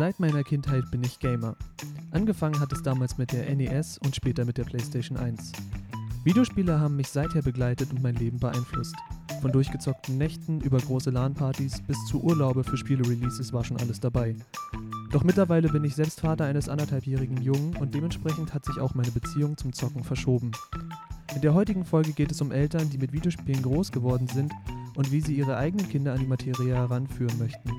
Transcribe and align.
Seit 0.00 0.18
meiner 0.18 0.42
Kindheit 0.44 0.90
bin 0.90 1.04
ich 1.04 1.18
Gamer. 1.18 1.56
Angefangen 2.10 2.58
hat 2.58 2.72
es 2.72 2.82
damals 2.82 3.18
mit 3.18 3.32
der 3.32 3.54
NES 3.54 3.98
und 3.98 4.16
später 4.16 4.46
mit 4.46 4.56
der 4.56 4.64
PlayStation 4.64 5.18
1. 5.18 5.52
Videospiele 6.24 6.80
haben 6.80 6.96
mich 6.96 7.08
seither 7.08 7.42
begleitet 7.42 7.90
und 7.90 8.02
mein 8.02 8.14
Leben 8.14 8.38
beeinflusst. 8.38 8.94
Von 9.42 9.52
durchgezockten 9.52 10.16
Nächten 10.16 10.62
über 10.62 10.78
große 10.78 11.10
LAN-Partys 11.10 11.82
bis 11.82 12.02
zu 12.06 12.22
Urlaube 12.22 12.64
für 12.64 12.78
Spiele-Releases 12.78 13.52
war 13.52 13.62
schon 13.62 13.76
alles 13.76 14.00
dabei. 14.00 14.36
Doch 15.10 15.22
mittlerweile 15.22 15.68
bin 15.68 15.84
ich 15.84 15.96
selbst 15.96 16.20
Vater 16.20 16.46
eines 16.46 16.70
anderthalbjährigen 16.70 17.42
Jungen 17.42 17.76
und 17.76 17.94
dementsprechend 17.94 18.54
hat 18.54 18.64
sich 18.64 18.78
auch 18.78 18.94
meine 18.94 19.10
Beziehung 19.10 19.58
zum 19.58 19.74
Zocken 19.74 20.02
verschoben. 20.02 20.52
In 21.34 21.42
der 21.42 21.52
heutigen 21.52 21.84
Folge 21.84 22.12
geht 22.12 22.32
es 22.32 22.40
um 22.40 22.52
Eltern, 22.52 22.88
die 22.88 22.96
mit 22.96 23.12
Videospielen 23.12 23.60
groß 23.60 23.92
geworden 23.92 24.28
sind 24.28 24.50
und 24.94 25.12
wie 25.12 25.20
sie 25.20 25.34
ihre 25.34 25.58
eigenen 25.58 25.90
Kinder 25.90 26.14
an 26.14 26.20
die 26.20 26.26
Materie 26.26 26.74
heranführen 26.74 27.38
möchten. 27.38 27.70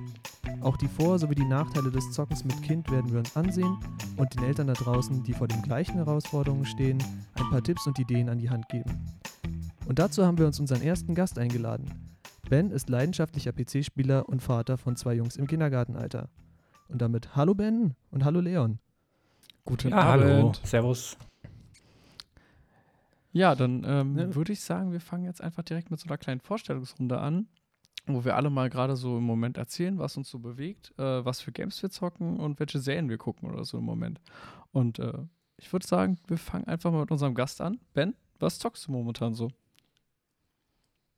Auch 0.62 0.78
die 0.78 0.88
Vor- 0.88 1.18
sowie 1.18 1.36
die 1.36 1.46
Nachteile 1.46 1.90
des 1.92 2.12
Zockens 2.12 2.44
mit 2.46 2.62
Kind 2.62 2.90
werden 2.92 3.12
wir 3.12 3.20
uns 3.20 3.36
ansehen 3.36 3.78
und 4.18 4.36
den 4.36 4.44
Eltern 4.44 4.68
da 4.68 4.74
draußen, 4.74 5.24
die 5.24 5.34
vor 5.34 5.48
den 5.48 5.62
gleichen 5.64 5.96
Herausforderungen 5.96 6.66
stehen, 6.66 7.00
ein 7.36 7.50
paar 7.50 7.64
Tipps 7.64 7.88
und 7.88 7.98
Ideen 7.98 8.30
an 8.30 8.38
die 8.38 8.50
Hand 8.50 8.70
geben. 8.70 8.92
Und 9.88 9.98
dazu 10.00 10.24
haben 10.26 10.38
wir 10.38 10.46
uns 10.46 10.60
unseren 10.60 10.82
ersten 10.84 11.16
Gast 11.16 11.40
eingeladen. 11.40 12.14
Ben 12.50 12.70
ist 12.70 12.90
leidenschaftlicher 12.90 13.54
PC-Spieler 13.54 14.30
und 14.30 14.42
Vater 14.44 14.78
von 14.78 14.96
zwei 14.96 15.16
Jungs 15.16 15.36
im 15.38 15.48
Kindergartenalter. 15.48 16.30
Und 16.90 17.02
damit 17.02 17.36
hallo 17.36 17.56
Ben 17.56 17.96
und 18.12 18.24
hallo 18.24 18.40
Leon. 18.42 18.78
Guten 19.66 19.90
Ja, 19.90 19.98
Abend. 20.02 20.26
hallo. 20.26 20.52
Servus. 20.64 21.18
Ja, 23.32 23.56
dann 23.56 23.84
ähm, 23.86 24.18
Ja. 24.18 24.36
würde 24.36 24.52
ich 24.54 24.60
sagen, 24.62 24.92
wir 24.92 25.00
fangen 25.00 25.24
jetzt 25.24 25.42
einfach 25.42 25.64
direkt 25.64 25.90
mit 25.90 26.00
so 26.00 26.08
einer 26.08 26.18
kleinen 26.18 26.42
Vorstellungsrunde 26.42 27.20
an, 27.20 27.48
wo 28.06 28.26
wir 28.26 28.36
alle 28.36 28.50
mal 28.50 28.70
gerade 28.70 28.96
so 28.96 29.18
im 29.18 29.24
Moment 29.24 29.58
erzählen, 29.58 30.00
was 30.00 30.18
uns 30.18 30.30
so 30.30 30.40
bewegt, 30.40 30.94
äh, 30.98 31.24
was 31.26 31.42
für 31.42 31.52
Games 31.52 31.82
wir 31.82 31.90
zocken 31.90 32.40
und 32.40 32.60
welche 32.60 32.80
Serien 32.80 33.10
wir 33.10 33.18
gucken 33.18 33.52
oder 33.52 33.64
so 33.64 33.78
im 33.78 33.86
Moment. 33.86 34.20
Und 34.72 35.00
äh, 35.00 35.14
ich 35.58 35.72
würde 35.72 35.86
sagen, 35.86 36.18
wir 36.28 36.38
fangen 36.38 36.68
einfach 36.68 36.92
mal 36.92 37.02
mit 37.02 37.12
unserem 37.12 37.36
Gast 37.36 37.62
an. 37.62 37.80
Ben, 37.94 38.16
was 38.40 38.60
zockst 38.60 38.88
du 38.88 38.92
momentan 38.92 39.34
so? 39.34 39.50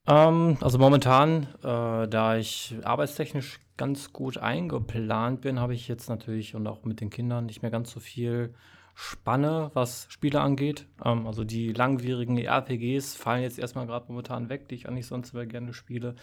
Ähm, 0.05 0.57
also 0.59 0.77
momentan, 0.77 1.47
äh, 1.63 2.07
da 2.07 2.35
ich 2.35 2.75
arbeitstechnisch 2.83 3.59
ganz 3.77 4.11
gut 4.11 4.37
eingeplant 4.37 5.41
bin, 5.41 5.59
habe 5.59 5.73
ich 5.73 5.87
jetzt 5.87 6.09
natürlich 6.09 6.55
und 6.55 6.67
auch 6.67 6.83
mit 6.83 6.99
den 6.99 7.09
Kindern 7.09 7.45
nicht 7.45 7.61
mehr 7.61 7.71
ganz 7.71 7.91
so 7.91 7.99
viel 7.99 8.53
Spanne, 8.95 9.71
was 9.73 10.05
Spiele 10.09 10.41
angeht. 10.41 10.87
Ähm, 11.03 11.25
also 11.25 11.43
die 11.43 11.71
langwierigen 11.71 12.37
RPGs 12.37 13.15
fallen 13.15 13.43
jetzt 13.43 13.59
erstmal 13.59 13.87
gerade 13.87 14.07
momentan 14.09 14.49
weg, 14.49 14.67
die 14.67 14.75
ich 14.75 14.87
eigentlich 14.87 15.07
sonst 15.07 15.33
immer 15.33 15.45
gerne 15.45 15.73
spiele. 15.73 16.15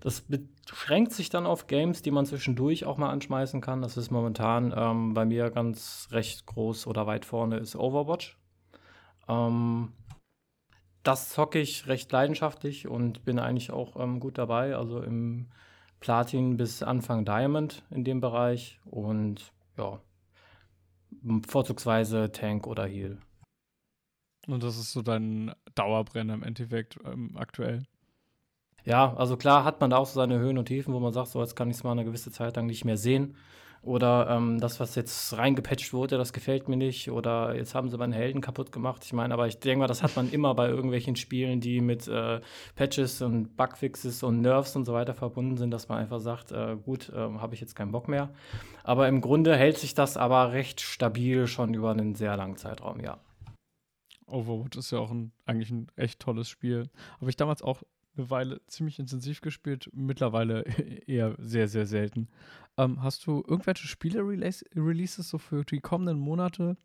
Das 0.00 0.22
beschränkt 0.22 1.12
sich 1.12 1.28
dann 1.28 1.46
auf 1.46 1.66
Games, 1.66 2.02
die 2.02 2.10
man 2.10 2.24
zwischendurch 2.24 2.84
auch 2.84 2.98
mal 2.98 3.10
anschmeißen 3.10 3.60
kann. 3.60 3.82
Das 3.82 3.96
ist 3.96 4.10
momentan 4.10 4.72
ähm, 4.76 5.14
bei 5.14 5.24
mir 5.24 5.50
ganz 5.50 6.08
recht 6.12 6.46
groß 6.46 6.86
oder 6.86 7.06
weit 7.06 7.24
vorne 7.24 7.56
ist 7.56 7.74
Overwatch. 7.74 8.38
Ähm, 9.28 9.92
das 11.02 11.30
zocke 11.30 11.58
ich 11.58 11.86
recht 11.86 12.12
leidenschaftlich 12.12 12.86
und 12.86 13.24
bin 13.24 13.38
eigentlich 13.38 13.70
auch 13.70 13.96
ähm, 13.96 14.20
gut 14.20 14.38
dabei. 14.38 14.76
Also 14.76 15.02
im 15.02 15.48
Platin 16.00 16.56
bis 16.56 16.82
Anfang 16.82 17.24
Diamond 17.24 17.84
in 17.90 18.04
dem 18.04 18.20
Bereich 18.20 18.80
und 18.84 19.52
ja, 19.76 20.00
vorzugsweise 21.46 22.30
Tank 22.30 22.66
oder 22.66 22.86
Heal. 22.86 23.18
Und 24.46 24.62
das 24.62 24.78
ist 24.78 24.92
so 24.92 25.02
dein 25.02 25.52
Dauerbrenner 25.74 26.34
im 26.34 26.42
Endeffekt 26.42 26.98
ähm, 27.04 27.36
aktuell. 27.36 27.84
Ja, 28.88 29.12
also 29.16 29.36
klar 29.36 29.64
hat 29.64 29.82
man 29.82 29.90
da 29.90 29.98
auch 29.98 30.06
so 30.06 30.14
seine 30.14 30.38
Höhen 30.38 30.56
und 30.56 30.64
Tiefen, 30.64 30.94
wo 30.94 30.98
man 30.98 31.12
sagt, 31.12 31.28
so 31.28 31.42
jetzt 31.42 31.54
kann 31.54 31.68
ich 31.68 31.76
es 31.76 31.84
mal 31.84 31.92
eine 31.92 32.06
gewisse 32.06 32.30
Zeit 32.30 32.56
lang 32.56 32.64
nicht 32.64 32.86
mehr 32.86 32.96
sehen. 32.96 33.36
Oder 33.82 34.30
ähm, 34.30 34.58
das, 34.60 34.80
was 34.80 34.94
jetzt 34.94 35.36
reingepatcht 35.36 35.92
wurde, 35.92 36.16
das 36.16 36.32
gefällt 36.32 36.70
mir 36.70 36.78
nicht. 36.78 37.10
Oder 37.10 37.54
jetzt 37.54 37.74
haben 37.74 37.90
sie 37.90 37.98
meinen 37.98 38.14
Helden 38.14 38.40
kaputt 38.40 38.72
gemacht. 38.72 39.04
Ich 39.04 39.12
meine, 39.12 39.34
aber 39.34 39.46
ich 39.46 39.58
denke 39.58 39.80
mal, 39.80 39.88
das 39.88 40.02
hat 40.02 40.16
man 40.16 40.30
immer 40.30 40.54
bei 40.54 40.70
irgendwelchen 40.70 41.16
Spielen, 41.16 41.60
die 41.60 41.82
mit 41.82 42.08
äh, 42.08 42.40
Patches 42.76 43.20
und 43.20 43.58
Bugfixes 43.58 44.22
und 44.22 44.40
Nerfs 44.40 44.74
und 44.74 44.86
so 44.86 44.94
weiter 44.94 45.12
verbunden 45.12 45.58
sind, 45.58 45.70
dass 45.70 45.90
man 45.90 45.98
einfach 45.98 46.20
sagt, 46.20 46.52
äh, 46.52 46.76
gut, 46.82 47.10
äh, 47.10 47.16
habe 47.18 47.54
ich 47.54 47.60
jetzt 47.60 47.76
keinen 47.76 47.92
Bock 47.92 48.08
mehr. 48.08 48.30
Aber 48.84 49.06
im 49.06 49.20
Grunde 49.20 49.54
hält 49.54 49.76
sich 49.76 49.92
das 49.92 50.16
aber 50.16 50.52
recht 50.52 50.80
stabil 50.80 51.46
schon 51.46 51.74
über 51.74 51.90
einen 51.90 52.14
sehr 52.14 52.38
langen 52.38 52.56
Zeitraum, 52.56 53.00
ja. 53.00 53.18
Overwatch 54.26 54.78
ist 54.78 54.92
ja 54.92 54.98
auch 54.98 55.10
ein, 55.10 55.32
eigentlich 55.44 55.70
ein 55.70 55.88
echt 55.96 56.20
tolles 56.20 56.48
Spiel. 56.48 56.88
Habe 57.20 57.30
ich 57.30 57.36
damals 57.36 57.62
auch 57.62 57.82
eine 58.18 58.30
Weile 58.30 58.60
ziemlich 58.66 58.98
intensiv 58.98 59.40
gespielt, 59.40 59.88
mittlerweile 59.92 60.62
eher 61.06 61.34
sehr, 61.38 61.68
sehr 61.68 61.86
selten. 61.86 62.28
Ähm, 62.76 63.02
hast 63.02 63.26
du 63.26 63.44
irgendwelche 63.46 63.86
Spiele-Releases 63.86 65.28
so 65.28 65.38
für 65.38 65.64
die 65.64 65.80
kommenden 65.80 66.18
Monate, 66.18 66.76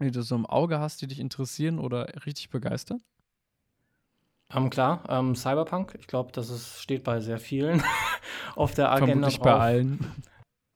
die 0.00 0.10
du 0.10 0.22
so 0.22 0.34
im 0.34 0.46
Auge 0.46 0.78
hast, 0.78 1.02
die 1.02 1.06
dich 1.06 1.20
interessieren 1.20 1.78
oder 1.78 2.06
richtig 2.26 2.50
begeistern? 2.50 3.02
Ähm, 4.52 4.70
klar, 4.70 5.04
ähm, 5.08 5.36
Cyberpunk, 5.36 5.96
ich 5.98 6.06
glaube, 6.06 6.32
das 6.32 6.50
ist, 6.50 6.82
steht 6.82 7.04
bei 7.04 7.20
sehr 7.20 7.38
vielen 7.38 7.82
auf 8.56 8.74
der 8.74 8.90
Agenda. 8.90 9.12
Vermutlich 9.12 9.36
drauf. 9.36 9.44
bei 9.44 9.54
allen. 9.54 10.12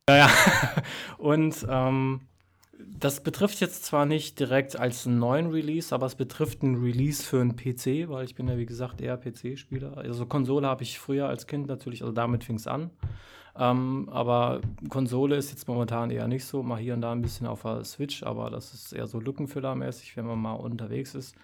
Ja, 0.08 0.16
ja. 0.16 0.30
Und 1.18 1.66
ähm, 1.68 2.20
das 2.98 3.22
betrifft 3.22 3.60
jetzt 3.60 3.84
zwar 3.84 4.06
nicht 4.06 4.38
direkt 4.38 4.78
als 4.78 5.06
einen 5.06 5.18
neuen 5.18 5.50
Release, 5.50 5.94
aber 5.94 6.06
es 6.06 6.14
betrifft 6.14 6.62
einen 6.62 6.82
Release 6.82 7.22
für 7.22 7.40
einen 7.40 7.56
PC, 7.56 8.08
weil 8.08 8.24
ich 8.24 8.34
bin 8.34 8.48
ja 8.48 8.56
wie 8.56 8.66
gesagt 8.66 9.00
eher 9.00 9.16
PC-Spieler. 9.16 9.96
Also 9.96 10.26
Konsole 10.26 10.66
habe 10.66 10.82
ich 10.82 10.98
früher 10.98 11.28
als 11.28 11.46
Kind 11.46 11.66
natürlich, 11.66 12.02
also 12.02 12.12
damit 12.12 12.44
fing 12.44 12.56
es 12.56 12.66
an. 12.66 12.90
Ähm, 13.56 14.08
aber 14.10 14.60
Konsole 14.88 15.36
ist 15.36 15.50
jetzt 15.50 15.68
momentan 15.68 16.10
eher 16.10 16.26
nicht 16.26 16.44
so, 16.44 16.62
mal 16.62 16.78
hier 16.78 16.94
und 16.94 17.02
da 17.02 17.12
ein 17.12 17.22
bisschen 17.22 17.46
auf 17.46 17.62
der 17.62 17.84
Switch, 17.84 18.22
aber 18.24 18.50
das 18.50 18.74
ist 18.74 18.92
eher 18.92 19.06
so 19.06 19.20
Lückenfüllermäßig, 19.20 20.16
wenn 20.16 20.26
man 20.26 20.40
mal 20.40 20.54
unterwegs 20.54 21.14
ist. 21.14 21.36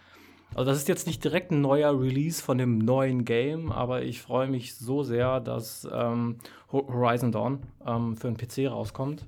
Also 0.55 0.65
das 0.71 0.79
ist 0.79 0.89
jetzt 0.89 1.07
nicht 1.07 1.23
direkt 1.23 1.53
ein 1.53 1.61
neuer 1.61 2.01
Release 2.01 2.43
von 2.43 2.59
dem 2.59 2.79
neuen 2.79 3.25
Game, 3.25 3.71
aber 3.71 4.03
ich 4.03 4.21
freue 4.21 4.49
mich 4.49 4.75
so 4.75 5.05
sehr, 5.05 5.39
dass 5.39 5.87
ähm, 5.93 6.39
Ho- 6.73 6.89
Horizon 6.93 7.31
Dawn 7.31 7.61
ähm, 7.87 8.17
für 8.17 8.33
den 8.33 8.37
PC 8.37 8.69
rauskommt. 8.69 9.27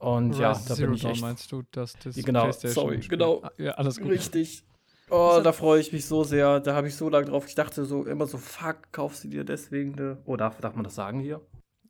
Und 0.00 0.38
ja, 0.38 0.48
Horizon 0.48 0.64
da 0.68 0.74
Zero 0.74 0.86
bin 0.88 0.94
ich 0.96 1.04
echt 1.04 1.20
meinst 1.20 1.52
du, 1.52 1.62
dass 1.70 1.92
das 1.98 2.16
Ja, 2.16 2.22
genau, 2.22 2.50
sorry, 2.52 2.98
genau. 3.00 3.40
Ah, 3.42 3.52
Ja, 3.58 3.72
alles 3.72 3.98
gut. 3.98 4.08
richtig. 4.10 4.64
Oh, 5.12 5.40
da 5.42 5.50
freue 5.50 5.80
ich 5.80 5.92
mich 5.92 6.06
so 6.06 6.22
sehr. 6.22 6.60
Da 6.60 6.76
habe 6.76 6.86
ich 6.86 6.94
so 6.94 7.08
lange 7.08 7.26
drauf. 7.26 7.44
Ich 7.48 7.56
dachte 7.56 7.84
so 7.84 8.04
immer 8.04 8.28
so, 8.28 8.38
fuck, 8.38 8.92
kaufst 8.92 9.24
du 9.24 9.28
dir 9.28 9.42
deswegen 9.42 9.94
eine. 9.98 10.18
Oh, 10.24 10.36
darf, 10.36 10.60
darf 10.60 10.76
man 10.76 10.84
das 10.84 10.94
sagen 10.94 11.18
hier? 11.18 11.40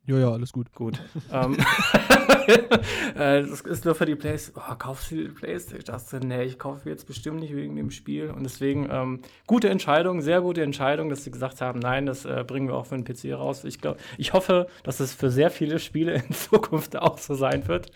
Ja, 0.07 0.17
ja, 0.17 0.31
alles 0.31 0.51
gut. 0.51 0.73
Gut. 0.73 0.99
ähm, 1.31 1.55
äh, 1.59 2.20
das 3.15 3.61
ist 3.61 3.85
nur 3.85 3.95
für 3.95 4.05
die 4.05 4.15
Playstation. 4.15 4.63
Oh, 4.69 4.75
kaufst 4.75 5.11
du 5.11 5.15
die 5.15 5.27
Playstation? 5.29 5.79
Ich 5.79 5.85
dachte, 5.85 6.25
nee, 6.25 6.43
ich 6.43 6.59
kaufe 6.59 6.89
jetzt 6.89 7.07
bestimmt 7.07 7.39
nicht 7.39 7.55
wegen 7.55 7.75
dem 7.75 7.91
Spiel. 7.91 8.29
Und 8.29 8.43
deswegen, 8.43 8.89
ähm, 8.91 9.21
gute 9.47 9.69
Entscheidung, 9.69 10.21
sehr 10.21 10.41
gute 10.41 10.63
Entscheidung, 10.63 11.09
dass 11.09 11.23
sie 11.23 11.31
gesagt 11.31 11.61
haben, 11.61 11.79
nein, 11.79 12.05
das 12.05 12.25
äh, 12.25 12.43
bringen 12.45 12.67
wir 12.67 12.75
auch 12.75 12.85
für 12.85 12.97
den 12.97 13.03
PC 13.03 13.33
raus. 13.33 13.63
Ich 13.63 13.79
glaube, 13.79 13.99
ich 14.17 14.33
hoffe, 14.33 14.67
dass 14.83 14.99
es 14.99 15.13
für 15.13 15.29
sehr 15.29 15.51
viele 15.51 15.79
Spiele 15.79 16.13
in 16.13 16.31
Zukunft 16.33 16.97
auch 16.97 17.17
so 17.17 17.35
sein 17.35 17.67
wird. 17.67 17.91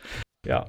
Ja. 0.46 0.66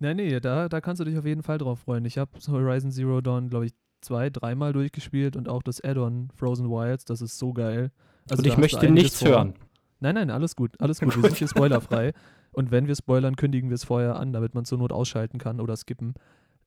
Nein, 0.00 0.16
nee, 0.16 0.38
da, 0.40 0.68
da 0.68 0.80
kannst 0.80 1.00
du 1.00 1.04
dich 1.04 1.18
auf 1.18 1.26
jeden 1.26 1.42
Fall 1.42 1.58
drauf 1.58 1.80
freuen. 1.80 2.04
Ich 2.04 2.18
habe 2.18 2.30
Horizon 2.48 2.92
Zero 2.92 3.20
Dawn, 3.20 3.50
glaube 3.50 3.66
ich, 3.66 3.72
zwei, 4.00 4.30
dreimal 4.30 4.72
durchgespielt 4.72 5.36
und 5.36 5.48
auch 5.48 5.62
das 5.62 5.82
Add-on 5.82 6.30
Frozen 6.34 6.70
Wilds, 6.70 7.04
das 7.04 7.20
ist 7.20 7.38
so 7.38 7.52
geil. 7.52 7.90
Also 8.30 8.42
Und 8.42 8.46
ich 8.46 8.56
möchte 8.56 8.90
nichts 8.90 9.20
vor. 9.20 9.28
hören. 9.28 9.54
Nein, 10.00 10.14
nein, 10.14 10.30
alles 10.30 10.56
gut, 10.56 10.74
alles 10.80 11.00
gut. 11.00 11.14
Wir 11.16 11.22
sind 11.22 11.36
hier 11.36 11.48
spoilerfrei. 11.48 12.12
Und 12.52 12.70
wenn 12.70 12.86
wir 12.86 12.94
spoilern, 12.94 13.36
kündigen 13.36 13.70
wir 13.70 13.74
es 13.74 13.84
vorher 13.84 14.16
an, 14.16 14.32
damit 14.32 14.54
man 14.54 14.64
zur 14.64 14.78
Not 14.78 14.92
ausschalten 14.92 15.38
kann 15.38 15.60
oder 15.60 15.76
skippen. 15.76 16.14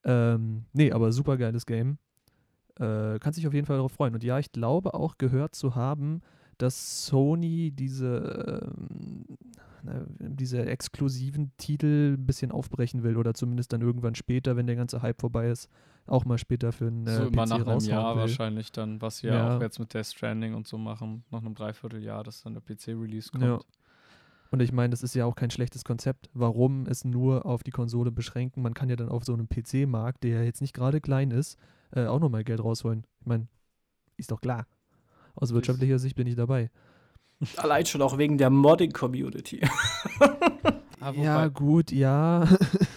Ähm, 0.04 0.64
nee, 0.72 0.92
aber 0.92 1.12
super 1.12 1.36
geiles 1.36 1.66
Game. 1.66 1.98
Äh, 2.78 3.18
kannst 3.18 3.38
dich 3.38 3.46
auf 3.46 3.54
jeden 3.54 3.66
Fall 3.66 3.76
darauf 3.76 3.92
freuen. 3.92 4.14
Und 4.14 4.24
ja, 4.24 4.38
ich 4.38 4.52
glaube 4.52 4.94
auch 4.94 5.18
gehört 5.18 5.54
zu 5.54 5.74
haben, 5.74 6.22
dass 6.58 7.06
Sony 7.06 7.72
diese, 7.72 8.62
na, 9.82 10.06
diese 10.18 10.64
exklusiven 10.64 11.52
Titel 11.56 12.16
ein 12.16 12.26
bisschen 12.26 12.52
aufbrechen 12.52 13.02
will 13.02 13.16
oder 13.16 13.34
zumindest 13.34 13.72
dann 13.72 13.82
irgendwann 13.82 14.14
später, 14.14 14.56
wenn 14.56 14.66
der 14.66 14.76
ganze 14.76 15.02
Hype 15.02 15.20
vorbei 15.20 15.50
ist, 15.50 15.68
auch 16.06 16.24
mal 16.24 16.38
später 16.38 16.72
für 16.72 16.86
einen 16.88 17.06
äh, 17.06 17.16
so 17.16 17.22
immer 17.24 17.44
PC 17.44 17.48
nach 17.50 17.66
einem 17.66 17.80
Jahr 17.80 18.14
will. 18.14 18.22
wahrscheinlich 18.22 18.72
dann, 18.72 19.00
was 19.00 19.18
sie 19.18 19.28
ja. 19.28 19.34
Ja. 19.34 19.56
auch 19.56 19.60
jetzt 19.60 19.78
mit 19.78 19.94
Death 19.94 20.06
Stranding 20.06 20.54
und 20.54 20.66
so 20.66 20.78
machen, 20.78 21.24
nach 21.30 21.40
einem 21.40 21.54
Dreivierteljahr, 21.54 22.24
dass 22.24 22.42
dann 22.42 22.54
der 22.54 22.62
PC-Release 22.62 23.30
kommt. 23.30 23.44
Ja. 23.44 23.60
Und 24.50 24.60
ich 24.60 24.70
meine, 24.72 24.90
das 24.90 25.02
ist 25.02 25.14
ja 25.14 25.24
auch 25.24 25.34
kein 25.34 25.50
schlechtes 25.50 25.82
Konzept. 25.84 26.28
Warum 26.34 26.84
es 26.86 27.04
nur 27.04 27.46
auf 27.46 27.62
die 27.62 27.70
Konsole 27.70 28.12
beschränken? 28.12 28.62
Man 28.62 28.74
kann 28.74 28.90
ja 28.90 28.96
dann 28.96 29.08
auf 29.08 29.24
so 29.24 29.32
einem 29.32 29.48
PC-Markt, 29.48 30.24
der 30.24 30.40
ja 30.40 30.42
jetzt 30.42 30.60
nicht 30.60 30.74
gerade 30.74 31.00
klein 31.00 31.30
ist, 31.30 31.56
äh, 31.92 32.04
auch 32.04 32.20
nochmal 32.20 32.44
Geld 32.44 32.62
rausholen. 32.62 33.06
Ich 33.20 33.26
meine, 33.26 33.46
ist 34.18 34.30
doch 34.30 34.40
klar. 34.42 34.66
Aus 35.34 35.54
wirtschaftlicher 35.54 35.98
Sicht 35.98 36.16
bin 36.16 36.26
ich 36.26 36.34
dabei. 36.34 36.70
Allein 37.56 37.86
schon 37.86 38.02
auch 38.02 38.18
wegen 38.18 38.36
der 38.38 38.50
Modding-Community. 38.50 39.62
Ah, 41.04 41.10
Ja, 41.16 41.48
gut, 41.48 41.90
ja. 41.90 42.46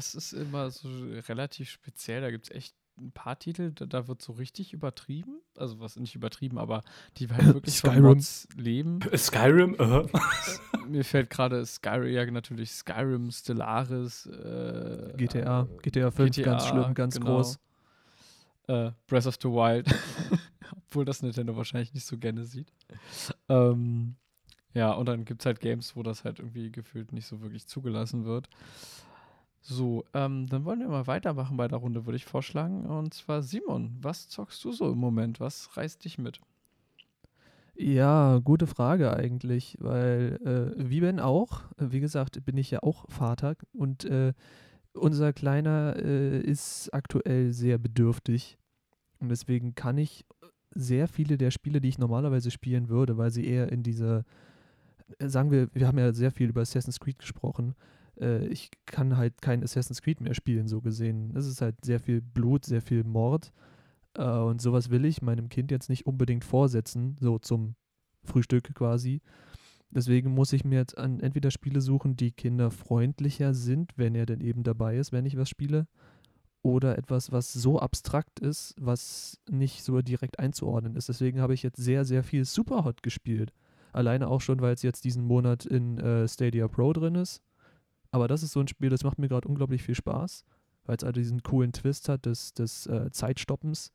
das 0.00 0.14
ist 0.14 0.32
immer 0.32 0.70
so 0.70 0.88
relativ 1.28 1.68
speziell. 1.68 2.22
Da 2.22 2.30
gibt 2.30 2.46
es 2.46 2.56
echt 2.56 2.74
ein 2.98 3.12
paar 3.12 3.38
Titel, 3.38 3.72
da, 3.72 3.86
da, 3.86 4.08
wird 4.08 4.22
so 4.22 4.32
richtig 4.32 4.72
übertrieben. 4.72 5.40
Also 5.56 5.78
was 5.80 5.96
nicht 5.96 6.14
übertrieben, 6.14 6.58
aber 6.58 6.82
die 7.16 7.28
halt 7.28 7.46
wirklich 7.54 7.74
Skyrim. 7.76 7.94
von 7.94 8.02
Mods 8.02 8.48
leben. 8.56 9.00
Skyrim? 9.14 9.74
Uh 9.78 10.06
Mir 10.88 11.04
fällt 11.04 11.30
gerade 11.30 11.64
Skyrim, 11.64 12.12
ja 12.12 12.30
natürlich 12.30 12.70
Skyrim, 12.72 13.30
Stellaris, 13.30 14.26
äh, 14.26 15.14
GTA, 15.16 15.68
GTA 15.82 16.10
5, 16.10 16.36
GTA, 16.36 16.50
ganz 16.50 16.66
schlimm, 16.66 16.94
ganz 16.94 17.14
genau. 17.14 17.36
groß. 17.36 17.58
Äh, 18.68 18.92
Breath 19.06 19.26
of 19.26 19.36
the 19.42 19.48
Wild. 19.48 19.86
Obwohl 20.86 21.04
das 21.04 21.22
Nintendo 21.22 21.56
wahrscheinlich 21.56 21.92
nicht 21.94 22.06
so 22.06 22.16
gerne 22.16 22.44
sieht. 22.44 22.72
Ähm, 23.48 24.16
ja, 24.72 24.92
und 24.92 25.06
dann 25.06 25.24
gibt 25.24 25.42
es 25.42 25.46
halt 25.46 25.60
Games, 25.60 25.96
wo 25.96 26.02
das 26.02 26.24
halt 26.24 26.38
irgendwie 26.38 26.70
gefühlt 26.70 27.12
nicht 27.12 27.26
so 27.26 27.40
wirklich 27.40 27.66
zugelassen 27.66 28.24
wird. 28.24 28.48
So, 29.60 30.04
ähm, 30.14 30.46
dann 30.46 30.64
wollen 30.64 30.80
wir 30.80 30.88
mal 30.88 31.06
weitermachen 31.06 31.56
bei 31.56 31.68
der 31.68 31.78
Runde, 31.78 32.06
würde 32.06 32.16
ich 32.16 32.24
vorschlagen. 32.24 32.86
Und 32.86 33.14
zwar 33.14 33.42
Simon, 33.42 33.96
was 34.00 34.28
zockst 34.28 34.64
du 34.64 34.72
so 34.72 34.90
im 34.90 34.98
Moment? 34.98 35.38
Was 35.38 35.76
reißt 35.76 36.04
dich 36.04 36.18
mit? 36.18 36.40
Ja, 37.74 38.40
gute 38.44 38.66
Frage 38.66 39.14
eigentlich, 39.16 39.76
weil 39.80 40.38
äh, 40.44 40.90
wie 40.90 41.00
Ben 41.00 41.18
auch, 41.18 41.62
wie 41.78 42.00
gesagt, 42.00 42.44
bin 42.44 42.58
ich 42.58 42.70
ja 42.70 42.82
auch 42.82 43.08
Vater 43.08 43.54
und 43.72 44.04
äh, 44.04 44.34
unser 44.92 45.32
Kleiner 45.32 45.96
äh, 45.96 46.40
ist 46.40 46.92
aktuell 46.92 47.52
sehr 47.52 47.78
bedürftig 47.78 48.58
und 49.18 49.30
deswegen 49.30 49.74
kann 49.74 49.96
ich 49.96 50.26
sehr 50.74 51.08
viele 51.08 51.38
der 51.38 51.50
Spiele, 51.50 51.80
die 51.80 51.88
ich 51.88 51.98
normalerweise 51.98 52.50
spielen 52.50 52.88
würde, 52.90 53.16
weil 53.16 53.30
sie 53.30 53.46
eher 53.46 53.72
in 53.72 53.82
dieser, 53.82 54.24
äh, 55.18 55.28
sagen 55.28 55.50
wir, 55.50 55.68
wir 55.72 55.86
haben 55.86 55.98
ja 55.98 56.12
sehr 56.12 56.32
viel 56.32 56.50
über 56.50 56.60
Assassin's 56.60 57.00
Creed 57.00 57.18
gesprochen, 57.18 57.74
äh, 58.20 58.46
ich 58.46 58.70
kann 58.86 59.16
halt 59.16 59.40
kein 59.42 59.62
Assassin's 59.62 60.02
Creed 60.02 60.20
mehr 60.20 60.34
spielen, 60.34 60.68
so 60.68 60.80
gesehen. 60.80 61.34
Es 61.36 61.46
ist 61.46 61.60
halt 61.60 61.84
sehr 61.84 62.00
viel 62.00 62.20
Blut, 62.20 62.64
sehr 62.64 62.82
viel 62.82 63.04
Mord 63.04 63.52
äh, 64.16 64.22
und 64.22 64.60
sowas 64.60 64.90
will 64.90 65.04
ich 65.04 65.22
meinem 65.22 65.48
Kind 65.48 65.70
jetzt 65.70 65.88
nicht 65.88 66.06
unbedingt 66.06 66.44
vorsetzen, 66.44 67.16
so 67.20 67.38
zum 67.38 67.74
Frühstück 68.24 68.74
quasi. 68.74 69.20
Deswegen 69.90 70.32
muss 70.32 70.52
ich 70.52 70.64
mir 70.64 70.78
jetzt 70.78 70.98
an 70.98 71.18
entweder 71.20 71.50
Spiele 71.50 71.80
suchen, 71.80 72.16
die 72.16 72.30
kinderfreundlicher 72.30 73.54
sind, 73.54 73.92
wenn 73.96 74.14
er 74.14 74.26
denn 74.26 74.40
eben 74.40 74.62
dabei 74.62 74.96
ist, 74.96 75.12
wenn 75.12 75.26
ich 75.26 75.36
was 75.36 75.48
spiele, 75.48 75.88
oder 76.62 76.98
etwas, 76.98 77.32
was 77.32 77.52
so 77.52 77.78
abstrakt 77.78 78.38
ist, 78.38 78.74
was 78.78 79.40
nicht 79.48 79.82
so 79.82 80.02
direkt 80.02 80.38
einzuordnen 80.38 80.94
ist. 80.94 81.08
Deswegen 81.08 81.40
habe 81.40 81.54
ich 81.54 81.62
jetzt 81.62 81.82
sehr, 81.82 82.04
sehr 82.04 82.22
viel 82.22 82.44
Superhot 82.44 83.02
gespielt. 83.02 83.52
Alleine 83.92 84.28
auch 84.28 84.40
schon, 84.40 84.60
weil 84.60 84.74
es 84.74 84.82
jetzt 84.82 85.04
diesen 85.04 85.24
Monat 85.24 85.64
in 85.64 85.98
äh, 85.98 86.28
Stadia 86.28 86.68
Pro 86.68 86.92
drin 86.92 87.14
ist. 87.14 87.42
Aber 88.10 88.28
das 88.28 88.42
ist 88.42 88.52
so 88.52 88.60
ein 88.60 88.68
Spiel, 88.68 88.90
das 88.90 89.04
macht 89.04 89.18
mir 89.18 89.28
gerade 89.28 89.48
unglaublich 89.48 89.82
viel 89.82 89.94
Spaß, 89.94 90.44
weil 90.84 90.96
es 90.96 91.04
also 91.04 91.12
diesen 91.12 91.42
coolen 91.42 91.72
Twist 91.72 92.08
hat 92.08 92.26
des, 92.26 92.54
des 92.54 92.86
äh, 92.86 93.10
Zeitstoppens. 93.10 93.92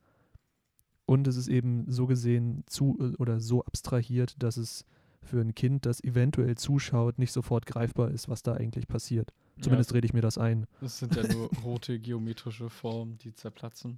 Und 1.06 1.28
es 1.28 1.36
ist 1.36 1.48
eben 1.48 1.86
so 1.92 2.08
gesehen 2.08 2.64
zu 2.68 2.98
äh, 3.00 3.16
oder 3.18 3.40
so 3.40 3.64
abstrahiert, 3.64 4.42
dass 4.42 4.58
es 4.58 4.86
für 5.22 5.42
ein 5.42 5.56
Kind, 5.56 5.86
das 5.86 6.04
eventuell 6.04 6.56
zuschaut, 6.56 7.18
nicht 7.18 7.32
sofort 7.32 7.66
greifbar 7.66 8.12
ist, 8.12 8.30
was 8.30 8.44
da 8.44 8.54
eigentlich 8.54 8.88
passiert. 8.88 9.34
Zumindest 9.60 9.92
Ja, 9.92 9.96
rede 9.96 10.06
ich 10.06 10.14
mir 10.14 10.22
das 10.22 10.38
ein. 10.38 10.68
das 10.82 11.00
sind 11.00 11.16
ja 11.16 11.24
nur 11.34 11.50
rote 11.64 12.00
geometrische 12.00 12.70
Formen, 12.70 13.18
die 13.18 13.34
zerplatzen. 13.34 13.98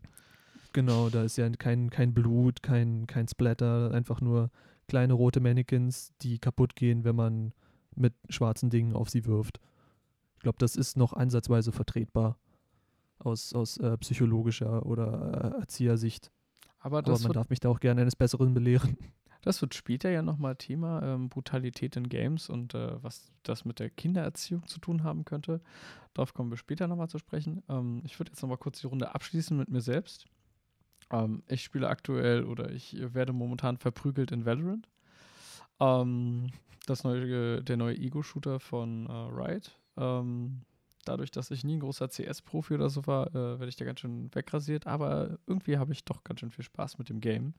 Genau, 0.73 1.09
da 1.09 1.23
ist 1.23 1.37
ja 1.37 1.49
kein, 1.49 1.89
kein 1.89 2.13
Blut, 2.13 2.61
kein, 2.63 3.07
kein 3.07 3.27
Splatter, 3.27 3.91
einfach 3.91 4.21
nur 4.21 4.51
kleine 4.87 5.13
rote 5.13 5.39
Mannequins, 5.39 6.13
die 6.21 6.39
kaputt 6.39 6.75
gehen, 6.75 7.03
wenn 7.03 7.15
man 7.15 7.53
mit 7.95 8.13
schwarzen 8.29 8.69
Dingen 8.69 8.93
auf 8.93 9.09
sie 9.09 9.25
wirft. 9.25 9.59
Ich 10.37 10.43
glaube, 10.43 10.57
das 10.59 10.75
ist 10.75 10.97
noch 10.97 11.13
ansatzweise 11.13 11.71
vertretbar 11.71 12.37
aus, 13.19 13.53
aus 13.53 13.77
äh, 13.77 13.97
psychologischer 13.97 14.85
oder 14.85 15.53
äh, 15.55 15.59
Erziehersicht. 15.61 16.31
Aber 16.79 16.99
Aber 16.99 17.19
man 17.19 17.33
darf 17.33 17.49
mich 17.49 17.59
da 17.59 17.69
auch 17.69 17.79
gerne 17.79 18.01
eines 18.01 18.15
Besseren 18.15 18.53
belehren. 18.53 18.97
das 19.41 19.61
wird 19.61 19.73
später 19.73 20.09
ja 20.09 20.21
nochmal 20.21 20.55
Thema, 20.55 21.01
ähm, 21.03 21.29
Brutalität 21.29 21.95
in 21.95 22.09
Games 22.09 22.49
und 22.49 22.75
äh, 22.75 23.01
was 23.03 23.31
das 23.43 23.65
mit 23.65 23.79
der 23.79 23.89
Kindererziehung 23.89 24.67
zu 24.67 24.79
tun 24.79 25.03
haben 25.03 25.25
könnte. 25.25 25.61
Darauf 26.13 26.33
kommen 26.33 26.51
wir 26.51 26.57
später 26.57 26.87
nochmal 26.87 27.09
zu 27.09 27.17
sprechen. 27.17 27.63
Ähm, 27.67 28.01
ich 28.05 28.19
würde 28.19 28.31
jetzt 28.31 28.41
nochmal 28.41 28.57
kurz 28.57 28.81
die 28.81 28.87
Runde 28.87 29.13
abschließen 29.13 29.57
mit 29.57 29.69
mir 29.69 29.81
selbst. 29.81 30.25
Ähm, 31.11 31.43
ich 31.47 31.63
spiele 31.63 31.89
aktuell 31.89 32.43
oder 32.43 32.71
ich 32.71 32.95
werde 33.13 33.33
momentan 33.33 33.77
verprügelt 33.77 34.31
in 34.31 34.45
Valorant. 34.45 34.87
Ähm, 35.79 36.51
das 36.85 37.03
neue, 37.03 37.63
der 37.63 37.77
neue 37.77 37.97
Ego-Shooter 37.97 38.59
von 38.59 39.07
äh, 39.07 39.11
Riot. 39.11 39.77
Ähm, 39.97 40.61
dadurch, 41.05 41.31
dass 41.31 41.51
ich 41.51 41.63
nie 41.63 41.77
ein 41.77 41.79
großer 41.79 42.09
CS-Profi 42.09 42.73
oder 42.73 42.89
so 42.89 43.05
war, 43.07 43.27
äh, 43.29 43.33
werde 43.33 43.69
ich 43.69 43.75
da 43.75 43.85
ganz 43.85 44.01
schön 44.01 44.33
wegrasiert. 44.33 44.87
Aber 44.87 45.37
irgendwie 45.47 45.77
habe 45.77 45.93
ich 45.93 46.03
doch 46.03 46.23
ganz 46.23 46.39
schön 46.39 46.51
viel 46.51 46.65
Spaß 46.65 46.97
mit 46.97 47.09
dem 47.09 47.21
Game. 47.21 47.53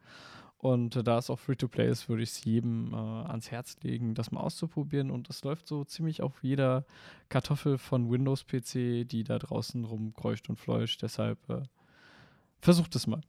Und 0.59 0.97
äh, 0.97 1.05
da 1.05 1.19
es 1.19 1.31
auch 1.31 1.39
Free-to-Play 1.39 1.89
ist, 1.89 2.09
würde 2.09 2.23
ich 2.23 2.31
es 2.31 2.45
jedem 2.45 2.93
äh, 2.93 2.97
ans 2.97 3.51
Herz 3.51 3.77
legen, 3.83 4.15
das 4.15 4.33
mal 4.33 4.41
auszuprobieren. 4.41 5.11
Und 5.11 5.29
das 5.29 5.45
läuft 5.45 5.69
so 5.69 5.85
ziemlich 5.85 6.21
auf 6.21 6.43
jeder 6.43 6.85
Kartoffel 7.29 7.79
von 7.79 8.11
Windows-PC, 8.11 9.09
die 9.09 9.25
da 9.25 9.39
draußen 9.39 9.85
rumkreucht 9.85 10.49
und 10.49 10.57
fleucht. 10.57 11.03
Deshalb 11.03 11.39
äh, 11.49 11.63
versucht 12.59 12.97
es 12.97 13.07
mal. 13.07 13.21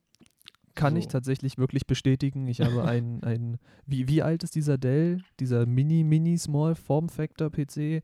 Kann 0.80 0.94
So. 0.94 1.00
ich 1.00 1.08
tatsächlich 1.08 1.58
wirklich 1.58 1.86
bestätigen. 1.86 2.48
Ich 2.48 2.62
habe 2.62 2.84
einen, 2.86 3.22
ein, 3.24 3.58
wie, 3.86 4.08
wie 4.08 4.22
alt 4.22 4.44
ist 4.44 4.56
dieser 4.56 4.78
Dell, 4.78 5.22
dieser 5.40 5.66
Mini, 5.66 6.04
Mini, 6.04 6.38
Small 6.38 6.76
Form 6.76 7.10
Factor 7.10 7.50
PC? 7.50 7.78
Äh, 7.78 8.02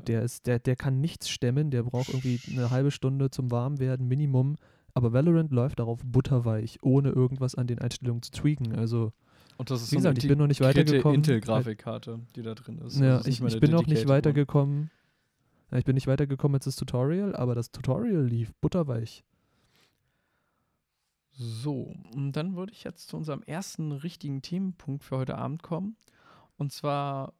der, 0.00 0.22
ist, 0.22 0.46
der, 0.46 0.58
der 0.58 0.76
kann 0.76 1.00
nichts 1.00 1.28
stemmen, 1.28 1.70
der 1.70 1.82
braucht 1.82 2.08
irgendwie 2.08 2.40
eine 2.50 2.70
halbe 2.70 2.90
Stunde 2.90 3.30
zum 3.30 3.50
Warmwerden, 3.50 4.08
Minimum. 4.08 4.56
Aber 4.94 5.12
Valorant 5.12 5.52
läuft 5.52 5.78
darauf 5.78 6.00
butterweich, 6.04 6.78
ohne 6.82 7.10
irgendwas 7.10 7.54
an 7.54 7.66
den 7.66 7.78
Einstellungen 7.78 8.22
zu 8.22 8.30
tweaken. 8.30 8.74
Also, 8.74 9.12
und 9.58 9.70
das 9.70 9.82
ist 9.82 9.90
wie 9.92 9.96
so 9.96 9.98
gesagt, 10.00 10.22
ich 10.22 10.28
bin 10.28 10.38
noch 10.38 10.46
nicht 10.46 10.62
weitergekommen. 10.62 11.16
Intel-Grafikkarte, 11.16 12.20
die 12.34 12.42
da 12.42 12.54
drin 12.54 12.78
ist. 12.78 12.98
ja, 12.98 13.16
Also 13.16 13.28
ist 13.28 13.40
ich, 13.40 13.54
ich 13.54 13.60
bin 13.60 13.70
noch 13.72 13.86
nicht 13.86 14.08
weitergekommen. 14.08 14.90
Ja, 15.70 15.78
Ich 15.78 15.84
bin 15.84 15.94
nicht 15.94 16.06
weitergekommen 16.06 16.54
als 16.54 16.64
das 16.64 16.76
Tutorial, 16.76 17.36
aber 17.36 17.54
das 17.54 17.70
Tutorial 17.70 18.24
lief 18.24 18.52
butterweich. 18.62 19.24
So, 21.38 21.94
und 22.14 22.32
dann 22.32 22.56
würde 22.56 22.72
ich 22.72 22.84
jetzt 22.84 23.08
zu 23.08 23.16
unserem 23.16 23.42
ersten 23.42 23.92
richtigen 23.92 24.40
Themenpunkt 24.40 25.04
für 25.04 25.18
heute 25.18 25.36
Abend 25.36 25.62
kommen. 25.62 25.96
Und 26.56 26.72
zwar 26.72 27.34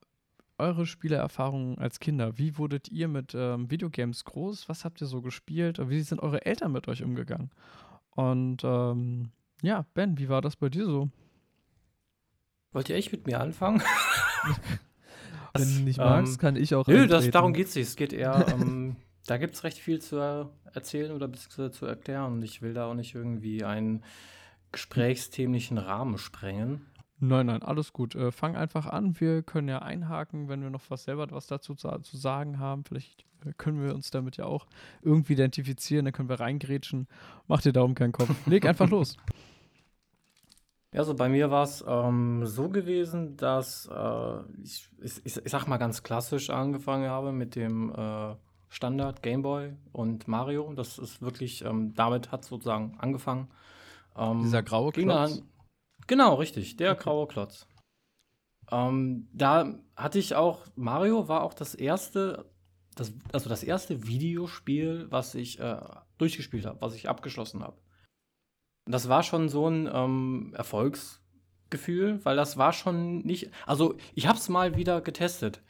eure 0.59 0.87
Spielerfahrungen 0.87 1.79
als 1.79 1.99
Kinder. 1.99 2.37
Wie 2.39 2.59
wurdet 2.59 2.89
ihr 2.91 3.09
mit 3.09 3.35
ähm, 3.35 3.71
Videogames 3.71 4.25
groß? 4.25 4.69
Was 4.69 4.85
habt 4.85 5.01
ihr 5.01 5.07
so 5.07 5.23
gespielt? 5.23 5.79
Und 5.79 5.89
Wie 5.91 6.01
sind 6.01 6.21
eure 6.21 6.45
Eltern 6.45 6.73
mit 6.73 6.89
euch 6.89 7.03
umgegangen? 7.03 7.51
Und 8.11 8.65
ähm, 8.65 9.31
ja, 9.63 9.87
Ben, 9.95 10.19
wie 10.19 10.29
war 10.29 10.43
das 10.43 10.57
bei 10.57 10.69
dir 10.69 10.85
so? 10.85 11.09
Wollt 12.73 12.89
ihr 12.91 12.97
echt 12.97 13.13
mit 13.13 13.27
mir 13.27 13.41
anfangen? 13.41 13.83
Wenn 15.55 15.75
du 15.75 15.81
nicht 15.85 15.99
Ähm, 15.99 16.05
magst, 16.05 16.39
kann 16.39 16.57
ich 16.57 16.75
auch. 16.75 16.87
Nö, 16.87 17.07
das, 17.07 17.31
darum 17.31 17.55
geht 17.55 17.69
es 17.69 17.75
nicht. 17.75 17.89
Es 17.89 17.97
geht 17.97 18.13
eher, 18.13 18.47
ähm, 18.49 18.97
da 19.27 19.37
gibt 19.39 19.55
es 19.55 19.65
recht 19.65 19.79
viel 19.79 20.01
zu 20.01 20.19
äh, 20.19 20.47
erzählen 20.73 21.13
oder 21.13 21.29
beziehungsweise 21.29 21.71
zu 21.73 21.87
erklären. 21.87 22.35
Und 22.35 22.43
ich 22.43 22.63
will 22.63 22.75
da 22.75 22.87
auch 22.87 22.95
nicht 22.95 23.15
irgendwie 23.15 23.65
einen 23.65 24.03
gesprächsthemlichen 24.73 25.79
Rahmen 25.79 26.19
sprengen. 26.19 26.87
Nein, 27.19 27.47
nein, 27.47 27.63
alles 27.63 27.93
gut. 27.93 28.15
Äh, 28.15 28.31
fang 28.31 28.57
einfach 28.57 28.87
an. 28.87 29.19
Wir 29.21 29.43
können 29.43 29.69
ja 29.69 29.81
einhaken, 29.81 30.49
wenn 30.49 30.63
wir 30.63 30.71
noch 30.71 30.91
was 30.91 31.05
selber 31.05 31.27
was 31.31 31.47
dazu 31.47 31.75
zu, 31.75 31.89
zu 32.01 32.17
sagen 32.17 32.59
haben. 32.59 32.85
Vielleicht 32.85 33.25
äh, 33.45 33.53
können 33.57 33.83
wir 33.83 33.95
uns 33.95 34.11
damit 34.11 34.37
ja 34.37 34.45
auch 34.45 34.67
irgendwie 35.03 35.33
identifizieren. 35.33 36.05
Dann 36.05 36.15
können 36.15 36.29
wir 36.29 36.41
reingrätschen. 36.41 37.09
Mach 37.49 37.63
dir 37.63 37.73
darum 37.73 37.95
keinen 37.95 38.13
Kopf. 38.13 38.31
Leg 38.47 38.67
einfach 38.67 38.89
los. 38.89 39.17
Ja, 40.93 41.01
also 41.01 41.15
bei 41.15 41.29
mir 41.29 41.51
war 41.51 41.65
es 41.65 41.85
ähm, 41.87 42.47
so 42.47 42.71
gewesen, 42.71 43.37
dass 43.37 43.87
äh, 43.93 44.63
ich, 44.63 44.89
ich, 45.03 45.21
ich 45.27 45.37
ich 45.45 45.51
sag 45.51 45.67
mal 45.67 45.77
ganz 45.77 46.03
klassisch 46.03 46.49
angefangen 46.49 47.11
habe 47.11 47.33
mit 47.33 47.55
dem 47.55 47.91
äh, 47.91 48.35
Standard 48.69 49.23
Gameboy 49.23 49.75
und 49.93 50.29
Mario. 50.29 50.73
Das 50.75 50.99
ist 50.99 51.23
wirklich, 51.23 51.65
ähm, 51.65 51.95
damit 51.95 52.33
hat 52.33 52.45
sozusagen 52.45 52.97
angefangen. 52.99 53.49
Ähm, 54.17 54.43
Dieser 54.43 54.63
graue 54.63 54.93
Klotz. 54.93 55.43
Genau, 56.07 56.35
richtig, 56.35 56.77
der 56.77 56.93
Okay. 56.93 57.03
graue 57.05 57.27
Klotz. 57.27 57.67
Ähm, 58.71 59.29
da 59.33 59.75
hatte 59.97 60.19
ich 60.19 60.35
auch, 60.35 60.67
Mario 60.75 61.29
war 61.29 61.43
auch 61.43 61.55
das 61.55 61.75
erste, 61.75 62.51
das, 62.95 63.13
also 63.33 63.49
das 63.49 63.63
erste 63.63 64.07
Videospiel, 64.07 65.07
was 65.11 65.35
ich 65.35 65.61
äh, 65.61 65.81
durchgespielt 66.19 66.67
habe, 66.67 66.81
was 66.81 66.95
ich 66.95 67.09
abgeschlossen 67.09 67.63
habe. 67.63 67.79
Das 68.87 69.09
war 69.09 69.23
schon 69.23 69.49
so 69.49 69.69
ein 69.69 69.89
ähm, 69.93 70.53
Erfolgsgefühl, 70.57 72.25
weil 72.25 72.37
das 72.37 72.57
war 72.57 72.73
schon 72.73 73.19
nicht, 73.19 73.51
also 73.67 73.97
ich 74.15 74.27
habe 74.27 74.39
es 74.39 74.49
mal 74.49 74.77
wieder 74.77 75.01
getestet. 75.01 75.61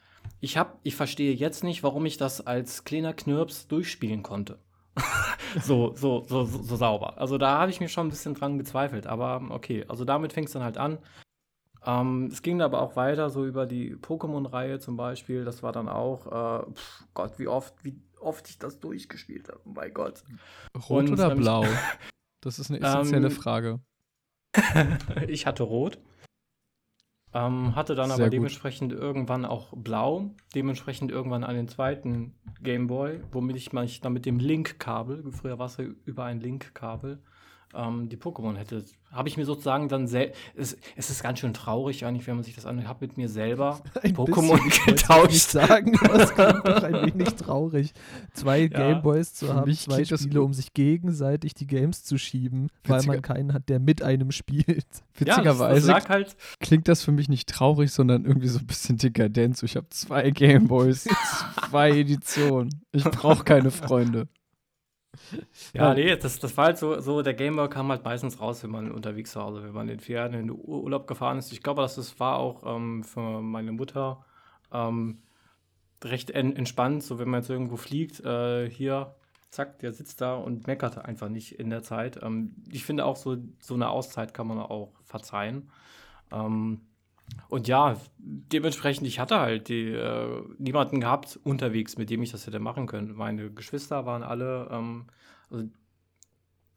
Ich 0.40 0.56
hab, 0.56 0.78
ich 0.82 0.96
verstehe 0.96 1.34
jetzt 1.34 1.64
nicht, 1.64 1.82
warum 1.82 2.06
ich 2.06 2.16
das 2.16 2.46
als 2.46 2.84
kleiner 2.84 3.14
Knirps 3.14 3.68
durchspielen 3.68 4.22
konnte. 4.22 4.58
so, 5.62 5.94
so, 5.94 6.24
so, 6.26 6.44
so, 6.44 6.76
sauber. 6.76 7.18
Also 7.18 7.38
da 7.38 7.58
habe 7.58 7.70
ich 7.70 7.80
mir 7.80 7.88
schon 7.88 8.06
ein 8.06 8.10
bisschen 8.10 8.34
dran 8.34 8.58
gezweifelt, 8.58 9.06
aber 9.06 9.42
okay, 9.50 9.84
also 9.88 10.04
damit 10.04 10.32
fing 10.32 10.44
es 10.44 10.52
dann 10.52 10.62
halt 10.62 10.78
an. 10.78 10.98
Ähm, 11.84 12.28
es 12.32 12.42
ging 12.42 12.60
aber 12.62 12.82
auch 12.82 12.96
weiter, 12.96 13.30
so 13.30 13.46
über 13.46 13.66
die 13.66 13.94
Pokémon-Reihe 13.94 14.80
zum 14.80 14.96
Beispiel. 14.96 15.44
Das 15.44 15.62
war 15.62 15.72
dann 15.72 15.88
auch, 15.88 16.26
äh, 16.26 16.72
pf, 16.72 17.04
Gott, 17.14 17.38
wie 17.38 17.46
oft, 17.46 17.74
wie 17.84 18.00
oft 18.20 18.48
ich 18.48 18.58
das 18.58 18.80
durchgespielt 18.80 19.48
habe. 19.48 19.60
Oh 19.64 19.70
mein 19.74 19.94
Gott. 19.94 20.24
Rot 20.88 21.04
Und, 21.04 21.12
oder 21.12 21.32
ähm, 21.32 21.38
blau? 21.38 21.64
Das 22.42 22.60
ist 22.60 22.70
eine 22.70 22.80
essentielle 22.80 23.26
ähm, 23.26 23.32
Frage. 23.32 23.80
ich 25.26 25.46
hatte 25.46 25.64
rot. 25.64 25.98
Ähm, 27.34 27.74
hatte 27.74 27.94
dann 27.94 28.08
Sehr 28.08 28.14
aber 28.14 28.24
gut. 28.24 28.32
dementsprechend 28.32 28.92
irgendwann 28.92 29.44
auch 29.44 29.72
blau. 29.76 30.30
Dementsprechend 30.54 31.10
irgendwann 31.10 31.44
einen 31.44 31.68
zweiten 31.68 32.34
Gameboy, 32.62 33.20
womit 33.32 33.56
ich 33.56 33.72
mich 33.72 34.00
dann 34.00 34.12
mit 34.12 34.26
dem 34.26 34.38
Link-Kabel, 34.38 35.30
früher 35.32 35.58
war 35.58 35.66
es 35.66 35.76
ja 35.76 35.84
über 36.04 36.24
ein 36.24 36.40
Link-Kabel, 36.40 37.22
ähm, 37.74 38.08
die 38.08 38.16
Pokémon 38.16 38.56
hätte. 38.56 38.84
Habe 39.12 39.28
ich 39.28 39.36
mir 39.36 39.44
sozusagen 39.44 39.88
dann 39.88 40.08
selbst. 40.08 40.38
Es, 40.56 40.76
es, 40.94 41.10
ist 41.10 41.22
ganz 41.22 41.38
schön 41.38 41.54
traurig 41.54 42.04
eigentlich, 42.04 42.26
wenn 42.26 42.34
man 42.34 42.44
sich 42.44 42.54
das 42.54 42.66
anhört. 42.66 42.84
Ich 42.84 42.88
habe 42.88 43.06
mit 43.06 43.16
mir 43.16 43.28
selber 43.28 43.80
Pokémon 44.02 44.58
getauscht. 44.86 45.30
Ich 45.30 45.42
sagen, 45.42 45.98
das 46.02 46.34
klingt 46.34 46.66
doch 46.66 46.82
ein 46.82 47.14
wenig 47.14 47.34
traurig. 47.34 47.92
Zwei 48.34 48.62
ja, 48.62 48.68
Gameboys 48.68 49.32
zu 49.34 49.52
haben, 49.52 49.72
zwei 49.74 50.04
Spiele, 50.04 50.42
um 50.42 50.52
sich 50.52 50.74
gegenseitig 50.74 51.54
die 51.54 51.66
Games 51.66 52.04
zu 52.04 52.18
schieben, 52.18 52.68
weil 52.84 53.02
man 53.04 53.22
keinen 53.22 53.52
hat, 53.52 53.68
der 53.68 53.78
mit 53.78 54.02
einem 54.02 54.32
spielt. 54.32 54.86
Witzigerweise 55.18 55.88
ja, 55.88 56.08
halt 56.08 56.36
klingt 56.60 56.88
das 56.88 57.02
für 57.02 57.12
mich 57.12 57.28
nicht 57.28 57.48
traurig, 57.48 57.92
sondern 57.92 58.24
irgendwie 58.24 58.48
so 58.48 58.58
ein 58.58 58.66
bisschen 58.66 58.98
dekadent. 58.98 59.62
Ich 59.62 59.76
habe 59.76 59.88
zwei 59.90 60.30
Gameboys, 60.30 61.06
zwei 61.70 61.90
Editionen. 61.90 62.82
Ich 62.92 63.04
brauche 63.04 63.44
keine 63.44 63.70
Freunde. 63.70 64.28
Ja, 65.72 65.94
nee, 65.94 66.16
das, 66.16 66.38
das 66.38 66.56
war 66.56 66.66
halt 66.66 66.78
so, 66.78 67.00
so, 67.00 67.22
der 67.22 67.34
Gameboy 67.34 67.68
kam 67.68 67.88
halt 67.90 68.04
meistens 68.04 68.40
raus, 68.40 68.62
wenn 68.62 68.70
man 68.70 68.90
unterwegs 68.90 69.34
war, 69.36 69.46
also 69.46 69.62
wenn 69.62 69.72
man 69.72 69.88
in 69.88 70.00
Ferien 70.00 70.34
in 70.34 70.48
den 70.48 70.50
Urlaub 70.50 71.06
gefahren 71.06 71.38
ist. 71.38 71.52
Ich 71.52 71.62
glaube, 71.62 71.82
das, 71.82 71.96
das 71.96 72.18
war 72.20 72.38
auch 72.38 72.62
ähm, 72.76 73.04
für 73.04 73.40
meine 73.40 73.72
Mutter 73.72 74.24
ähm, 74.72 75.22
recht 76.04 76.30
en 76.30 76.54
entspannt, 76.56 77.02
so 77.02 77.18
wenn 77.18 77.28
man 77.28 77.40
jetzt 77.40 77.50
irgendwo 77.50 77.76
fliegt, 77.76 78.20
äh, 78.20 78.70
hier, 78.70 79.14
zack, 79.50 79.78
der 79.78 79.92
sitzt 79.92 80.20
da 80.20 80.34
und 80.34 80.66
meckert 80.66 80.98
einfach 80.98 81.28
nicht 81.28 81.58
in 81.58 81.70
der 81.70 81.82
Zeit. 81.82 82.20
Ähm, 82.22 82.54
ich 82.70 82.84
finde 82.84 83.04
auch 83.04 83.16
so, 83.16 83.36
so 83.60 83.74
eine 83.74 83.88
Auszeit 83.90 84.34
kann 84.34 84.46
man 84.46 84.58
auch 84.58 84.92
verzeihen. 85.04 85.70
Ähm, 86.30 86.82
und 87.48 87.68
ja, 87.68 87.96
dementsprechend, 88.18 89.06
ich 89.06 89.18
hatte 89.18 89.38
halt 89.38 89.68
die, 89.68 89.90
äh, 89.90 90.42
niemanden 90.58 91.00
gehabt 91.00 91.38
unterwegs, 91.44 91.96
mit 91.96 92.10
dem 92.10 92.22
ich 92.22 92.32
das 92.32 92.46
hätte 92.46 92.58
machen 92.58 92.86
können. 92.86 93.14
Meine 93.14 93.50
Geschwister 93.50 94.04
waren 94.04 94.22
alle, 94.22 94.68
ähm, 94.70 95.06
also 95.50 95.68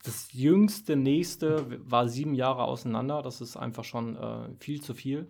das 0.03 0.31
jüngste, 0.31 0.95
nächste 0.95 1.65
war 1.89 2.07
sieben 2.07 2.33
Jahre 2.33 2.63
auseinander. 2.63 3.21
Das 3.21 3.41
ist 3.41 3.57
einfach 3.57 3.83
schon 3.83 4.15
äh, 4.15 4.49
viel 4.59 4.81
zu 4.81 4.93
viel. 4.93 5.27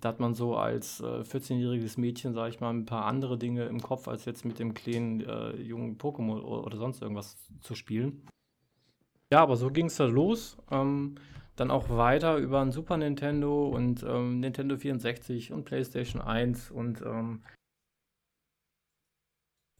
Da 0.00 0.10
hat 0.10 0.20
man 0.20 0.34
so 0.34 0.56
als 0.56 1.00
äh, 1.00 1.22
14-jähriges 1.22 1.98
Mädchen, 1.98 2.34
sage 2.34 2.50
ich 2.50 2.60
mal, 2.60 2.70
ein 2.70 2.84
paar 2.84 3.06
andere 3.06 3.38
Dinge 3.38 3.64
im 3.64 3.80
Kopf, 3.80 4.08
als 4.08 4.26
jetzt 4.26 4.44
mit 4.44 4.58
dem 4.58 4.74
kleinen 4.74 5.20
äh, 5.20 5.56
jungen 5.56 5.96
Pokémon 5.96 6.40
oder 6.42 6.76
sonst 6.76 7.00
irgendwas 7.00 7.36
zu 7.60 7.74
spielen. 7.74 8.26
Ja, 9.32 9.40
aber 9.40 9.56
so 9.56 9.70
ging 9.70 9.86
es 9.86 9.96
da 9.96 10.04
los. 10.04 10.58
Ähm, 10.70 11.14
dann 11.56 11.70
auch 11.70 11.88
weiter 11.88 12.36
über 12.36 12.60
ein 12.60 12.70
Super 12.70 12.96
Nintendo 12.96 13.68
und 13.68 14.02
ähm, 14.02 14.40
Nintendo 14.40 14.76
64 14.76 15.52
und 15.52 15.64
PlayStation 15.64 16.20
1 16.20 16.70
und 16.70 17.00
ähm, 17.02 17.42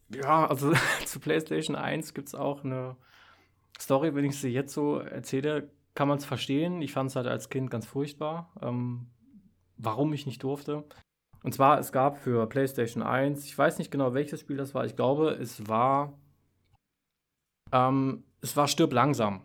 ja, 0.08 0.46
also 0.46 0.72
zu 1.04 1.20
PlayStation 1.20 1.76
1 1.76 2.14
gibt 2.14 2.28
es 2.28 2.34
auch 2.34 2.64
eine 2.64 2.96
Story, 3.78 4.14
wenn 4.14 4.24
ich 4.24 4.38
sie 4.38 4.48
jetzt 4.48 4.72
so 4.72 4.98
erzähle, 4.98 5.70
kann 5.94 6.08
man 6.08 6.18
es 6.18 6.24
verstehen. 6.24 6.80
Ich 6.82 6.92
fand 6.92 7.10
es 7.10 7.16
halt 7.16 7.26
als 7.26 7.48
Kind 7.48 7.70
ganz 7.70 7.86
furchtbar, 7.86 8.52
ähm, 8.62 9.08
warum 9.76 10.12
ich 10.12 10.26
nicht 10.26 10.42
durfte. 10.42 10.84
Und 11.42 11.52
zwar, 11.52 11.78
es 11.78 11.92
gab 11.92 12.18
für 12.18 12.48
PlayStation 12.48 13.02
1, 13.02 13.44
ich 13.44 13.56
weiß 13.56 13.78
nicht 13.78 13.90
genau, 13.90 14.14
welches 14.14 14.40
Spiel 14.40 14.56
das 14.56 14.74
war, 14.74 14.84
ich 14.84 14.96
glaube, 14.96 15.30
es 15.30 15.68
war, 15.68 16.18
ähm, 17.72 18.24
es 18.40 18.56
war 18.56 18.66
Stirb 18.66 18.92
langsam. 18.92 19.42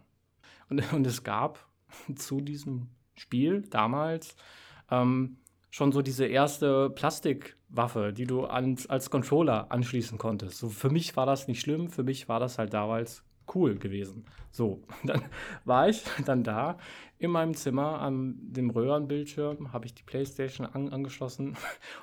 Und, 0.69 0.81
und 0.93 1.05
es 1.05 1.23
gab 1.23 1.70
zu 2.15 2.41
diesem 2.41 2.89
Spiel 3.15 3.61
damals 3.69 4.35
ähm, 4.89 5.37
schon 5.69 5.91
so 5.91 6.01
diese 6.01 6.25
erste 6.25 6.89
Plastikwaffe, 6.89 8.13
die 8.13 8.25
du 8.25 8.45
ans, 8.45 8.87
als 8.87 9.09
Controller 9.09 9.71
anschließen 9.71 10.17
konntest. 10.17 10.57
So 10.57 10.69
für 10.69 10.89
mich 10.89 11.15
war 11.15 11.25
das 11.25 11.47
nicht 11.47 11.61
schlimm, 11.61 11.89
für 11.89 12.03
mich 12.03 12.27
war 12.27 12.39
das 12.39 12.57
halt 12.57 12.73
damals 12.73 13.23
cool 13.55 13.75
gewesen. 13.77 14.25
So, 14.51 14.83
dann 15.03 15.23
war 15.65 15.89
ich 15.89 16.03
dann 16.25 16.43
da 16.43 16.77
in 17.17 17.31
meinem 17.31 17.55
Zimmer 17.55 18.01
an 18.01 18.35
dem 18.41 18.69
Röhrenbildschirm, 18.69 19.73
habe 19.73 19.85
ich 19.85 19.93
die 19.93 20.03
Playstation 20.03 20.67
an, 20.67 20.89
angeschlossen 20.89 21.49
und 21.49 21.57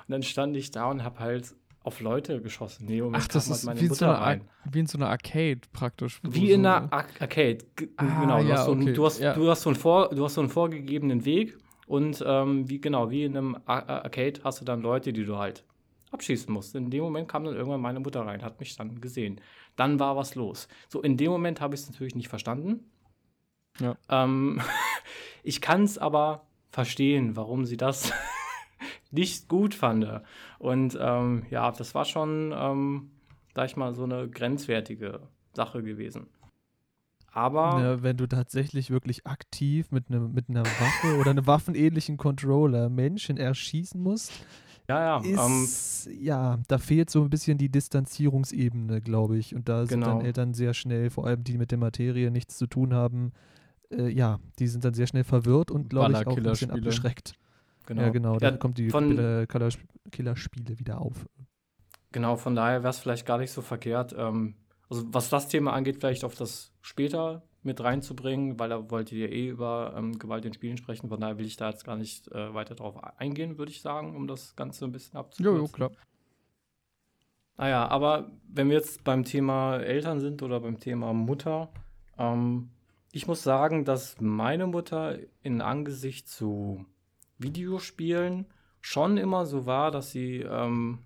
dann 0.09 0.23
stand 0.23 0.55
ich 0.57 0.71
da 0.71 0.89
und 0.89 1.03
habe 1.03 1.19
halt 1.19 1.55
auf 1.83 2.01
Leute 2.01 2.41
geschossen. 2.41 2.85
Nee, 2.87 3.01
Ach, 3.13 3.27
das 3.27 3.47
ist 3.47 3.65
wie, 3.79 3.87
so 3.87 4.05
wie 4.65 4.79
in 4.79 4.85
so 4.85 4.97
einer 4.97 5.09
Arcade 5.09 5.61
praktisch. 5.71 6.19
Wie 6.23 6.51
in 6.51 6.65
einer 6.65 6.91
Ar 6.91 7.05
Arcade, 7.19 7.59
ah, 7.97 8.21
genau. 8.21 8.41
Du, 8.41 8.47
ja, 8.47 8.57
hast 8.57 8.65
so 8.65 8.71
okay. 8.71 8.93
du, 8.93 9.05
hast, 9.05 9.19
ja. 9.19 9.33
du, 9.33 9.49
hast 9.49 9.61
so 9.61 9.69
einen 9.69 9.77
vor, 9.77 10.09
du 10.09 10.23
hast 10.23 10.33
so 10.33 10.41
einen 10.41 10.49
vorgegebenen 10.49 11.25
Weg 11.25 11.57
und 11.87 12.23
ähm, 12.25 12.69
wie 12.69 12.81
genau, 12.81 13.09
wie 13.09 13.23
in 13.23 13.37
einem 13.37 13.57
Ar 13.65 13.87
Arcade 13.89 14.41
hast 14.43 14.61
du 14.61 14.65
dann 14.65 14.81
Leute, 14.81 15.13
die 15.13 15.25
du 15.25 15.37
halt 15.37 15.63
abschießen 16.11 16.51
musst. 16.51 16.75
In 16.75 16.89
dem 16.89 17.03
Moment 17.03 17.27
kam 17.27 17.45
dann 17.45 17.55
irgendwann 17.55 17.81
meine 17.81 17.99
Mutter 17.99 18.21
rein, 18.21 18.43
hat 18.43 18.59
mich 18.59 18.75
dann 18.75 18.99
gesehen. 18.99 19.39
Dann 19.75 19.99
war 19.99 20.15
was 20.15 20.35
los. 20.35 20.67
So, 20.89 21.01
in 21.01 21.17
dem 21.17 21.31
Moment 21.31 21.61
habe 21.61 21.75
ich 21.75 21.81
es 21.81 21.89
natürlich 21.89 22.15
nicht 22.15 22.29
verstanden. 22.29 22.91
Ja. 23.79 23.95
Ähm, 24.09 24.61
ich 25.43 25.61
kann 25.61 25.83
es 25.83 25.97
aber 25.97 26.47
verstehen, 26.71 27.35
warum 27.35 27.65
sie 27.65 27.77
das 27.77 28.11
nicht 29.11 29.47
gut 29.47 29.73
fand. 29.73 30.05
Und 30.57 30.97
ähm, 30.99 31.45
ja, 31.49 31.71
das 31.71 31.95
war 31.95 32.05
schon, 32.05 32.53
ähm, 32.55 33.11
sag 33.55 33.65
ich 33.67 33.77
mal, 33.77 33.95
so 33.95 34.03
eine 34.03 34.29
grenzwertige 34.29 35.21
Sache 35.53 35.83
gewesen. 35.83 36.27
Aber. 37.31 37.79
Ja, 37.81 38.03
wenn 38.03 38.17
du 38.17 38.27
tatsächlich 38.27 38.89
wirklich 38.89 39.25
aktiv 39.25 39.91
mit, 39.91 40.09
ne, 40.09 40.19
mit 40.19 40.49
einer 40.49 40.65
Waffe 40.65 41.17
oder 41.19 41.31
einem 41.31 41.47
waffenähnlichen 41.47 42.17
Controller 42.17 42.89
Menschen 42.89 43.37
erschießen 43.37 44.01
musst, 44.01 44.31
ja, 44.89 45.21
ja. 45.21 45.63
Ist, 45.63 46.07
ähm, 46.07 46.17
ja, 46.19 46.57
da 46.67 46.79
fehlt 46.79 47.11
so 47.11 47.21
ein 47.21 47.29
bisschen 47.29 47.59
die 47.59 47.69
Distanzierungsebene, 47.69 49.01
glaube 49.01 49.37
ich. 49.37 49.53
Und 49.53 49.69
da 49.69 49.85
sind 49.85 50.01
genau. 50.01 50.17
dann 50.17 50.25
Eltern 50.25 50.55
sehr 50.55 50.73
schnell, 50.73 51.11
vor 51.11 51.27
allem 51.27 51.43
die 51.43 51.59
mit 51.59 51.69
der 51.69 51.77
Materie 51.77 52.31
nichts 52.31 52.57
zu 52.57 52.65
tun 52.65 52.95
haben, 52.95 53.31
äh, 53.91 54.09
ja, 54.09 54.39
die 54.57 54.67
sind 54.67 54.83
dann 54.83 54.95
sehr 54.95 55.05
schnell 55.05 55.23
verwirrt 55.23 55.69
und, 55.69 55.91
glaube 55.91 56.13
ich, 56.13 56.25
auch 56.25 56.35
ein 56.35 56.43
bisschen 56.43 56.71
abgeschreckt. 56.71 57.33
Genau. 57.89 58.03
Ja, 58.03 58.09
genau, 58.09 58.37
dann 58.37 58.53
ja, 58.53 58.57
kommt 58.59 58.77
die 58.77 58.87
Killerspiele 60.11 60.77
wieder 60.77 61.01
auf. 61.01 61.25
Genau, 62.11 62.35
von 62.35 62.53
daher 62.53 62.83
wäre 62.83 62.91
es 62.91 62.99
vielleicht 62.99 63.25
gar 63.25 63.39
nicht 63.39 63.49
so 63.51 63.63
verkehrt. 63.63 64.13
Ähm, 64.15 64.53
also 64.91 65.05
was 65.11 65.29
das 65.29 65.47
Thema 65.47 65.73
angeht, 65.73 65.97
vielleicht 65.99 66.23
auf 66.23 66.35
das 66.35 66.71
später 66.81 67.41
mit 67.63 67.83
reinzubringen, 67.83 68.59
weil 68.59 68.69
da 68.69 68.91
wollt 68.91 69.11
ihr 69.11 69.31
eh 69.31 69.47
über 69.47 69.95
ähm, 69.97 70.19
Gewalt 70.19 70.45
in 70.45 70.53
Spielen 70.53 70.77
sprechen. 70.77 71.09
Von 71.09 71.19
daher 71.19 71.39
will 71.39 71.47
ich 71.47 71.57
da 71.57 71.71
jetzt 71.71 71.83
gar 71.83 71.95
nicht 71.95 72.27
äh, 72.27 72.53
weiter 72.53 72.75
drauf 72.75 72.95
eingehen, 73.17 73.57
würde 73.57 73.71
ich 73.71 73.81
sagen, 73.81 74.15
um 74.15 74.27
das 74.27 74.55
Ganze 74.55 74.85
ein 74.85 74.91
bisschen 74.91 75.17
abzukürzen. 75.17 75.65
Jo, 75.65 75.67
klar. 75.67 75.89
Naja, 77.57 77.87
aber 77.87 78.29
wenn 78.47 78.69
wir 78.69 78.77
jetzt 78.77 79.03
beim 79.03 79.23
Thema 79.23 79.77
Eltern 79.77 80.19
sind 80.19 80.43
oder 80.43 80.59
beim 80.59 80.79
Thema 80.79 81.11
Mutter, 81.13 81.69
ähm, 82.19 82.69
ich 83.11 83.25
muss 83.25 83.41
sagen, 83.41 83.83
dass 83.83 84.21
meine 84.21 84.67
Mutter 84.67 85.17
in 85.41 85.61
Angesicht 85.61 86.27
zu 86.27 86.85
Videospielen 87.39 88.45
schon 88.81 89.17
immer 89.17 89.45
so 89.45 89.65
war, 89.65 89.91
dass 89.91 90.11
sie 90.11 90.41
ähm, 90.41 90.99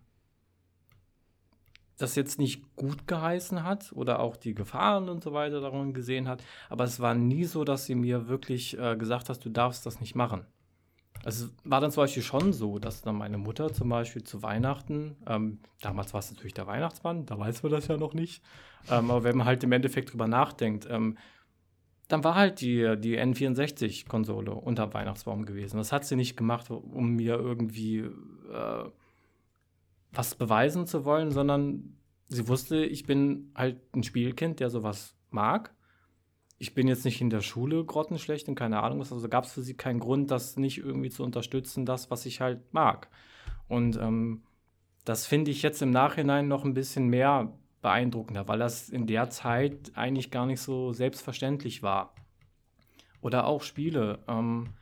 das 1.97 2.15
jetzt 2.15 2.39
nicht 2.39 2.75
gut 2.75 3.07
geheißen 3.07 3.63
hat 3.63 3.91
oder 3.93 4.19
auch 4.19 4.35
die 4.35 4.53
Gefahren 4.53 5.09
und 5.09 5.23
so 5.23 5.33
weiter 5.33 5.61
darin 5.61 5.93
gesehen 5.93 6.27
hat. 6.27 6.43
Aber 6.69 6.83
es 6.83 6.99
war 6.99 7.15
nie 7.15 7.45
so, 7.45 7.63
dass 7.63 7.85
sie 7.85 7.95
mir 7.95 8.27
wirklich 8.27 8.77
äh, 8.77 8.95
gesagt 8.97 9.29
hat, 9.29 9.43
du 9.45 9.49
darfst 9.49 9.85
das 9.85 9.99
nicht 9.99 10.15
machen. 10.15 10.45
Also 11.23 11.45
es 11.45 11.51
war 11.63 11.79
dann 11.79 11.91
zum 11.91 12.03
Beispiel 12.03 12.23
schon 12.23 12.51
so, 12.51 12.79
dass 12.79 13.01
dann 13.01 13.15
meine 13.15 13.37
Mutter 13.37 13.71
zum 13.71 13.89
Beispiel 13.89 14.23
zu 14.23 14.43
Weihnachten, 14.43 15.15
ähm, 15.25 15.59
damals 15.81 16.13
war 16.13 16.19
es 16.19 16.31
natürlich 16.31 16.53
der 16.53 16.67
Weihnachtsmann, 16.67 17.25
da 17.25 17.39
weiß 17.39 17.63
man 17.63 17.71
das 17.71 17.87
ja 17.87 17.95
noch 17.95 18.13
nicht, 18.13 18.43
ähm, 18.91 19.09
aber 19.09 19.23
wenn 19.23 19.37
man 19.37 19.47
halt 19.47 19.63
im 19.63 19.71
Endeffekt 19.71 20.11
drüber 20.11 20.27
nachdenkt, 20.27 20.85
ähm, 20.89 21.17
dann 22.13 22.23
war 22.23 22.35
halt 22.35 22.61
die, 22.61 22.95
die 22.99 23.19
N64-Konsole 23.19 24.53
unter 24.53 24.93
Weihnachtsbaum 24.93 25.45
gewesen. 25.45 25.77
Das 25.77 25.91
hat 25.91 26.05
sie 26.05 26.15
nicht 26.15 26.37
gemacht, 26.37 26.69
um 26.69 27.15
mir 27.15 27.33
irgendwie 27.39 28.01
äh, 28.01 28.89
was 30.11 30.35
beweisen 30.35 30.85
zu 30.85 31.05
wollen, 31.05 31.31
sondern 31.31 31.97
sie 32.25 32.47
wusste, 32.47 32.85
ich 32.85 33.07
bin 33.07 33.51
halt 33.55 33.81
ein 33.95 34.03
Spielkind, 34.03 34.59
der 34.59 34.69
sowas 34.69 35.15
mag. 35.31 35.73
Ich 36.59 36.75
bin 36.75 36.87
jetzt 36.87 37.03
nicht 37.03 37.19
in 37.19 37.31
der 37.31 37.41
Schule 37.41 37.83
grottenschlecht 37.83 38.47
und 38.47 38.53
keine 38.53 38.83
Ahnung 38.83 38.99
was, 38.99 39.11
also 39.11 39.27
gab 39.27 39.45
es 39.45 39.53
für 39.53 39.63
sie 39.63 39.73
keinen 39.73 39.99
Grund, 39.99 40.29
das 40.29 40.55
nicht 40.55 40.77
irgendwie 40.77 41.09
zu 41.09 41.23
unterstützen, 41.23 41.83
das, 41.83 42.11
was 42.11 42.27
ich 42.27 42.41
halt 42.41 42.73
mag. 42.75 43.09
Und 43.67 43.97
ähm, 43.97 44.43
das 45.03 45.25
finde 45.25 45.49
ich 45.49 45.63
jetzt 45.63 45.81
im 45.81 45.89
Nachhinein 45.89 46.47
noch 46.47 46.63
ein 46.63 46.75
bisschen 46.75 47.07
mehr 47.07 47.57
beeindruckender, 47.83 48.47
weil 48.47 48.57
das 48.57 48.89
in 48.89 49.05
der 49.05 49.29
Zeit 49.29 49.91
eigentlich 49.93 50.31
gar 50.31 50.47
nicht 50.47 50.61
so 50.61 50.91
selbstverständlich 50.91 51.83
war. 51.83 52.15
Oder 53.21 53.45
auch 53.45 53.61
Spiele. 53.61 54.23
Ähm, 54.27 54.73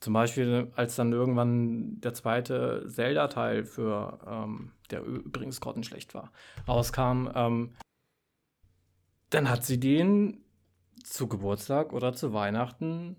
Zum 0.00 0.12
Beispiel, 0.12 0.70
als 0.76 0.96
dann 0.96 1.12
irgendwann 1.12 1.98
der 2.02 2.12
zweite 2.12 2.84
Zelda-Teil 2.88 3.64
für, 3.64 4.18
ähm, 4.26 4.72
der 4.90 5.02
übrigens 5.02 5.62
grottenschlecht 5.62 6.12
war, 6.12 6.30
rauskam, 6.68 7.28
ähm, 7.34 7.72
dann 9.30 9.48
hat 9.48 9.64
sie 9.64 9.80
den 9.80 10.44
zu 11.02 11.26
Geburtstag 11.26 11.94
oder 11.94 12.12
zu 12.12 12.34
Weihnachten 12.34 13.16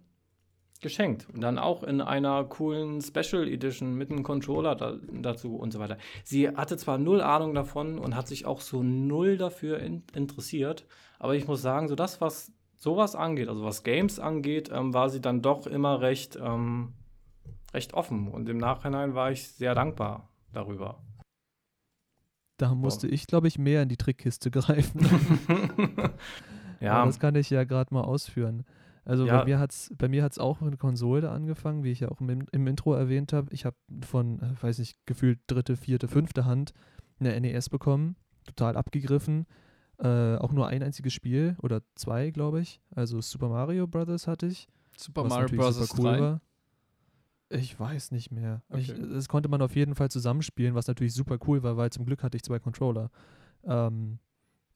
geschenkt. 0.86 1.27
Und 1.34 1.42
dann 1.42 1.58
auch 1.58 1.84
in 1.84 2.00
einer 2.00 2.44
coolen 2.44 3.01
Special 3.01 3.48
Edition 3.48 3.96
mit 3.96 4.12
einem 4.12 4.22
Controller 4.22 4.75
da, 4.75 4.98
dazu 5.12 5.56
und 5.56 5.74
so 5.74 5.80
weiter. 5.80 5.98
Sie 6.24 6.48
hatte 6.48 6.77
zwar 6.77 7.00
null 7.00 7.22
Ahnung 7.22 7.56
davon 7.56 7.98
und 7.98 8.15
hat 8.15 8.27
sich 8.27 8.46
auch 8.46 8.62
so 8.62 8.84
null 8.84 9.38
dafür 9.38 9.80
in, 9.80 10.04
interessiert, 10.13 10.86
aber 11.18 11.36
ich 11.36 11.48
muss 11.48 11.63
sagen, 11.63 11.88
so 11.88 11.96
das, 11.96 12.22
was 12.22 12.54
sowas 12.77 13.15
angeht, 13.15 13.50
also 13.50 13.63
was 13.63 13.84
Games 13.84 14.20
angeht, 14.20 14.70
ähm, 14.72 14.94
war 14.94 15.10
sie 15.10 15.22
dann 15.22 15.42
doch 15.42 15.65
immer 15.65 16.01
recht, 16.01 16.38
ähm, 16.39 16.94
recht 17.74 17.96
offen. 17.96 18.27
Und 18.27 18.48
im 18.48 18.58
Nachhinein 18.58 19.15
war 19.15 19.32
ich 19.32 19.48
sehr 19.48 19.74
dankbar 19.74 20.30
darüber. 20.54 21.01
Da 22.58 22.75
musste 22.75 23.08
oh. 23.08 23.12
ich, 23.12 23.25
glaube 23.25 23.48
ich, 23.48 23.58
mehr 23.58 23.82
in 23.82 23.89
die 23.89 23.98
Trickkiste 23.98 24.51
greifen. 24.51 25.01
ja. 26.80 26.94
Aber 26.94 27.08
das 27.08 27.20
kann 27.20 27.34
ich 27.36 27.50
ja 27.50 27.63
gerade 27.63 27.92
mal 27.92 28.04
ausführen. 28.04 28.65
Also 29.05 29.25
ja. 29.27 29.39
bei 29.39 29.45
mir 29.45 29.59
hat 29.59 29.71
es 29.71 29.93
bei 29.97 30.07
mir 30.07 30.24
hat's 30.24 30.39
auch 30.39 30.62
mit 30.62 30.79
Konsole 30.79 31.29
angefangen, 31.29 31.83
wie 31.83 31.91
ich 31.91 32.00
ja 32.00 32.09
auch 32.09 32.19
im, 32.21 32.47
im 32.51 32.67
Intro 32.67 32.93
erwähnt 32.95 33.33
habe. 33.33 33.53
Ich 33.53 33.63
habe 33.63 33.75
von, 34.01 34.39
äh, 34.39 34.62
weiß 34.62 34.79
nicht, 34.79 34.97
gefühlt 35.05 35.39
dritte, 35.47 35.77
vierte, 35.77 36.07
fünfte 36.07 36.45
Hand 36.45 36.74
eine 37.19 37.39
NES 37.39 37.69
bekommen, 37.69 38.15
total 38.45 38.75
abgegriffen. 38.75 39.45
Äh, 39.97 40.35
auch 40.35 40.51
nur 40.51 40.67
ein 40.67 40.83
einziges 40.83 41.13
Spiel 41.13 41.55
oder 41.62 41.81
zwei, 41.93 42.31
glaube 42.31 42.59
ich. 42.59 42.81
Also 42.93 43.21
Super 43.21 43.47
Mario 43.47 43.88
Brothers 43.88 44.27
hatte 44.27 44.47
ich. 44.47 44.67
Super 44.97 45.24
Mario 45.24 45.55
Bros. 45.55 45.93
Cool 45.97 46.03
3? 46.03 46.19
War. 46.19 46.41
Ich 47.50 47.79
weiß 47.79 48.12
nicht 48.12 48.31
mehr. 48.31 48.63
Okay. 48.69 48.81
Ich, 48.81 48.93
das 49.13 49.29
konnte 49.29 49.50
man 49.50 49.62
auf 49.62 49.75
jeden 49.75 49.95
Fall 49.95 50.09
zusammenspielen, 50.09 50.75
was 50.75 50.88
natürlich 50.88 51.13
super 51.13 51.38
cool 51.47 51.63
war, 51.63 51.77
weil 51.77 51.91
zum 51.91 52.05
Glück 52.05 52.24
hatte 52.24 52.35
ich 52.35 52.43
zwei 52.43 52.59
Controller. 52.59 53.12
Ähm, 53.63 54.19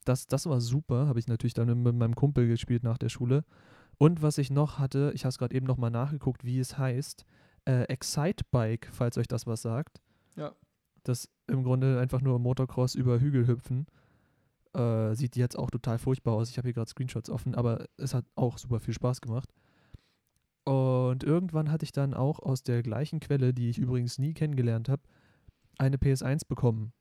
das, 0.05 0.27
das 0.27 0.45
war 0.45 0.61
super, 0.61 1.07
habe 1.07 1.19
ich 1.19 1.27
natürlich 1.27 1.53
dann 1.53 1.81
mit 1.81 1.95
meinem 1.95 2.15
Kumpel 2.15 2.47
gespielt 2.47 2.83
nach 2.83 2.97
der 2.97 3.09
Schule. 3.09 3.43
Und 3.99 4.21
was 4.21 4.37
ich 4.37 4.49
noch 4.49 4.79
hatte, 4.79 5.11
ich 5.13 5.25
habe 5.25 5.29
es 5.29 5.37
gerade 5.37 5.53
eben 5.53 5.67
nochmal 5.67 5.91
nachgeguckt, 5.91 6.45
wie 6.45 6.57
es 6.57 6.77
heißt, 6.77 7.25
äh, 7.65 7.83
Excite 7.83 8.45
Bike, 8.49 8.87
falls 8.91 9.17
euch 9.17 9.27
das 9.27 9.45
was 9.45 9.61
sagt. 9.61 10.01
Ja. 10.37 10.55
Das 11.03 11.29
im 11.47 11.63
Grunde 11.63 11.99
einfach 11.99 12.21
nur 12.21 12.39
Motocross 12.39 12.95
über 12.95 13.19
Hügel 13.19 13.45
hüpfen. 13.45 13.87
Äh, 14.73 15.15
sieht 15.15 15.35
jetzt 15.35 15.59
auch 15.59 15.69
total 15.69 15.99
furchtbar 15.99 16.33
aus. 16.33 16.49
Ich 16.49 16.57
habe 16.57 16.69
hier 16.69 16.73
gerade 16.73 16.89
Screenshots 16.89 17.29
offen, 17.29 17.55
aber 17.55 17.87
es 17.97 18.13
hat 18.13 18.25
auch 18.35 18.57
super 18.57 18.79
viel 18.79 18.93
Spaß 18.93 19.19
gemacht. 19.19 19.49
Und 20.63 21.25
irgendwann 21.25 21.69
hatte 21.69 21.83
ich 21.83 21.91
dann 21.91 22.13
auch 22.13 22.39
aus 22.39 22.63
der 22.63 22.83
gleichen 22.83 23.19
Quelle, 23.19 23.53
die 23.53 23.69
ich 23.69 23.79
übrigens 23.79 24.17
nie 24.17 24.33
kennengelernt 24.33 24.87
habe, 24.87 25.01
eine 25.77 25.97
PS1 25.97 26.47
bekommen. 26.47 26.93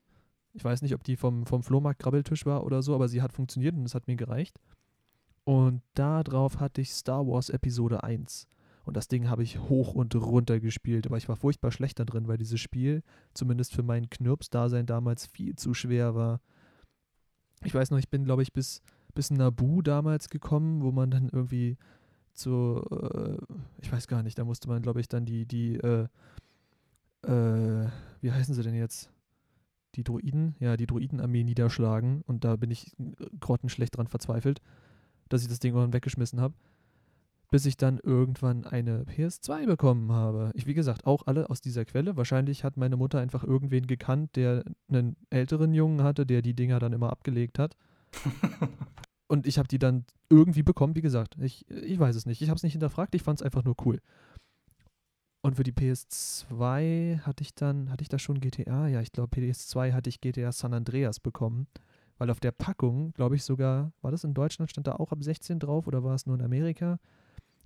Ich 0.52 0.64
weiß 0.64 0.82
nicht, 0.82 0.94
ob 0.94 1.04
die 1.04 1.16
vom, 1.16 1.46
vom 1.46 1.62
Flohmarkt-Grabbeltisch 1.62 2.44
war 2.44 2.64
oder 2.64 2.82
so, 2.82 2.94
aber 2.94 3.06
sie 3.06 3.22
hat 3.22 3.32
funktioniert 3.32 3.76
und 3.76 3.84
es 3.84 3.94
hat 3.94 4.08
mir 4.08 4.16
gereicht. 4.16 4.58
Und 5.48 5.82
darauf 5.94 6.60
hatte 6.60 6.80
ich 6.80 6.92
Star 6.92 7.26
Wars 7.26 7.48
Episode 7.48 8.02
1. 8.02 8.48
Und 8.84 8.96
das 8.96 9.08
Ding 9.08 9.28
habe 9.28 9.42
ich 9.42 9.58
hoch 9.58 9.94
und 9.94 10.14
runter 10.14 10.60
gespielt, 10.60 11.06
aber 11.06 11.16
ich 11.16 11.28
war 11.28 11.36
furchtbar 11.36 11.72
schlecht 11.72 11.98
da 11.98 12.04
drin, 12.04 12.28
weil 12.28 12.38
dieses 12.38 12.60
Spiel, 12.60 13.02
zumindest 13.32 13.74
für 13.74 13.82
mein 13.82 14.10
Knirps-Dasein 14.10 14.86
damals, 14.86 15.26
viel 15.26 15.56
zu 15.56 15.72
schwer 15.72 16.14
war 16.14 16.40
ich 17.64 17.74
weiß 17.74 17.90
noch, 17.90 17.98
ich 17.98 18.08
bin, 18.08 18.24
glaube 18.24 18.42
ich, 18.42 18.52
bis, 18.52 18.82
bis 19.14 19.30
Nabu 19.30 19.82
damals 19.82 20.28
gekommen, 20.28 20.82
wo 20.82 20.92
man 20.92 21.10
dann 21.10 21.28
irgendwie 21.28 21.76
zu, 22.34 22.84
äh, 22.90 23.36
ich 23.80 23.90
weiß 23.90 24.06
gar 24.06 24.22
nicht, 24.22 24.38
da 24.38 24.44
musste 24.44 24.68
man, 24.68 24.82
glaube 24.82 25.00
ich, 25.00 25.08
dann 25.08 25.26
die, 25.26 25.44
die, 25.46 25.76
äh, 25.76 26.06
äh, 27.22 27.88
wie 28.20 28.32
heißen 28.32 28.54
sie 28.54 28.62
denn 28.62 28.74
jetzt? 28.74 29.10
Die 29.94 30.04
Druiden? 30.04 30.54
Ja, 30.60 30.76
die 30.76 30.86
Druidenarmee 30.86 31.42
niederschlagen 31.42 32.22
und 32.26 32.44
da 32.44 32.56
bin 32.56 32.70
ich 32.70 32.92
grottenschlecht 33.40 33.96
dran 33.96 34.06
verzweifelt, 34.06 34.60
dass 35.28 35.42
ich 35.42 35.48
das 35.48 35.58
Ding 35.60 35.72
irgendwann 35.72 35.92
weggeschmissen 35.92 36.40
habe 36.40 36.54
bis 37.50 37.64
ich 37.64 37.76
dann 37.76 37.98
irgendwann 38.02 38.64
eine 38.64 39.04
PS2 39.04 39.66
bekommen 39.66 40.12
habe. 40.12 40.50
Ich, 40.54 40.66
wie 40.66 40.74
gesagt, 40.74 41.06
auch 41.06 41.26
alle 41.26 41.48
aus 41.48 41.60
dieser 41.60 41.84
Quelle. 41.84 42.16
Wahrscheinlich 42.16 42.62
hat 42.62 42.76
meine 42.76 42.96
Mutter 42.96 43.20
einfach 43.20 43.42
irgendwen 43.42 43.86
gekannt, 43.86 44.36
der 44.36 44.64
einen 44.88 45.16
älteren 45.30 45.72
Jungen 45.72 46.02
hatte, 46.02 46.26
der 46.26 46.42
die 46.42 46.54
Dinger 46.54 46.78
dann 46.78 46.92
immer 46.92 47.10
abgelegt 47.10 47.58
hat. 47.58 47.76
Und 49.28 49.46
ich 49.46 49.58
habe 49.58 49.68
die 49.68 49.78
dann 49.78 50.04
irgendwie 50.30 50.62
bekommen, 50.62 50.96
wie 50.96 51.02
gesagt. 51.02 51.36
Ich, 51.40 51.68
ich 51.70 51.98
weiß 51.98 52.16
es 52.16 52.26
nicht. 52.26 52.42
Ich 52.42 52.48
habe 52.48 52.56
es 52.56 52.62
nicht 52.62 52.72
hinterfragt, 52.72 53.14
ich 53.14 53.22
fand 53.22 53.40
es 53.40 53.44
einfach 53.44 53.64
nur 53.64 53.76
cool. 53.84 54.00
Und 55.40 55.56
für 55.56 55.62
die 55.62 55.72
PS2 55.72 57.20
hatte 57.20 57.42
ich 57.42 57.54
dann, 57.54 57.90
hatte 57.90 58.02
ich 58.02 58.08
da 58.08 58.18
schon 58.18 58.40
GTA? 58.40 58.88
Ja, 58.88 59.00
ich 59.00 59.12
glaube, 59.12 59.34
PS2 59.36 59.92
hatte 59.92 60.10
ich 60.10 60.20
GTA 60.20 60.52
San 60.52 60.74
Andreas 60.74 61.20
bekommen. 61.20 61.66
Weil 62.18 62.30
auf 62.30 62.40
der 62.40 62.50
Packung, 62.50 63.12
glaube 63.12 63.36
ich 63.36 63.44
sogar, 63.44 63.92
war 64.02 64.10
das 64.10 64.24
in 64.24 64.34
Deutschland, 64.34 64.70
stand 64.70 64.86
da 64.86 64.96
auch 64.96 65.12
ab 65.12 65.22
16 65.22 65.60
drauf 65.60 65.86
oder 65.86 66.02
war 66.02 66.14
es 66.14 66.26
nur 66.26 66.36
in 66.36 66.42
Amerika? 66.42 66.98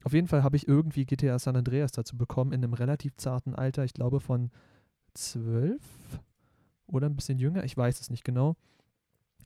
Auf 0.04 0.12
jeden 0.12 0.28
Fall 0.28 0.42
habe 0.42 0.56
ich 0.56 0.68
irgendwie 0.68 1.06
GTA 1.06 1.38
San 1.38 1.56
Andreas 1.56 1.92
dazu 1.92 2.16
bekommen, 2.16 2.52
in 2.52 2.62
einem 2.62 2.74
relativ 2.74 3.16
zarten 3.16 3.54
Alter, 3.54 3.84
ich 3.84 3.94
glaube 3.94 4.20
von 4.20 4.50
zwölf 5.14 5.82
oder 6.86 7.08
ein 7.08 7.16
bisschen 7.16 7.38
jünger, 7.38 7.64
ich 7.64 7.76
weiß 7.76 8.00
es 8.00 8.10
nicht 8.10 8.24
genau. 8.24 8.56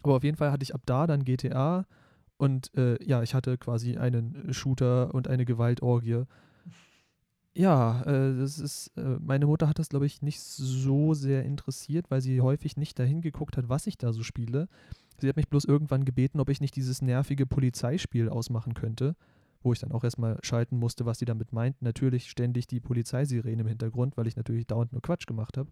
Aber 0.02 0.16
auf 0.16 0.24
jeden 0.24 0.36
Fall 0.36 0.50
hatte 0.50 0.62
ich 0.62 0.74
ab 0.74 0.82
da 0.86 1.06
dann 1.06 1.24
GTA 1.24 1.86
und 2.36 2.74
äh, 2.76 3.02
ja, 3.04 3.22
ich 3.22 3.34
hatte 3.34 3.58
quasi 3.58 3.96
einen 3.96 4.52
Shooter 4.52 5.14
und 5.14 5.28
eine 5.28 5.44
Gewaltorgie. 5.44 6.24
Ja, 7.56 8.02
äh, 8.02 8.38
das 8.38 8.58
ist, 8.58 8.92
äh, 8.96 9.16
meine 9.20 9.46
Mutter 9.46 9.68
hat 9.68 9.78
das, 9.78 9.88
glaube 9.88 10.04
ich, 10.04 10.20
nicht 10.20 10.40
so 10.40 11.14
sehr 11.14 11.44
interessiert, 11.44 12.10
weil 12.10 12.20
sie 12.20 12.40
häufig 12.40 12.76
nicht 12.76 12.98
dahin 12.98 13.22
geguckt 13.22 13.56
hat, 13.56 13.68
was 13.68 13.86
ich 13.86 13.96
da 13.96 14.12
so 14.12 14.22
spiele. 14.22 14.68
Sie 15.18 15.28
hat 15.28 15.36
mich 15.36 15.48
bloß 15.48 15.64
irgendwann 15.64 16.04
gebeten, 16.04 16.40
ob 16.40 16.50
ich 16.50 16.60
nicht 16.60 16.76
dieses 16.76 17.00
nervige 17.00 17.46
Polizeispiel 17.46 18.28
ausmachen 18.28 18.74
könnte 18.74 19.16
wo 19.66 19.72
ich 19.72 19.80
dann 19.80 19.92
auch 19.92 20.04
erstmal 20.04 20.38
schalten 20.42 20.78
musste, 20.78 21.04
was 21.04 21.18
sie 21.18 21.24
damit 21.24 21.52
meinten. 21.52 21.84
Natürlich 21.84 22.30
ständig 22.30 22.66
die 22.68 22.80
Polizeisirene 22.80 23.62
im 23.62 23.66
Hintergrund, 23.66 24.16
weil 24.16 24.28
ich 24.28 24.36
natürlich 24.36 24.66
dauernd 24.66 24.92
nur 24.92 25.02
Quatsch 25.02 25.26
gemacht 25.26 25.58
habe. 25.58 25.70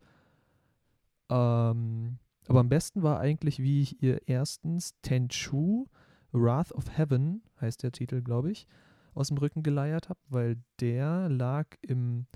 Ähm, 1.31 2.19
aber 2.49 2.61
am 2.61 2.69
besten 2.69 3.03
war 3.03 3.21
eigentlich, 3.21 3.61
wie 3.61 3.81
ich 3.81 4.03
ihr 4.03 4.21
erstens 4.27 4.95
Tenchu, 5.01 5.87
Wrath 6.33 6.73
of 6.73 6.99
Heaven, 6.99 7.43
heißt 7.61 7.85
der 7.85 7.93
Titel, 7.93 8.21
glaube 8.21 8.51
ich, 8.51 8.67
aus 9.15 9.29
dem 9.29 9.39
Rücken 9.39 9.63
geleiert 9.63 10.09
habe, 10.09 10.21
weil 10.29 10.57
der 10.81 11.29
lag 11.29 11.67
im, 11.83 12.27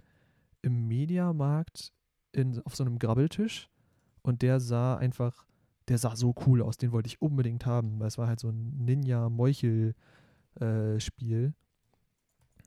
im 0.62 0.88
Mediamarkt 0.88 1.92
in, 2.32 2.60
auf 2.64 2.76
so 2.76 2.84
einem 2.84 2.98
Grabbeltisch 2.98 3.68
und 4.22 4.42
der 4.42 4.60
sah 4.60 4.96
einfach, 4.96 5.46
der 5.88 5.98
sah 5.98 6.16
so 6.16 6.34
cool 6.46 6.62
aus, 6.62 6.76
den 6.76 6.92
wollte 6.92 7.08
ich 7.08 7.22
unbedingt 7.22 7.66
haben, 7.66 7.98
weil 8.00 8.08
es 8.08 8.18
war 8.18 8.28
halt 8.28 8.40
so 8.40 8.48
ein 8.48 8.84
Ninja-Meuchel- 8.84 9.94
äh, 10.60 10.98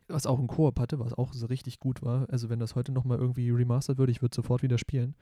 was 0.08 0.26
auch 0.26 0.40
einen 0.40 0.48
Koop 0.48 0.80
hatte, 0.80 1.00
was 1.00 1.14
auch 1.14 1.34
so 1.34 1.46
richtig 1.46 1.80
gut 1.80 2.02
war. 2.02 2.28
Also 2.30 2.50
wenn 2.50 2.60
das 2.60 2.76
heute 2.76 2.92
nochmal 2.92 3.18
irgendwie 3.18 3.50
remastered 3.50 3.98
würde, 3.98 4.12
ich 4.12 4.22
würde 4.22 4.36
sofort 4.36 4.62
wieder 4.62 4.78
spielen. 4.78 5.16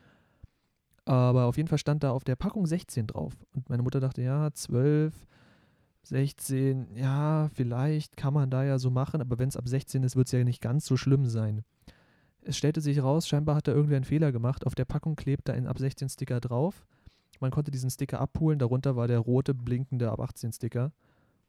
Aber 1.06 1.46
auf 1.46 1.58
jeden 1.58 1.70
Fall 1.70 1.78
stand 1.78 2.04
da 2.04 2.12
auf 2.12 2.24
der 2.24 2.36
Packung 2.36 2.66
16 2.66 3.08
drauf. 3.08 3.34
Und 3.54 3.70
meine 3.70 3.84
Mutter 3.84 4.00
dachte, 4.00 4.22
ja, 4.22 4.52
12, 4.52 5.14
16, 6.10 6.96
ja, 6.96 7.50
vielleicht 7.54 8.18
kann 8.18 8.34
man 8.34 8.50
da 8.50 8.64
ja 8.64 8.80
so 8.80 8.90
machen, 8.90 9.22
aber 9.22 9.38
wenn 9.38 9.50
es 9.50 9.58
ab 9.58 9.68
16 9.68 10.04
ist, 10.04 10.16
wird 10.16 10.28
es 10.28 10.32
ja 10.32 10.44
nicht 10.44 10.62
ganz 10.62 10.86
so 10.86 10.98
schlimm 10.98 11.28
sein. 11.28 11.64
Es 12.42 12.58
stellte 12.58 12.82
sich 12.82 13.02
raus, 13.04 13.28
scheinbar 13.28 13.56
hat 13.56 13.68
da 13.68 13.74
irgendwer 13.74 13.98
einen 13.98 14.06
Fehler 14.06 14.32
gemacht. 14.32 14.66
Auf 14.66 14.74
der 14.74 14.86
Packung 14.86 15.16
klebt 15.16 15.48
da 15.48 15.54
ein 15.54 15.68
ab 15.68 15.78
16 15.78 16.10
Sticker 16.10 16.40
drauf. 16.40 16.88
Man 17.40 17.52
konnte 17.52 17.70
diesen 17.70 17.92
Sticker 17.92 18.20
abholen, 18.20 18.60
darunter 18.60 18.96
war 18.96 19.08
der 19.08 19.20
rote 19.20 19.54
blinkende 19.54 20.12
ab 20.12 20.20
18 20.20 20.52
Sticker. 20.52 20.92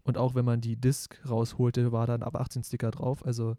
Und 0.03 0.19
auch 0.19 0.35
wenn 0.35 0.45
man 0.45 0.61
die 0.61 0.77
Disc 0.77 1.19
rausholte, 1.29 1.91
war 1.91 2.07
dann 2.07 2.23
ab 2.23 2.37
18 2.37 2.63
Sticker 2.63 2.91
drauf. 2.91 3.25
Also 3.25 3.57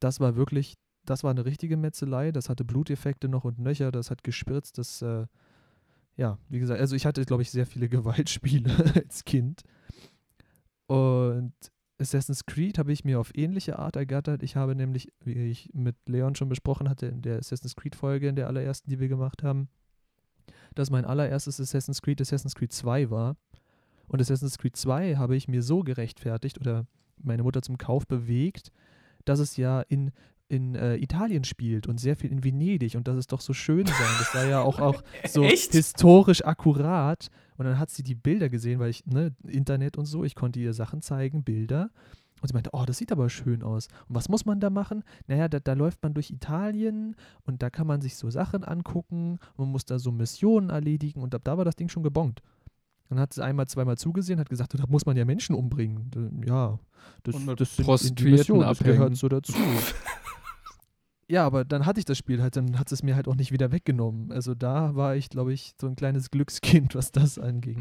das 0.00 0.18
war 0.18 0.34
wirklich, 0.36 0.74
das 1.04 1.22
war 1.22 1.30
eine 1.30 1.44
richtige 1.44 1.76
Metzelei. 1.76 2.32
Das 2.32 2.48
hatte 2.48 2.64
Bluteffekte 2.64 3.28
noch 3.28 3.44
und 3.44 3.58
nöcher, 3.58 3.92
das 3.92 4.10
hat 4.10 4.24
gespritzt. 4.24 4.78
Das, 4.78 5.00
äh, 5.02 5.26
ja, 6.18 6.36
wie 6.48 6.58
gesagt, 6.58 6.80
also 6.80 6.96
ich 6.96 7.06
hatte, 7.06 7.24
glaube 7.24 7.42
ich, 7.42 7.50
sehr 7.50 7.64
viele 7.64 7.88
Gewaltspiele 7.88 8.70
als 8.94 9.24
Kind. 9.24 9.62
Und 10.86 11.54
Assassin's 12.00 12.44
Creed 12.44 12.78
habe 12.78 12.92
ich 12.92 13.04
mir 13.04 13.20
auf 13.20 13.30
ähnliche 13.36 13.78
Art 13.78 13.96
ergattert. 13.96 14.42
Ich 14.42 14.56
habe 14.56 14.74
nämlich, 14.74 15.12
wie 15.24 15.50
ich 15.50 15.70
mit 15.72 15.96
Leon 16.06 16.34
schon 16.34 16.48
besprochen 16.48 16.88
hatte, 16.88 17.06
in 17.06 17.22
der 17.22 17.38
Assassin's 17.38 17.76
Creed-Folge, 17.76 18.28
in 18.28 18.36
der 18.36 18.48
allerersten, 18.48 18.90
die 18.90 18.98
wir 18.98 19.08
gemacht 19.08 19.42
haben, 19.42 19.68
dass 20.74 20.90
mein 20.90 21.04
allererstes 21.04 21.60
Assassin's 21.60 22.02
Creed 22.02 22.20
Assassin's 22.20 22.54
Creed 22.54 22.72
2 22.72 23.10
war. 23.10 23.36
Und 24.08 24.20
Assassin's 24.20 24.58
Creed 24.58 24.76
2 24.76 25.16
habe 25.16 25.36
ich 25.36 25.46
mir 25.46 25.62
so 25.62 25.82
gerechtfertigt 25.82 26.60
oder 26.60 26.86
meine 27.16 27.44
Mutter 27.44 27.62
zum 27.62 27.78
Kauf 27.78 28.06
bewegt, 28.06 28.72
dass 29.24 29.38
es 29.38 29.56
ja 29.56 29.82
in, 29.82 30.10
in 30.48 30.74
äh, 30.74 30.96
Italien 30.96 31.44
spielt 31.44 31.86
und 31.86 32.00
sehr 32.00 32.16
viel 32.16 32.32
in 32.32 32.42
Venedig 32.42 32.96
und 32.96 33.06
dass 33.06 33.16
es 33.16 33.26
doch 33.26 33.40
so 33.40 33.52
schön 33.52 33.86
sein. 33.86 34.16
Das 34.18 34.34
war 34.34 34.46
ja 34.46 34.62
auch, 34.62 34.80
auch 34.80 35.02
so 35.26 35.42
Echt? 35.44 35.72
historisch 35.72 36.44
akkurat. 36.44 37.28
Und 37.58 37.66
dann 37.66 37.78
hat 37.78 37.90
sie 37.90 38.02
die 38.02 38.14
Bilder 38.14 38.48
gesehen, 38.48 38.78
weil 38.78 38.90
ich, 38.90 39.04
ne, 39.06 39.34
Internet 39.46 39.98
und 39.98 40.06
so, 40.06 40.24
ich 40.24 40.34
konnte 40.34 40.58
ihr 40.58 40.72
Sachen 40.72 41.02
zeigen, 41.02 41.44
Bilder. 41.44 41.90
Und 42.40 42.48
sie 42.48 42.54
meinte, 42.54 42.70
oh, 42.72 42.84
das 42.86 42.98
sieht 42.98 43.12
aber 43.12 43.28
schön 43.28 43.62
aus. 43.62 43.88
Und 44.08 44.14
was 44.14 44.28
muss 44.28 44.46
man 44.46 44.60
da 44.60 44.70
machen? 44.70 45.02
Naja, 45.26 45.48
da, 45.48 45.58
da 45.58 45.72
läuft 45.72 46.02
man 46.02 46.14
durch 46.14 46.30
Italien 46.30 47.16
und 47.42 47.62
da 47.62 47.68
kann 47.68 47.86
man 47.86 48.00
sich 48.00 48.16
so 48.16 48.30
Sachen 48.30 48.64
angucken. 48.64 49.38
Man 49.56 49.68
muss 49.68 49.84
da 49.84 49.98
so 49.98 50.12
Missionen 50.12 50.70
erledigen 50.70 51.20
und 51.20 51.34
ab 51.34 51.42
da 51.44 51.58
war 51.58 51.64
das 51.64 51.76
Ding 51.76 51.88
schon 51.88 52.04
gebongt. 52.04 52.40
Dann 53.08 53.18
hat 53.18 53.32
sie 53.32 53.42
einmal, 53.42 53.66
zweimal 53.66 53.96
zugesehen, 53.96 54.38
hat 54.38 54.50
gesagt, 54.50 54.78
da 54.78 54.84
muss 54.86 55.06
man 55.06 55.16
ja 55.16 55.24
Menschen 55.24 55.54
umbringen. 55.54 56.44
Ja, 56.46 56.78
das, 57.22 57.34
das 57.56 57.76
sind 57.76 57.86
Prostituierten 57.86 58.38
Missionen, 58.38 58.62
das 58.62 58.78
gehört 58.78 59.16
so 59.16 59.28
dazu. 59.28 59.54
ja, 61.28 61.44
aber 61.44 61.64
dann 61.64 61.84
hatte 61.86 62.00
ich 62.00 62.06
das 62.06 62.18
Spiel 62.18 62.42
halt, 62.42 62.56
dann 62.56 62.78
hat 62.78 62.90
es 62.90 63.02
mir 63.02 63.14
halt 63.14 63.28
auch 63.28 63.34
nicht 63.34 63.52
wieder 63.52 63.70
weggenommen. 63.70 64.32
Also 64.32 64.54
da 64.54 64.94
war 64.94 65.14
ich, 65.14 65.28
glaube 65.28 65.52
ich, 65.52 65.74
so 65.80 65.86
ein 65.86 65.96
kleines 65.96 66.30
Glückskind, 66.32 66.94
was 66.94 67.12
das 67.12 67.38
anging. 67.38 67.78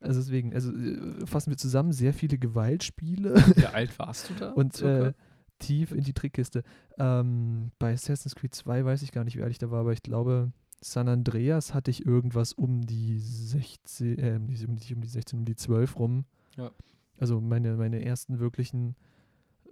Also 0.00 0.20
deswegen, 0.20 0.54
also 0.54 0.72
äh, 0.72 1.26
fassen 1.26 1.50
wir 1.50 1.56
zusammen, 1.56 1.92
sehr 1.92 2.14
viele 2.14 2.38
Gewaltspiele 2.38 3.34
Wie 3.56 3.66
alt 3.66 3.98
warst 3.98 4.30
du 4.30 4.34
da? 4.34 4.52
und 4.54 4.80
äh, 4.80 5.12
tief 5.58 5.92
in 5.92 6.04
die 6.04 6.12
Trickkiste. 6.12 6.62
Ähm, 6.98 7.72
bei 7.78 7.92
Assassin's 7.92 8.34
Creed 8.34 8.54
2 8.54 8.84
weiß 8.84 9.02
ich 9.02 9.12
gar 9.12 9.24
nicht, 9.24 9.36
wie 9.36 9.42
alt 9.42 9.50
ich 9.50 9.58
da 9.58 9.70
war, 9.70 9.80
aber 9.80 9.92
ich 9.92 10.02
glaube, 10.02 10.52
San 10.80 11.08
Andreas 11.08 11.74
hatte 11.74 11.90
ich 11.90 12.06
irgendwas 12.06 12.52
um 12.52 12.86
die 12.86 13.18
16, 13.18 14.18
äh, 14.18 14.40
die, 14.40 14.54
die, 14.54 14.94
um 14.94 15.00
die 15.00 15.08
16, 15.08 15.40
um 15.40 15.44
die 15.44 15.56
12 15.56 15.98
rum. 15.98 16.24
Ja. 16.56 16.70
Also 17.18 17.40
meine, 17.40 17.76
meine 17.76 18.04
ersten 18.04 18.38
wirklichen 18.38 18.94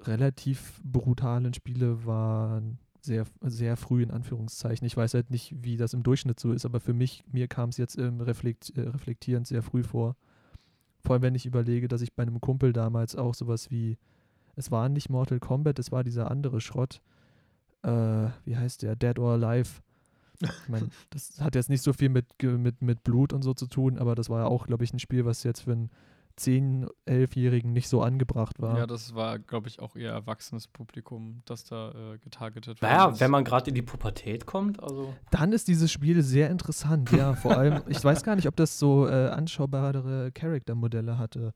relativ 0.03 0.81
brutalen 0.85 1.55
Spiele 1.55 2.05
waren 2.05 2.79
sehr, 3.07 3.25
sehr 3.43 3.77
früh 3.77 4.03
in 4.03 4.11
Anführungszeichen. 4.11 4.87
Ich 4.87 4.97
weiß 4.97 5.15
halt 5.15 5.31
nicht, 5.31 5.55
wie 5.63 5.77
das 5.77 5.95
im 5.95 6.03
Durchschnitt 6.03 6.39
so 6.41 6.53
ist, 6.53 6.67
aber 6.67 6.81
für 6.81 6.93
mich, 6.93 7.25
mir 7.31 7.49
kam 7.49 7.71
es 7.71 7.77
jetzt 7.77 7.97
ähm, 7.99 8.21
reflekt, 8.21 8.77
äh, 8.77 8.83
reflektierend 8.83 9.47
sehr 9.47 9.63
früh 9.63 9.83
vor. 9.83 10.17
Vor 11.01 11.15
allem, 11.15 11.23
wenn 11.23 11.35
ich 11.35 11.47
überlege, 11.47 11.89
dass 11.89 12.03
ich 12.03 12.13
bei 12.13 12.25
einem 12.25 12.41
Kumpel 12.41 12.73
damals 12.73 13.15
auch 13.17 13.35
sowas 13.35 13.71
wie, 13.71 13.97
es 14.57 14.71
war 14.71 14.89
nicht 14.89 15.09
Mortal 15.09 15.39
Kombat, 15.39 15.79
es 15.79 15.93
war 15.93 16.03
dieser 16.03 16.31
andere 16.31 16.61
Schrott, 16.61 17.01
äh, 17.83 18.29
wie 18.45 18.57
heißt 18.57 18.83
der, 18.83 18.97
Dead 18.97 19.19
or 19.19 19.33
Alive. 19.33 19.83
Ich 20.41 20.69
meine, 20.69 20.89
das 21.11 21.41
hat 21.41 21.55
jetzt 21.55 21.71
nicht 21.71 21.83
so 21.83 21.93
viel 21.93 22.09
mit, 22.09 22.27
mit, 22.43 22.83
mit 22.83 23.05
Blut 23.05 23.33
und 23.33 23.43
so 23.43 23.55
zu 23.55 23.67
tun, 23.67 23.99
aber 23.99 24.15
das 24.17 24.29
war 24.29 24.41
ja 24.41 24.47
auch, 24.47 24.67
glaube 24.67 24.85
ich, 24.85 24.93
ein 24.93 24.99
Spiel, 24.99 25.25
was 25.25 25.45
jetzt 25.45 25.61
für 25.61 25.73
einen 25.73 25.91
10-, 26.39 26.87
11-Jährigen 27.07 27.73
nicht 27.73 27.89
so 27.89 28.03
angebracht 28.03 28.61
war. 28.61 28.79
Ja, 28.79 28.87
das 28.87 29.15
war, 29.15 29.39
glaube 29.39 29.69
ich, 29.69 29.81
auch 29.81 29.97
eher 29.97 30.13
erwachsenes 30.13 30.69
Publikum, 30.69 31.43
das 31.47 31.65
da 31.65 31.91
äh, 32.15 32.19
getargetet 32.19 32.83
Naja, 32.83 33.05
worden 33.05 33.15
ist. 33.15 33.21
wenn 33.21 33.31
man 33.31 33.45
gerade 33.45 33.71
in 33.71 33.75
die 33.75 33.83
Pubertät 33.83 34.45
kommt, 34.47 34.83
also. 34.83 35.15
Dann 35.31 35.53
ist 35.53 35.69
dieses 35.69 35.91
Spiel 35.91 36.23
sehr 36.23 36.51
interessant, 36.51 37.11
ja. 37.13 37.35
Vor 37.35 37.57
allem, 37.57 37.83
ich 37.89 38.03
weiß 38.05 38.23
gar 38.23 38.37
nicht, 38.37 38.49
ob 38.49 38.57
das 38.57 38.79
so 38.79 39.09
äh, 39.09 39.29
anschaubare 39.29 40.31
Charaktermodelle 40.33 41.19
hatte. 41.19 41.55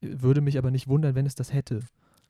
Würde 0.00 0.40
mich 0.40 0.58
aber 0.58 0.70
nicht 0.70 0.88
wundern, 0.88 1.14
wenn 1.14 1.26
es 1.26 1.34
das 1.34 1.52
hätte. 1.52 1.80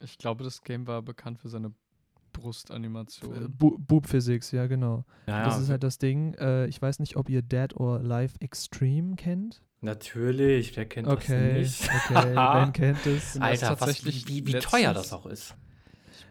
Ich 0.01 0.19
glaube, 0.19 0.45
das 0.45 0.63
Game 0.63 0.87
war 0.87 1.03
bekannt 1.03 1.39
für 1.39 1.49
seine 1.49 1.69
Äh, 1.69 2.41
Brustanimation. 2.41 3.55
Bu 3.59 3.77
Boob 3.79 4.07
Physics, 4.07 4.53
ja, 4.53 4.67
genau. 4.67 5.05
Naja, 5.27 5.45
das 5.47 5.59
ist 5.61 5.71
halt 5.71 5.83
das 5.83 5.99
Ding. 5.99 6.35
Äh, 6.35 6.67
ich 6.67 6.81
weiß 6.81 6.99
nicht, 7.01 7.17
ob 7.17 7.29
ihr 7.29 7.43
Dead 7.43 7.75
or 7.77 7.99
Alive 7.99 8.35
Extreme 8.41 9.17
kennt. 9.17 9.63
Natürlich, 9.81 10.77
wer 10.77 10.85
kennt 10.87 11.09
Okay, 11.09 11.63
das 11.63 11.81
nicht? 11.81 11.91
okay, 12.11 12.35
Ben 12.55 12.73
kennt 12.73 13.07
es. 13.07 13.41
Alter, 13.41 13.71
was, 13.71 13.79
tatsächlich 13.79 14.29
wie, 14.29 14.47
wie 14.47 14.53
letztens- 14.53 14.71
teuer 14.73 14.95
das 14.95 15.13
auch 15.13 15.27
ist. 15.27 15.55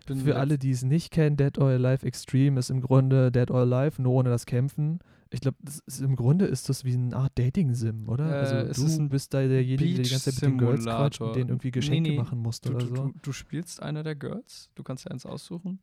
Bin 0.06 0.22
Für 0.22 0.38
alle, 0.38 0.58
die 0.58 0.72
es 0.72 0.84
nicht 0.84 1.12
kennen, 1.12 1.36
Dead 1.36 1.58
or 1.58 1.68
Alive 1.68 2.06
Extreme 2.06 2.60
ist 2.60 2.70
im 2.70 2.80
Grunde 2.80 3.30
Dead 3.32 3.52
or 3.52 3.60
Alive, 3.60 4.02
nur 4.02 4.14
ohne 4.14 4.30
das 4.30 4.46
Kämpfen. 4.46 5.00
Ich 5.32 5.42
glaube, 5.42 5.58
im 6.00 6.16
Grunde 6.16 6.46
ist 6.46 6.70
das 6.70 6.86
wie 6.86 6.94
eine 6.94 7.14
Art 7.14 7.34
Dating-Sim, 7.38 8.08
oder? 8.08 8.30
Äh, 8.30 8.40
also 8.40 8.56
es 8.56 8.78
du 8.78 8.86
ist 8.86 8.98
ein 9.00 9.10
bist 9.10 9.34
da 9.34 9.46
derjenige, 9.46 9.96
der 9.96 10.04
die 10.06 10.10
ganze 10.10 10.32
Zeit 10.34 10.44
mit 10.44 10.52
den 10.52 10.58
Girls 10.58 10.86
quatscht 10.86 11.20
und 11.20 11.36
denen 11.36 11.50
irgendwie 11.50 11.68
Nee, 11.68 11.72
Geschenke 11.72 12.12
nee, 12.12 12.16
machen 12.18 12.40
musste 12.40 12.70
Du, 12.70 12.76
oder 12.78 12.86
du, 12.86 12.96
so. 12.96 13.02
du, 13.08 13.14
du 13.22 13.32
spielst 13.34 13.84
einer 13.84 14.04
der 14.04 14.16
Girls, 14.16 14.70
du 14.76 14.84
kannst 14.84 15.04
ja 15.04 15.12
eins 15.12 15.26
aussuchen. 15.26 15.80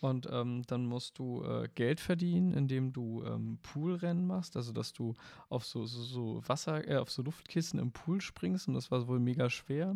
Und 0.00 0.28
ähm, 0.32 0.62
dann 0.66 0.86
musst 0.86 1.18
du 1.18 1.44
äh, 1.44 1.68
Geld 1.74 2.00
verdienen, 2.00 2.54
indem 2.54 2.92
du 2.92 3.22
ähm, 3.24 3.58
Poolrennen 3.62 4.26
machst, 4.26 4.56
also 4.56 4.72
dass 4.72 4.94
du 4.94 5.14
auf 5.50 5.66
so, 5.66 5.84
so, 5.84 6.02
so 6.02 6.42
Wasser, 6.48 6.88
äh, 6.88 6.96
auf 6.96 7.10
so 7.10 7.22
Luftkissen 7.22 7.78
im 7.78 7.92
Pool 7.92 8.20
springst 8.22 8.66
und 8.68 8.74
das 8.74 8.90
war 8.90 9.06
wohl 9.08 9.20
mega 9.20 9.50
schwer. 9.50 9.94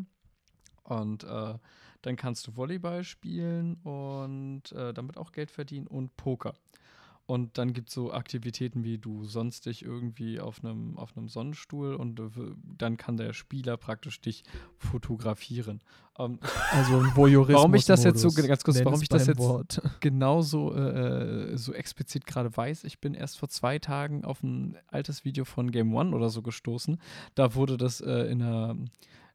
Und 0.82 1.24
äh, 1.24 1.54
dann 2.02 2.16
kannst 2.16 2.46
du 2.46 2.56
Volleyball 2.56 3.02
spielen 3.02 3.76
und 3.76 4.72
äh, 4.72 4.92
damit 4.92 5.16
auch 5.16 5.32
Geld 5.32 5.50
verdienen 5.50 5.86
und 5.86 6.14
Poker. 6.18 6.54
Und 7.26 7.56
dann 7.56 7.72
gibt 7.72 7.88
es 7.88 7.94
so 7.94 8.12
Aktivitäten 8.12 8.84
wie 8.84 8.98
du 8.98 9.24
sonst 9.24 9.64
dich 9.64 9.82
irgendwie 9.82 10.40
auf 10.40 10.62
einem 10.62 10.98
auf 10.98 11.16
einem 11.16 11.28
Sonnenstuhl 11.28 11.94
und 11.94 12.20
äh, 12.20 12.24
dann 12.76 12.98
kann 12.98 13.16
der 13.16 13.32
Spieler 13.32 13.78
praktisch 13.78 14.20
dich 14.20 14.44
fotografieren. 14.76 15.80
Ähm, 16.18 16.38
Also 16.72 16.98
ein 16.98 17.16
Voyeurismus. 17.16 17.56
Warum 17.56 17.74
ich 17.74 17.84
das 17.87 18.04
jetzt 18.04 18.20
so- 18.20 18.30
ganz 18.30 18.62
kurz, 18.62 18.76
nenn 18.76 18.84
warum 18.84 19.00
ich 19.02 19.08
das 19.08 19.26
jetzt- 19.26 19.38
Wort. 19.38 19.80
genauso 20.00 20.74
äh, 20.74 21.56
so 21.56 21.72
explizit 21.72 22.26
gerade 22.26 22.54
weiß. 22.54 22.84
Ich 22.84 23.00
bin 23.00 23.14
erst 23.14 23.38
vor 23.38 23.48
zwei 23.48 23.78
Tagen 23.78 24.24
auf 24.24 24.42
ein 24.42 24.76
altes 24.88 25.24
Video 25.24 25.44
von 25.46 25.70
Game 25.70 25.94
One 25.94 26.14
oder 26.14 26.28
so 26.28 26.42
gestoßen. 26.42 26.98
Da 27.34 27.54
wurde 27.54 27.76
das 27.76 28.00
äh, 28.02 28.26
in 28.30 28.42
einer, 28.42 28.76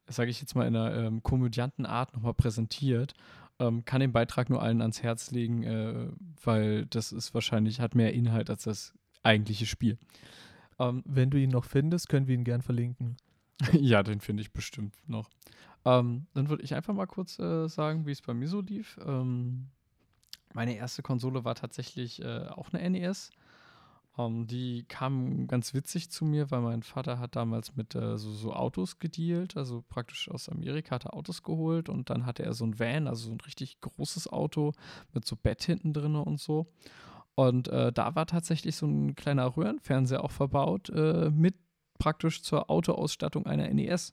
sage 0.07 0.29
ich 0.29 0.41
jetzt 0.41 0.55
mal, 0.55 0.67
in 0.67 0.75
einer 0.75 0.95
ähm, 0.95 1.23
komödianten 1.23 1.85
Art 1.87 2.13
nochmal 2.13 2.33
präsentiert. 2.35 3.13
Ähm, 3.59 3.83
kann 3.83 3.99
den 3.99 4.13
Beitrag 4.13 4.49
nur 4.49 4.61
allen 4.61 4.81
ans 4.81 5.03
Herz 5.03 5.31
legen, 5.31 5.63
äh, 5.63 6.09
weil 6.43 6.85
das 6.85 7.11
ist 7.11 7.33
wahrscheinlich, 7.33 7.81
hat 7.81 7.93
mehr 7.93 8.13
Inhalt 8.13 8.49
als 8.49 8.63
das 8.63 8.93
eigentliche 9.21 9.65
Spiel. 9.65 9.97
Ähm, 10.79 11.03
Wenn 11.05 11.29
du 11.29 11.37
ihn 11.37 11.49
noch 11.49 11.65
findest, 11.65 12.09
können 12.09 12.27
wir 12.27 12.35
ihn 12.35 12.45
gern 12.45 12.61
verlinken. 12.61 13.17
ja, 13.73 14.03
den 14.03 14.21
finde 14.21 14.41
ich 14.41 14.53
bestimmt 14.53 14.95
noch. 15.07 15.29
Ähm, 15.85 16.27
dann 16.33 16.49
würde 16.49 16.63
ich 16.63 16.73
einfach 16.73 16.93
mal 16.93 17.07
kurz 17.07 17.39
äh, 17.39 17.67
sagen, 17.67 18.05
wie 18.05 18.11
es 18.11 18.21
bei 18.21 18.33
mir 18.33 18.47
so 18.47 18.61
lief. 18.61 18.97
Ähm, 19.05 19.67
meine 20.53 20.75
erste 20.75 21.01
Konsole 21.01 21.43
war 21.43 21.55
tatsächlich 21.55 22.21
äh, 22.21 22.47
auch 22.47 22.73
eine 22.73 22.89
NES. 22.89 23.31
Ähm, 24.19 24.47
die 24.47 24.83
kam 24.87 25.47
ganz 25.47 25.73
witzig 25.73 26.11
zu 26.11 26.25
mir, 26.25 26.51
weil 26.51 26.61
mein 26.61 26.83
Vater 26.83 27.19
hat 27.19 27.35
damals 27.35 27.75
mit 27.75 27.95
äh, 27.95 28.17
so, 28.17 28.31
so 28.31 28.53
Autos 28.53 28.99
gedealt, 28.99 29.55
also 29.55 29.83
praktisch 29.87 30.29
aus 30.29 30.49
Amerika 30.49 30.95
hat 30.95 31.05
er 31.05 31.13
Autos 31.13 31.41
geholt 31.41 31.87
und 31.89 32.09
dann 32.09 32.25
hatte 32.25 32.43
er 32.43 32.53
so 32.53 32.65
ein 32.65 32.77
Van, 32.79 33.07
also 33.07 33.27
so 33.27 33.31
ein 33.31 33.41
richtig 33.41 33.79
großes 33.79 34.27
Auto 34.27 34.73
mit 35.13 35.25
so 35.25 35.35
Bett 35.37 35.63
hinten 35.63 35.93
drin 35.93 36.15
und 36.15 36.39
so. 36.39 36.67
Und 37.35 37.69
äh, 37.69 37.93
da 37.93 38.15
war 38.15 38.25
tatsächlich 38.25 38.75
so 38.75 38.85
ein 38.85 39.15
kleiner 39.15 39.55
Röhrenfernseher 39.55 40.23
auch 40.23 40.31
verbaut, 40.31 40.89
äh, 40.89 41.29
mit 41.29 41.55
praktisch 41.97 42.41
zur 42.43 42.69
Autoausstattung 42.69 43.45
einer 43.45 43.73
NES. 43.73 44.11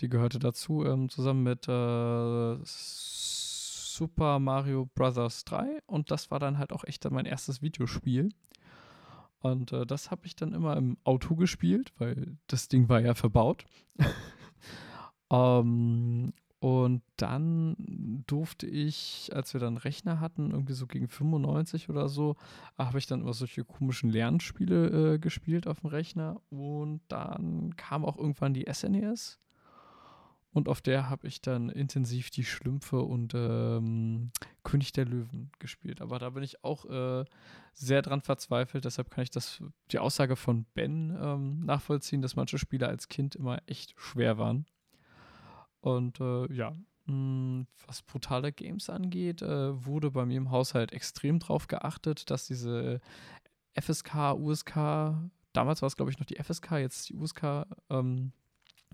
Die 0.00 0.08
gehörte 0.08 0.38
dazu, 0.38 0.84
ähm, 0.84 1.08
zusammen 1.08 1.42
mit 1.42 1.68
äh, 1.68 2.56
Super 2.64 4.38
Mario 4.38 4.88
Bros. 4.94 5.44
3. 5.44 5.80
Und 5.86 6.10
das 6.10 6.30
war 6.30 6.38
dann 6.38 6.58
halt 6.58 6.72
auch 6.72 6.84
echt 6.84 7.08
mein 7.10 7.26
erstes 7.26 7.62
Videospiel. 7.62 8.30
Und 9.44 9.72
äh, 9.72 9.84
das 9.84 10.10
habe 10.10 10.24
ich 10.24 10.36
dann 10.36 10.54
immer 10.54 10.74
im 10.74 10.96
Auto 11.04 11.36
gespielt, 11.36 11.92
weil 11.98 12.38
das 12.46 12.68
Ding 12.68 12.88
war 12.88 13.00
ja 13.00 13.14
verbaut. 13.14 13.66
ähm, 15.30 16.32
und 16.60 17.02
dann 17.16 18.24
durfte 18.26 18.66
ich, 18.66 19.30
als 19.34 19.52
wir 19.52 19.60
dann 19.60 19.76
Rechner 19.76 20.18
hatten, 20.18 20.50
irgendwie 20.50 20.72
so 20.72 20.86
gegen 20.86 21.08
95 21.08 21.90
oder 21.90 22.08
so, 22.08 22.36
habe 22.78 22.96
ich 22.96 23.06
dann 23.06 23.20
immer 23.20 23.34
solche 23.34 23.64
komischen 23.64 24.08
Lernspiele 24.08 25.14
äh, 25.14 25.18
gespielt 25.18 25.66
auf 25.66 25.80
dem 25.80 25.90
Rechner. 25.90 26.40
Und 26.48 27.02
dann 27.08 27.76
kam 27.76 28.06
auch 28.06 28.16
irgendwann 28.16 28.54
die 28.54 28.64
SNES. 28.72 29.38
Und 30.54 30.68
auf 30.68 30.80
der 30.80 31.10
habe 31.10 31.26
ich 31.26 31.40
dann 31.40 31.68
intensiv 31.68 32.30
die 32.30 32.44
Schlümpfe 32.44 33.00
und 33.00 33.34
ähm, 33.34 34.30
König 34.62 34.92
der 34.92 35.04
Löwen 35.04 35.50
gespielt. 35.58 36.00
Aber 36.00 36.20
da 36.20 36.30
bin 36.30 36.44
ich 36.44 36.62
auch 36.62 36.84
äh, 36.84 37.24
sehr 37.72 38.02
dran 38.02 38.20
verzweifelt. 38.20 38.84
Deshalb 38.84 39.10
kann 39.10 39.24
ich 39.24 39.30
das, 39.30 39.60
die 39.90 39.98
Aussage 39.98 40.36
von 40.36 40.64
Ben 40.74 41.18
ähm, 41.20 41.64
nachvollziehen, 41.64 42.22
dass 42.22 42.36
manche 42.36 42.58
Spiele 42.58 42.86
als 42.86 43.08
Kind 43.08 43.34
immer 43.34 43.62
echt 43.66 43.94
schwer 43.96 44.38
waren. 44.38 44.64
Und 45.80 46.20
äh, 46.20 46.52
ja, 46.52 46.76
mh, 47.06 47.66
was 47.88 48.02
brutale 48.02 48.52
Games 48.52 48.88
angeht, 48.88 49.42
äh, 49.42 49.84
wurde 49.84 50.12
bei 50.12 50.24
mir 50.24 50.36
im 50.36 50.52
Haushalt 50.52 50.92
extrem 50.92 51.40
drauf 51.40 51.66
geachtet, 51.66 52.30
dass 52.30 52.46
diese 52.46 53.00
FSK, 53.76 54.34
USK, 54.34 54.74
damals 55.52 55.82
war 55.82 55.88
es 55.88 55.96
glaube 55.96 56.12
ich 56.12 56.20
noch 56.20 56.26
die 56.26 56.40
FSK, 56.40 56.78
jetzt 56.78 57.08
die 57.08 57.16
USK, 57.16 57.66
ähm, 57.90 58.30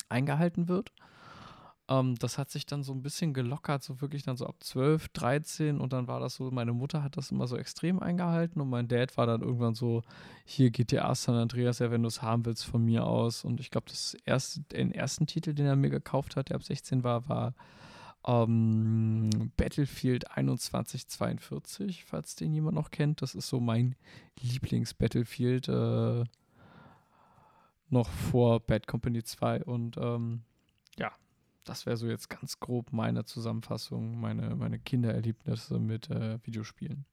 eingehalten 0.08 0.68
wird. 0.68 0.90
Ähm, 1.90 2.14
das 2.14 2.38
hat 2.38 2.50
sich 2.50 2.66
dann 2.66 2.84
so 2.84 2.92
ein 2.92 3.02
bisschen 3.02 3.34
gelockert, 3.34 3.82
so 3.82 4.00
wirklich 4.00 4.22
dann 4.22 4.36
so 4.36 4.46
ab 4.46 4.56
12, 4.60 5.08
13 5.08 5.80
und 5.80 5.92
dann 5.92 6.06
war 6.06 6.20
das 6.20 6.36
so, 6.36 6.50
meine 6.52 6.72
Mutter 6.72 7.02
hat 7.02 7.16
das 7.16 7.32
immer 7.32 7.48
so 7.48 7.56
extrem 7.56 7.98
eingehalten 7.98 8.60
und 8.60 8.70
mein 8.70 8.86
Dad 8.86 9.16
war 9.16 9.26
dann 9.26 9.42
irgendwann 9.42 9.74
so, 9.74 10.02
hier 10.44 10.70
GTA 10.70 11.14
San 11.16 11.34
Andreas, 11.34 11.80
ja, 11.80 11.90
wenn 11.90 12.02
du 12.02 12.08
es 12.08 12.22
haben 12.22 12.46
willst, 12.46 12.64
von 12.64 12.84
mir 12.84 13.04
aus. 13.04 13.44
Und 13.44 13.58
ich 13.58 13.70
glaube, 13.70 13.88
das 13.90 14.14
erste, 14.24 14.60
den 14.60 14.92
ersten 14.92 15.26
Titel, 15.26 15.52
den 15.52 15.66
er 15.66 15.76
mir 15.76 15.90
gekauft 15.90 16.36
hat, 16.36 16.48
der 16.50 16.56
ab 16.56 16.62
16 16.62 17.02
war, 17.02 17.28
war 17.28 17.54
ähm, 18.24 19.50
Battlefield 19.56 20.26
2142, 20.28 22.04
falls 22.04 22.36
den 22.36 22.52
jemand 22.52 22.76
noch 22.76 22.92
kennt. 22.92 23.20
Das 23.20 23.34
ist 23.34 23.48
so 23.48 23.58
mein 23.58 23.96
Lieblings-Battlefield, 24.40 25.68
äh, 25.68 26.24
noch 27.88 28.08
vor 28.08 28.60
Bad 28.60 28.86
Company 28.86 29.24
2 29.24 29.64
und 29.64 29.96
ähm, 29.96 30.42
ja, 30.96 31.10
das 31.70 31.86
wäre 31.86 31.96
so 31.96 32.08
jetzt 32.08 32.28
ganz 32.28 32.58
grob 32.58 32.92
meine 32.92 33.24
Zusammenfassung, 33.24 34.18
meine, 34.20 34.56
meine 34.56 34.80
Kindererlebnisse 34.80 35.78
mit 35.78 36.10
äh, 36.10 36.44
Videospielen. 36.44 37.04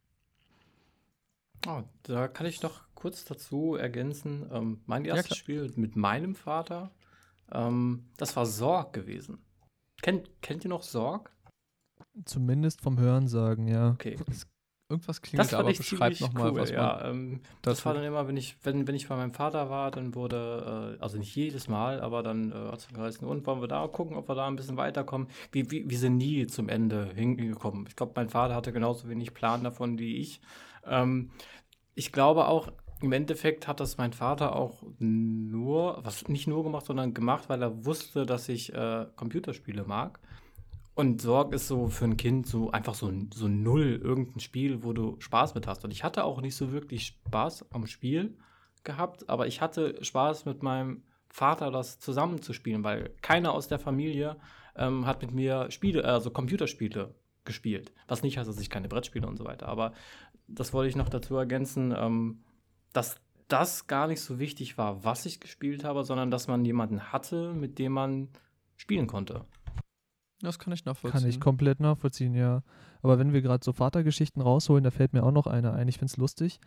Oh, 1.68 1.84
da 2.02 2.28
kann 2.28 2.48
ich 2.48 2.64
noch 2.64 2.82
kurz 2.96 3.24
dazu 3.24 3.76
ergänzen. 3.76 4.50
Ähm, 4.52 4.82
mein 4.88 5.06
erstes 5.06 5.30
ja, 5.30 5.36
Spiel 5.36 5.72
mit 5.76 5.96
meinem 5.96 6.34
Vater, 6.34 6.90
ähm, 7.52 8.06
das 8.18 8.36
war 8.36 8.48
Sorg 8.48 8.94
gewesen. 8.94 9.38
Kennt, 10.02 10.30
kennt 10.42 10.66
ihr 10.66 10.70
noch 10.70 10.84
Sorg? 10.84 11.32
Zumindest 12.26 12.82
vom 12.82 12.98
Hörensagen, 12.98 13.68
ja. 13.68 13.92
Okay. 13.92 14.18
Irgendwas 14.90 15.22
klingt 15.22 15.40
das 15.40 15.54
aber 15.54 15.68
beschreibt 15.74 16.22
nochmal, 16.22 16.52
cool, 16.52 16.62
was 16.62 16.72
man, 16.72 16.80
ja, 16.80 17.10
ähm, 17.10 17.42
das, 17.62 17.78
das 17.78 17.86
war 17.86 17.94
dann 17.94 18.06
immer, 18.06 18.26
wenn 18.30 18.38
ich, 18.38 18.56
wenn, 18.64 18.88
wenn 18.88 18.96
ich 18.96 19.10
bei 19.10 19.18
meinem 19.18 19.34
Vater 19.34 19.70
war, 19.70 19.92
dann 19.92 20.16
wurde, 20.16 20.96
äh, 20.98 21.02
also 21.04 21.18
nicht 21.18 21.36
jedes 21.36 21.68
Mal, 21.68 22.00
aber 22.00 22.24
dann 22.24 22.54
äh, 22.54 22.72
hat 22.72 22.80
es 22.80 22.88
geheißen, 22.88 23.28
und 23.28 23.46
wollen 23.46 23.60
wir 23.60 23.68
da 23.68 23.86
gucken, 23.88 24.16
ob 24.16 24.30
wir 24.30 24.36
da 24.36 24.48
ein 24.48 24.56
bisschen 24.56 24.78
weiterkommen. 24.78 25.28
Wie, 25.52 25.70
wie, 25.72 25.90
wir 25.90 25.98
sind 25.98 26.16
nie 26.16 26.48
zum 26.48 26.70
Ende 26.70 27.10
hingekommen. 27.14 27.86
Ich 27.88 27.98
glaube, 27.98 28.14
mein 28.16 28.30
Vater 28.30 28.56
hatte 28.56 28.72
genauso 28.72 29.10
wenig 29.10 29.34
Plan 29.34 29.62
davon 29.62 30.00
wie 30.00 30.18
ich. 30.18 30.40
Ähm, 30.86 31.32
ich 31.94 32.14
glaube 32.14 32.48
auch, 32.48 32.72
im 33.02 33.12
Endeffekt 33.12 33.68
hat 33.68 33.82
das 33.82 33.98
mein 33.98 34.14
Vater 34.14 34.56
auch 34.56 34.84
nur, 35.00 36.00
was 36.04 36.30
nicht 36.30 36.48
nur 36.48 36.64
gemacht, 36.64 36.86
sondern 36.86 37.14
gemacht, 37.14 37.50
weil 37.50 37.62
er 37.62 37.86
wusste, 37.86 38.26
dass 38.26 38.48
ich 38.48 38.74
äh, 38.74 39.06
Computerspiele 39.18 39.84
mag. 39.84 40.20
Und 40.98 41.22
Sorg 41.22 41.54
ist 41.54 41.68
so 41.68 41.90
für 41.90 42.06
ein 42.06 42.18
Kind 42.18 42.48
so 42.48 42.72
einfach 42.72 42.96
so, 42.96 43.14
so 43.32 43.48
null 43.48 44.02
irgendein 44.04 44.40
Spiel, 44.40 44.84
wo 44.84 44.94
du 44.94 45.16
Spaß 45.20 45.54
mit 45.54 45.68
hast. 45.68 45.86
Und 45.86 45.92
ich 45.92 46.04
hatte 46.04 46.24
auch 46.24 46.42
nicht 46.42 46.56
so 46.56 46.72
wirklich 46.72 47.06
Spaß 47.06 47.72
am 47.72 47.86
Spiel 47.86 48.36
gehabt, 48.84 49.30
aber 49.30 49.46
ich 49.46 49.62
hatte 49.62 50.04
Spaß 50.04 50.46
mit 50.46 50.64
meinem 50.64 51.04
Vater, 51.30 51.70
das 51.70 52.00
zusammenzuspielen, 52.00 52.84
weil 52.84 53.12
keiner 53.22 53.52
aus 53.54 53.68
der 53.68 53.78
Familie 53.78 54.38
ähm, 54.76 55.06
hat 55.06 55.22
mit 55.22 55.32
mir 55.32 55.70
Spiele, 55.70 56.04
also 56.04 56.32
Computerspiele 56.32 57.14
gespielt. 57.46 57.92
Was 58.08 58.24
nicht 58.24 58.40
heißt, 58.40 58.50
dass 58.50 58.60
ich 58.60 58.72
keine 58.72 58.88
Brettspiele 58.88 59.28
und 59.28 59.38
so 59.38 59.46
weiter. 59.46 59.68
Aber 59.68 59.94
das 60.48 60.74
wollte 60.74 60.90
ich 60.90 60.96
noch 60.96 61.10
dazu 61.10 61.36
ergänzen, 61.36 61.94
ähm, 61.96 62.44
dass 62.94 63.22
das 63.50 63.86
gar 63.86 64.08
nicht 64.08 64.22
so 64.22 64.40
wichtig 64.40 64.80
war, 64.80 65.04
was 65.04 65.28
ich 65.28 65.42
gespielt 65.42 65.84
habe, 65.84 66.04
sondern 66.04 66.32
dass 66.32 66.48
man 66.48 66.66
jemanden 66.66 67.14
hatte, 67.14 67.54
mit 67.54 67.78
dem 67.78 67.92
man 67.92 68.30
spielen 68.78 69.06
konnte. 69.06 69.46
Das 70.42 70.60
kann 70.60 70.74
ich 70.74 70.86
nachvollziehen. 70.86 71.20
Kann 71.20 71.30
ich 71.30 71.40
komplett 71.40 71.80
nachvollziehen, 71.80 72.36
ja. 72.36 72.62
Aber 73.02 73.18
wenn 73.18 73.34
wir 73.34 73.42
gerade 73.42 73.64
so 73.64 73.74
Vatergeschichten 73.74 74.42
rausholen, 74.42 74.84
da 74.84 74.92
fällt 74.92 75.14
mir 75.14 75.24
auch 75.24 75.32
noch 75.32 75.48
eine 75.48 75.74
ein. 75.74 75.88
Ich 75.88 75.98
finde 75.98 76.12
es 76.12 76.18
lustig. 76.18 76.60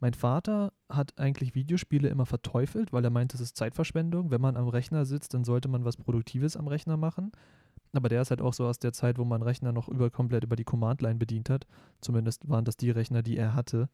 Mein 0.00 0.14
Vater 0.14 0.72
hat 0.88 1.18
eigentlich 1.18 1.54
Videospiele 1.54 2.08
immer 2.08 2.24
verteufelt, 2.24 2.92
weil 2.92 3.04
er 3.04 3.10
meint, 3.10 3.34
es 3.34 3.40
ist 3.40 3.56
Zeitverschwendung. 3.56 4.30
Wenn 4.30 4.40
man 4.40 4.56
am 4.56 4.68
Rechner 4.68 5.04
sitzt, 5.04 5.34
dann 5.34 5.44
sollte 5.44 5.68
man 5.68 5.84
was 5.84 5.96
Produktives 5.96 6.56
am 6.56 6.68
Rechner 6.68 6.96
machen. 6.96 7.32
Aber 7.92 8.08
der 8.08 8.22
ist 8.22 8.30
halt 8.30 8.40
auch 8.40 8.52
so 8.52 8.66
aus 8.66 8.78
der 8.78 8.92
Zeit, 8.92 9.18
wo 9.18 9.24
man 9.24 9.42
Rechner 9.42 9.72
noch 9.72 9.88
über, 9.88 10.10
komplett 10.10 10.44
über 10.44 10.56
die 10.56 10.64
Command-Line 10.64 11.16
bedient 11.16 11.50
hat. 11.50 11.66
Zumindest 12.00 12.48
waren 12.48 12.64
das 12.64 12.76
die 12.76 12.90
Rechner, 12.90 13.22
die 13.22 13.36
er 13.36 13.54
hatte. 13.54 13.88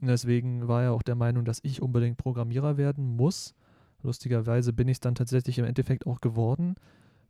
Und 0.00 0.08
deswegen 0.08 0.66
war 0.66 0.82
er 0.82 0.92
auch 0.92 1.02
der 1.02 1.14
Meinung, 1.14 1.44
dass 1.44 1.60
ich 1.62 1.80
unbedingt 1.80 2.16
Programmierer 2.16 2.76
werden 2.76 3.16
muss. 3.16 3.54
Lustigerweise 4.02 4.72
bin 4.72 4.88
ich 4.88 4.96
es 4.96 5.00
dann 5.00 5.14
tatsächlich 5.14 5.58
im 5.58 5.64
Endeffekt 5.64 6.06
auch 6.06 6.20
geworden 6.20 6.74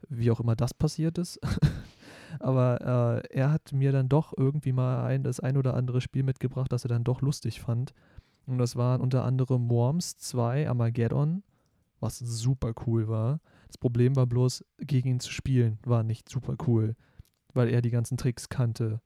wie 0.08 0.30
auch 0.30 0.40
immer 0.40 0.56
das 0.56 0.74
passiert 0.74 1.18
ist. 1.18 1.40
Aber 2.38 3.22
äh, 3.30 3.36
er 3.36 3.52
hat 3.52 3.72
mir 3.72 3.92
dann 3.92 4.08
doch 4.08 4.32
irgendwie 4.36 4.72
mal 4.72 5.04
ein, 5.04 5.22
das 5.22 5.40
ein 5.40 5.56
oder 5.56 5.74
andere 5.74 6.00
Spiel 6.00 6.22
mitgebracht, 6.22 6.72
das 6.72 6.84
er 6.84 6.88
dann 6.88 7.04
doch 7.04 7.20
lustig 7.20 7.60
fand. 7.60 7.92
Und 8.46 8.58
das 8.58 8.76
waren 8.76 9.00
unter 9.00 9.24
anderem 9.24 9.70
Worms 9.70 10.16
2 10.18 10.68
Armageddon, 10.68 11.42
was 12.00 12.18
super 12.18 12.72
cool 12.86 13.08
war. 13.08 13.40
Das 13.68 13.78
Problem 13.78 14.16
war 14.16 14.26
bloß, 14.26 14.64
gegen 14.78 15.08
ihn 15.08 15.20
zu 15.20 15.30
spielen, 15.30 15.78
war 15.84 16.02
nicht 16.02 16.28
super 16.28 16.56
cool, 16.66 16.96
weil 17.54 17.68
er 17.68 17.82
die 17.82 17.90
ganzen 17.90 18.16
Tricks 18.16 18.48
kannte 18.48 19.00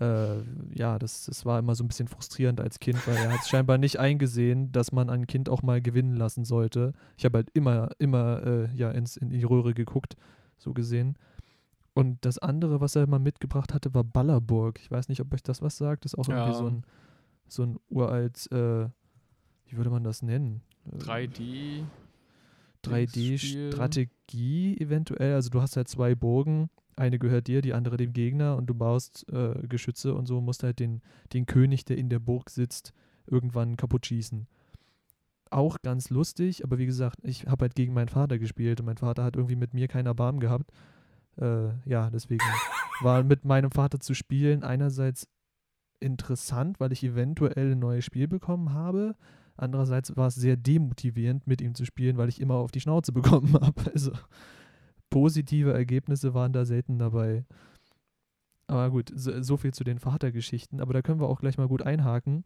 äh, 0.00 0.42
ja, 0.72 0.98
das, 0.98 1.26
das 1.26 1.46
war 1.46 1.58
immer 1.58 1.74
so 1.74 1.84
ein 1.84 1.88
bisschen 1.88 2.08
frustrierend 2.08 2.60
als 2.60 2.80
Kind, 2.80 3.06
weil 3.06 3.16
er 3.16 3.32
hat 3.32 3.40
es 3.42 3.48
scheinbar 3.48 3.78
nicht 3.78 3.98
eingesehen, 4.00 4.72
dass 4.72 4.92
man 4.92 5.08
ein 5.08 5.26
Kind 5.26 5.48
auch 5.48 5.62
mal 5.62 5.80
gewinnen 5.80 6.16
lassen 6.16 6.44
sollte. 6.44 6.92
Ich 7.16 7.24
habe 7.24 7.38
halt 7.38 7.50
immer, 7.54 7.90
immer 7.98 8.42
äh, 8.44 8.68
ja, 8.74 8.90
ins, 8.90 9.16
in 9.16 9.30
die 9.30 9.44
Röhre 9.44 9.72
geguckt, 9.74 10.16
so 10.58 10.72
gesehen. 10.72 11.16
Und 11.94 12.24
das 12.24 12.38
andere, 12.38 12.80
was 12.80 12.96
er 12.96 13.06
mal 13.06 13.20
mitgebracht 13.20 13.72
hatte, 13.72 13.94
war 13.94 14.02
Ballerburg. 14.02 14.80
Ich 14.80 14.90
weiß 14.90 15.08
nicht, 15.08 15.20
ob 15.20 15.32
euch 15.32 15.44
das 15.44 15.62
was 15.62 15.76
sagt. 15.76 16.04
Das 16.04 16.14
ist 16.14 16.18
auch 16.18 16.26
ja. 16.26 16.38
irgendwie 16.38 16.58
so 16.58 16.66
ein, 16.66 16.82
so 17.46 17.62
ein 17.62 17.78
uralt, 17.88 18.50
äh, 18.50 18.88
wie 19.66 19.76
würde 19.76 19.90
man 19.90 20.02
das 20.02 20.22
nennen? 20.22 20.62
3D. 20.98 21.84
3D-Strategie 22.84 24.76
eventuell. 24.80 25.34
Also 25.34 25.50
du 25.50 25.62
hast 25.62 25.76
halt 25.76 25.86
zwei 25.88 26.16
Burgen 26.16 26.68
eine 26.96 27.18
gehört 27.18 27.46
dir, 27.46 27.62
die 27.62 27.74
andere 27.74 27.96
dem 27.96 28.12
Gegner 28.12 28.56
und 28.56 28.66
du 28.66 28.74
baust 28.74 29.26
äh, 29.32 29.66
Geschütze 29.66 30.14
und 30.14 30.26
so 30.26 30.40
musst 30.40 30.62
halt 30.62 30.78
den, 30.78 31.02
den 31.32 31.46
König, 31.46 31.84
der 31.84 31.98
in 31.98 32.08
der 32.08 32.18
Burg 32.18 32.50
sitzt, 32.50 32.92
irgendwann 33.26 33.76
kaputt 33.76 34.06
schießen. 34.06 34.46
Auch 35.50 35.78
ganz 35.82 36.10
lustig, 36.10 36.64
aber 36.64 36.78
wie 36.78 36.86
gesagt, 36.86 37.18
ich 37.22 37.46
habe 37.46 37.64
halt 37.64 37.74
gegen 37.74 37.94
meinen 37.94 38.08
Vater 38.08 38.38
gespielt 38.38 38.80
und 38.80 38.86
mein 38.86 38.96
Vater 38.96 39.24
hat 39.24 39.36
irgendwie 39.36 39.56
mit 39.56 39.74
mir 39.74 39.88
keinen 39.88 40.06
Erbarmen 40.06 40.40
gehabt. 40.40 40.70
Äh, 41.36 41.68
ja, 41.84 42.10
deswegen 42.10 42.44
war 43.00 43.22
mit 43.22 43.44
meinem 43.44 43.70
Vater 43.70 44.00
zu 44.00 44.14
spielen 44.14 44.64
einerseits 44.64 45.28
interessant, 46.00 46.80
weil 46.80 46.92
ich 46.92 47.02
eventuell 47.02 47.72
ein 47.72 47.78
neues 47.78 48.04
Spiel 48.04 48.28
bekommen 48.28 48.72
habe. 48.72 49.16
Andererseits 49.56 50.16
war 50.16 50.28
es 50.28 50.34
sehr 50.34 50.56
demotivierend, 50.56 51.46
mit 51.46 51.60
ihm 51.60 51.74
zu 51.74 51.84
spielen, 51.84 52.16
weil 52.16 52.28
ich 52.28 52.40
immer 52.40 52.54
auf 52.54 52.72
die 52.72 52.80
Schnauze 52.80 53.12
bekommen 53.12 53.54
habe. 53.54 53.90
Also 53.92 54.12
positive 55.14 55.72
Ergebnisse 55.72 56.34
waren 56.34 56.52
da 56.52 56.64
selten 56.64 56.98
dabei. 56.98 57.44
Aber 58.66 58.90
gut, 58.90 59.12
so, 59.14 59.40
so, 59.42 59.56
viel 59.56 59.72
zu 59.72 59.84
den 59.84 60.00
Vatergeschichten. 60.00 60.80
Aber 60.80 60.92
da 60.92 61.02
können 61.02 61.20
wir 61.20 61.28
auch 61.28 61.38
gleich 61.38 61.56
mal 61.56 61.68
gut 61.68 61.82
einhaken, 61.82 62.42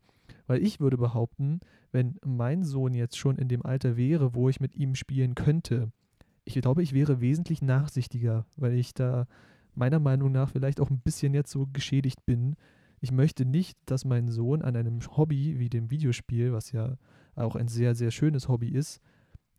weil 0.46 0.62
ich 0.62 0.78
würde 0.78 0.98
behaupten, 0.98 1.60
wenn 1.92 2.18
mein 2.26 2.64
Sohn 2.64 2.92
jetzt 2.92 3.16
schon 3.16 3.38
in 3.38 3.48
dem 3.48 3.64
Alter 3.64 3.96
wäre, 3.96 4.34
wo 4.34 4.50
ich 4.50 4.60
mit 4.60 4.76
ihm 4.76 4.94
spielen 4.96 5.34
könnte, 5.34 5.90
ich 6.44 6.52
glaube, 6.60 6.82
ich 6.82 6.92
wäre 6.92 7.22
wesentlich 7.22 7.62
nachsichtiger, 7.62 8.44
weil 8.58 8.74
ich 8.74 8.92
da 8.92 9.26
meiner 9.74 9.98
Meinung 9.98 10.30
nach 10.30 10.50
vielleicht 10.50 10.78
auch 10.78 10.90
ein 10.90 11.00
bisschen 11.00 11.32
jetzt 11.32 11.50
so 11.50 11.66
geschädigt 11.72 12.26
bin. 12.26 12.54
Ich 13.00 13.12
möchte 13.12 13.46
nicht, 13.46 13.78
dass 13.86 14.04
mein 14.04 14.28
Sohn 14.28 14.60
an 14.60 14.76
einem 14.76 15.00
Hobby 15.16 15.58
wie 15.58 15.70
dem 15.70 15.90
Videospiel, 15.90 16.52
was 16.52 16.72
ja 16.72 16.98
auch 17.34 17.56
ein 17.56 17.68
sehr, 17.68 17.94
sehr 17.94 18.10
schönes 18.10 18.46
Hobby 18.46 18.68
ist, 18.68 19.00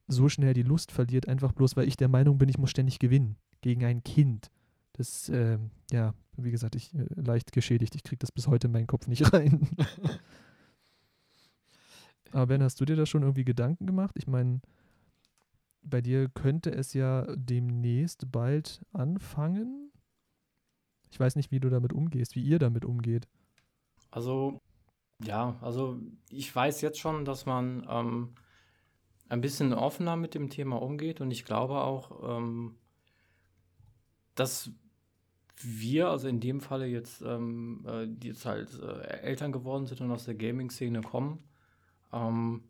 so 0.09 0.27
schnell 0.27 0.53
die 0.53 0.63
Lust 0.63 0.91
verliert, 0.91 1.27
einfach 1.27 1.53
bloß, 1.53 1.77
weil 1.77 1.87
ich 1.87 1.95
der 1.95 2.07
Meinung 2.07 2.37
bin, 2.37 2.49
ich 2.49 2.57
muss 2.57 2.71
ständig 2.71 2.99
gewinnen 2.99 3.37
gegen 3.61 3.85
ein 3.85 4.03
Kind. 4.03 4.49
Das, 4.93 5.29
äh, 5.29 5.59
ja, 5.91 6.13
wie 6.35 6.51
gesagt, 6.51 6.75
ich 6.75 6.93
äh, 6.93 7.05
leicht 7.15 7.51
geschädigt. 7.51 7.95
Ich 7.95 8.03
kriege 8.03 8.19
das 8.19 8.31
bis 8.31 8.47
heute 8.47 8.67
in 8.67 8.73
meinen 8.73 8.87
Kopf 8.87 9.07
nicht 9.07 9.31
rein. 9.33 9.69
Aber 12.31 12.47
Ben, 12.47 12.63
hast 12.63 12.81
du 12.81 12.85
dir 12.85 12.95
da 12.95 13.05
schon 13.05 13.21
irgendwie 13.23 13.45
Gedanken 13.45 13.85
gemacht? 13.85 14.15
Ich 14.17 14.27
meine, 14.27 14.61
bei 15.81 16.01
dir 16.01 16.27
könnte 16.29 16.71
es 16.71 16.93
ja 16.93 17.25
demnächst 17.35 18.31
bald 18.31 18.81
anfangen. 18.91 19.91
Ich 21.11 21.19
weiß 21.19 21.35
nicht, 21.35 21.51
wie 21.51 21.59
du 21.59 21.69
damit 21.69 21.93
umgehst, 21.93 22.35
wie 22.35 22.43
ihr 22.43 22.59
damit 22.59 22.85
umgeht. 22.85 23.27
Also, 24.11 24.59
ja, 25.23 25.57
also 25.61 25.99
ich 26.29 26.53
weiß 26.53 26.81
jetzt 26.81 26.99
schon, 26.99 27.25
dass 27.25 27.45
man 27.45 27.85
ähm, 27.89 28.35
ein 29.29 29.41
bisschen 29.41 29.73
offener 29.73 30.15
mit 30.15 30.33
dem 30.33 30.49
Thema 30.49 30.81
umgeht. 30.81 31.21
Und 31.21 31.31
ich 31.31 31.45
glaube 31.45 31.75
auch, 31.81 32.37
ähm, 32.37 32.75
dass 34.35 34.71
wir, 35.61 36.09
also 36.09 36.27
in 36.27 36.39
dem 36.39 36.61
Falle 36.61 36.87
jetzt, 36.87 37.21
ähm, 37.21 37.85
äh, 37.87 38.07
die 38.07 38.29
jetzt 38.29 38.45
halt 38.45 38.69
äh, 38.81 39.21
Eltern 39.21 39.51
geworden 39.51 39.85
sind 39.85 40.01
und 40.01 40.11
aus 40.11 40.25
der 40.25 40.35
Gaming-Szene 40.35 41.01
kommen, 41.01 41.43
ähm, 42.11 42.63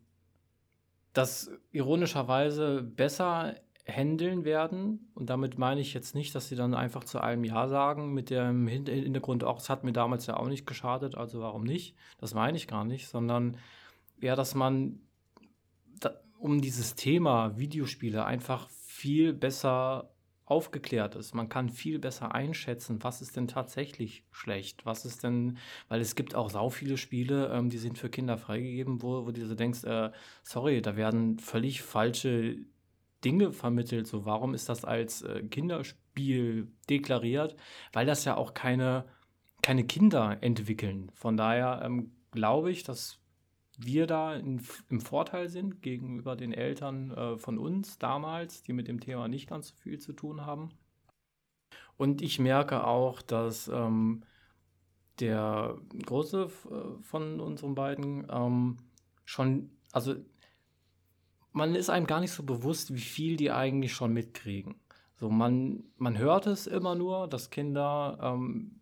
das 1.12 1.50
ironischerweise 1.72 2.82
besser 2.82 3.54
handeln 3.86 4.44
werden. 4.44 5.10
Und 5.14 5.30
damit 5.30 5.58
meine 5.58 5.80
ich 5.80 5.94
jetzt 5.94 6.14
nicht, 6.14 6.34
dass 6.34 6.48
sie 6.48 6.56
dann 6.56 6.74
einfach 6.74 7.04
zu 7.04 7.20
allem 7.20 7.44
Ja 7.44 7.68
sagen, 7.68 8.12
mit 8.12 8.30
dem 8.30 8.66
Hintergrund 8.68 9.44
auch, 9.44 9.58
es 9.58 9.68
hat 9.68 9.84
mir 9.84 9.92
damals 9.92 10.26
ja 10.26 10.36
auch 10.36 10.48
nicht 10.48 10.66
geschadet, 10.66 11.16
also 11.16 11.40
warum 11.40 11.64
nicht? 11.64 11.96
Das 12.18 12.34
meine 12.34 12.56
ich 12.56 12.68
gar 12.68 12.84
nicht, 12.84 13.08
sondern 13.08 13.56
eher, 14.20 14.36
dass 14.36 14.54
man 14.54 15.00
um 16.40 16.60
dieses 16.60 16.94
Thema 16.94 17.58
Videospiele 17.58 18.24
einfach 18.24 18.68
viel 18.70 19.32
besser 19.32 20.10
aufgeklärt 20.46 21.14
ist. 21.14 21.32
Man 21.34 21.48
kann 21.48 21.68
viel 21.68 22.00
besser 22.00 22.34
einschätzen, 22.34 23.04
was 23.04 23.22
ist 23.22 23.36
denn 23.36 23.46
tatsächlich 23.46 24.24
schlecht, 24.32 24.84
was 24.84 25.04
ist 25.04 25.22
denn, 25.22 25.58
weil 25.88 26.00
es 26.00 26.16
gibt 26.16 26.34
auch 26.34 26.50
sau 26.50 26.70
viele 26.70 26.96
Spiele, 26.96 27.52
ähm, 27.52 27.70
die 27.70 27.78
sind 27.78 27.98
für 27.98 28.10
Kinder 28.10 28.36
freigegeben, 28.36 29.00
wo, 29.00 29.26
wo 29.26 29.30
du 29.30 29.46
so 29.46 29.54
denkst, 29.54 29.84
äh, 29.84 30.10
sorry, 30.42 30.82
da 30.82 30.96
werden 30.96 31.38
völlig 31.38 31.82
falsche 31.82 32.56
Dinge 33.24 33.52
vermittelt. 33.52 34.08
So, 34.08 34.24
warum 34.24 34.54
ist 34.54 34.68
das 34.68 34.84
als 34.84 35.22
äh, 35.22 35.42
Kinderspiel 35.44 36.66
deklariert? 36.88 37.54
Weil 37.92 38.06
das 38.06 38.24
ja 38.24 38.36
auch 38.36 38.54
keine, 38.54 39.04
keine 39.62 39.84
Kinder 39.84 40.38
entwickeln. 40.40 41.12
Von 41.14 41.36
daher 41.36 41.82
ähm, 41.84 42.10
glaube 42.32 42.72
ich, 42.72 42.82
dass 42.82 43.19
wir 43.84 44.06
da 44.06 44.34
in, 44.34 44.62
im 44.88 45.00
Vorteil 45.00 45.48
sind 45.48 45.82
gegenüber 45.82 46.36
den 46.36 46.52
Eltern 46.52 47.10
äh, 47.12 47.38
von 47.38 47.58
uns 47.58 47.98
damals, 47.98 48.62
die 48.62 48.72
mit 48.72 48.88
dem 48.88 49.00
Thema 49.00 49.28
nicht 49.28 49.48
ganz 49.48 49.68
so 49.68 49.74
viel 49.76 49.98
zu 49.98 50.12
tun 50.12 50.46
haben. 50.46 50.70
Und 51.96 52.22
ich 52.22 52.38
merke 52.38 52.86
auch, 52.86 53.20
dass 53.20 53.68
ähm, 53.68 54.22
der 55.18 55.76
Große 56.06 56.50
äh, 56.70 57.02
von 57.02 57.40
unseren 57.40 57.74
beiden 57.74 58.26
ähm, 58.30 58.78
schon, 59.24 59.70
also 59.92 60.14
man 61.52 61.74
ist 61.74 61.90
einem 61.90 62.06
gar 62.06 62.20
nicht 62.20 62.32
so 62.32 62.42
bewusst, 62.42 62.94
wie 62.94 63.00
viel 63.00 63.36
die 63.36 63.50
eigentlich 63.50 63.92
schon 63.92 64.12
mitkriegen. 64.12 64.76
So, 65.16 65.28
man, 65.28 65.84
man 65.98 66.16
hört 66.16 66.46
es 66.46 66.66
immer 66.66 66.94
nur, 66.94 67.28
dass 67.28 67.50
Kinder 67.50 68.18
ähm, 68.22 68.79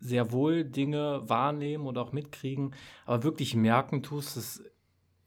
sehr 0.00 0.32
wohl 0.32 0.64
Dinge 0.64 1.22
wahrnehmen 1.28 1.86
und 1.86 1.98
auch 1.98 2.12
mitkriegen, 2.12 2.74
aber 3.04 3.22
wirklich 3.24 3.54
merken 3.54 4.02
tust 4.02 4.36
es 4.36 4.62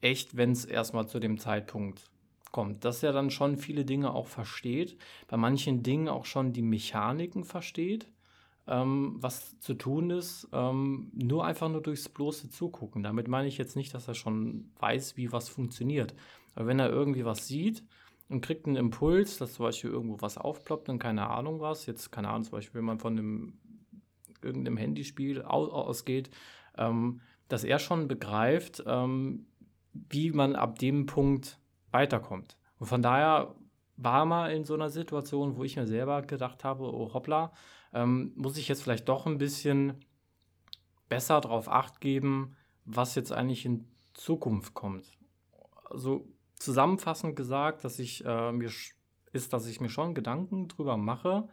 echt, 0.00 0.36
wenn 0.36 0.52
es 0.52 0.64
erstmal 0.64 1.06
zu 1.06 1.20
dem 1.20 1.38
Zeitpunkt 1.38 2.10
kommt. 2.50 2.84
Dass 2.84 3.02
er 3.02 3.12
dann 3.12 3.30
schon 3.30 3.56
viele 3.56 3.84
Dinge 3.84 4.12
auch 4.12 4.26
versteht, 4.26 4.96
bei 5.28 5.36
manchen 5.36 5.82
Dingen 5.82 6.08
auch 6.08 6.26
schon 6.26 6.52
die 6.52 6.62
Mechaniken 6.62 7.44
versteht, 7.44 8.08
ähm, 8.66 9.16
was 9.18 9.58
zu 9.58 9.74
tun 9.74 10.10
ist, 10.10 10.48
ähm, 10.52 11.10
nur 11.14 11.44
einfach 11.44 11.68
nur 11.68 11.82
durchs 11.82 12.08
bloße 12.08 12.50
Zugucken. 12.50 13.02
Damit 13.02 13.28
meine 13.28 13.48
ich 13.48 13.58
jetzt 13.58 13.76
nicht, 13.76 13.92
dass 13.94 14.06
er 14.06 14.14
schon 14.14 14.70
weiß, 14.78 15.16
wie 15.16 15.32
was 15.32 15.48
funktioniert. 15.48 16.14
Aber 16.54 16.66
wenn 16.66 16.78
er 16.78 16.90
irgendwie 16.90 17.24
was 17.24 17.48
sieht 17.48 17.82
und 18.28 18.40
kriegt 18.40 18.66
einen 18.66 18.76
Impuls, 18.76 19.38
dass 19.38 19.54
zum 19.54 19.66
Beispiel 19.66 19.90
irgendwo 19.90 20.20
was 20.20 20.38
aufploppt 20.38 20.88
und 20.88 20.98
keine 20.98 21.28
Ahnung 21.28 21.60
was, 21.60 21.86
jetzt 21.86 22.12
keine 22.12 22.28
Ahnung, 22.28 22.44
zum 22.44 22.52
Beispiel, 22.52 22.78
wenn 22.78 22.86
man 22.86 23.00
von 23.00 23.18
einem 23.18 23.58
irgendeinem 24.44 24.76
Handyspiel 24.76 25.42
ausgeht, 25.42 26.30
ähm, 26.76 27.20
dass 27.48 27.64
er 27.64 27.78
schon 27.78 28.08
begreift, 28.08 28.82
ähm, 28.86 29.46
wie 29.92 30.30
man 30.30 30.56
ab 30.56 30.78
dem 30.78 31.06
Punkt 31.06 31.58
weiterkommt. 31.90 32.56
Und 32.78 32.86
von 32.86 33.02
daher 33.02 33.54
war 33.96 34.24
mal 34.24 34.52
in 34.52 34.64
so 34.64 34.74
einer 34.74 34.90
Situation, 34.90 35.56
wo 35.56 35.64
ich 35.64 35.76
mir 35.76 35.86
selber 35.86 36.22
gedacht 36.22 36.64
habe, 36.64 36.84
oh 36.84 37.12
hoppla, 37.12 37.52
ähm, 37.92 38.32
muss 38.34 38.56
ich 38.56 38.68
jetzt 38.68 38.82
vielleicht 38.82 39.08
doch 39.08 39.26
ein 39.26 39.38
bisschen 39.38 40.04
besser 41.08 41.40
darauf 41.40 41.68
acht 41.68 42.00
geben, 42.00 42.56
was 42.84 43.14
jetzt 43.14 43.32
eigentlich 43.32 43.66
in 43.66 43.86
Zukunft 44.14 44.74
kommt. 44.74 45.06
Also 45.84 46.26
zusammenfassend 46.54 47.36
gesagt, 47.36 47.84
dass 47.84 47.98
ich 47.98 48.24
äh, 48.24 48.52
mir 48.52 48.70
ist, 49.32 49.52
dass 49.52 49.66
ich 49.66 49.80
mir 49.80 49.88
schon 49.88 50.14
Gedanken 50.14 50.68
drüber 50.68 50.96
mache 50.96 51.48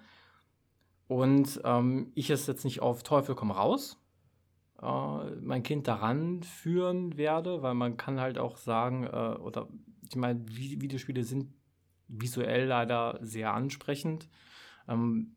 und 1.09 1.59
ähm, 1.65 2.13
ich 2.15 2.29
es 2.29 2.47
jetzt 2.47 2.63
nicht 2.63 2.81
auf 2.81 3.03
Teufel 3.03 3.35
komm 3.35 3.51
raus 3.51 3.99
äh, 4.81 5.35
mein 5.41 5.63
Kind 5.63 5.87
daran 5.87 6.43
führen 6.43 7.17
werde, 7.17 7.61
weil 7.61 7.73
man 7.73 7.97
kann 7.97 8.19
halt 8.19 8.37
auch 8.37 8.57
sagen 8.57 9.03
äh, 9.03 9.37
oder 9.39 9.67
ich 10.07 10.15
meine 10.15 10.47
Videospiele 10.47 11.23
sind 11.23 11.53
visuell 12.07 12.65
leider 12.65 13.19
sehr 13.21 13.53
ansprechend. 13.53 14.29
Ähm, 14.87 15.35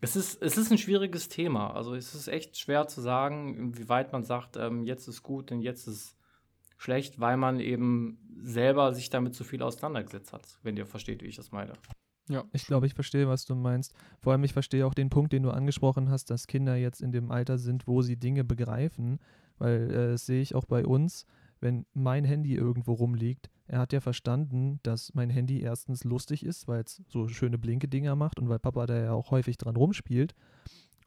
es 0.00 0.16
ist, 0.16 0.42
es 0.42 0.58
ist 0.58 0.70
ein 0.70 0.78
schwieriges 0.78 1.28
Thema. 1.28 1.72
Also 1.74 1.94
es 1.94 2.14
ist 2.14 2.28
echt 2.28 2.58
schwer 2.58 2.86
zu 2.88 3.00
sagen, 3.00 3.56
inwieweit 3.56 4.12
man 4.12 4.24
sagt, 4.24 4.56
ähm, 4.56 4.82
jetzt 4.82 5.08
ist 5.08 5.22
gut 5.22 5.50
und 5.52 5.62
jetzt 5.62 5.86
ist 5.86 6.18
schlecht, 6.76 7.20
weil 7.20 7.36
man 7.36 7.60
eben 7.60 8.18
selber 8.42 8.92
sich 8.92 9.08
damit 9.08 9.34
zu 9.34 9.44
viel 9.44 9.62
auseinandergesetzt 9.62 10.32
hat, 10.32 10.58
wenn 10.62 10.76
ihr 10.76 10.86
versteht, 10.86 11.22
wie 11.22 11.28
ich 11.28 11.36
das 11.36 11.52
meine. 11.52 11.72
Ja. 12.28 12.44
Ich 12.52 12.66
glaube, 12.66 12.86
ich 12.86 12.94
verstehe, 12.94 13.28
was 13.28 13.44
du 13.44 13.54
meinst. 13.54 13.92
Vor 14.20 14.32
allem, 14.32 14.44
ich 14.44 14.52
verstehe 14.52 14.86
auch 14.86 14.94
den 14.94 15.10
Punkt, 15.10 15.32
den 15.32 15.42
du 15.42 15.50
angesprochen 15.50 16.10
hast, 16.10 16.30
dass 16.30 16.46
Kinder 16.46 16.76
jetzt 16.76 17.02
in 17.02 17.12
dem 17.12 17.30
Alter 17.30 17.58
sind, 17.58 17.86
wo 17.86 18.02
sie 18.02 18.16
Dinge 18.16 18.44
begreifen, 18.44 19.18
weil 19.58 19.90
äh, 19.90 20.10
das 20.12 20.26
sehe 20.26 20.40
ich 20.40 20.54
auch 20.54 20.64
bei 20.64 20.86
uns, 20.86 21.26
wenn 21.60 21.86
mein 21.92 22.24
Handy 22.24 22.54
irgendwo 22.54 22.94
rumliegt, 22.94 23.50
er 23.66 23.78
hat 23.78 23.92
ja 23.92 24.00
verstanden, 24.00 24.80
dass 24.82 25.14
mein 25.14 25.30
Handy 25.30 25.60
erstens 25.60 26.04
lustig 26.04 26.44
ist, 26.44 26.68
weil 26.68 26.82
es 26.82 27.02
so 27.08 27.28
schöne 27.28 27.58
Blinke-Dinger 27.58 28.14
macht 28.14 28.38
und 28.38 28.48
weil 28.48 28.58
Papa 28.58 28.86
da 28.86 28.98
ja 28.98 29.12
auch 29.12 29.30
häufig 29.30 29.56
dran 29.56 29.76
rumspielt. 29.76 30.34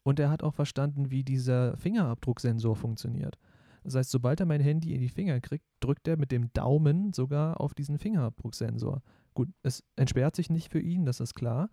Und 0.03 0.19
er 0.19 0.29
hat 0.29 0.41
auch 0.41 0.55
verstanden, 0.55 1.11
wie 1.11 1.23
dieser 1.23 1.77
Fingerabdrucksensor 1.77 2.75
funktioniert. 2.75 3.37
Das 3.83 3.95
heißt, 3.95 4.09
sobald 4.09 4.39
er 4.39 4.45
mein 4.45 4.61
Handy 4.61 4.93
in 4.93 5.01
die 5.01 5.09
Finger 5.09 5.39
kriegt, 5.39 5.65
drückt 5.79 6.07
er 6.07 6.17
mit 6.17 6.31
dem 6.31 6.51
Daumen 6.53 7.13
sogar 7.13 7.61
auf 7.61 7.73
diesen 7.73 7.99
Fingerabdrucksensor. 7.99 9.01
Gut, 9.37 9.49
es 9.61 9.83
entsperrt 9.95 10.35
sich 10.35 10.49
nicht 10.49 10.71
für 10.71 10.79
ihn, 10.79 11.05
das 11.05 11.19
ist 11.19 11.35
klar. 11.35 11.69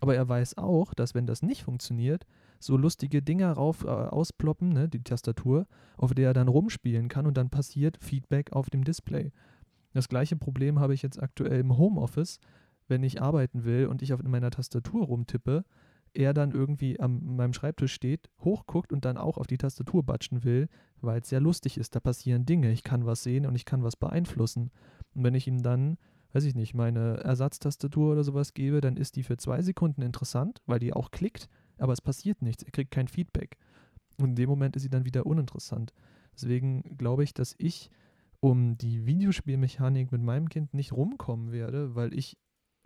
Aber 0.00 0.16
er 0.16 0.28
weiß 0.28 0.58
auch, 0.58 0.94
dass 0.94 1.14
wenn 1.14 1.28
das 1.28 1.42
nicht 1.42 1.62
funktioniert, 1.62 2.26
so 2.58 2.76
lustige 2.76 3.22
Dinger 3.22 3.52
rauf 3.52 3.84
äh, 3.84 3.86
ausploppen, 3.86 4.70
ne, 4.70 4.88
die 4.88 5.04
Tastatur, 5.04 5.68
auf 5.96 6.12
der 6.12 6.30
er 6.30 6.34
dann 6.34 6.48
rumspielen 6.48 7.06
kann 7.06 7.28
und 7.28 7.36
dann 7.36 7.50
passiert 7.50 7.98
Feedback 8.02 8.52
auf 8.52 8.68
dem 8.68 8.82
Display. 8.82 9.30
Das 9.92 10.08
gleiche 10.08 10.34
Problem 10.34 10.80
habe 10.80 10.92
ich 10.92 11.02
jetzt 11.02 11.22
aktuell 11.22 11.60
im 11.60 11.78
Homeoffice, 11.78 12.40
wenn 12.88 13.04
ich 13.04 13.22
arbeiten 13.22 13.62
will 13.62 13.86
und 13.86 14.02
ich 14.02 14.12
auf 14.12 14.20
meiner 14.24 14.50
Tastatur 14.50 15.06
rumtippe, 15.06 15.64
er 16.14 16.34
dann 16.34 16.50
irgendwie 16.50 16.98
an 16.98 17.36
meinem 17.36 17.52
Schreibtisch 17.52 17.94
steht, 17.94 18.28
hochguckt 18.40 18.92
und 18.92 19.04
dann 19.04 19.18
auch 19.18 19.38
auf 19.38 19.46
die 19.46 19.58
Tastatur 19.58 20.02
batschen 20.02 20.42
will, 20.42 20.68
weil 21.00 21.20
es 21.20 21.28
sehr 21.28 21.40
lustig 21.40 21.78
ist. 21.78 21.94
Da 21.94 22.00
passieren 22.00 22.44
Dinge. 22.44 22.72
Ich 22.72 22.82
kann 22.82 23.06
was 23.06 23.22
sehen 23.22 23.46
und 23.46 23.54
ich 23.54 23.64
kann 23.64 23.84
was 23.84 23.94
beeinflussen. 23.94 24.72
Und 25.14 25.22
wenn 25.22 25.34
ich 25.34 25.46
ihm 25.46 25.62
dann, 25.62 25.96
weiß 26.34 26.44
ich 26.44 26.54
nicht, 26.54 26.74
meine 26.74 27.18
Ersatztastatur 27.18 28.12
oder 28.12 28.24
sowas 28.24 28.54
gebe, 28.54 28.80
dann 28.80 28.96
ist 28.96 29.16
die 29.16 29.22
für 29.22 29.36
zwei 29.36 29.62
Sekunden 29.62 30.02
interessant, 30.02 30.60
weil 30.66 30.80
die 30.80 30.92
auch 30.92 31.10
klickt, 31.10 31.48
aber 31.78 31.92
es 31.92 32.00
passiert 32.00 32.42
nichts. 32.42 32.62
Er 32.62 32.72
kriegt 32.72 32.90
kein 32.90 33.08
Feedback. 33.08 33.56
Und 34.18 34.30
in 34.30 34.36
dem 34.36 34.48
Moment 34.48 34.76
ist 34.76 34.82
sie 34.82 34.90
dann 34.90 35.04
wieder 35.04 35.26
uninteressant. 35.26 35.92
Deswegen 36.34 36.96
glaube 36.98 37.24
ich, 37.24 37.34
dass 37.34 37.54
ich 37.58 37.90
um 38.40 38.76
die 38.76 39.06
Videospielmechanik 39.06 40.12
mit 40.12 40.22
meinem 40.22 40.48
Kind 40.48 40.74
nicht 40.74 40.92
rumkommen 40.92 41.52
werde, 41.52 41.94
weil 41.94 42.12
ich 42.12 42.36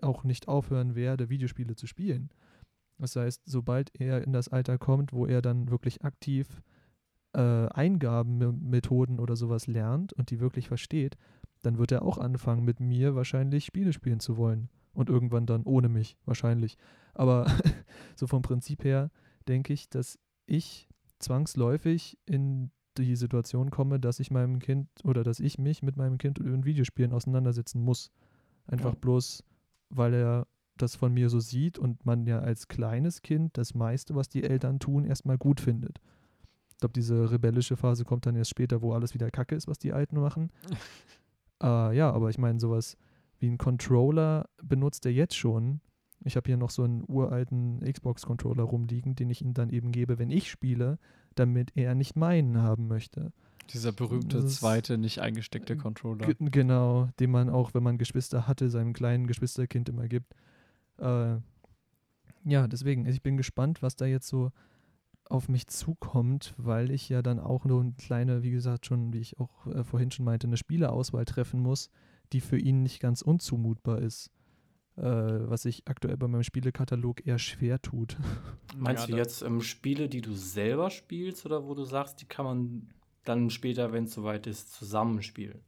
auch 0.01 0.25
nicht 0.25 0.47
aufhören 0.47 0.95
werde, 0.95 1.31
Videospiele 1.31 1.75
zu 1.75 1.87
spielen. 1.87 2.31
Das 2.99 3.17
heißt, 3.17 3.43
sobald 3.47 3.91
er 3.99 4.23
in 4.23 4.33
das 4.33 4.49
Alter 4.49 4.79
kommt, 4.79 5.13
wo 5.13 5.27
er 5.27 5.41
dann 5.41 5.71
wirklich 5.71 6.05
aktiv 6.05 6.63
äh, 7.33 7.41
Eingabenmethoden 7.41 9.19
oder 9.19 9.37
sowas 9.37 9.67
lernt 9.67 10.13
und 10.13 10.31
die 10.31 10.41
wirklich 10.41 10.69
versteht, 10.69 11.17
dann 11.63 11.79
wird 11.79 11.93
er 11.93 12.03
auch 12.03 12.19
anfangen, 12.19 12.65
mit 12.65 12.81
mir 12.81 13.15
wahrscheinlich 13.15 13.65
Spiele 13.65 13.93
spielen 13.93 14.21
zu 14.21 14.37
wollen. 14.37 14.69
Und 14.93 15.09
irgendwann 15.09 15.47
dann 15.47 15.63
ohne 15.63 15.89
mich, 15.89 16.17
wahrscheinlich. 16.25 16.77
Aber 17.15 17.47
so 18.17 18.27
vom 18.27 18.43
Prinzip 18.43 18.85
her 18.85 19.11
denke 19.47 19.73
ich, 19.73 19.89
dass 19.89 20.19
ich 20.47 20.89
zwangsläufig 21.19 22.19
in 22.27 22.71
die 22.97 23.17
Situation 23.17 23.71
komme, 23.71 24.01
dass 24.01 24.19
ich 24.19 24.31
meinem 24.31 24.59
Kind 24.59 24.89
oder 25.05 25.23
dass 25.23 25.41
ich 25.41 25.59
mich 25.59 25.83
mit 25.83 25.97
meinem 25.97 26.19
Kind 26.19 26.39
in 26.39 26.65
Videospielen 26.65 27.13
auseinandersetzen 27.13 27.81
muss. 27.81 28.11
Einfach 28.67 28.93
ja. 28.93 28.99
bloß, 29.01 29.45
weil 29.91 30.15
er 30.15 30.47
das 30.77 30.97
von 30.97 31.13
mir 31.13 31.29
so 31.29 31.41
sieht 31.41 31.79
und 31.79 32.05
man 32.07 32.27
ja 32.27 32.41
als 32.41 32.69
kleines 32.69 33.23
Kind 33.23 33.57
das 33.57 33.75
meiste, 33.75 34.15
was 34.15 34.29
die 34.29 34.45
Eltern 34.45 34.79
tun, 34.79 35.05
erstmal 35.05 35.39
gut 35.39 35.61
findet. 35.61 36.01
Ich 36.71 36.79
glaube, 36.79 36.93
diese 36.93 37.31
rebellische 37.31 37.77
Phase 37.77 38.05
kommt 38.05 38.27
dann 38.27 38.37
erst 38.37 38.51
später, 38.51 38.83
wo 38.83 38.93
alles 38.93 39.15
wieder 39.15 39.31
Kacke 39.31 39.57
ist, 39.57 39.67
was 39.67 39.79
die 39.79 39.93
Alten 39.93 40.21
machen. 40.21 40.51
äh, 41.63 41.97
ja, 41.97 42.11
aber 42.11 42.31
ich 42.31 42.39
meine, 42.39 42.61
sowas 42.61 42.97
wie 43.39 43.49
ein 43.49 43.59
Controller 43.59 44.49
benutzt 44.63 45.07
er 45.07 45.13
jetzt 45.13 45.37
schon. 45.37 45.81
Ich 46.25 46.37
habe 46.37 46.47
hier 46.47 46.57
noch 46.57 46.71
so 46.71 46.83
einen 46.83 47.05
uralten 47.07 47.81
Xbox-Controller 47.81 48.65
rumliegen, 48.65 49.15
den 49.15 49.31
ich 49.31 49.41
ihm 49.43 49.55
dann 49.55 49.71
eben 49.71 49.93
gebe, 49.93 50.19
wenn 50.19 50.31
ich 50.31 50.51
spiele, 50.51 50.99
damit 51.37 51.71
er 51.77 51.95
nicht 51.95 52.17
meinen 52.17 52.59
haben 52.59 52.89
möchte. 52.89 53.33
Dieser 53.73 53.93
berühmte 53.93 54.45
zweite, 54.47 54.99
nicht 54.99 55.21
eingesteckte 55.21 55.77
Controller. 55.77 56.35
Genau, 56.39 57.09
den 57.21 57.31
man 57.31 57.51
auch, 57.51 57.75
wenn 57.75 57.83
man 57.83 57.99
Geschwister 57.99 58.49
hatte, 58.49 58.71
seinem 58.71 58.95
kleinen 58.95 59.27
Geschwisterkind 59.27 59.89
immer 59.91 60.09
gibt. 60.09 60.35
Äh, 60.99 61.37
ja, 62.45 62.67
deswegen, 62.67 63.07
ich 63.07 63.23
bin 63.23 63.37
gespannt, 63.37 63.83
was 63.83 63.95
da 63.95 64.07
jetzt 64.07 64.27
so 64.27 64.51
auf 65.31 65.49
mich 65.49 65.67
zukommt, 65.67 66.55
weil 66.57 66.91
ich 66.91 67.09
ja 67.09 67.23
dann 67.23 67.41
auch 67.41 67.65
nur 67.65 67.81
eine 67.81 67.93
kleine, 67.93 68.43
wie 68.43 68.51
gesagt, 68.51 68.87
schon, 68.87 69.13
wie 69.13 69.21
ich 69.21 69.39
auch 69.39 69.67
äh, 69.67 69.85
vorhin 69.85 70.11
schon 70.11 70.25
meinte, 70.25 70.47
eine 70.47 70.57
Spieleauswahl 70.57 71.25
treffen 71.25 71.61
muss, 71.61 71.91
die 72.33 72.41
für 72.41 72.59
ihn 72.59 72.83
nicht 72.83 73.01
ganz 73.01 73.23
unzumutbar 73.23 74.01
ist 74.01 74.31
äh, 74.99 75.03
was 75.49 75.63
sich 75.63 75.83
aktuell 75.87 76.17
bei 76.17 76.27
meinem 76.27 76.43
Spielekatalog 76.43 77.27
eher 77.27 77.39
schwer 77.39 77.81
tut. 77.81 78.17
Meinst 78.77 79.09
ja, 79.09 79.15
du 79.15 79.17
jetzt 79.17 79.43
ähm, 79.43 79.61
Spiele, 79.61 80.09
die 80.09 80.21
du 80.21 80.35
selber 80.35 80.91
spielst 80.91 81.47
oder 81.47 81.67
wo 81.67 81.75
du 81.75 81.85
sagst, 81.85 82.21
die 82.21 82.27
kann 82.27 82.45
man 82.45 82.89
dann 83.25 83.51
später, 83.51 83.93
wenn 83.93 84.05
es 84.05 84.15
soweit 84.15 84.47
ist, 84.47 84.73
zusammenspielen? 84.73 85.61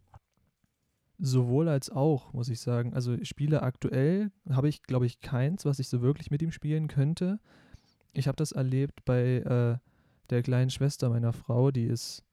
Sowohl 1.18 1.68
als 1.68 1.90
auch, 1.90 2.32
muss 2.32 2.48
ich 2.48 2.60
sagen. 2.60 2.94
Also 2.94 3.22
Spiele 3.24 3.62
aktuell 3.62 4.32
habe 4.48 4.68
ich, 4.68 4.82
glaube 4.82 5.06
ich, 5.06 5.20
keins, 5.20 5.66
was 5.66 5.78
ich 5.78 5.88
so 5.88 6.00
wirklich 6.00 6.30
mit 6.30 6.40
ihm 6.40 6.50
spielen 6.50 6.88
könnte. 6.88 7.40
Ich 8.12 8.28
habe 8.28 8.36
das 8.36 8.52
erlebt 8.52 9.04
bei 9.04 9.38
äh, 9.38 9.78
der 10.30 10.42
kleinen 10.42 10.70
Schwester 10.70 11.08
meiner 11.08 11.32
Frau, 11.32 11.70
die 11.70 11.84
ist, 11.84 12.24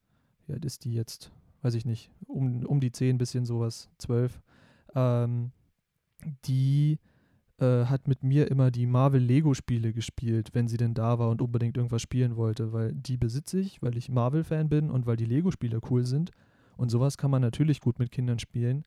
alt 0.48 0.64
ist 0.64 0.84
die 0.84 0.92
jetzt? 0.92 1.32
Weiß 1.62 1.74
ich 1.74 1.84
nicht, 1.84 2.10
um, 2.26 2.64
um 2.66 2.80
die 2.80 2.92
zehn, 2.92 3.18
bisschen 3.18 3.44
sowas, 3.44 3.88
zwölf. 3.98 4.40
Ähm, 4.94 5.50
die 6.44 6.98
äh, 7.58 7.84
hat 7.86 8.06
mit 8.06 8.22
mir 8.22 8.50
immer 8.50 8.70
die 8.70 8.86
Marvel-Lego-Spiele 8.86 9.92
gespielt, 9.92 10.50
wenn 10.52 10.68
sie 10.68 10.76
denn 10.76 10.94
da 10.94 11.18
war 11.18 11.30
und 11.30 11.42
unbedingt 11.42 11.76
irgendwas 11.76 12.02
spielen 12.02 12.36
wollte, 12.36 12.72
weil 12.72 12.92
die 12.92 13.16
besitze 13.16 13.58
ich, 13.58 13.82
weil 13.82 13.96
ich 13.96 14.08
Marvel-Fan 14.08 14.68
bin 14.68 14.90
und 14.90 15.06
weil 15.06 15.16
die 15.16 15.24
Lego-Spiele 15.24 15.80
cool 15.90 16.04
sind. 16.04 16.30
Und 16.76 16.90
sowas 16.90 17.18
kann 17.18 17.32
man 17.32 17.42
natürlich 17.42 17.80
gut 17.80 17.98
mit 17.98 18.12
Kindern 18.12 18.38
spielen. 18.38 18.84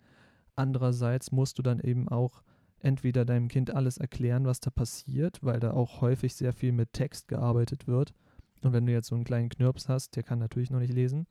Andererseits 0.55 1.31
musst 1.31 1.57
du 1.57 1.61
dann 1.61 1.81
eben 1.81 2.07
auch 2.07 2.43
entweder 2.83 3.25
deinem 3.25 3.47
Kind 3.47 3.73
alles 3.73 3.97
erklären, 3.97 4.45
was 4.45 4.59
da 4.59 4.69
passiert, 4.69 5.39
weil 5.41 5.59
da 5.59 5.71
auch 5.71 6.01
häufig 6.01 6.35
sehr 6.35 6.53
viel 6.53 6.71
mit 6.71 6.93
Text 6.93 7.27
gearbeitet 7.27 7.87
wird. 7.87 8.13
Und 8.61 8.73
wenn 8.73 8.85
du 8.85 8.91
jetzt 8.91 9.07
so 9.07 9.15
einen 9.15 9.23
kleinen 9.23 9.49
Knirps 9.49 9.89
hast, 9.89 10.15
der 10.15 10.23
kann 10.23 10.39
natürlich 10.39 10.69
noch 10.69 10.79
nicht 10.79 10.93
lesen, 10.93 11.27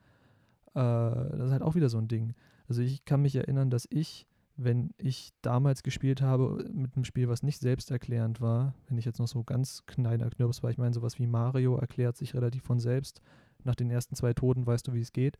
äh, 0.74 0.80
das 0.80 1.46
ist 1.46 1.52
halt 1.52 1.62
auch 1.62 1.74
wieder 1.74 1.88
so 1.88 1.98
ein 1.98 2.08
Ding. 2.08 2.34
Also 2.68 2.82
ich 2.82 3.04
kann 3.04 3.22
mich 3.22 3.34
erinnern, 3.36 3.70
dass 3.70 3.86
ich, 3.90 4.26
wenn 4.56 4.90
ich 4.96 5.32
damals 5.42 5.82
gespielt 5.82 6.22
habe 6.22 6.64
mit 6.72 6.94
einem 6.94 7.04
Spiel, 7.04 7.28
was 7.28 7.42
nicht 7.42 7.60
selbsterklärend 7.60 8.40
war, 8.40 8.74
wenn 8.88 8.98
ich 8.98 9.04
jetzt 9.04 9.18
noch 9.18 9.28
so 9.28 9.42
ganz 9.42 9.84
kleiner 9.86 10.30
Knirps 10.30 10.62
war, 10.62 10.70
ich 10.70 10.78
meine 10.78 10.94
sowas 10.94 11.18
wie 11.18 11.26
Mario 11.26 11.76
erklärt 11.76 12.16
sich 12.16 12.34
relativ 12.34 12.62
von 12.62 12.78
selbst. 12.80 13.20
Nach 13.64 13.74
den 13.74 13.90
ersten 13.90 14.14
zwei 14.14 14.32
Toten 14.32 14.66
weißt 14.66 14.88
du, 14.88 14.94
wie 14.94 15.00
es 15.00 15.12
geht. 15.12 15.38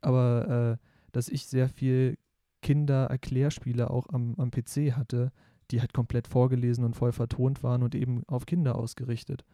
Aber 0.00 0.78
äh, 0.78 0.86
dass 1.12 1.28
ich 1.28 1.46
sehr 1.46 1.68
viel 1.68 2.18
Kinder-Erklärspiele 2.66 3.90
auch 3.90 4.08
am, 4.08 4.34
am 4.38 4.50
PC 4.50 4.96
hatte, 4.96 5.30
die 5.70 5.80
halt 5.80 5.92
komplett 5.92 6.26
vorgelesen 6.26 6.82
und 6.84 6.96
voll 6.96 7.12
vertont 7.12 7.62
waren 7.62 7.84
und 7.84 7.94
eben 7.94 8.24
auf 8.26 8.44
Kinder 8.44 8.74
ausgerichtet. 8.74 9.44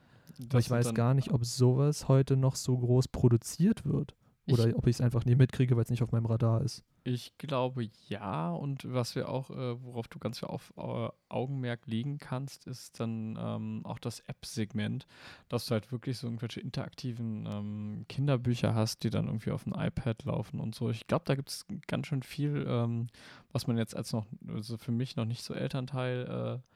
Ich 0.59 0.71
weiß 0.71 0.95
gar 0.95 1.13
nicht, 1.13 1.31
ob 1.31 1.45
sowas 1.45 2.09
heute 2.09 2.39
noch 2.39 2.57
so 2.57 2.79
groß 2.79 3.09
produziert 3.09 3.85
wird. 3.85 4.15
Oder 4.49 4.69
ich, 4.69 4.75
ob 4.75 4.87
ich 4.89 4.97
es 4.97 5.01
einfach 5.01 5.25
nie 5.25 5.37
mitkriege, 5.37 5.77
weil 5.77 5.85
es 5.85 5.91
nicht 5.91 6.03
auf 6.03 6.11
meinem 6.11 6.27
Radar 6.27 6.63
ist. 6.63 6.83
Ich 7.05 7.39
glaube 7.39 7.89
ja. 8.09 8.53
Und 8.53 8.93
was 8.93 9.15
wir 9.15 9.29
auch, 9.29 9.51
äh, 9.51 9.83
worauf 9.83 10.09
du 10.09 10.19
ganz 10.19 10.41
viel 10.41 10.49
auf 10.49 10.73
äh, 10.77 11.09
Augenmerk 11.29 11.87
legen 11.87 12.19
kannst, 12.19 12.67
ist 12.67 12.99
dann 12.99 13.39
ähm, 13.41 13.83
auch 13.85 14.01
das 14.01 14.21
App-Segment, 14.21 15.07
dass 15.49 15.67
du 15.67 15.73
halt 15.73 15.93
wirklich 15.93 16.19
so 16.19 16.27
irgendwelche 16.27 16.61
interaktiven 16.61 17.47
ähm, 17.47 18.05
Kinderbücher 18.09 18.75
hast, 18.75 19.05
die 19.05 19.11
dann 19.11 19.27
irgendwie 19.27 19.53
auf 19.53 19.65
dem 19.65 19.75
iPad 19.75 20.25
laufen 20.25 20.59
und 20.59 20.75
so. 20.75 20.91
Ich 20.91 21.07
glaube, 21.07 21.25
da 21.25 21.37
gibt 21.37 21.51
es 21.51 21.65
ganz 21.87 22.09
schön 22.09 22.23
viel, 22.23 22.67
ähm, 22.69 23.07
was 23.53 23.69
man 23.69 23.79
jetzt 23.79 23.97
als 23.97 24.13
noch, 24.13 24.27
also 24.49 24.77
für 24.77 24.93
mich 24.93 25.15
noch 25.15 25.25
nicht 25.25 25.45
so 25.45 25.55
Elternteil 25.55 26.61
äh, 26.61 26.73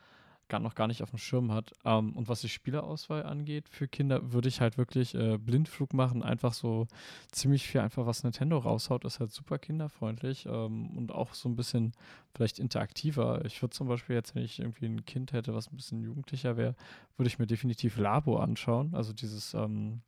gar 0.49 0.61
noch 0.61 0.75
gar 0.75 0.87
nicht 0.87 1.03
auf 1.03 1.11
dem 1.11 1.19
Schirm 1.19 1.53
hat. 1.53 1.73
Ähm, 1.85 2.13
und 2.17 2.29
was 2.29 2.41
die 2.41 2.49
Spielerauswahl 2.49 3.25
angeht 3.25 3.69
für 3.69 3.89
Kinder, 3.89 4.33
würde 4.33 4.49
ich 4.49 4.61
halt 4.61 4.79
wirklich 4.79 5.15
äh, 5.15 5.39
Blindflug 5.39 5.93
machen. 5.93 6.23
Einfach 6.23 6.53
so 6.53 6.87
ziemlich 7.33 7.67
viel, 7.67 7.81
einfach 7.81 8.07
was 8.07 8.23
Nintendo 8.23 8.59
raushaut, 8.59 9.05
ist 9.05 9.21
halt 9.21 9.33
super 9.33 9.59
kinderfreundlich 9.59 10.47
ähm, 10.47 10.97
und 10.97 11.13
auch 11.13 11.35
so 11.35 11.49
ein 11.49 11.57
bisschen 11.57 11.93
vielleicht 12.35 12.59
interaktiver. 12.59 13.45
Ich 13.45 13.61
würde 13.63 13.75
zum 13.75 13.89
Beispiel 13.89 14.15
jetzt, 14.15 14.35
wenn 14.35 14.45
ich 14.45 14.61
irgendwie 14.61 14.87
ein 14.87 15.05
Kind 15.05 15.33
hätte, 15.33 15.55
was 15.55 15.71
ein 15.73 15.77
bisschen 15.77 16.01
jugendlicher 16.01 16.57
wäre, 16.57 16.75
würde 17.17 17.29
ich 17.29 17.39
mir 17.39 17.47
definitiv 17.47 17.99
Labo 17.99 18.39
anschauen. 18.39 18.95
Also 18.95 19.13
dieses, 19.13 19.55
ähm, 19.55 20.03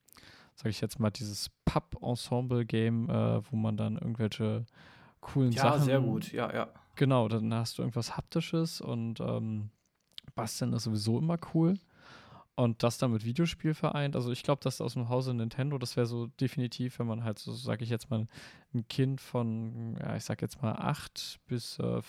sage 0.55 0.71
ich 0.71 0.81
jetzt 0.81 1.01
mal, 1.01 1.11
dieses 1.11 1.51
Pub-Ensemble-Game, 1.65 3.11
äh, 3.11 3.51
wo 3.51 3.57
man 3.57 3.77
dann 3.77 3.97
irgendwelche 3.97 4.67
coolen 5.21 5.53
ja, 5.53 5.63
Sachen. 5.63 5.81
Ja, 5.81 5.85
sehr 5.85 6.01
gut, 6.01 6.33
ja, 6.33 6.55
ja. 6.55 6.69
Genau, 6.95 7.29
dann 7.29 7.53
hast 7.55 7.79
du 7.79 7.83
irgendwas 7.83 8.17
Haptisches 8.17 8.81
und 8.81 9.21
ähm, 9.21 9.71
Basteln 10.39 10.73
ist 10.73 10.85
sowieso 10.85 11.19
immer 11.19 11.37
cool. 11.53 11.75
Und 12.55 12.83
das 12.83 12.99
dann 12.99 13.13
mit 13.13 13.25
Videospiel 13.25 13.75
vereint. 13.75 14.17
Also 14.17 14.33
ich 14.33 14.43
glaube, 14.43 14.61
das 14.63 14.81
aus 14.81 14.95
dem 14.95 15.09
Hause 15.09 15.35
Nintendo, 15.35 15.79
das 15.79 15.97
wäre 15.97 16.07
so 16.07 16.27
definitiv, 16.27 16.99
wenn 16.99 17.07
man 17.07 17.23
halt 17.25 17.39
so, 17.39 17.53
sage 17.53 17.85
ich 17.85 17.91
jetzt 17.91 18.11
mal, 18.11 18.27
ein 18.75 18.89
Kind 18.89 19.21
von, 19.21 19.97
ja, 20.01 20.17
ich 20.17 20.25
sag 20.25 20.43
jetzt 20.43 20.63
mal 20.63 20.73
8 20.73 21.41
bis 21.47 21.79
äh, 21.79 22.01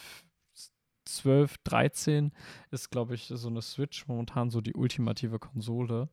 12, 1.05 1.57
13 1.63 2.31
ist, 2.71 2.91
glaube 2.91 3.15
ich, 3.15 3.31
so 3.33 3.47
eine 3.47 3.61
Switch 3.61 4.07
momentan 4.07 4.49
so 4.49 4.61
die 4.61 4.73
ultimative 4.73 5.39
Konsole. 5.39 6.09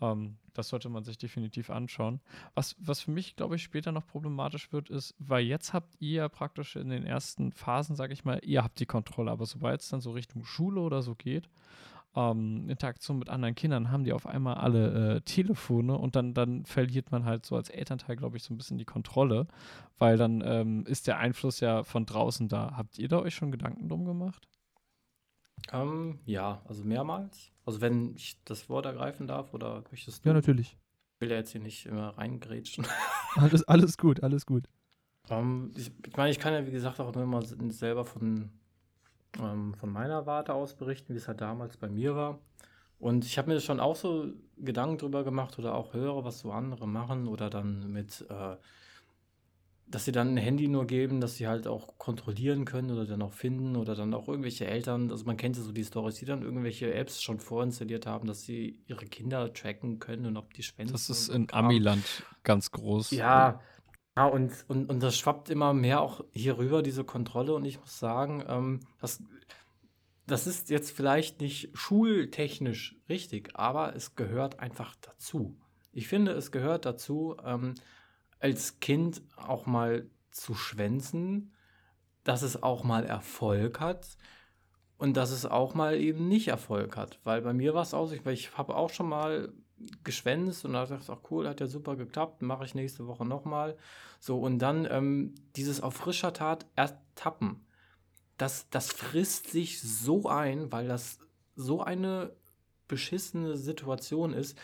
Ähm, 0.00 0.36
das 0.52 0.68
sollte 0.68 0.88
man 0.88 1.04
sich 1.04 1.18
definitiv 1.18 1.70
anschauen. 1.70 2.20
Was, 2.54 2.76
was 2.78 3.00
für 3.00 3.10
mich, 3.10 3.36
glaube 3.36 3.56
ich, 3.56 3.62
später 3.62 3.92
noch 3.92 4.06
problematisch 4.06 4.72
wird, 4.72 4.90
ist, 4.90 5.14
weil 5.18 5.44
jetzt 5.44 5.72
habt 5.72 5.96
ihr 6.00 6.28
praktisch 6.28 6.76
in 6.76 6.88
den 6.88 7.04
ersten 7.04 7.52
Phasen, 7.52 7.96
sage 7.96 8.12
ich 8.12 8.24
mal, 8.24 8.40
ihr 8.42 8.62
habt 8.62 8.80
die 8.80 8.86
Kontrolle, 8.86 9.30
aber 9.30 9.46
sobald 9.46 9.80
es 9.80 9.88
dann 9.88 10.00
so 10.00 10.12
Richtung 10.12 10.44
Schule 10.44 10.80
oder 10.80 11.02
so 11.02 11.14
geht, 11.14 11.48
ähm, 12.14 12.68
Interaktion 12.68 13.18
mit 13.18 13.28
anderen 13.28 13.54
Kindern, 13.54 13.90
haben 13.90 14.04
die 14.04 14.12
auf 14.12 14.26
einmal 14.26 14.54
alle 14.54 15.16
äh, 15.16 15.20
Telefone 15.20 15.96
und 15.96 16.16
dann, 16.16 16.32
dann 16.32 16.64
verliert 16.64 17.12
man 17.12 17.26
halt 17.26 17.44
so 17.44 17.56
als 17.56 17.68
Elternteil, 17.68 18.16
glaube 18.16 18.38
ich, 18.38 18.42
so 18.42 18.54
ein 18.54 18.56
bisschen 18.56 18.78
die 18.78 18.86
Kontrolle, 18.86 19.46
weil 19.98 20.16
dann 20.16 20.42
ähm, 20.44 20.86
ist 20.86 21.06
der 21.06 21.18
Einfluss 21.18 21.60
ja 21.60 21.84
von 21.84 22.06
draußen 22.06 22.48
da. 22.48 22.74
Habt 22.76 22.98
ihr 22.98 23.08
da 23.08 23.20
euch 23.20 23.34
schon 23.34 23.50
Gedanken 23.50 23.88
drum 23.88 24.06
gemacht? 24.06 24.48
Ähm, 25.72 26.20
ja, 26.24 26.62
also 26.66 26.84
mehrmals. 26.84 27.52
Also 27.66 27.80
wenn 27.80 28.14
ich 28.14 28.38
das 28.44 28.68
Wort 28.68 28.86
ergreifen 28.86 29.26
darf 29.26 29.52
oder 29.52 29.82
möchtest 29.90 30.24
du? 30.24 30.28
Ja, 30.28 30.34
natürlich. 30.34 30.78
Ich 31.14 31.20
will 31.20 31.30
ja 31.30 31.36
jetzt 31.36 31.50
hier 31.50 31.60
nicht 31.60 31.86
immer 31.86 32.16
reingrätschen. 32.16 32.86
alles, 33.34 33.64
alles 33.64 33.98
gut, 33.98 34.22
alles 34.22 34.46
gut. 34.46 34.68
Ähm, 35.28 35.72
ich, 35.76 35.90
ich 36.06 36.16
meine, 36.16 36.30
ich 36.30 36.38
kann 36.38 36.54
ja 36.54 36.64
wie 36.64 36.70
gesagt 36.70 37.00
auch 37.00 37.12
nur 37.12 37.24
immer 37.24 37.42
selber 37.42 38.04
von, 38.04 38.50
ähm, 39.40 39.74
von 39.74 39.90
meiner 39.90 40.26
Warte 40.26 40.54
aus 40.54 40.74
berichten, 40.76 41.12
wie 41.12 41.18
es 41.18 41.26
halt 41.26 41.40
damals 41.40 41.76
bei 41.76 41.88
mir 41.88 42.14
war. 42.14 42.38
Und 42.98 43.24
ich 43.24 43.36
habe 43.36 43.50
mir 43.52 43.60
schon 43.60 43.80
auch 43.80 43.96
so 43.96 44.32
Gedanken 44.56 44.98
drüber 44.98 45.24
gemacht 45.24 45.58
oder 45.58 45.74
auch 45.74 45.92
höre, 45.92 46.24
was 46.24 46.38
so 46.38 46.52
andere 46.52 46.86
machen 46.86 47.26
oder 47.26 47.50
dann 47.50 47.90
mit 47.90 48.24
äh, 48.30 48.56
dass 49.88 50.04
sie 50.04 50.12
dann 50.12 50.34
ein 50.34 50.36
Handy 50.36 50.66
nur 50.66 50.86
geben, 50.86 51.20
dass 51.20 51.36
sie 51.36 51.46
halt 51.46 51.68
auch 51.68 51.96
kontrollieren 51.98 52.64
können 52.64 52.90
oder 52.90 53.04
dann 53.04 53.22
auch 53.22 53.32
finden 53.32 53.76
oder 53.76 53.94
dann 53.94 54.14
auch 54.14 54.28
irgendwelche 54.28 54.66
Eltern, 54.66 55.10
also 55.10 55.24
man 55.24 55.36
kennt 55.36 55.56
ja 55.56 55.62
so 55.62 55.70
die 55.70 55.84
Stories, 55.84 56.16
die 56.16 56.24
dann 56.24 56.42
irgendwelche 56.42 56.92
Apps 56.92 57.22
schon 57.22 57.38
vorinstalliert 57.38 58.04
haben, 58.04 58.26
dass 58.26 58.42
sie 58.42 58.82
ihre 58.86 59.06
Kinder 59.06 59.52
tracken 59.52 60.00
können 60.00 60.26
und 60.26 60.36
ob 60.36 60.52
die 60.54 60.64
spenden. 60.64 60.92
Das 60.92 61.08
ist 61.08 61.28
in 61.28 61.52
Amiland 61.52 62.24
ganz 62.42 62.72
groß. 62.72 63.12
Ja, 63.12 63.60
ja 64.16 64.26
und, 64.26 64.52
und, 64.66 64.90
und 64.90 65.02
das 65.02 65.16
schwappt 65.16 65.50
immer 65.50 65.72
mehr 65.72 66.00
auch 66.00 66.24
hier 66.32 66.58
rüber, 66.58 66.82
diese 66.82 67.04
Kontrolle 67.04 67.54
und 67.54 67.64
ich 67.64 67.78
muss 67.78 67.98
sagen, 67.98 68.44
ähm, 68.48 68.80
das, 69.00 69.22
das 70.26 70.48
ist 70.48 70.68
jetzt 70.68 70.90
vielleicht 70.90 71.40
nicht 71.40 71.70
schultechnisch 71.74 72.96
richtig, 73.08 73.50
aber 73.54 73.94
es 73.94 74.16
gehört 74.16 74.58
einfach 74.58 74.96
dazu. 75.00 75.56
Ich 75.92 76.08
finde, 76.08 76.32
es 76.32 76.50
gehört 76.50 76.84
dazu, 76.84 77.36
ähm, 77.44 77.74
als 78.40 78.80
Kind 78.80 79.22
auch 79.36 79.66
mal 79.66 80.08
zu 80.30 80.54
schwänzen, 80.54 81.52
dass 82.24 82.42
es 82.42 82.62
auch 82.62 82.84
mal 82.84 83.04
Erfolg 83.04 83.80
hat 83.80 84.16
und 84.98 85.16
dass 85.16 85.30
es 85.30 85.46
auch 85.46 85.74
mal 85.74 85.96
eben 85.96 86.28
nicht 86.28 86.48
Erfolg 86.48 86.96
hat. 86.96 87.20
Weil 87.24 87.42
bei 87.42 87.52
mir 87.52 87.74
war 87.74 87.82
es 87.82 87.94
auch 87.94 88.06
so, 88.06 88.16
weil 88.24 88.34
ich 88.34 88.56
habe 88.56 88.76
auch 88.76 88.90
schon 88.90 89.08
mal 89.08 89.52
geschwänzt 90.04 90.64
und 90.64 90.72
da 90.72 90.86
dachte 90.86 91.02
ich, 91.02 91.10
ach 91.10 91.30
cool, 91.30 91.48
hat 91.48 91.60
ja 91.60 91.66
super 91.66 91.96
geklappt, 91.96 92.42
mache 92.42 92.64
ich 92.64 92.74
nächste 92.74 93.06
Woche 93.06 93.24
nochmal. 93.24 93.76
So, 94.20 94.38
und 94.38 94.58
dann 94.58 94.86
ähm, 94.90 95.34
dieses 95.54 95.80
auf 95.80 95.94
frischer 95.94 96.32
Tat 96.32 96.66
ertappen, 96.76 97.66
das, 98.38 98.68
das 98.70 98.92
frisst 98.92 99.50
sich 99.50 99.80
so 99.80 100.28
ein, 100.28 100.72
weil 100.72 100.88
das 100.88 101.18
so 101.54 101.82
eine 101.82 102.34
beschissene 102.88 103.56
Situation 103.56 104.32
ist, 104.32 104.58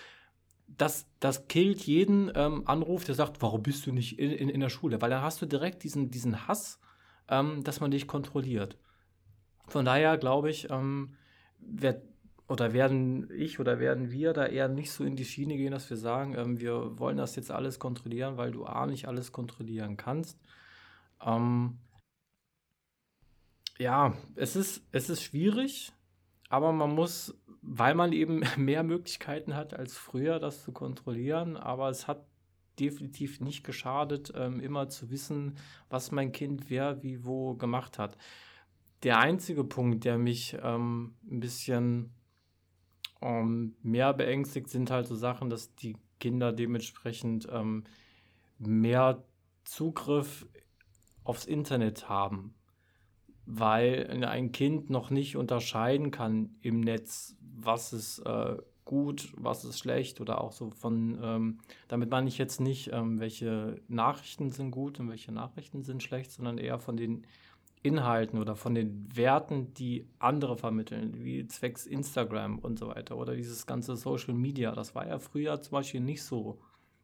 das, 0.79 1.07
das 1.21 1.49
killt 1.49 1.83
jeden 1.83 2.31
ähm, 2.35 2.63
Anruf, 2.67 3.05
der 3.05 3.15
sagt, 3.15 3.43
warum 3.43 3.63
bist 3.63 3.87
du 3.87 3.93
nicht 3.93 4.19
in, 4.19 4.31
in, 4.31 4.49
in 4.49 4.61
der 4.61 4.69
Schule? 4.69 5.01
Weil 5.01 5.11
dann 5.11 5.23
hast 5.23 5.43
du 5.43 5.47
direkt 5.47 5.83
diesen, 5.83 6.11
diesen 6.11 6.47
Hass, 6.47 6.81
ähm, 7.29 7.63
dass 7.65 7.81
man 7.81 7.91
dich 7.91 8.07
kontrolliert. 8.07 8.77
Von 9.67 9.85
daher 9.85 10.19
glaube 10.19 10.51
ich, 10.51 10.71
ähm, 10.71 11.15
werd, 11.59 12.03
oder 12.49 12.73
werden 12.73 13.31
ich 13.35 13.61
oder 13.61 13.79
werden 13.79 14.11
wir 14.11 14.33
da 14.33 14.47
eher 14.47 14.69
nicht 14.69 14.93
so 14.93 15.05
in 15.05 15.17
die 15.17 15.25
Schiene 15.25 15.57
gehen, 15.57 15.73
dass 15.73 15.89
wir 15.89 15.97
sagen, 15.97 16.35
ähm, 16.37 16.61
wir 16.61 16.99
wollen 16.99 17.17
das 17.17 17.37
jetzt 17.37 17.51
alles 17.51 17.79
kontrollieren, 17.79 18.37
weil 18.37 18.51
du 18.51 18.65
A 18.65 18.87
nicht 18.87 19.09
alles 19.09 19.33
kontrollieren 19.33 19.97
kannst. 19.97 20.39
Ähm, 21.25 21.79
ja, 23.79 24.15
es 24.35 24.57
ist, 24.57 24.87
es 24.93 25.09
ist 25.09 25.23
schwierig, 25.23 25.93
aber 26.49 26.73
man 26.73 26.95
muss 26.95 27.35
weil 27.63 27.95
man 27.95 28.13
eben 28.13 28.43
mehr 28.57 28.83
Möglichkeiten 28.83 29.55
hat 29.55 29.75
als 29.75 29.97
früher, 29.97 30.39
das 30.39 30.63
zu 30.63 30.73
kontrollieren. 30.73 31.57
Aber 31.57 31.89
es 31.89 32.07
hat 32.07 32.27
definitiv 32.79 33.41
nicht 33.41 33.65
geschadet, 33.65 34.33
ähm, 34.35 34.61
immer 34.61 34.89
zu 34.89 35.11
wissen, 35.11 35.57
was 35.89 36.11
mein 36.11 36.33
Kind 36.33 36.69
wer, 36.69 37.03
wie, 37.03 37.25
wo 37.25 37.55
gemacht 37.55 37.99
hat. 37.99 38.19
Der 39.05 39.19
einzige 39.19 39.65
Punkt, 39.65 40.05
der 40.05 40.19
mich 40.19 40.57
ähm, 40.63 41.15
ein 41.31 41.41
bisschen 41.41 42.13
ähm, 43.21 43.77
mehr 43.83 44.13
beängstigt, 44.15 44.69
sind 44.69 44.91
halt 44.91 45.07
so 45.07 45.15
Sachen, 45.15 45.51
dass 45.51 45.75
die 45.75 45.97
Kinder 46.19 46.53
dementsprechend 46.53 47.49
ähm, 47.51 47.85
mehr 48.59 49.25
Zugriff 49.65 50.47
aufs 51.25 51.45
Internet 51.45 52.09
haben 52.09 52.55
weil 53.45 54.25
ein 54.25 54.53
Kind 54.53 54.91
noch 54.91 55.11
nicht 55.11 55.37
unterscheiden 55.37 56.11
kann 56.11 56.55
im 56.61 56.81
Netz, 56.81 57.37
was 57.65 57.93
ist 57.93 58.21
äh, 58.21 58.57
gut, 58.85 59.33
was 59.37 59.65
ist 59.65 59.79
schlecht 59.79 60.21
oder 60.21 60.41
auch 60.41 60.53
so 60.53 60.71
von, 60.71 61.19
ähm, 61.23 61.59
damit 61.89 62.11
meine 62.11 62.29
ich 62.29 62.39
jetzt 62.39 62.61
nicht, 62.61 62.91
ähm, 62.93 63.21
welche 63.21 63.81
Nachrichten 63.89 64.51
sind 64.51 64.71
gut 64.71 64.99
und 65.01 65.09
welche 65.09 65.33
Nachrichten 65.33 65.83
sind 65.83 66.03
schlecht, 66.03 66.33
sondern 66.33 66.59
eher 66.59 66.79
von 66.79 66.97
den 66.97 67.27
Inhalten 67.83 68.39
oder 68.39 68.55
von 68.55 68.75
den 68.75 69.09
Werten, 69.15 69.75
die 69.75 70.09
andere 70.19 70.57
vermitteln, 70.57 71.25
wie 71.25 71.47
zwecks 71.49 71.85
Instagram 71.85 72.59
und 72.59 72.79
so 72.79 72.89
weiter 72.89 73.17
oder 73.17 73.35
dieses 73.35 73.67
ganze 73.67 73.97
Social 73.97 74.35
Media. 74.35 74.73
Das 74.73 74.95
war 74.95 75.07
ja 75.07 75.19
früher 75.19 75.61
zum 75.61 75.73
Beispiel 75.73 76.01
nicht 76.01 76.23
so 76.23 76.61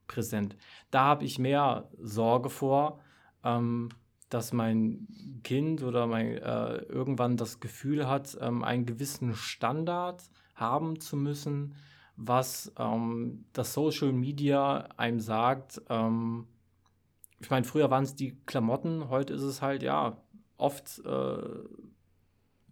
präsent. 0.06 0.56
Da 0.90 1.04
habe 1.04 1.24
ich 1.24 1.38
mehr 1.38 1.90
Sorge 1.98 2.48
vor, 2.48 3.00
ähm, 3.44 3.88
dass 4.28 4.52
mein 4.52 5.06
Kind 5.42 5.82
oder 5.82 6.06
mein 6.06 6.38
äh, 6.38 6.76
irgendwann 6.82 7.36
das 7.36 7.60
Gefühl 7.60 8.08
hat, 8.08 8.36
ähm, 8.40 8.64
einen 8.64 8.86
gewissen 8.86 9.34
Standard 9.34 10.22
haben 10.54 11.00
zu 11.00 11.16
müssen, 11.16 11.74
was 12.16 12.72
ähm, 12.78 13.44
das 13.52 13.74
Social 13.74 14.12
Media 14.12 14.88
einem 14.96 15.20
sagt. 15.20 15.80
Ähm, 15.88 16.46
ich 17.40 17.50
meine, 17.50 17.64
früher 17.64 17.90
waren 17.90 18.04
es 18.04 18.14
die 18.14 18.36
Klamotten, 18.46 19.08
heute 19.08 19.34
ist 19.34 19.42
es 19.42 19.62
halt, 19.62 19.82
ja, 19.82 20.16
oft. 20.58 21.00
Äh, 21.04 21.38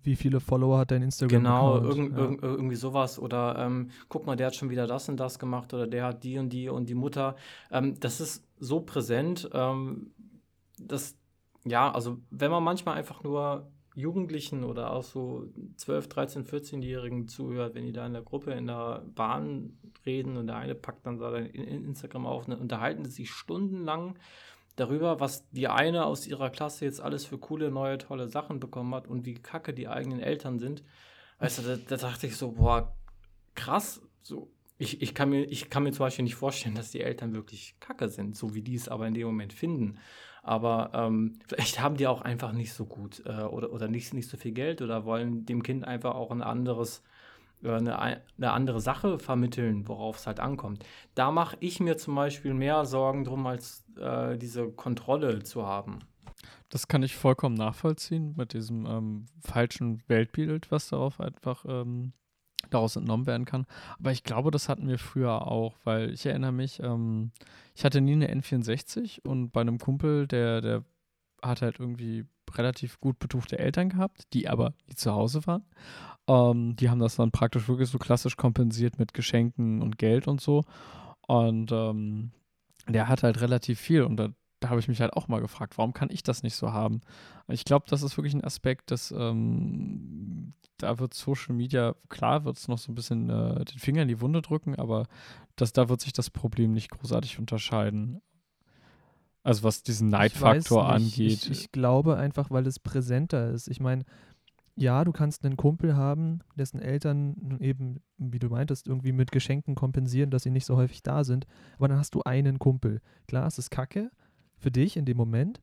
Wie 0.02 0.16
viele 0.16 0.40
Follower 0.40 0.78
hat 0.78 0.90
dein 0.90 1.02
Instagram? 1.02 1.42
Genau, 1.42 1.78
irgend, 1.78 2.12
ja. 2.12 2.24
irg 2.24 2.42
irgendwie 2.42 2.76
sowas. 2.76 3.18
Oder 3.18 3.56
ähm, 3.58 3.90
guck 4.08 4.26
mal, 4.26 4.36
der 4.36 4.48
hat 4.48 4.56
schon 4.56 4.70
wieder 4.70 4.86
das 4.86 5.08
und 5.08 5.16
das 5.16 5.38
gemacht 5.38 5.72
oder 5.72 5.86
der 5.86 6.04
hat 6.04 6.24
die 6.24 6.38
und 6.38 6.50
die 6.50 6.68
und 6.68 6.88
die 6.88 6.94
Mutter. 6.94 7.36
Ähm, 7.70 7.98
das 8.00 8.20
ist 8.20 8.44
so 8.58 8.80
präsent, 8.80 9.48
ähm, 9.52 10.10
dass, 10.78 11.16
ja, 11.66 11.90
also 11.92 12.18
wenn 12.30 12.50
man 12.50 12.62
manchmal 12.62 12.96
einfach 12.96 13.22
nur 13.22 13.70
Jugendlichen 13.94 14.62
oder 14.62 14.92
auch 14.92 15.02
so 15.02 15.46
12, 15.76 16.08
13, 16.08 16.44
14-Jährigen 16.44 17.28
zuhört, 17.28 17.74
wenn 17.74 17.86
die 17.86 17.92
da 17.92 18.06
in 18.06 18.12
der 18.12 18.22
Gruppe 18.22 18.52
in 18.52 18.66
der 18.66 19.02
Bahn 19.14 19.78
reden 20.04 20.36
und 20.36 20.48
der 20.48 20.56
eine 20.56 20.74
packt 20.74 21.06
dann 21.06 21.18
da 21.18 21.34
in 21.36 21.84
Instagram 21.86 22.26
auf, 22.26 22.44
dann 22.44 22.60
unterhalten 22.60 23.04
sie 23.06 23.10
sich 23.10 23.30
stundenlang 23.30 24.18
darüber, 24.76 25.18
was 25.18 25.48
die 25.50 25.68
eine 25.68 26.04
aus 26.04 26.26
ihrer 26.26 26.50
Klasse 26.50 26.84
jetzt 26.84 27.00
alles 27.00 27.24
für 27.24 27.38
coole, 27.38 27.70
neue, 27.70 27.96
tolle 27.96 28.28
Sachen 28.28 28.60
bekommen 28.60 28.94
hat 28.94 29.08
und 29.08 29.24
wie 29.24 29.34
kacke 29.34 29.72
die 29.72 29.88
eigenen 29.88 30.20
Eltern 30.20 30.58
sind. 30.58 30.84
Du, 31.40 31.62
da, 31.62 31.76
da 31.76 31.96
dachte 31.96 32.26
ich 32.26 32.36
so, 32.36 32.52
boah, 32.52 32.94
krass, 33.54 34.02
so. 34.22 34.50
Ich, 34.78 35.00
ich, 35.00 35.14
kann 35.14 35.30
mir, 35.30 35.44
ich 35.44 35.70
kann 35.70 35.84
mir 35.84 35.92
zum 35.92 36.04
Beispiel 36.04 36.24
nicht 36.24 36.34
vorstellen, 36.34 36.74
dass 36.74 36.90
die 36.90 37.00
Eltern 37.00 37.34
wirklich 37.34 37.76
kacke 37.80 38.10
sind, 38.10 38.36
so 38.36 38.54
wie 38.54 38.60
die 38.60 38.74
es 38.74 38.90
aber 38.90 39.06
in 39.06 39.14
dem 39.14 39.26
Moment 39.26 39.54
finden. 39.54 39.98
Aber 40.46 40.92
ähm, 40.94 41.40
vielleicht 41.48 41.80
haben 41.80 41.96
die 41.96 42.06
auch 42.06 42.22
einfach 42.22 42.52
nicht 42.52 42.72
so 42.72 42.86
gut 42.86 43.20
äh, 43.26 43.42
oder, 43.42 43.72
oder 43.72 43.88
nicht, 43.88 44.14
nicht 44.14 44.30
so 44.30 44.36
viel 44.36 44.52
Geld 44.52 44.80
oder 44.80 45.04
wollen 45.04 45.44
dem 45.44 45.64
Kind 45.64 45.84
einfach 45.84 46.14
auch 46.14 46.30
ein 46.30 46.40
anderes, 46.40 47.02
äh, 47.64 47.72
eine, 47.72 47.98
eine 47.98 48.52
andere 48.52 48.80
Sache 48.80 49.18
vermitteln, 49.18 49.88
worauf 49.88 50.18
es 50.18 50.28
halt 50.28 50.38
ankommt. 50.38 50.86
Da 51.16 51.32
mache 51.32 51.56
ich 51.58 51.80
mir 51.80 51.96
zum 51.96 52.14
Beispiel 52.14 52.54
mehr 52.54 52.84
Sorgen 52.84 53.24
drum, 53.24 53.44
als 53.44 53.84
äh, 53.98 54.38
diese 54.38 54.68
Kontrolle 54.70 55.42
zu 55.42 55.66
haben. 55.66 55.98
Das 56.68 56.86
kann 56.86 57.02
ich 57.02 57.16
vollkommen 57.16 57.56
nachvollziehen 57.56 58.34
mit 58.36 58.52
diesem 58.52 58.86
ähm, 58.86 59.26
falschen 59.40 60.00
Weltbild, 60.06 60.70
was 60.70 60.90
darauf 60.90 61.18
einfach 61.18 61.64
ähm, 61.66 62.12
daraus 62.70 62.96
entnommen 62.96 63.26
werden 63.26 63.44
kann. 63.44 63.66
Aber 63.98 64.12
ich 64.12 64.24
glaube, 64.24 64.50
das 64.50 64.68
hatten 64.68 64.88
wir 64.88 64.98
früher 64.98 65.46
auch, 65.46 65.76
weil 65.84 66.10
ich 66.10 66.26
erinnere 66.26 66.52
mich, 66.52 66.80
ähm, 66.82 67.32
ich 67.74 67.84
hatte 67.84 68.00
nie 68.00 68.12
eine 68.12 68.32
N64 68.32 69.26
und 69.26 69.50
bei 69.50 69.60
einem 69.60 69.78
Kumpel, 69.78 70.26
der, 70.26 70.60
der 70.60 70.84
hat 71.42 71.62
halt 71.62 71.80
irgendwie 71.80 72.24
relativ 72.54 73.00
gut 73.00 73.18
betuchte 73.18 73.58
Eltern 73.58 73.90
gehabt, 73.90 74.32
die 74.32 74.48
aber 74.48 74.74
nie 74.86 74.94
zu 74.94 75.12
Hause 75.12 75.46
waren. 75.46 75.64
Ähm, 76.28 76.76
die 76.76 76.90
haben 76.90 77.00
das 77.00 77.16
dann 77.16 77.30
praktisch 77.30 77.68
wirklich 77.68 77.88
so 77.88 77.98
klassisch 77.98 78.36
kompensiert 78.36 78.98
mit 78.98 79.14
Geschenken 79.14 79.82
und 79.82 79.98
Geld 79.98 80.26
und 80.28 80.40
so. 80.40 80.64
Und 81.26 81.72
ähm, 81.72 82.32
der 82.88 83.08
hat 83.08 83.22
halt 83.22 83.40
relativ 83.40 83.80
viel 83.80 84.02
und 84.02 84.16
da 84.16 84.28
da 84.60 84.70
habe 84.70 84.80
ich 84.80 84.88
mich 84.88 85.00
halt 85.00 85.12
auch 85.12 85.28
mal 85.28 85.40
gefragt, 85.40 85.76
warum 85.76 85.92
kann 85.92 86.08
ich 86.10 86.22
das 86.22 86.42
nicht 86.42 86.56
so 86.56 86.72
haben? 86.72 87.00
Ich 87.48 87.64
glaube, 87.64 87.86
das 87.88 88.02
ist 88.02 88.16
wirklich 88.16 88.34
ein 88.34 88.44
Aspekt, 88.44 88.90
dass 88.90 89.10
ähm, 89.10 90.54
da 90.78 90.98
wird 90.98 91.14
Social 91.14 91.54
Media, 91.54 91.94
klar 92.08 92.44
wird 92.44 92.56
es 92.56 92.68
noch 92.68 92.78
so 92.78 92.90
ein 92.90 92.94
bisschen 92.94 93.28
äh, 93.30 93.64
den 93.64 93.78
Finger 93.78 94.02
in 94.02 94.08
die 94.08 94.20
Wunde 94.20 94.42
drücken, 94.42 94.74
aber 94.76 95.06
das, 95.56 95.72
da 95.72 95.88
wird 95.88 96.00
sich 96.00 96.12
das 96.12 96.30
Problem 96.30 96.72
nicht 96.72 96.90
großartig 96.90 97.38
unterscheiden. 97.38 98.20
Also 99.42 99.62
was 99.62 99.82
diesen 99.82 100.08
Neidfaktor 100.08 100.88
angeht. 100.88 101.44
Ich, 101.44 101.50
ich, 101.50 101.72
glaube 101.72 102.16
einfach, 102.16 102.50
weil 102.50 102.66
es 102.66 102.80
präsenter 102.80 103.50
ist. 103.50 103.68
Ich 103.68 103.78
meine, 103.78 104.04
ja, 104.74 105.04
du 105.04 105.12
kannst 105.12 105.44
einen 105.44 105.56
Kumpel 105.56 105.96
haben, 105.96 106.40
dessen 106.56 106.80
Eltern 106.80 107.58
eben, 107.60 108.02
wie 108.18 108.40
du 108.40 108.48
meintest, 108.48 108.88
irgendwie 108.88 109.12
mit 109.12 109.30
Geschenken 109.30 109.74
kompensieren, 109.74 110.30
dass 110.30 110.42
sie 110.42 110.50
nicht 110.50 110.66
so 110.66 110.76
häufig 110.76 111.02
da 111.02 111.22
sind. 111.22 111.46
Aber 111.76 111.88
dann 111.88 111.98
hast 111.98 112.14
du 112.14 112.22
einen 112.24 112.58
Kumpel. 112.58 113.00
Klar, 113.28 113.46
es 113.46 113.58
ist 113.58 113.70
kacke, 113.70 114.10
für 114.58 114.70
dich 114.70 114.96
in 114.96 115.04
dem 115.04 115.16
Moment. 115.16 115.60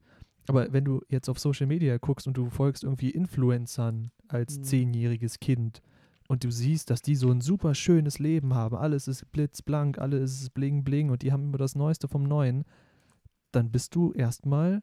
Aber 0.47 0.71
wenn 0.73 0.85
du 0.85 1.01
jetzt 1.09 1.29
auf 1.29 1.39
Social 1.39 1.67
Media 1.67 1.97
guckst 1.97 2.27
und 2.27 2.35
du 2.35 2.49
folgst 2.49 2.83
irgendwie 2.83 3.11
Influencern 3.11 4.11
als 4.27 4.57
mhm. 4.57 4.63
zehnjähriges 4.63 5.39
Kind 5.39 5.81
und 6.27 6.43
du 6.43 6.51
siehst, 6.51 6.89
dass 6.89 7.01
die 7.01 7.15
so 7.15 7.31
ein 7.31 7.41
super 7.41 7.75
schönes 7.75 8.19
Leben 8.19 8.53
haben, 8.53 8.75
alles 8.75 9.07
ist 9.07 9.31
blitzblank, 9.31 9.99
alles 9.99 10.41
ist 10.41 10.53
bling 10.53 10.83
bling 10.83 11.09
und 11.09 11.21
die 11.21 11.31
haben 11.31 11.43
immer 11.43 11.57
das 11.57 11.75
Neueste 11.75 12.07
vom 12.07 12.23
Neuen, 12.23 12.65
dann 13.51 13.71
bist 13.71 13.95
du 13.95 14.11
erstmal 14.11 14.81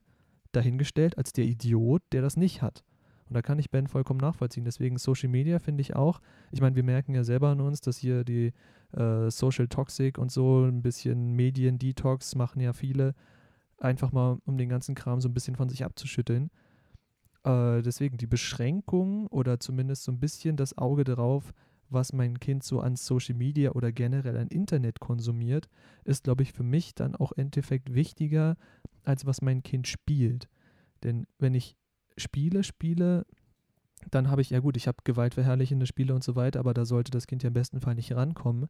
dahingestellt 0.51 1.17
als 1.17 1.31
der 1.33 1.45
Idiot, 1.45 2.01
der 2.11 2.21
das 2.21 2.37
nicht 2.37 2.61
hat. 2.61 2.83
Und 3.31 3.35
da 3.35 3.41
kann 3.41 3.59
ich 3.59 3.71
Ben 3.71 3.87
vollkommen 3.87 4.19
nachvollziehen. 4.19 4.65
Deswegen 4.65 4.97
Social 4.97 5.29
Media 5.29 5.59
finde 5.59 5.79
ich 5.79 5.95
auch. 5.95 6.19
Ich 6.51 6.59
meine, 6.59 6.75
wir 6.75 6.83
merken 6.83 7.15
ja 7.15 7.23
selber 7.23 7.47
an 7.49 7.61
uns, 7.61 7.79
dass 7.79 7.97
hier 7.97 8.25
die 8.25 8.51
äh, 8.91 9.31
Social 9.31 9.69
Toxic 9.69 10.17
und 10.17 10.31
so 10.31 10.65
ein 10.65 10.81
bisschen 10.81 11.31
Medien-Detox 11.33 12.35
machen 12.35 12.59
ja 12.59 12.73
viele 12.73 13.15
einfach 13.81 14.11
mal, 14.11 14.37
um 14.45 14.57
den 14.57 14.69
ganzen 14.69 14.95
Kram 14.95 15.21
so 15.21 15.29
ein 15.29 15.33
bisschen 15.33 15.55
von 15.55 15.69
sich 15.69 15.83
abzuschütteln. 15.83 16.49
Äh, 17.43 17.81
deswegen 17.81 18.17
die 18.17 18.27
Beschränkung 18.27 19.27
oder 19.27 19.59
zumindest 19.59 20.03
so 20.03 20.11
ein 20.11 20.19
bisschen 20.19 20.55
das 20.57 20.77
Auge 20.77 21.03
darauf, 21.03 21.53
was 21.89 22.13
mein 22.13 22.39
Kind 22.39 22.63
so 22.63 22.79
an 22.79 22.95
Social 22.95 23.35
Media 23.35 23.71
oder 23.71 23.91
generell 23.91 24.37
an 24.37 24.47
Internet 24.47 24.99
konsumiert, 24.99 25.67
ist, 26.05 26.23
glaube 26.23 26.43
ich, 26.43 26.53
für 26.53 26.63
mich 26.63 26.95
dann 26.95 27.15
auch 27.15 27.33
im 27.33 27.43
Endeffekt 27.43 27.93
wichtiger, 27.93 28.55
als 29.03 29.25
was 29.25 29.41
mein 29.41 29.61
Kind 29.63 29.87
spielt. 29.87 30.47
Denn 31.03 31.27
wenn 31.37 31.53
ich 31.53 31.75
Spiele 32.17 32.63
spiele, 32.63 33.25
dann 34.09 34.29
habe 34.29 34.41
ich, 34.41 34.51
ja 34.51 34.59
gut, 34.59 34.77
ich 34.77 34.87
habe 34.87 34.99
gewaltverherrlichende 35.03 35.85
Spiele 35.85 36.13
und 36.15 36.23
so 36.23 36.35
weiter, 36.35 36.59
aber 36.59 36.73
da 36.73 36.85
sollte 36.85 37.11
das 37.11 37.27
Kind 37.27 37.43
ja 37.43 37.47
im 37.47 37.53
besten 37.53 37.81
Fall 37.81 37.95
nicht 37.95 38.15
rankommen. 38.15 38.69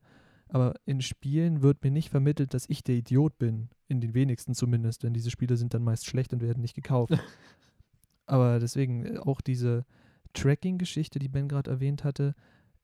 Aber 0.54 0.74
in 0.86 1.02
Spielen 1.02 1.62
wird 1.62 1.82
mir 1.82 1.92
nicht 1.92 2.10
vermittelt, 2.10 2.54
dass 2.54 2.68
ich 2.68 2.84
der 2.84 2.96
Idiot 2.96 3.40
bin. 3.40 3.70
In 3.88 4.02
den 4.02 4.14
wenigsten 4.14 4.54
zumindest, 4.54 5.04
denn 5.04 5.14
diese 5.14 5.32
Spiele 5.32 5.56
sind 5.56 5.74
dann 5.74 5.84
meist 5.84 6.06
schlecht 6.06 6.34
und 6.34 6.42
werden 6.42 6.62
nicht 6.62 6.76
gekauft. 6.76 7.14
Aber 8.26 8.60
deswegen 8.60 9.06
äh, 9.06 9.18
auch 9.18 9.40
diese 9.40 9.86
Tracking-Geschichte, 10.34 11.20
die 11.20 11.30
Ben 11.30 11.48
gerade 11.48 11.72
erwähnt 11.72 12.04
hatte. 12.04 12.36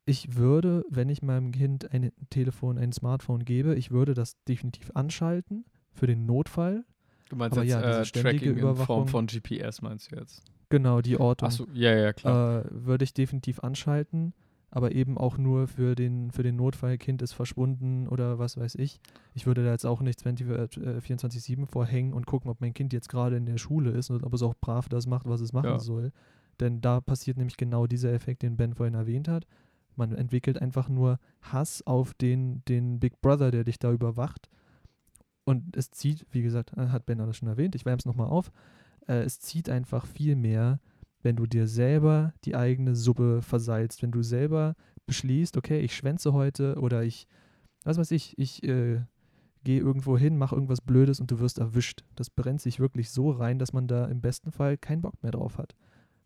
Ich 0.06 0.38
würde, 0.38 0.86
wenn 0.90 1.10
ich 1.10 1.22
meinem 1.22 1.52
Kind 1.52 1.92
ein 1.94 2.14
Telefon, 2.30 2.78
ein 2.78 2.94
Smartphone 2.94 3.44
gebe, 3.44 3.76
ich 3.76 3.92
würde 3.92 4.14
das 4.14 4.42
definitiv 4.46 4.92
anschalten 4.94 5.66
für 5.92 6.08
den 6.08 6.26
Notfall. 6.26 6.86
Du 7.28 7.36
meinst 7.36 7.58
Aber 7.58 7.66
jetzt 7.66 7.74
ja, 7.74 8.02
äh, 8.02 8.06
Tracking 8.06 8.58
in 8.58 8.76
Form 8.78 9.10
von 9.10 9.28
GPS, 9.28 9.82
meinst 9.82 10.10
du 10.10 10.16
jetzt? 10.16 10.42
Genau, 10.70 11.02
die 11.02 11.20
Ortung. 11.20 11.48
Achso, 11.48 11.68
ja, 11.74 11.94
ja, 11.94 12.14
klar. 12.14 12.66
Äh, 12.66 12.70
würde 12.72 13.04
ich 13.04 13.14
definitiv 13.14 13.60
anschalten 13.60 14.34
aber 14.70 14.92
eben 14.92 15.18
auch 15.18 15.38
nur 15.38 15.68
für 15.68 15.96
den, 15.96 16.32
für 16.32 16.44
den 16.44 16.56
Notfall, 16.58 16.98
Kind 16.98 17.22
ist 17.22 17.34
verschwunden 17.34 18.08
oder 18.08 18.38
was 18.38 18.58
weiß 18.58 18.76
ich. 18.76 19.00
Ich 19.34 19.46
würde 19.46 19.64
da 19.64 19.72
jetzt 19.72 19.86
auch 19.86 20.02
nicht 20.02 20.22
24-7 20.22 21.64
äh, 21.64 21.66
vorhängen 21.66 22.14
und 22.14 22.26
gucken, 22.26 22.52
ob 22.52 22.60
mein 22.60 22.74
Kind 22.74 22.92
jetzt 22.94 23.10
gerade 23.10 23.38
in 23.38 23.46
der 23.46 23.58
Schule 23.58 23.92
ist 23.92 24.10
und 24.10 24.24
ob 24.24 24.34
es 24.34 24.44
auch 24.44 24.56
brav 24.60 24.90
das 24.90 25.08
macht, 25.08 25.28
was 25.28 25.42
es 25.42 25.54
machen 25.54 25.70
ja. 25.70 25.80
soll. 25.80 26.12
Denn 26.60 26.82
da 26.82 27.00
passiert 27.00 27.38
nämlich 27.38 27.58
genau 27.58 27.88
dieser 27.88 28.12
Effekt, 28.12 28.42
den 28.42 28.58
Ben 28.58 28.74
vorhin 28.74 28.96
erwähnt 28.96 29.28
hat. 29.28 29.46
Man 29.96 30.14
entwickelt 30.14 30.62
einfach 30.62 30.90
nur 30.90 31.20
Hass 31.42 31.86
auf 31.86 32.14
den, 32.14 32.64
den 32.68 33.00
Big 33.00 33.22
Brother, 33.22 33.52
der 33.52 33.64
dich 33.64 33.80
da 33.80 33.92
überwacht. 33.92 34.50
Und 35.46 35.78
es 35.78 35.92
zieht, 35.92 36.26
wie 36.32 36.42
gesagt, 36.42 36.74
äh, 36.78 36.90
hat 36.90 37.06
Ben 37.06 37.22
alles 37.22 37.38
schon 37.38 37.48
erwähnt, 37.48 37.74
ich 37.74 37.86
wärme 37.86 38.00
es 38.00 38.06
nochmal 38.06 38.28
auf, 38.28 38.52
äh, 39.08 39.22
es 39.24 39.40
zieht 39.40 39.70
einfach 39.70 40.06
viel 40.06 40.36
mehr 40.36 40.80
wenn 41.28 41.36
du 41.36 41.46
dir 41.46 41.68
selber 41.68 42.34
die 42.46 42.56
eigene 42.56 42.96
Suppe 42.96 43.42
versalzt, 43.42 44.02
wenn 44.02 44.12
du 44.12 44.24
selber 44.24 44.76
beschließt, 45.08 45.58
okay, 45.58 45.82
ich 45.82 45.94
schwänze 45.94 46.32
heute 46.32 46.80
oder 46.80 47.04
ich, 47.04 47.28
was 47.84 47.98
weiß 47.98 48.12
ich, 48.12 48.40
ich 48.40 48.64
äh, 48.64 49.02
gehe 49.66 49.82
irgendwo 49.82 50.18
hin, 50.18 50.38
mache 50.38 50.56
irgendwas 50.56 50.80
Blödes 50.80 51.20
und 51.20 51.30
du 51.30 51.42
wirst 51.42 51.60
erwischt. 51.60 52.06
Das 52.16 52.30
brennt 52.30 52.62
sich 52.62 52.80
wirklich 52.80 53.12
so 53.12 53.30
rein, 53.30 53.60
dass 53.60 53.74
man 53.74 53.90
da 53.90 54.06
im 54.06 54.22
besten 54.22 54.54
Fall 54.54 54.78
keinen 54.78 55.02
Bock 55.02 55.22
mehr 55.22 55.34
drauf 55.34 55.58
hat. 55.58 55.76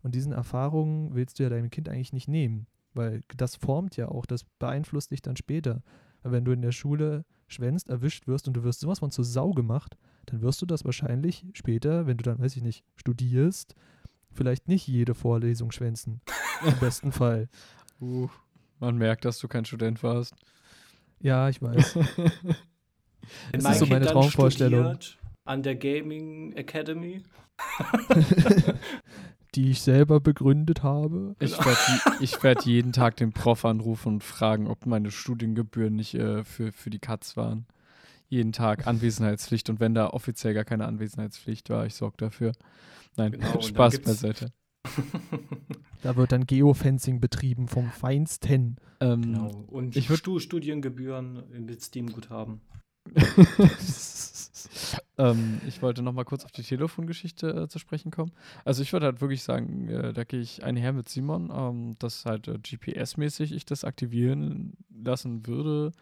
Und 0.04 0.14
diesen 0.14 0.30
Erfahrungen 0.30 1.16
willst 1.16 1.40
du 1.40 1.42
ja 1.42 1.48
deinem 1.48 1.70
Kind 1.70 1.88
eigentlich 1.88 2.12
nicht 2.12 2.28
nehmen, 2.28 2.68
weil 2.94 3.22
das 3.36 3.56
formt 3.56 3.96
ja 3.96 4.06
auch, 4.06 4.24
das 4.24 4.44
beeinflusst 4.60 5.10
dich 5.10 5.20
dann 5.20 5.34
später. 5.34 5.82
Weil 6.22 6.30
wenn 6.30 6.44
du 6.44 6.52
in 6.52 6.62
der 6.62 6.70
Schule 6.70 7.24
schwänzt, 7.48 7.88
erwischt 7.88 8.28
wirst 8.28 8.46
und 8.46 8.54
du 8.54 8.62
wirst 8.62 8.78
sowas 8.78 9.00
von 9.00 9.10
zur 9.10 9.24
Sau 9.24 9.50
gemacht, 9.50 9.96
dann 10.26 10.42
wirst 10.42 10.62
du 10.62 10.66
das 10.66 10.84
wahrscheinlich 10.84 11.44
später, 11.54 12.06
wenn 12.06 12.18
du 12.18 12.22
dann, 12.22 12.38
weiß 12.38 12.56
ich 12.56 12.62
nicht, 12.62 12.84
studierst 12.94 13.74
vielleicht 14.34 14.68
nicht 14.68 14.86
jede 14.86 15.14
Vorlesung 15.14 15.72
schwänzen. 15.72 16.20
Im 16.66 16.78
besten 16.78 17.12
Fall. 17.12 17.48
Uh, 18.00 18.28
man 18.80 18.96
merkt, 18.98 19.24
dass 19.24 19.38
du 19.38 19.46
kein 19.46 19.64
Student 19.64 20.02
warst. 20.02 20.34
Ja, 21.20 21.48
ich 21.48 21.62
weiß. 21.62 21.94
das 23.52 23.64
ist 23.64 23.78
so 23.78 23.86
meine 23.86 24.06
Traumvorstellung. 24.06 24.98
An 25.44 25.62
der 25.62 25.76
Gaming 25.76 26.52
Academy. 26.54 27.22
die 29.54 29.70
ich 29.70 29.82
selber 29.82 30.20
begründet 30.20 30.82
habe. 30.82 31.36
Ich 31.38 31.56
werde 31.58 32.42
werd 32.42 32.64
jeden 32.64 32.92
Tag 32.92 33.16
den 33.16 33.32
Prof 33.32 33.64
anrufen 33.64 34.14
und 34.14 34.24
fragen, 34.24 34.66
ob 34.66 34.86
meine 34.86 35.10
Studiengebühren 35.10 35.94
nicht 35.94 36.14
äh, 36.14 36.42
für, 36.42 36.72
für 36.72 36.90
die 36.90 36.98
Katz 36.98 37.36
waren. 37.36 37.66
jeden 38.28 38.52
Tag 38.52 38.86
Anwesenheitspflicht 38.86 39.68
und 39.68 39.78
wenn 39.78 39.94
da 39.94 40.08
offiziell 40.08 40.54
gar 40.54 40.64
keine 40.64 40.86
Anwesenheitspflicht 40.86 41.68
war, 41.70 41.86
ich 41.86 41.94
sorge 41.94 42.16
dafür. 42.16 42.52
Nein, 43.16 43.32
Genau, 43.32 43.60
Spaß 43.60 43.98
beiseite. 44.00 44.52
Da 46.02 46.16
wird 46.16 46.32
dann 46.32 46.46
Geofencing 46.46 47.20
betrieben 47.20 47.68
vom 47.68 47.88
Feinsten. 47.90 48.76
Ähm, 49.00 49.22
Genau. 49.22 49.50
Und 49.68 49.96
Ich 49.96 50.08
würd- 50.10 50.16
Stu 50.18 50.40
Studiengebühren 50.40 51.44
mit 51.64 51.80
Steam-Guthaben. 51.80 52.60
ähm, 55.18 55.60
ich 55.66 55.82
wollte 55.82 56.02
noch 56.02 56.12
mal 56.12 56.24
kurz 56.24 56.44
auf 56.44 56.52
die 56.52 56.62
Telefongeschichte 56.62 57.50
äh, 57.64 57.68
zu 57.68 57.78
sprechen 57.78 58.10
kommen. 58.10 58.32
Also 58.64 58.82
ich 58.82 58.92
würde 58.92 59.06
halt 59.06 59.20
wirklich 59.20 59.42
sagen, 59.42 59.88
äh, 59.88 60.12
da 60.12 60.24
gehe 60.24 60.40
ich 60.40 60.62
einher 60.64 60.92
mit 60.92 61.08
Simon, 61.08 61.50
ähm, 61.54 61.94
dass 61.98 62.24
halt 62.24 62.48
äh, 62.48 62.54
GPS-mäßig 62.58 63.52
ich 63.52 63.64
das 63.64 63.84
aktivieren 63.84 64.72
lassen 65.04 65.46
würde 65.46 65.92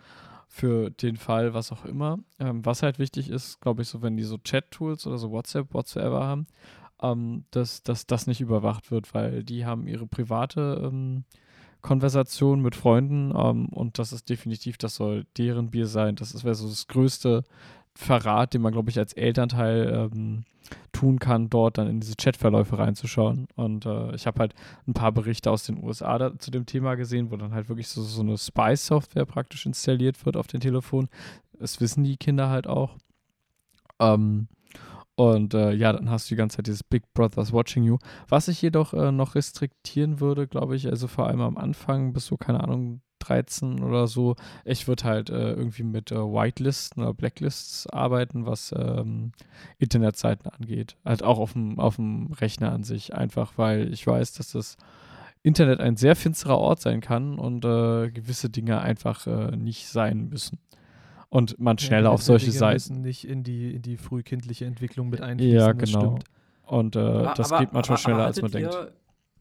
für 0.48 0.90
den 0.90 1.16
Fall, 1.16 1.54
was 1.54 1.70
auch 1.72 1.84
immer. 1.84 2.18
Ähm, 2.38 2.64
was 2.64 2.82
halt 2.82 2.98
wichtig 2.98 3.30
ist, 3.30 3.60
glaube 3.60 3.82
ich, 3.82 3.88
so 3.88 4.02
wenn 4.02 4.16
die 4.16 4.24
so 4.24 4.36
Chat-Tools 4.38 5.06
oder 5.06 5.18
so 5.18 5.30
WhatsApp, 5.30 5.72
whatsoever 5.74 6.24
haben, 6.24 6.46
ähm, 7.02 7.44
dass, 7.50 7.82
dass 7.82 8.06
das 8.06 8.26
nicht 8.26 8.40
überwacht 8.40 8.90
wird, 8.90 9.14
weil 9.14 9.42
die 9.44 9.64
haben 9.64 9.86
ihre 9.86 10.06
private 10.06 10.82
ähm, 10.84 11.24
Konversation 11.80 12.60
mit 12.60 12.76
Freunden 12.76 13.32
ähm, 13.34 13.66
und 13.70 13.98
das 13.98 14.12
ist 14.12 14.28
definitiv, 14.28 14.76
das 14.78 14.96
soll 14.96 15.24
deren 15.38 15.70
Bier 15.70 15.86
sein. 15.86 16.16
Das 16.16 16.44
wäre 16.44 16.54
so 16.54 16.68
das 16.68 16.86
größte 16.88 17.44
Verrat, 17.94 18.54
den 18.54 18.62
man, 18.62 18.72
glaube 18.72 18.90
ich, 18.90 18.98
als 18.98 19.12
Elternteil 19.14 20.10
ähm, 20.12 20.44
tun 20.92 21.18
kann, 21.18 21.50
dort 21.50 21.78
dann 21.78 21.88
in 21.88 22.00
diese 22.00 22.14
Chatverläufe 22.16 22.78
reinzuschauen. 22.78 23.48
Und 23.56 23.86
äh, 23.86 24.14
ich 24.14 24.26
habe 24.26 24.40
halt 24.40 24.54
ein 24.86 24.94
paar 24.94 25.12
Berichte 25.12 25.50
aus 25.50 25.64
den 25.64 25.82
USA 25.82 26.18
da, 26.18 26.38
zu 26.38 26.50
dem 26.50 26.66
Thema 26.66 26.94
gesehen, 26.94 27.30
wo 27.30 27.36
dann 27.36 27.52
halt 27.52 27.68
wirklich 27.68 27.88
so, 27.88 28.02
so 28.02 28.22
eine 28.22 28.38
Spy-Software 28.38 29.26
praktisch 29.26 29.66
installiert 29.66 30.24
wird 30.24 30.36
auf 30.36 30.46
den 30.46 30.60
Telefon. 30.60 31.08
Das 31.58 31.80
wissen 31.80 32.04
die 32.04 32.16
Kinder 32.16 32.48
halt 32.48 32.66
auch. 32.66 32.96
Ähm, 33.98 34.48
und 35.20 35.52
äh, 35.52 35.72
ja, 35.74 35.92
dann 35.92 36.08
hast 36.08 36.30
du 36.30 36.34
die 36.34 36.38
ganze 36.38 36.56
Zeit 36.56 36.66
dieses 36.66 36.82
Big 36.82 37.02
Brother's 37.12 37.52
Watching 37.52 37.84
You. 37.84 37.98
Was 38.30 38.48
ich 38.48 38.62
jedoch 38.62 38.94
äh, 38.94 39.12
noch 39.12 39.34
restriktieren 39.34 40.18
würde, 40.18 40.46
glaube 40.46 40.76
ich, 40.76 40.88
also 40.88 41.08
vor 41.08 41.26
allem 41.26 41.42
am 41.42 41.58
Anfang 41.58 42.14
bis 42.14 42.24
so, 42.24 42.38
keine 42.38 42.64
Ahnung, 42.64 43.02
13 43.18 43.82
oder 43.82 44.06
so, 44.06 44.34
ich 44.64 44.88
würde 44.88 45.04
halt 45.04 45.28
äh, 45.28 45.52
irgendwie 45.52 45.82
mit 45.82 46.10
äh, 46.10 46.16
Whitelisten 46.16 47.02
oder 47.02 47.12
Blacklists 47.12 47.86
arbeiten, 47.86 48.46
was 48.46 48.74
ähm, 48.74 49.32
Internetseiten 49.76 50.50
angeht. 50.50 50.96
Halt 51.04 51.22
auch 51.22 51.38
auf 51.38 51.52
dem, 51.52 51.78
auf 51.78 51.96
dem 51.96 52.32
Rechner 52.32 52.72
an 52.72 52.82
sich. 52.82 53.12
Einfach 53.14 53.58
weil 53.58 53.92
ich 53.92 54.06
weiß, 54.06 54.32
dass 54.32 54.52
das 54.52 54.78
Internet 55.42 55.80
ein 55.80 55.98
sehr 55.98 56.16
finsterer 56.16 56.56
Ort 56.56 56.80
sein 56.80 57.02
kann 57.02 57.38
und 57.38 57.62
äh, 57.66 58.10
gewisse 58.10 58.48
Dinge 58.48 58.80
einfach 58.80 59.26
äh, 59.26 59.54
nicht 59.54 59.86
sein 59.86 60.30
müssen. 60.30 60.60
Und 61.30 61.58
man 61.58 61.78
schneller 61.78 62.08
Ja, 62.08 62.10
auf 62.10 62.22
solche 62.22 62.46
Dinge 62.46 62.58
Seiten. 62.58 62.74
müssen 62.74 63.00
nicht 63.02 63.24
in 63.26 63.42
die, 63.44 63.74
in 63.74 63.82
die 63.82 63.96
frühkindliche 63.96 64.64
Entwicklung 64.66 65.08
mit 65.08 65.20
einfließen. 65.20 65.56
Ja, 65.58 65.72
das 65.72 65.88
genau. 65.90 66.00
stimmt. 66.18 66.24
Und 66.66 66.96
äh, 66.96 66.98
Aber- 66.98 67.34
das 67.34 67.52
aber- 67.52 67.60
geht 67.64 67.72
manchmal 67.72 67.94
aber- 67.96 68.02
schneller, 68.02 68.16
aber 68.18 68.26
als 68.26 68.42
man 68.42 68.50
denkt. 68.50 68.92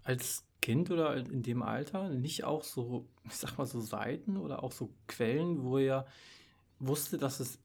Als 0.04 0.46
Kind 0.62 0.92
oder 0.92 1.16
in 1.16 1.42
dem 1.44 1.62
Alter 1.64 2.10
nicht 2.10 2.44
auch 2.44 2.64
so, 2.64 3.08
ich 3.26 3.34
sag 3.36 3.58
mal 3.58 3.66
so 3.66 3.80
Seiten 3.82 4.38
oder 4.38 4.64
auch 4.64 4.72
so 4.72 4.90
Quellen, 5.08 5.64
wo 5.64 5.78
ihr 5.78 6.06
wusstet, 6.80 7.22
dass 7.22 7.40
es 7.40 7.60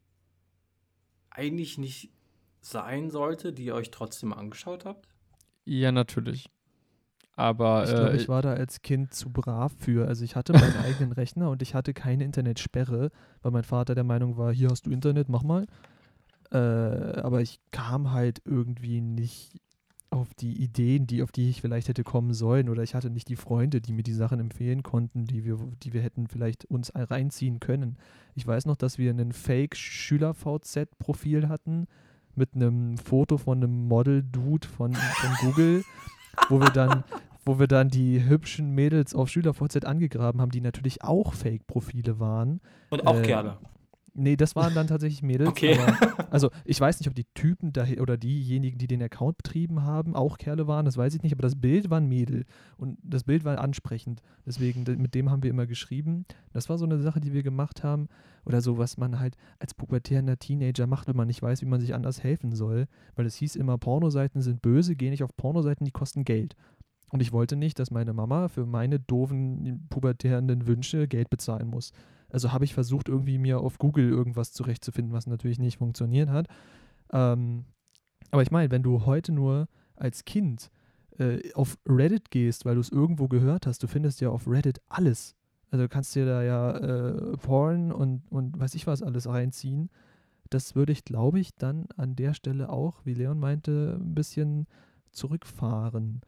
eigentlich 1.30 1.78
nicht 1.78 2.10
sein 2.60 3.10
sollte, 3.10 3.52
die 3.52 3.64
ihr 3.66 3.74
euch 3.74 3.90
trotzdem 3.90 4.32
angeschaut 4.32 4.84
habt? 4.84 5.08
Ja, 5.64 5.92
natürlich. 5.92 6.48
Aber 7.36 7.84
Ich 7.84 7.90
glaube, 7.90 8.12
äh, 8.12 8.16
ich 8.16 8.28
war 8.28 8.42
da 8.42 8.52
als 8.52 8.82
Kind 8.82 9.12
zu 9.12 9.30
brav 9.30 9.72
für. 9.78 10.06
Also 10.06 10.24
ich 10.24 10.36
hatte 10.36 10.52
meinen 10.52 10.76
eigenen 10.84 11.12
Rechner 11.12 11.50
und 11.50 11.62
ich 11.62 11.74
hatte 11.74 11.92
keine 11.92 12.24
Internetsperre, 12.24 13.10
weil 13.42 13.52
mein 13.52 13.64
Vater 13.64 13.94
der 13.94 14.04
Meinung 14.04 14.36
war, 14.36 14.52
hier 14.52 14.68
hast 14.68 14.86
du 14.86 14.90
Internet, 14.90 15.28
mach 15.28 15.42
mal. 15.42 15.66
Äh, 16.52 16.56
aber 16.56 17.40
ich 17.40 17.60
kam 17.72 18.12
halt 18.12 18.40
irgendwie 18.44 19.00
nicht 19.00 19.60
auf 20.10 20.32
die 20.34 20.62
Ideen, 20.62 21.08
die, 21.08 21.22
auf 21.22 21.32
die 21.32 21.50
ich 21.50 21.60
vielleicht 21.60 21.88
hätte 21.88 22.04
kommen 22.04 22.34
sollen. 22.34 22.68
Oder 22.68 22.84
ich 22.84 22.94
hatte 22.94 23.10
nicht 23.10 23.28
die 23.28 23.36
Freunde, 23.36 23.80
die 23.80 23.92
mir 23.92 24.04
die 24.04 24.12
Sachen 24.12 24.38
empfehlen 24.38 24.84
konnten, 24.84 25.24
die 25.24 25.44
wir, 25.44 25.58
die 25.82 25.92
wir 25.92 26.02
hätten 26.02 26.28
vielleicht 26.28 26.66
uns 26.66 26.92
reinziehen 26.94 27.58
können. 27.58 27.96
Ich 28.36 28.46
weiß 28.46 28.66
noch, 28.66 28.76
dass 28.76 28.96
wir 28.96 29.10
einen 29.10 29.32
Fake-Schüler-VZ-Profil 29.32 31.48
hatten 31.48 31.88
mit 32.36 32.54
einem 32.54 32.96
Foto 32.96 33.38
von 33.38 33.58
einem 33.58 33.88
Model-Dude 33.88 34.68
von, 34.68 34.94
von 34.94 35.30
Google, 35.40 35.82
wo 36.48 36.60
wir 36.60 36.70
dann 36.70 37.04
wo 37.46 37.58
wir 37.58 37.66
dann 37.66 37.88
die 37.90 38.24
hübschen 38.26 38.74
Mädels 38.74 39.14
auf 39.14 39.28
SchülerVZ 39.28 39.84
angegraben 39.84 40.40
haben, 40.40 40.50
die 40.50 40.62
natürlich 40.62 41.04
auch 41.04 41.34
Fake-Profile 41.34 42.18
waren. 42.18 42.60
Und 42.90 43.06
auch 43.06 43.16
Äh, 43.18 43.22
Kerle. 43.22 43.58
Nee, 44.16 44.36
das 44.36 44.54
waren 44.54 44.74
dann 44.74 44.86
tatsächlich 44.86 45.22
Mädels. 45.22 45.48
Okay. 45.50 45.76
Aber, 45.78 46.30
also 46.32 46.50
ich 46.64 46.80
weiß 46.80 47.00
nicht, 47.00 47.08
ob 47.08 47.14
die 47.16 47.26
Typen 47.34 47.72
dahi- 47.72 48.00
oder 48.00 48.16
diejenigen, 48.16 48.78
die 48.78 48.86
den 48.86 49.02
Account 49.02 49.38
betrieben 49.38 49.82
haben, 49.82 50.14
auch 50.14 50.38
Kerle 50.38 50.68
waren, 50.68 50.84
das 50.84 50.96
weiß 50.96 51.14
ich 51.16 51.22
nicht, 51.24 51.32
aber 51.32 51.42
das 51.42 51.60
Bild 51.60 51.90
war 51.90 52.00
ein 52.00 52.08
Mädel 52.08 52.44
und 52.76 52.96
das 53.02 53.24
Bild 53.24 53.44
war 53.44 53.58
ansprechend. 53.58 54.22
Deswegen, 54.46 54.84
de- 54.84 54.96
mit 54.96 55.16
dem 55.16 55.30
haben 55.30 55.42
wir 55.42 55.50
immer 55.50 55.66
geschrieben. 55.66 56.26
Das 56.52 56.68
war 56.68 56.78
so 56.78 56.84
eine 56.84 57.00
Sache, 57.00 57.18
die 57.20 57.32
wir 57.32 57.42
gemacht 57.42 57.82
haben 57.82 58.06
oder 58.44 58.60
so, 58.60 58.78
was 58.78 58.96
man 58.98 59.18
halt 59.18 59.36
als 59.58 59.74
pubertärender 59.74 60.38
Teenager 60.38 60.86
macht, 60.86 61.08
wenn 61.08 61.16
man 61.16 61.26
nicht 61.26 61.42
weiß, 61.42 61.60
wie 61.62 61.66
man 61.66 61.80
sich 61.80 61.92
anders 61.92 62.22
helfen 62.22 62.52
soll. 62.52 62.86
Weil 63.16 63.26
es 63.26 63.34
hieß 63.34 63.56
immer, 63.56 63.78
Pornoseiten 63.78 64.42
sind 64.42 64.62
böse, 64.62 64.94
geh 64.94 65.10
nicht 65.10 65.24
auf 65.24 65.36
Pornoseiten, 65.36 65.84
die 65.84 65.90
kosten 65.92 66.24
Geld. 66.24 66.54
Und 67.10 67.20
ich 67.20 67.32
wollte 67.32 67.56
nicht, 67.56 67.78
dass 67.80 67.90
meine 67.90 68.12
Mama 68.12 68.48
für 68.48 68.64
meine 68.66 69.00
doofen 69.00 69.86
pubertärenden 69.88 70.66
Wünsche 70.66 71.08
Geld 71.08 71.30
bezahlen 71.30 71.68
muss. 71.68 71.92
Also 72.34 72.52
habe 72.52 72.64
ich 72.64 72.74
versucht, 72.74 73.08
irgendwie 73.08 73.38
mir 73.38 73.60
auf 73.60 73.78
Google 73.78 74.08
irgendwas 74.10 74.52
zurechtzufinden, 74.52 75.12
was 75.14 75.26
natürlich 75.26 75.58
nicht 75.60 75.78
funktioniert 75.78 76.28
hat. 76.28 76.48
Ähm, 77.12 77.64
aber 78.32 78.42
ich 78.42 78.50
meine, 78.50 78.70
wenn 78.72 78.82
du 78.82 79.06
heute 79.06 79.30
nur 79.32 79.68
als 79.94 80.24
Kind 80.24 80.70
äh, 81.18 81.52
auf 81.54 81.78
Reddit 81.88 82.30
gehst, 82.32 82.64
weil 82.64 82.74
du 82.74 82.80
es 82.80 82.88
irgendwo 82.90 83.28
gehört 83.28 83.66
hast, 83.68 83.82
du 83.82 83.86
findest 83.86 84.20
ja 84.20 84.30
auf 84.30 84.48
Reddit 84.48 84.80
alles. 84.88 85.36
Also 85.70 85.84
du 85.84 85.88
kannst 85.88 86.14
dir 86.16 86.26
da 86.26 86.42
ja 86.42 86.76
äh, 86.76 87.36
Porn 87.36 87.92
und, 87.92 88.22
und 88.30 88.58
weiß 88.58 88.74
ich 88.74 88.86
was 88.88 89.02
alles 89.02 89.28
reinziehen. 89.28 89.88
Das 90.50 90.74
würde 90.74 90.90
ich, 90.92 91.04
glaube 91.04 91.38
ich, 91.40 91.54
dann 91.56 91.86
an 91.96 92.16
der 92.16 92.34
Stelle 92.34 92.68
auch, 92.68 93.00
wie 93.04 93.14
Leon 93.14 93.38
meinte, 93.38 93.96
ein 94.00 94.14
bisschen 94.14 94.66
zurückfahren. 95.12 96.20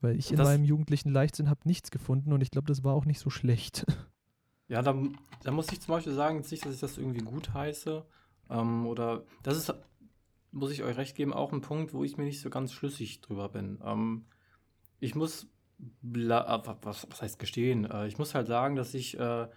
Weil 0.00 0.16
ich 0.16 0.30
in 0.30 0.36
Das- 0.36 0.46
meinem 0.48 0.64
jugendlichen 0.64 1.10
Leichtsinn 1.10 1.48
habe 1.48 1.60
nichts 1.64 1.90
gefunden 1.92 2.32
und 2.32 2.40
ich 2.40 2.50
glaube, 2.50 2.66
das 2.66 2.84
war 2.84 2.94
auch 2.94 3.04
nicht 3.04 3.20
so 3.20 3.30
schlecht. 3.30 3.86
Ja, 4.68 4.82
da, 4.82 4.94
da 5.42 5.50
muss 5.50 5.72
ich 5.72 5.80
zum 5.80 5.94
Beispiel 5.94 6.12
sagen, 6.12 6.38
jetzt 6.38 6.50
nicht, 6.50 6.64
dass 6.64 6.74
ich 6.74 6.80
das 6.80 6.98
irgendwie 6.98 7.24
gut 7.24 7.54
heiße. 7.54 8.04
Ähm, 8.50 8.86
oder 8.86 9.24
das 9.42 9.56
ist, 9.56 9.74
muss 10.52 10.70
ich 10.70 10.82
euch 10.82 10.96
recht 10.96 11.16
geben, 11.16 11.32
auch 11.32 11.52
ein 11.52 11.62
Punkt, 11.62 11.94
wo 11.94 12.04
ich 12.04 12.16
mir 12.16 12.24
nicht 12.24 12.40
so 12.40 12.50
ganz 12.50 12.72
schlüssig 12.72 13.20
drüber 13.20 13.48
bin. 13.48 13.80
Ähm, 13.84 14.26
ich 15.00 15.14
muss, 15.14 15.44
äh, 15.44 16.28
was, 16.28 17.06
was 17.10 17.22
heißt 17.22 17.38
gestehen? 17.38 17.90
Äh, 17.90 18.08
ich 18.08 18.18
muss 18.18 18.34
halt 18.34 18.46
sagen, 18.46 18.76
dass 18.76 18.94
ich 18.94 19.18
äh, 19.18 19.48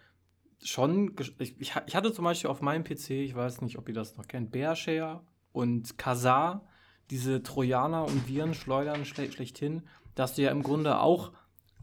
schon, 0.64 1.16
ich, 1.40 1.60
ich 1.60 1.76
hatte 1.76 2.14
zum 2.14 2.26
Beispiel 2.26 2.50
auf 2.50 2.62
meinem 2.62 2.84
PC, 2.84 3.12
ich 3.12 3.36
weiß 3.36 3.62
nicht, 3.62 3.78
ob 3.78 3.90
ihr 3.90 3.96
das 3.96 4.18
noch 4.18 4.28
kennt, 4.28 4.52
Bearshare 4.52 5.22
und 5.52 5.98
Kazaa, 5.98 6.66
diese 7.10 7.44
Trojaner 7.44 8.06
und 8.06 8.28
Viren 8.28 8.54
schleudern 8.54 9.06
schle 9.06 9.32
schlechthin, 9.32 9.84
dass 10.16 10.36
du 10.36 10.44
ja 10.44 10.52
im 10.52 10.64
Grunde 10.64 11.00
auch 11.00 11.34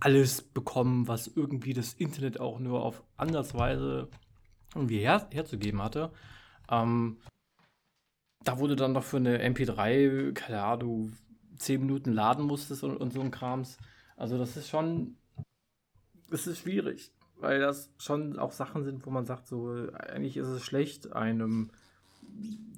alles 0.00 0.42
bekommen, 0.42 1.08
was 1.08 1.26
irgendwie 1.26 1.72
das 1.72 1.94
Internet 1.94 2.40
auch 2.40 2.58
nur 2.58 2.84
auf 2.84 3.02
andersweise 3.16 4.08
irgendwie 4.74 4.98
her 4.98 5.28
herzugeben 5.30 5.82
hatte. 5.82 6.12
Ähm, 6.70 7.18
da 8.44 8.58
wurde 8.58 8.76
dann 8.76 8.92
noch 8.92 9.04
für 9.04 9.16
eine 9.16 9.42
MP3, 9.42 10.32
keine 10.32 10.62
Ahnung, 10.62 11.14
10 11.56 11.80
Minuten 11.80 12.12
laden 12.12 12.44
musstest 12.44 12.84
und, 12.84 12.96
und 12.96 13.12
so 13.12 13.20
ein 13.20 13.30
Krams. 13.30 13.78
Also 14.16 14.38
das 14.38 14.56
ist 14.56 14.68
schon, 14.68 15.16
es 16.30 16.46
ist 16.46 16.60
schwierig, 16.60 17.12
weil 17.36 17.60
das 17.60 17.90
schon 17.98 18.38
auch 18.38 18.52
Sachen 18.52 18.84
sind, 18.84 19.04
wo 19.06 19.10
man 19.10 19.26
sagt, 19.26 19.48
so, 19.48 19.90
eigentlich 19.92 20.36
ist 20.36 20.48
es 20.48 20.64
schlecht, 20.64 21.12
einem 21.12 21.70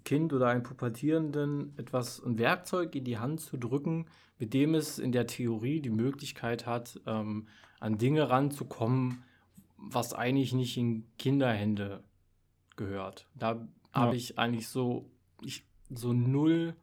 Kind 0.05 0.33
oder 0.33 0.49
einem 0.49 0.63
Pubertierenden 0.63 1.75
etwas, 1.77 2.23
ein 2.25 2.39
Werkzeug 2.39 2.95
in 2.95 3.05
die 3.05 3.19
Hand 3.19 3.41
zu 3.41 3.57
drücken, 3.57 4.07
mit 4.39 4.55
dem 4.55 4.75
es 4.75 4.99
in 4.99 5.13
der 5.13 5.27
Theorie 5.27 5.81
die 5.81 5.91
Möglichkeit 5.91 6.67
hat, 6.67 7.01
ähm, 7.07 7.49
an 7.79 7.99
Dinge 7.99 8.29
ranzukommen, 8.31 9.23
was 9.77 10.15
eigentlich 10.15 10.53
nicht 10.53 10.77
in 10.77 11.07
Kinderhände 11.19 12.03
gehört. 12.77 13.29
Da 13.35 13.69
habe 13.93 14.17
ich 14.17 14.39
eigentlich 14.39 14.69
so, 14.69 15.11
ich, 15.43 15.65
so 15.91 16.13
null, 16.13 16.75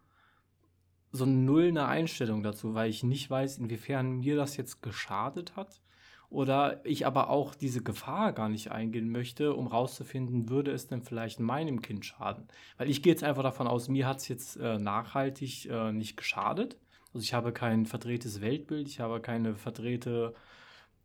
so 1.11 1.25
null 1.25 1.67
eine 1.69 1.87
Einstellung 1.87 2.43
dazu, 2.43 2.73
weil 2.73 2.89
ich 2.89 3.03
nicht 3.03 3.29
weiß, 3.29 3.57
inwiefern 3.57 4.19
mir 4.19 4.35
das 4.35 4.57
jetzt 4.57 4.81
geschadet 4.81 5.55
hat. 5.55 5.81
Oder 6.29 6.85
ich 6.85 7.05
aber 7.05 7.29
auch 7.29 7.55
diese 7.55 7.81
Gefahr 7.81 8.33
gar 8.33 8.49
nicht 8.49 8.71
eingehen 8.71 9.09
möchte, 9.09 9.53
um 9.53 9.67
rauszufinden, 9.67 10.49
würde 10.49 10.71
es 10.71 10.87
denn 10.87 11.01
vielleicht 11.01 11.39
meinem 11.39 11.81
Kind 11.81 12.05
schaden? 12.05 12.47
Weil 12.77 12.89
ich 12.89 13.01
gehe 13.01 13.13
jetzt 13.13 13.23
einfach 13.23 13.43
davon 13.43 13.67
aus, 13.67 13.87
mir 13.87 14.05
hat 14.07 14.17
es 14.17 14.27
jetzt 14.27 14.57
äh, 14.57 14.77
nachhaltig 14.77 15.69
äh, 15.69 15.93
nicht 15.93 16.17
geschadet. 16.17 16.77
Also 17.13 17.23
ich 17.23 17.33
habe 17.33 17.53
kein 17.53 17.85
verdrehtes 17.85 18.41
Weltbild, 18.41 18.89
ich 18.89 18.99
habe 18.99 19.21
keine 19.21 19.55
verdrehte, 19.55 20.33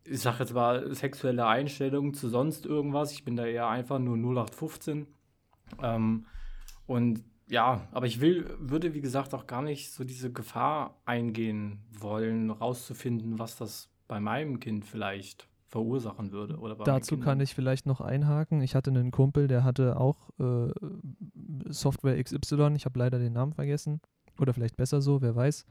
ich 0.04 0.20
sage 0.20 0.40
jetzt 0.40 0.54
mal, 0.54 0.92
sexuelle 0.92 1.46
Einstellung 1.46 2.14
zu 2.14 2.28
sonst 2.28 2.66
irgendwas. 2.66 3.12
Ich 3.12 3.24
bin 3.24 3.36
da 3.36 3.46
eher 3.46 3.68
einfach 3.68 4.00
nur 4.00 4.16
0815. 4.16 5.06
Ähm, 5.80 6.26
und 6.86 7.22
ja, 7.48 7.86
aber 7.92 8.06
ich 8.06 8.20
will, 8.20 8.56
würde, 8.58 8.92
wie 8.94 9.00
gesagt, 9.00 9.34
auch 9.34 9.46
gar 9.46 9.62
nicht 9.62 9.92
so 9.92 10.02
diese 10.02 10.32
Gefahr 10.32 11.00
eingehen 11.04 11.84
wollen, 11.92 12.50
rauszufinden, 12.50 13.38
was 13.38 13.56
das 13.56 13.91
bei 14.08 14.20
meinem 14.20 14.60
Kind 14.60 14.84
vielleicht 14.84 15.48
verursachen 15.72 16.32
würde. 16.32 16.58
Oder 16.58 16.76
Dazu 16.76 17.16
kann 17.16 17.40
ich 17.40 17.54
vielleicht 17.54 17.86
noch 17.86 18.02
einhaken. 18.02 18.60
Ich 18.60 18.74
hatte 18.74 18.90
einen 18.90 19.10
Kumpel, 19.10 19.48
der 19.48 19.64
hatte 19.64 19.98
auch 19.98 20.28
äh, 20.38 20.70
Software 21.68 22.22
XY, 22.22 22.74
ich 22.76 22.84
habe 22.84 22.98
leider 22.98 23.18
den 23.18 23.32
Namen 23.32 23.54
vergessen, 23.54 24.00
oder 24.38 24.52
vielleicht 24.52 24.76
besser 24.76 25.00
so, 25.00 25.22
wer 25.22 25.34
weiß, 25.34 25.64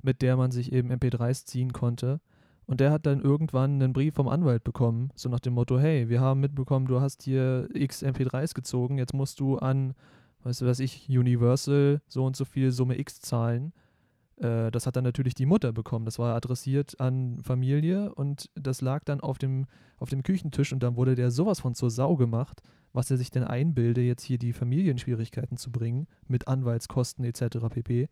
mit 0.00 0.22
der 0.22 0.38
man 0.38 0.50
sich 0.50 0.72
eben 0.72 0.90
MP3s 0.90 1.44
ziehen 1.44 1.74
konnte. 1.74 2.20
Und 2.64 2.80
der 2.80 2.90
hat 2.90 3.04
dann 3.04 3.20
irgendwann 3.20 3.74
einen 3.74 3.92
Brief 3.92 4.14
vom 4.14 4.28
Anwalt 4.28 4.64
bekommen, 4.64 5.10
so 5.14 5.28
nach 5.28 5.40
dem 5.40 5.52
Motto, 5.52 5.78
hey, 5.78 6.08
wir 6.08 6.22
haben 6.22 6.40
mitbekommen, 6.40 6.86
du 6.86 7.00
hast 7.00 7.22
hier 7.22 7.68
X 7.74 8.02
MP3s 8.02 8.54
gezogen, 8.54 8.96
jetzt 8.96 9.12
musst 9.12 9.38
du 9.40 9.58
an, 9.58 9.94
weißt 10.44 10.62
du 10.62 10.66
was 10.66 10.80
ich, 10.80 11.08
Universal 11.10 12.00
so 12.08 12.24
und 12.24 12.36
so 12.36 12.46
viel 12.46 12.70
Summe 12.70 12.98
X 12.98 13.20
zahlen. 13.20 13.74
Äh, 14.36 14.70
das 14.70 14.86
hat 14.86 14.96
dann 14.96 15.04
natürlich 15.04 15.34
die 15.34 15.46
Mutter 15.46 15.72
bekommen. 15.72 16.04
Das 16.04 16.18
war 16.18 16.34
adressiert 16.34 17.00
an 17.00 17.40
Familie 17.42 18.14
und 18.14 18.50
das 18.54 18.80
lag 18.80 19.04
dann 19.04 19.20
auf 19.20 19.38
dem, 19.38 19.66
auf 19.98 20.10
dem 20.10 20.22
Küchentisch 20.22 20.72
und 20.72 20.82
dann 20.82 20.96
wurde 20.96 21.14
der 21.14 21.30
sowas 21.30 21.60
von 21.60 21.74
zur 21.74 21.90
Sau 21.90 22.16
gemacht, 22.16 22.62
was 22.92 23.10
er 23.10 23.16
sich 23.16 23.30
denn 23.30 23.44
einbilde, 23.44 24.02
jetzt 24.02 24.22
hier 24.22 24.38
die 24.38 24.52
Familienschwierigkeiten 24.52 25.56
zu 25.56 25.70
bringen 25.70 26.06
mit 26.28 26.48
Anwaltskosten 26.48 27.24
etc. 27.24 27.58
pp. 27.70 28.08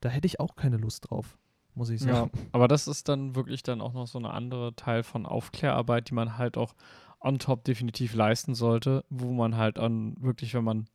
Da 0.00 0.08
hätte 0.08 0.26
ich 0.26 0.40
auch 0.40 0.56
keine 0.56 0.76
Lust 0.76 1.10
drauf, 1.10 1.38
muss 1.74 1.90
ich 1.90 2.00
sagen. 2.00 2.30
Ja, 2.32 2.40
aber 2.52 2.68
das 2.68 2.86
ist 2.86 3.08
dann 3.08 3.34
wirklich 3.34 3.62
dann 3.62 3.80
auch 3.80 3.92
noch 3.92 4.06
so 4.06 4.18
eine 4.18 4.30
andere 4.30 4.74
Teil 4.76 5.02
von 5.02 5.26
Aufklärarbeit, 5.26 6.10
die 6.10 6.14
man 6.14 6.36
halt 6.38 6.56
auch 6.56 6.74
on 7.20 7.38
top 7.38 7.64
definitiv 7.64 8.14
leisten 8.14 8.54
sollte, 8.54 9.04
wo 9.08 9.32
man 9.32 9.56
halt 9.56 9.78
an 9.78 10.14
wirklich, 10.20 10.54
wenn 10.54 10.64
man 10.64 10.86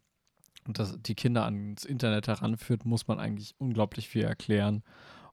und 0.69 0.77
das, 0.77 1.01
die 1.01 1.15
Kinder 1.15 1.45
ans 1.45 1.83
Internet 1.83 2.27
heranführt, 2.27 2.85
muss 2.85 3.07
man 3.07 3.19
eigentlich 3.19 3.55
unglaublich 3.57 4.07
viel 4.07 4.23
erklären 4.23 4.83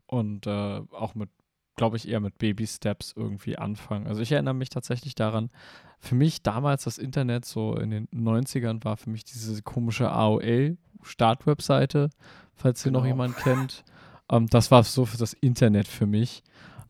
und 0.06 0.46
äh, 0.46 0.80
auch 0.92 1.14
mit, 1.14 1.28
glaube 1.76 1.98
ich, 1.98 2.08
eher 2.08 2.20
mit 2.20 2.38
Baby-Steps 2.38 3.12
irgendwie 3.14 3.58
anfangen. 3.58 4.06
Also 4.06 4.22
ich 4.22 4.32
erinnere 4.32 4.54
mich 4.54 4.70
tatsächlich 4.70 5.14
daran, 5.14 5.50
für 5.98 6.14
mich 6.14 6.42
damals 6.42 6.84
das 6.84 6.96
Internet 6.96 7.44
so 7.44 7.76
in 7.76 7.90
den 7.90 8.08
90ern 8.08 8.82
war 8.82 8.96
für 8.96 9.10
mich 9.10 9.24
diese 9.24 9.60
komische 9.60 10.10
AOL-Startwebseite, 10.10 12.08
falls 12.54 12.82
genau. 12.82 13.02
hier 13.04 13.14
noch 13.14 13.18
genau. 13.18 13.24
jemand 13.26 13.36
kennt. 13.36 13.84
Ähm, 14.30 14.46
das 14.46 14.70
war 14.70 14.84
so 14.84 15.04
für 15.04 15.18
das 15.18 15.34
Internet 15.34 15.86
für 15.86 16.06
mich. 16.06 16.42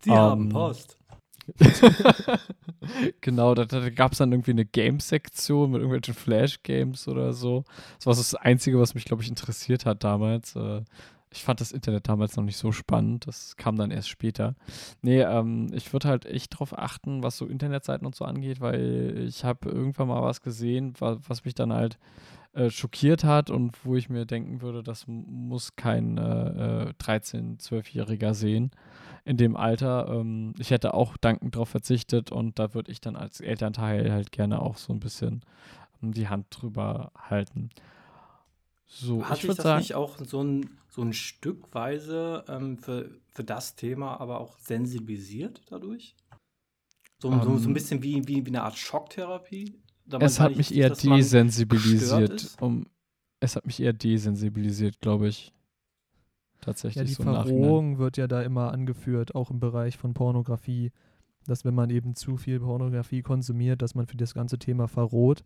Sie 0.04 0.10
ähm, 0.10 0.16
haben 0.16 0.48
Post. 0.50 0.95
genau, 3.20 3.54
da, 3.54 3.64
da 3.64 3.90
gab 3.90 4.12
es 4.12 4.18
dann 4.18 4.32
irgendwie 4.32 4.52
eine 4.52 4.64
Game-Sektion 4.64 5.70
mit 5.70 5.80
irgendwelchen 5.80 6.14
Flash-Games 6.14 7.08
oder 7.08 7.32
so. 7.32 7.64
Das 7.98 8.06
war 8.06 8.14
das 8.14 8.34
Einzige, 8.34 8.78
was 8.78 8.94
mich, 8.94 9.04
glaube 9.04 9.22
ich, 9.22 9.28
interessiert 9.28 9.86
hat 9.86 10.04
damals. 10.04 10.56
Äh, 10.56 10.82
ich 11.30 11.44
fand 11.44 11.60
das 11.60 11.72
Internet 11.72 12.08
damals 12.08 12.36
noch 12.36 12.44
nicht 12.44 12.56
so 12.56 12.72
spannend. 12.72 13.26
Das 13.26 13.56
kam 13.56 13.76
dann 13.76 13.90
erst 13.90 14.08
später. 14.08 14.54
Nee, 15.02 15.20
ähm, 15.20 15.68
ich 15.72 15.92
würde 15.92 16.08
halt 16.08 16.26
echt 16.26 16.54
darauf 16.54 16.76
achten, 16.76 17.22
was 17.22 17.36
so 17.36 17.46
Internetseiten 17.46 18.06
und 18.06 18.14
so 18.14 18.24
angeht, 18.24 18.60
weil 18.60 19.24
ich 19.28 19.44
habe 19.44 19.68
irgendwann 19.68 20.08
mal 20.08 20.22
was 20.22 20.40
gesehen, 20.40 20.94
was, 20.98 21.18
was 21.28 21.44
mich 21.44 21.54
dann 21.54 21.72
halt 21.72 21.98
äh, 22.54 22.70
schockiert 22.70 23.24
hat 23.24 23.50
und 23.50 23.84
wo 23.84 23.96
ich 23.96 24.08
mir 24.08 24.24
denken 24.24 24.62
würde, 24.62 24.82
das 24.82 25.04
muss 25.06 25.76
kein 25.76 26.16
äh, 26.16 26.92
13-, 26.98 27.54
äh, 27.54 27.56
12-Jähriger 27.58 28.32
sehen 28.32 28.70
in 29.26 29.36
dem 29.36 29.56
Alter. 29.56 30.08
Ähm, 30.08 30.54
ich 30.58 30.70
hätte 30.70 30.94
auch 30.94 31.16
dankend 31.16 31.56
darauf 31.56 31.68
verzichtet 31.68 32.32
und 32.32 32.58
da 32.58 32.72
würde 32.72 32.92
ich 32.92 33.00
dann 33.00 33.16
als 33.16 33.40
Elternteil 33.40 34.10
halt 34.12 34.32
gerne 34.32 34.62
auch 34.62 34.78
so 34.78 34.92
ein 34.92 35.00
bisschen 35.00 35.42
ähm, 36.02 36.12
die 36.12 36.28
Hand 36.28 36.46
drüber 36.50 37.12
halten. 37.18 37.70
So, 38.86 39.28
Hat 39.28 39.38
ich 39.38 39.46
das 39.48 39.56
sagen, 39.56 39.80
nicht 39.80 39.96
auch 39.96 40.16
so 40.24 40.42
ein, 40.42 40.70
so 40.88 41.02
ein 41.02 41.12
Stückweise 41.12 42.44
ähm, 42.48 42.78
für, 42.78 43.10
für 43.26 43.42
das 43.42 43.74
Thema 43.74 44.20
aber 44.20 44.40
auch 44.40 44.58
sensibilisiert 44.58 45.60
dadurch? 45.68 46.14
So, 47.18 47.28
um, 47.28 47.42
so, 47.42 47.56
so 47.56 47.64
ein 47.64 47.66
ähm, 47.66 47.74
bisschen 47.74 48.02
wie, 48.04 48.26
wie, 48.28 48.46
wie 48.46 48.50
eine 48.50 48.62
Art 48.62 48.78
Schocktherapie? 48.78 49.74
es 50.20 50.38
hat 50.38 50.54
mich 50.54 50.72
eher 50.72 50.90
desensibilisiert. 50.90 52.56
Um, 52.60 52.86
es 53.40 53.56
hat 53.56 53.66
mich 53.66 53.80
eher 53.80 53.92
desensibilisiert, 53.92 55.00
glaube 55.00 55.28
ich. 55.28 55.52
Tatsächlich. 56.60 56.96
Ja, 56.96 57.04
die 57.04 57.14
so 57.14 57.22
Verrohung 57.22 57.98
wird 57.98 58.16
ja 58.16 58.26
da 58.26 58.42
immer 58.42 58.72
angeführt, 58.72 59.34
auch 59.34 59.50
im 59.50 59.60
Bereich 59.60 59.96
von 59.96 60.14
Pornografie, 60.14 60.92
dass 61.46 61.64
wenn 61.64 61.74
man 61.74 61.90
eben 61.90 62.14
zu 62.14 62.36
viel 62.36 62.60
Pornografie 62.60 63.22
konsumiert, 63.22 63.82
dass 63.82 63.94
man 63.94 64.06
für 64.06 64.16
das 64.16 64.34
ganze 64.34 64.58
Thema 64.58 64.88
verroht. 64.88 65.44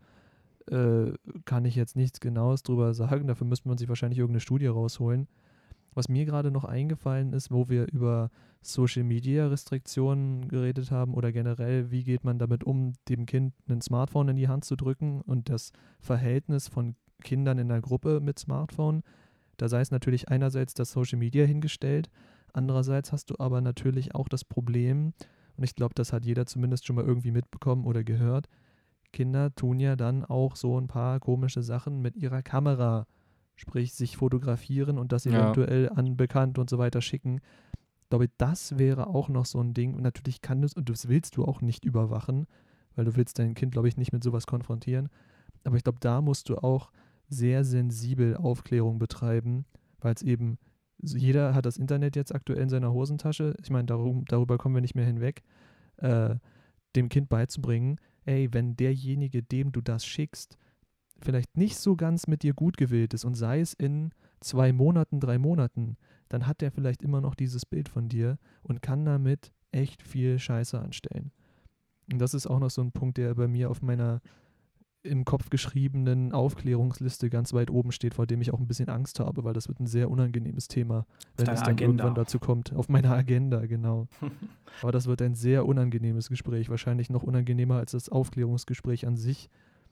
Äh, 0.70 1.12
kann 1.46 1.64
ich 1.64 1.74
jetzt 1.74 1.96
nichts 1.96 2.20
Genaues 2.20 2.62
drüber 2.62 2.94
sagen. 2.94 3.26
Dafür 3.26 3.46
müsste 3.46 3.68
man 3.68 3.78
sich 3.78 3.88
wahrscheinlich 3.88 4.18
irgendeine 4.18 4.40
Studie 4.40 4.66
rausholen. 4.66 5.26
Was 5.94 6.08
mir 6.08 6.24
gerade 6.24 6.50
noch 6.50 6.64
eingefallen 6.64 7.32
ist, 7.32 7.50
wo 7.50 7.68
wir 7.68 7.90
über 7.90 8.30
Social 8.62 9.04
Media 9.04 9.48
Restriktionen 9.48 10.48
geredet 10.48 10.90
haben 10.90 11.14
oder 11.14 11.32
generell, 11.32 11.90
wie 11.90 12.04
geht 12.04 12.24
man 12.24 12.38
damit 12.38 12.62
um, 12.62 12.92
dem 13.08 13.26
Kind 13.26 13.54
ein 13.68 13.80
Smartphone 13.80 14.28
in 14.28 14.36
die 14.36 14.48
Hand 14.48 14.64
zu 14.64 14.76
drücken 14.76 15.20
und 15.22 15.48
das 15.48 15.72
Verhältnis 15.98 16.68
von 16.68 16.94
Kindern 17.22 17.58
in 17.58 17.68
der 17.68 17.80
Gruppe 17.80 18.20
mit 18.20 18.38
Smartphone. 18.38 19.02
Da 19.60 19.68
sei 19.68 19.80
es 19.80 19.90
natürlich 19.90 20.28
einerseits 20.28 20.74
das 20.74 20.92
Social 20.92 21.18
Media 21.18 21.44
hingestellt, 21.44 22.10
andererseits 22.52 23.12
hast 23.12 23.30
du 23.30 23.34
aber 23.38 23.60
natürlich 23.60 24.14
auch 24.14 24.28
das 24.28 24.44
Problem, 24.44 25.12
und 25.56 25.64
ich 25.64 25.74
glaube, 25.74 25.94
das 25.94 26.12
hat 26.12 26.24
jeder 26.24 26.46
zumindest 26.46 26.86
schon 26.86 26.96
mal 26.96 27.04
irgendwie 27.04 27.32
mitbekommen 27.32 27.84
oder 27.84 28.04
gehört, 28.04 28.48
Kinder 29.12 29.54
tun 29.54 29.80
ja 29.80 29.96
dann 29.96 30.24
auch 30.24 30.56
so 30.56 30.80
ein 30.80 30.86
paar 30.86 31.20
komische 31.20 31.62
Sachen 31.62 32.00
mit 32.00 32.16
ihrer 32.16 32.42
Kamera 32.42 33.06
sprich 33.60 33.92
sich 33.92 34.16
fotografieren 34.16 34.98
und 34.98 35.12
das 35.12 35.26
eventuell 35.26 35.84
ja. 35.84 35.90
an 35.92 36.16
Bekannte 36.16 36.62
und 36.62 36.70
so 36.70 36.78
weiter 36.78 37.02
schicken. 37.02 37.40
Ich 37.74 38.08
glaube, 38.08 38.30
das 38.38 38.78
wäre 38.78 39.08
auch 39.08 39.28
noch 39.28 39.44
so 39.44 39.60
ein 39.60 39.74
Ding. 39.74 39.94
Und 39.94 40.02
natürlich 40.02 40.40
kann 40.40 40.62
das, 40.62 40.72
und 40.72 40.88
das 40.88 41.08
willst 41.08 41.36
du 41.36 41.44
auch 41.44 41.60
nicht 41.60 41.84
überwachen, 41.84 42.46
weil 42.96 43.04
du 43.04 43.16
willst 43.16 43.38
dein 43.38 43.54
Kind, 43.54 43.72
glaube 43.72 43.88
ich, 43.88 43.98
nicht 43.98 44.12
mit 44.12 44.24
sowas 44.24 44.46
konfrontieren. 44.46 45.10
Aber 45.64 45.76
ich 45.76 45.84
glaube, 45.84 45.98
da 46.00 46.22
musst 46.22 46.48
du 46.48 46.56
auch 46.56 46.90
sehr 47.30 47.64
sensibel 47.64 48.36
Aufklärung 48.36 48.98
betreiben, 48.98 49.64
weil 50.00 50.14
es 50.14 50.22
eben, 50.22 50.58
jeder 50.98 51.54
hat 51.54 51.64
das 51.64 51.78
Internet 51.78 52.16
jetzt 52.16 52.34
aktuell 52.34 52.62
in 52.62 52.68
seiner 52.68 52.92
Hosentasche. 52.92 53.54
Ich 53.62 53.70
meine, 53.70 53.86
darum, 53.86 54.24
darüber 54.26 54.58
kommen 54.58 54.74
wir 54.74 54.82
nicht 54.82 54.94
mehr 54.94 55.06
hinweg. 55.06 55.42
Äh, 55.96 56.36
dem 56.96 57.08
Kind 57.08 57.28
beizubringen, 57.28 58.00
ey, 58.24 58.52
wenn 58.52 58.76
derjenige, 58.76 59.42
dem 59.42 59.72
du 59.72 59.80
das 59.80 60.04
schickst, 60.04 60.58
vielleicht 61.20 61.56
nicht 61.56 61.76
so 61.76 61.96
ganz 61.96 62.26
mit 62.26 62.42
dir 62.42 62.52
gut 62.52 62.76
gewillt 62.76 63.14
ist 63.14 63.24
und 63.24 63.34
sei 63.34 63.60
es 63.60 63.74
in 63.74 64.10
zwei 64.40 64.72
Monaten, 64.72 65.20
drei 65.20 65.38
Monaten, 65.38 65.96
dann 66.28 66.46
hat 66.46 66.60
der 66.60 66.72
vielleicht 66.72 67.02
immer 67.02 67.20
noch 67.20 67.34
dieses 67.34 67.64
Bild 67.66 67.88
von 67.88 68.08
dir 68.08 68.38
und 68.62 68.82
kann 68.82 69.04
damit 69.04 69.52
echt 69.72 70.02
viel 70.02 70.38
Scheiße 70.38 70.80
anstellen. 70.80 71.32
Und 72.12 72.18
das 72.18 72.34
ist 72.34 72.46
auch 72.46 72.58
noch 72.58 72.70
so 72.70 72.82
ein 72.82 72.92
Punkt, 72.92 73.18
der 73.18 73.34
bei 73.34 73.46
mir 73.46 73.70
auf 73.70 73.82
meiner 73.82 74.20
im 75.02 75.24
Kopf 75.24 75.48
geschriebenen 75.48 76.32
Aufklärungsliste 76.32 77.30
ganz 77.30 77.52
weit 77.54 77.70
oben 77.70 77.90
steht, 77.90 78.14
vor 78.14 78.26
dem 78.26 78.40
ich 78.42 78.52
auch 78.52 78.60
ein 78.60 78.66
bisschen 78.66 78.88
Angst 78.88 79.18
habe, 79.18 79.44
weil 79.44 79.54
das 79.54 79.68
wird 79.68 79.80
ein 79.80 79.86
sehr 79.86 80.10
unangenehmes 80.10 80.68
Thema, 80.68 81.06
wenn 81.36 81.48
es 81.48 81.60
dann 81.60 81.70
Agenda. 81.70 81.84
irgendwann 81.84 82.14
dazu 82.14 82.38
kommt. 82.38 82.74
Auf 82.74 82.88
meiner 82.88 83.12
Agenda, 83.12 83.64
genau. 83.66 84.08
Aber 84.82 84.92
das 84.92 85.06
wird 85.06 85.22
ein 85.22 85.34
sehr 85.34 85.64
unangenehmes 85.66 86.28
Gespräch, 86.28 86.68
wahrscheinlich 86.68 87.08
noch 87.08 87.22
unangenehmer 87.22 87.76
als 87.76 87.92
das 87.92 88.10
Aufklärungsgespräch 88.10 89.06
an 89.06 89.16
sich, 89.16 89.48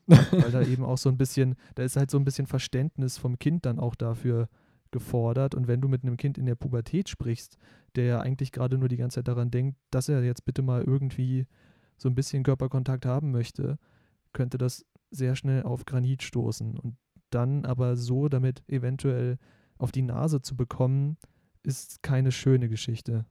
weil 0.06 0.50
da 0.50 0.62
eben 0.62 0.84
auch 0.84 0.98
so 0.98 1.08
ein 1.08 1.16
bisschen, 1.16 1.54
da 1.74 1.82
ist 1.82 1.96
halt 1.96 2.10
so 2.10 2.18
ein 2.18 2.24
bisschen 2.24 2.46
Verständnis 2.46 3.16
vom 3.16 3.38
Kind 3.38 3.64
dann 3.64 3.78
auch 3.78 3.94
dafür 3.94 4.48
gefordert. 4.90 5.54
Und 5.54 5.68
wenn 5.68 5.80
du 5.80 5.88
mit 5.88 6.02
einem 6.02 6.16
Kind 6.18 6.36
in 6.36 6.46
der 6.46 6.54
Pubertät 6.54 7.08
sprichst, 7.08 7.56
der 7.96 8.04
ja 8.04 8.20
eigentlich 8.20 8.52
gerade 8.52 8.76
nur 8.76 8.88
die 8.88 8.96
ganze 8.96 9.16
Zeit 9.16 9.28
daran 9.28 9.50
denkt, 9.50 9.78
dass 9.90 10.08
er 10.08 10.22
jetzt 10.22 10.44
bitte 10.44 10.62
mal 10.62 10.82
irgendwie 10.82 11.46
so 11.96 12.08
ein 12.08 12.14
bisschen 12.14 12.42
Körperkontakt 12.42 13.06
haben 13.06 13.30
möchte, 13.30 13.78
könnte 14.32 14.58
das 14.58 14.84
sehr 15.10 15.36
schnell 15.36 15.62
auf 15.62 15.84
Granit 15.84 16.22
stoßen. 16.22 16.78
Und 16.78 16.96
dann 17.30 17.64
aber 17.64 17.96
so 17.96 18.28
damit 18.28 18.62
eventuell 18.68 19.38
auf 19.78 19.92
die 19.92 20.02
Nase 20.02 20.40
zu 20.42 20.56
bekommen, 20.56 21.16
ist 21.62 22.02
keine 22.02 22.32
schöne 22.32 22.68
Geschichte. 22.68 23.26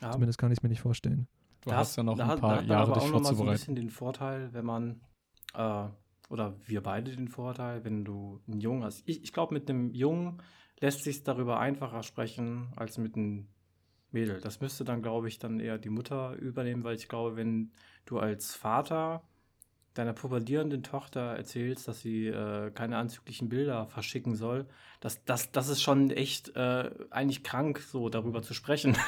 Ja. 0.00 0.10
Zumindest 0.12 0.38
kann 0.38 0.50
ich 0.50 0.58
es 0.58 0.62
mir 0.62 0.68
nicht 0.68 0.80
vorstellen. 0.80 1.28
Du 1.62 1.70
da 1.70 1.76
hast 1.76 1.96
ja 1.96 2.02
noch 2.02 2.18
ein 2.18 2.40
paar 2.40 2.56
da 2.56 2.62
Jahre 2.62 2.92
dich 2.94 3.02
vorzubereiten. 3.04 3.36
so 3.36 3.44
ein 3.44 3.52
bisschen 3.52 3.74
den 3.76 3.90
Vorteil, 3.90 4.52
wenn 4.52 4.64
man 4.64 5.00
äh, 5.54 5.88
oder 6.28 6.54
wir 6.66 6.82
beide 6.82 7.14
den 7.14 7.28
Vorteil, 7.28 7.84
wenn 7.84 8.04
du 8.04 8.40
einen 8.46 8.60
Jungen 8.60 8.84
hast. 8.84 9.02
Ich, 9.06 9.22
ich 9.22 9.32
glaube, 9.32 9.54
mit 9.54 9.68
einem 9.68 9.92
Jungen 9.92 10.42
lässt 10.80 11.04
sich 11.04 11.22
darüber 11.22 11.60
einfacher 11.60 12.02
sprechen 12.02 12.68
als 12.76 12.98
mit 12.98 13.16
einem 13.16 13.48
Mädel. 14.10 14.40
Das 14.40 14.60
müsste 14.60 14.84
dann, 14.84 15.02
glaube 15.02 15.28
ich, 15.28 15.38
dann 15.38 15.60
eher 15.60 15.78
die 15.78 15.90
Mutter 15.90 16.34
übernehmen, 16.34 16.84
weil 16.84 16.96
ich 16.96 17.08
glaube, 17.08 17.36
wenn 17.36 17.72
du 18.06 18.18
als 18.18 18.54
Vater 18.54 19.22
deiner 19.94 20.12
pubertierenden 20.12 20.82
Tochter 20.82 21.20
erzählst, 21.36 21.88
dass 21.88 22.00
sie 22.00 22.26
äh, 22.26 22.70
keine 22.72 22.98
anzüglichen 22.98 23.48
Bilder 23.48 23.86
verschicken 23.86 24.34
soll, 24.34 24.66
das, 25.00 25.24
das, 25.24 25.52
das 25.52 25.68
ist 25.68 25.82
schon 25.82 26.10
echt 26.10 26.54
äh, 26.56 26.90
eigentlich 27.10 27.42
krank, 27.44 27.80
so 27.80 28.08
darüber 28.08 28.42
zu 28.42 28.54
sprechen. 28.54 28.96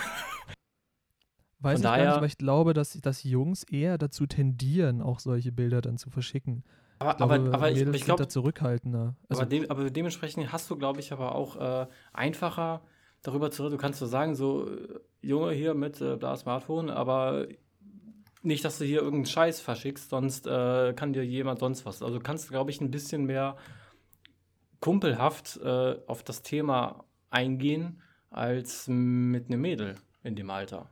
Weiß 1.59 1.73
Von 1.73 1.81
ich 1.81 1.83
daher, 1.83 2.05
gar 2.05 2.11
nicht, 2.11 2.17
aber 2.19 2.27
ich 2.27 2.39
glaube, 2.39 2.75
dass, 2.75 2.93
dass 3.01 3.25
Jungs 3.25 3.65
eher 3.65 3.99
dazu 3.99 4.27
tendieren, 4.27 5.01
auch 5.03 5.21
solche 5.21 5.53
Bilder 5.53 5.81
dann 5.81 5.97
zu 5.97 6.11
verschicken. 6.11 6.65
Aber, 6.99 7.11
Ich 7.11 7.17
glaube, 7.17 7.35
aber, 7.35 7.55
aber 7.55 7.71
ich, 7.71 7.79
ich 7.81 7.85
sind 7.85 8.05
glaube, 8.05 8.23
da 8.23 8.29
zurückhaltender. 8.29 9.17
Also, 9.29 9.43
aber, 9.43 9.51
dem, 9.51 9.71
aber 9.71 9.91
dementsprechend 9.91 10.53
hast 10.53 10.71
du, 10.71 10.77
glaube 10.77 11.01
ich, 11.01 11.13
aber 11.13 11.35
auch 11.35 11.57
äh, 11.57 11.87
einfacher 12.13 12.83
darüber 13.23 13.51
zu 13.51 13.63
reden. 13.63 13.73
Du 13.73 13.79
kannst 13.81 13.99
so 13.99 14.07
sagen, 14.07 14.35
so, 14.35 14.69
äh, 14.69 15.01
Junge 15.21 15.53
hier 15.53 15.75
mit 15.75 16.01
äh, 16.01 16.17
da 16.17 16.37
Smartphone, 16.37 16.91
aber 16.91 17.47
nicht, 18.47 18.65
dass 18.65 18.79
du 18.79 18.85
hier 18.85 18.99
irgendeinen 18.99 19.27
Scheiß 19.27 19.61
verschickst, 19.61 20.11
sonst 20.11 20.47
äh, 20.47 20.95
kann 20.95 21.13
dir 21.13 21.25
jemand 21.25 21.61
sonst 21.61 21.85
was. 21.85 22.03
Also 22.03 22.19
du 22.19 22.23
kannst, 22.23 22.49
glaube 22.49 22.71
ich, 22.71 22.81
ein 22.81 22.91
bisschen 22.91 23.27
mehr 23.27 23.57
kumpelhaft 24.81 25.59
äh, 25.63 25.97
auf 26.07 26.23
das 26.23 26.43
Thema 26.43 27.05
eingehen 27.31 28.01
als 28.31 28.87
mit 28.89 29.47
einem 29.47 29.61
Mädel 29.61 29.97
in 30.23 30.37
dem 30.37 30.51
Alter. 30.51 30.89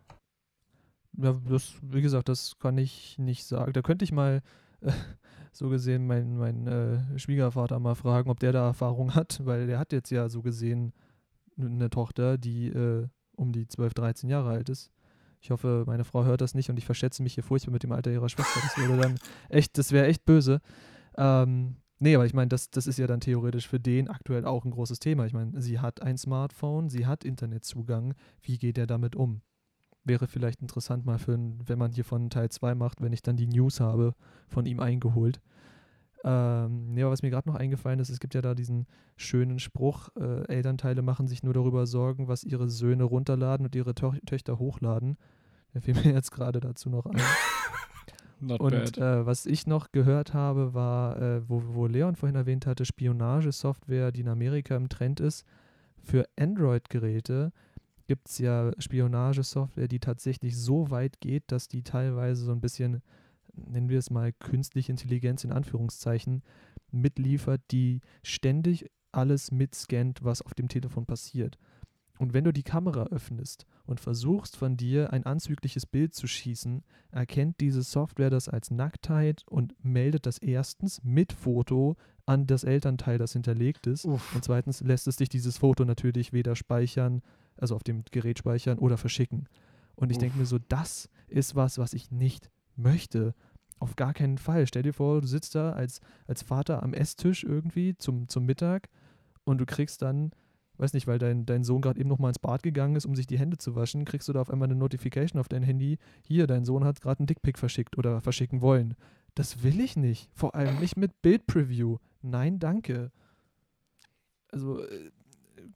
ja, 1.17 1.33
das, 1.49 1.75
wie 1.83 2.03
gesagt, 2.03 2.29
das 2.29 2.59
kann 2.59 2.79
ich 2.79 3.19
nicht 3.19 3.45
sagen. 3.45 3.73
Da 3.73 3.83
könnte 3.83 4.05
ich 4.05 4.13
mal 4.13 4.43
äh, 4.81 4.93
so 5.53 5.69
gesehen 5.69 6.07
meinen 6.07 6.39
mein, 6.39 6.67
äh, 6.67 7.19
Schwiegervater 7.19 7.79
mal 7.79 7.95
fragen, 7.95 8.31
ob 8.31 8.41
der 8.41 8.53
da 8.53 8.67
Erfahrung 8.67 9.15
hat, 9.15 9.41
weil 9.45 9.67
der 9.67 9.79
hat 9.79 9.93
jetzt 9.93 10.11
ja 10.11 10.29
so 10.29 10.43
gesehen 10.43 10.93
eine 11.57 11.91
Tochter, 11.91 12.37
die 12.39 12.69
äh, 12.69 13.07
um 13.37 13.53
die 13.53 13.67
12, 13.67 13.95
13 13.95 14.31
Jahre 14.31 14.51
alt 14.51 14.69
ist. 14.69 14.91
Ich 15.45 15.51
hoffe, 15.51 15.85
meine 15.87 16.05
Frau 16.05 16.25
hört 16.25 16.41
das 16.41 16.55
nicht 16.55 16.71
und 16.71 16.79
ich 16.79 16.87
verschätze 16.87 17.23
mich 17.23 17.35
hier 17.35 17.45
furchtbar 17.45 17.71
mit 17.71 17.83
dem 17.83 17.93
Alter 17.93 18.11
ihrer 18.11 18.31
Schwester. 18.31 18.61
Das 18.63 18.79
wäre 18.79 18.97
dann 18.97 19.19
echt, 19.51 19.77
das 19.77 19.93
wäre 19.93 20.07
echt 20.07 20.25
böse. 20.25 20.63
Ähm, 21.19 21.77
nee, 21.99 22.15
aber 22.15 22.25
ich 22.25 22.33
meine, 22.33 22.49
das, 22.49 22.71
das 22.71 22.87
ist 22.87 22.99
ja 22.99 23.07
dann 23.07 23.21
theoretisch 23.21 23.69
für 23.69 23.79
den 23.79 24.09
aktuell 24.09 24.47
auch 24.47 24.65
ein 24.65 24.71
großes 24.71 25.01
Thema. 25.01 25.27
Ich 25.27 25.35
meine, 25.35 25.61
sie 25.61 25.81
hat 25.81 26.01
ein 26.01 26.17
Smartphone, 26.17 26.89
sie 26.89 27.05
hat 27.05 27.27
Internetzugang. 27.27 28.15
Wie 28.41 28.57
geht 28.57 28.79
er 28.79 28.87
damit 28.87 29.17
um? 29.17 29.43
Wäre 30.03 30.29
vielleicht 30.29 30.63
interessant 30.63 31.05
mal 31.05 31.19
für, 31.19 31.39
wenn 31.39 31.79
man 31.79 31.93
hier 31.93 32.07
von 32.07 32.31
Teil 32.31 32.49
2 32.49 32.75
macht, 32.75 33.03
wenn 33.03 33.13
ich 33.13 33.21
dann 33.21 33.37
die 33.37 33.47
News 33.47 33.81
habe, 33.81 34.15
von 34.49 34.65
ihm 34.65 34.81
eingeholt. 34.81 35.43
Ähm, 36.25 36.95
nee, 36.95 37.03
aber 37.03 37.13
was 37.13 37.21
mir 37.21 37.29
gerade 37.29 37.51
noch 37.51 37.57
eingefallen 37.57 38.01
ist, 38.01 38.09
es 38.09 38.19
gibt 38.19 38.35
ja 38.35 38.41
da 38.41 38.55
diesen 38.55 38.87
schönen 39.15 39.59
Spruch, 39.59 40.09
äh, 40.19 40.47
Elternteile 40.49 41.03
machen 41.03 41.29
sich 41.29 41.43
nur 41.43 41.53
darüber 41.53 41.87
Sorgen, 41.87 42.29
was 42.29 42.45
ihre 42.45 42.71
Söhne 42.71 43.05
runterladen 43.05 43.67
und 43.67 43.75
ihre 43.75 43.95
Tö 43.95 44.13
Töchter 44.25 44.59
hochladen. 44.59 45.19
Der 45.75 45.83
fiel 45.83 45.95
mir 46.05 46.13
jetzt 46.13 46.31
gerade 46.31 46.61
dazu 46.61 46.89
noch 46.91 47.07
ein. 47.07 47.21
Und 48.41 48.99
äh, 48.99 49.25
was 49.25 49.47
ich 49.47 49.67
noch 49.67 49.91
gehört 49.93 50.35
habe, 50.35 50.75
war, 50.75 51.21
äh, 51.21 51.49
wo, 51.49 51.63
wo 51.69 51.87
Leon 51.87 52.17
vorhin 52.17 52.37
erwähnt 52.37 52.67
hatte, 52.67 52.85
Spionagesoftware, 52.85 54.13
die 54.13 54.21
in 54.21 54.29
Amerika 54.29 54.77
im 54.77 54.89
Trend 54.89 55.21
ist. 55.21 55.47
Für 56.03 56.29
Android-Geräte 56.39 57.53
gibt 58.07 58.29
es 58.29 58.39
ja 58.39 58.73
Spionagesoftware, 58.79 59.89
die 59.89 60.01
tatsächlich 60.01 60.59
so 60.59 60.91
weit 60.91 61.21
geht, 61.21 61.45
dass 61.47 61.69
die 61.69 61.83
teilweise 61.83 62.45
so 62.45 62.53
ein 62.53 62.61
bisschen, 62.61 63.03
nennen 63.55 63.89
wir 63.89 63.99
es 63.99 64.11
mal, 64.11 64.33
künstliche 64.33 64.93
Intelligenz 64.93 65.45
in 65.45 65.53
Anführungszeichen, 65.53 66.43
mitliefert, 66.91 67.63
die 67.71 68.01
ständig 68.23 68.91
alles 69.13 69.53
mitscannt, 69.53 70.23
was 70.23 70.43
auf 70.43 70.55
dem 70.55 70.69
Telefon 70.69 71.07
passiert. 71.07 71.57
Und 72.25 72.33
wenn 72.33 72.45
du 72.45 72.55
die 72.55 72.63
Kamera 72.63 73.09
öffnest 73.09 73.67
und 73.85 74.01
versuchst 74.01 74.57
von 74.57 74.79
dir 74.79 75.13
ein 75.13 75.27
anzügliches 75.27 75.85
Bild 75.85 76.15
zu 76.15 76.27
schießen, 76.27 76.83
erkennt 77.11 77.61
diese 77.61 77.83
Software 77.83 78.31
das 78.31 78.49
als 78.49 78.71
Nacktheit 78.71 79.45
und 79.47 79.75
meldet 79.85 80.25
das 80.25 80.39
erstens 80.39 81.05
mit 81.05 81.35
Foto 81.35 81.97
an 82.25 82.47
das 82.47 82.65
Elternteil, 82.65 83.19
das 83.19 83.35
hinterlegt 83.35 83.87
ist. 83.87 84.07
Uff. 84.07 84.35
Und 84.35 84.43
zweitens 84.43 84.81
lässt 84.81 85.07
es 85.07 85.17
dich 85.17 85.29
dieses 85.29 85.59
Foto 85.59 85.85
natürlich 85.85 86.33
weder 86.33 86.57
speichern, 86.57 87.21
also 87.59 87.77
auf 87.77 87.85
dem 87.85 88.05
Gerät 88.11 88.39
speichern 88.39 88.79
oder 88.79 88.97
verschicken. 88.97 89.47
Und 89.95 90.11
ich 90.11 90.17
denke 90.17 90.39
mir 90.39 90.47
so, 90.47 90.59
das 90.59 91.11
ist 91.29 91.55
was, 91.55 91.77
was 91.77 91.93
ich 91.93 92.11
nicht 92.11 92.51
möchte. 92.75 93.35
Auf 93.81 93.97
gar 93.97 94.15
keinen 94.15 94.39
Fall. 94.39 94.67
Stell 94.67 94.83
dir 94.83 94.95
vor, 94.95 95.21
du 95.21 95.27
sitzt 95.27 95.57
da 95.57 95.73
als, 95.73 96.01
als 96.27 96.43
Vater 96.43 96.83
am 96.83 96.95
Esstisch 96.95 97.45
irgendwie 97.45 97.99
zum, 97.99 98.29
zum 98.29 98.47
Mittag 98.47 98.89
und 99.45 99.59
du 99.59 99.67
kriegst 99.67 100.01
dann, 100.01 100.33
weiß 100.79 100.93
nicht, 100.93 101.07
weil 101.07 101.19
dein, 101.19 101.47
dein 101.47 101.65
Sohn 101.65 101.81
gerade 101.81 102.01
eben 102.01 102.09
noch 102.09 102.19
mal 102.19 102.29
ins 102.29 102.39
Bad 102.39 102.63
gegangen 102.63 102.97
ist, 102.97 103.07
um 103.07 103.15
sich 103.15 103.27
die 103.27 103.39
Hände 103.39 103.59
zu 103.59 103.75
waschen, 103.75 104.05
kriegst 104.05 104.29
du 104.29 104.33
da 104.33 104.41
auf 104.41 104.51
einmal 104.51 104.69
eine 104.69 104.77
Notification 104.77 105.41
auf 105.41 105.49
dein 105.49 105.63
Handy, 105.63 105.99
hier, 106.23 106.47
dein 106.47 106.65
Sohn 106.65 106.85
hat 106.85 107.01
gerade 107.01 107.21
einen 107.21 107.27
Dickpick 107.27 107.59
verschickt 107.59 107.99
oder 107.99 108.21
verschicken 108.21 108.61
wollen. 108.61 108.95
Das 109.35 109.63
will 109.63 109.81
ich 109.81 109.97
nicht. 109.97 110.31
Vor 110.33 110.55
allem 110.55 110.79
nicht 110.79 110.97
mit 110.97 111.23
Bildpreview. 111.23 111.99
Nein, 112.23 112.59
danke. 112.59 113.11
Also, 114.53 114.81
äh, 114.85 115.11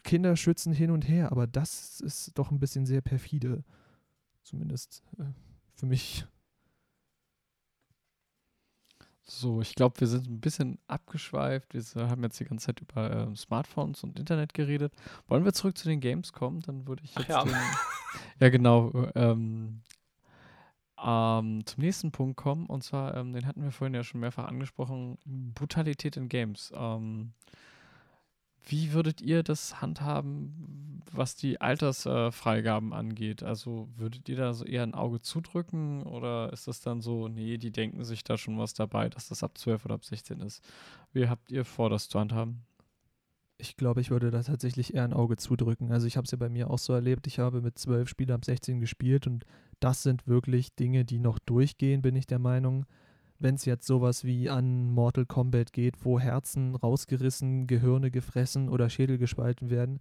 Kinder 0.05 0.36
schützen 0.36 0.72
hin 0.72 0.90
und 0.90 1.09
her, 1.09 1.32
aber 1.32 1.46
das 1.46 2.01
ist 2.01 2.38
doch 2.38 2.51
ein 2.51 2.61
bisschen 2.61 2.86
sehr 2.86 3.01
perfide. 3.01 3.64
Zumindest 4.44 5.03
äh, 5.18 5.24
für 5.74 5.86
mich. 5.86 6.26
So, 9.30 9.60
ich 9.60 9.74
glaube, 9.74 10.00
wir 10.00 10.06
sind 10.06 10.26
ein 10.26 10.40
bisschen 10.40 10.78
abgeschweift. 10.86 11.74
Wir 11.74 12.08
haben 12.08 12.22
jetzt 12.22 12.40
die 12.40 12.46
ganze 12.46 12.66
Zeit 12.66 12.80
über 12.80 13.10
ähm, 13.10 13.36
Smartphones 13.36 14.02
und 14.02 14.18
Internet 14.18 14.54
geredet. 14.54 14.94
Wollen 15.26 15.44
wir 15.44 15.52
zurück 15.52 15.76
zu 15.76 15.86
den 15.86 16.00
Games 16.00 16.32
kommen? 16.32 16.60
Dann 16.60 16.86
würde 16.88 17.04
ich 17.04 17.14
jetzt 17.14 17.28
ja. 17.28 17.44
den, 17.44 17.54
ja 18.40 18.48
genau 18.48 18.90
ähm, 19.14 19.82
ähm, 21.04 21.66
zum 21.66 21.82
nächsten 21.82 22.10
Punkt 22.10 22.38
kommen. 22.38 22.66
Und 22.66 22.84
zwar, 22.84 23.16
ähm, 23.18 23.34
den 23.34 23.46
hatten 23.46 23.62
wir 23.62 23.70
vorhin 23.70 23.92
ja 23.92 24.02
schon 24.02 24.20
mehrfach 24.20 24.48
angesprochen, 24.48 25.18
Brutalität 25.54 26.16
in 26.16 26.30
Games. 26.30 26.72
Ähm, 26.74 27.34
wie 28.64 28.92
würdet 28.92 29.20
ihr 29.20 29.42
das 29.42 29.80
handhaben, 29.80 31.02
was 31.12 31.36
die 31.36 31.61
Altersfreigaben 31.61 32.92
angeht? 32.92 33.42
Also 33.42 33.88
würdet 33.96 34.28
ihr 34.28 34.36
da 34.36 34.52
so 34.52 34.64
eher 34.64 34.82
ein 34.82 34.94
Auge 34.94 35.20
zudrücken 35.20 36.02
oder 36.02 36.52
ist 36.52 36.68
das 36.68 36.80
dann 36.80 37.00
so, 37.00 37.28
nee, 37.28 37.56
die 37.56 37.70
denken 37.70 38.04
sich 38.04 38.24
da 38.24 38.36
schon 38.36 38.59
was 38.59 38.74
dabei, 38.74 39.09
dass 39.09 39.28
das 39.28 39.42
ab 39.42 39.56
12 39.56 39.84
oder 39.86 39.94
ab 39.94 40.04
16 40.04 40.40
ist? 40.40 40.62
Wie 41.12 41.28
habt 41.28 41.50
ihr 41.50 41.64
vor, 41.64 41.90
das 41.90 42.09
zu 42.09 42.20
handhaben? 42.20 42.62
Ich 43.61 43.76
glaube, 43.76 44.00
ich 44.00 44.11
würde 44.11 44.30
da 44.30 44.42
tatsächlich 44.42 44.94
eher 44.94 45.02
ein 45.02 45.12
Auge 45.12 45.36
zudrücken. 45.36 45.90
Also 45.90 46.06
ich 46.06 46.16
habe 46.16 46.26
es 46.26 46.30
ja 46.30 46.38
bei 46.38 46.48
mir 46.48 46.70
auch 46.70 46.78
so 46.78 46.92
erlebt. 46.92 47.26
Ich 47.26 47.40
habe 47.40 47.61
mit 47.61 47.76
zwölf 47.76 48.09
Spielern 48.09 48.36
ab 48.36 48.44
16 48.44 48.78
gespielt 48.78 49.26
und 49.26 49.44
das 49.80 50.02
sind 50.02 50.28
wirklich 50.28 50.74
Dinge, 50.76 51.04
die 51.04 51.18
noch 51.18 51.38
durchgehen, 51.40 52.02
bin 52.02 52.14
ich 52.14 52.26
der 52.26 52.38
Meinung. 52.38 52.86
Wenn 53.39 53.55
es 53.55 53.64
jetzt 53.64 53.86
sowas 53.86 54.24
wie 54.24 54.51
an 54.51 54.91
Mortal 54.91 55.24
Kombat 55.24 55.72
geht, 55.72 56.05
wo 56.05 56.18
Herzen 56.18 56.74
rausgerissen, 56.74 57.66
Gehirne 57.66 58.11
gefressen 58.11 58.68
oder 58.68 58.91
Schädel 58.91 59.18
gespalten 59.18 59.70
werden, 59.70 60.01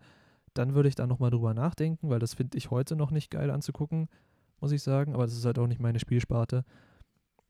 dann 0.56 0.74
würde 0.74 0.90
ich 0.90 0.96
da 0.96 1.06
nochmal 1.06 1.30
drüber 1.30 1.54
nachdenken, 1.54 2.10
weil 2.10 2.20
das 2.20 2.34
finde 2.34 2.58
ich 2.58 2.72
heute 2.72 2.96
noch 2.96 3.12
nicht 3.12 3.30
geil 3.30 3.52
anzugucken, 3.52 4.10
muss 4.60 4.72
ich 4.72 4.82
sagen. 4.82 5.14
Aber 5.14 5.26
das 5.26 5.38
ist 5.38 5.46
halt 5.46 5.60
auch 5.60 5.68
nicht 5.68 5.80
meine 5.80 6.00
Spielsparte. 6.00 6.66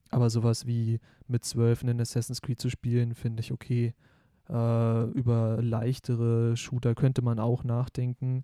Aber 0.10 0.30
sowas 0.30 0.66
wie 0.66 1.00
mit 1.28 1.46
zwölf 1.46 1.84
einen 1.84 2.02
Assassin's 2.02 2.42
Creed 2.42 2.60
zu 2.60 2.70
spielen, 2.70 3.14
finde 3.14 3.42
ich 3.42 3.52
okay. 3.52 3.94
Äh, 4.50 5.04
über 5.12 5.62
leichtere 5.62 6.56
Shooter 6.56 6.96
könnte 6.96 7.22
man 7.22 7.40
auch 7.40 7.64
nachdenken. 7.64 8.44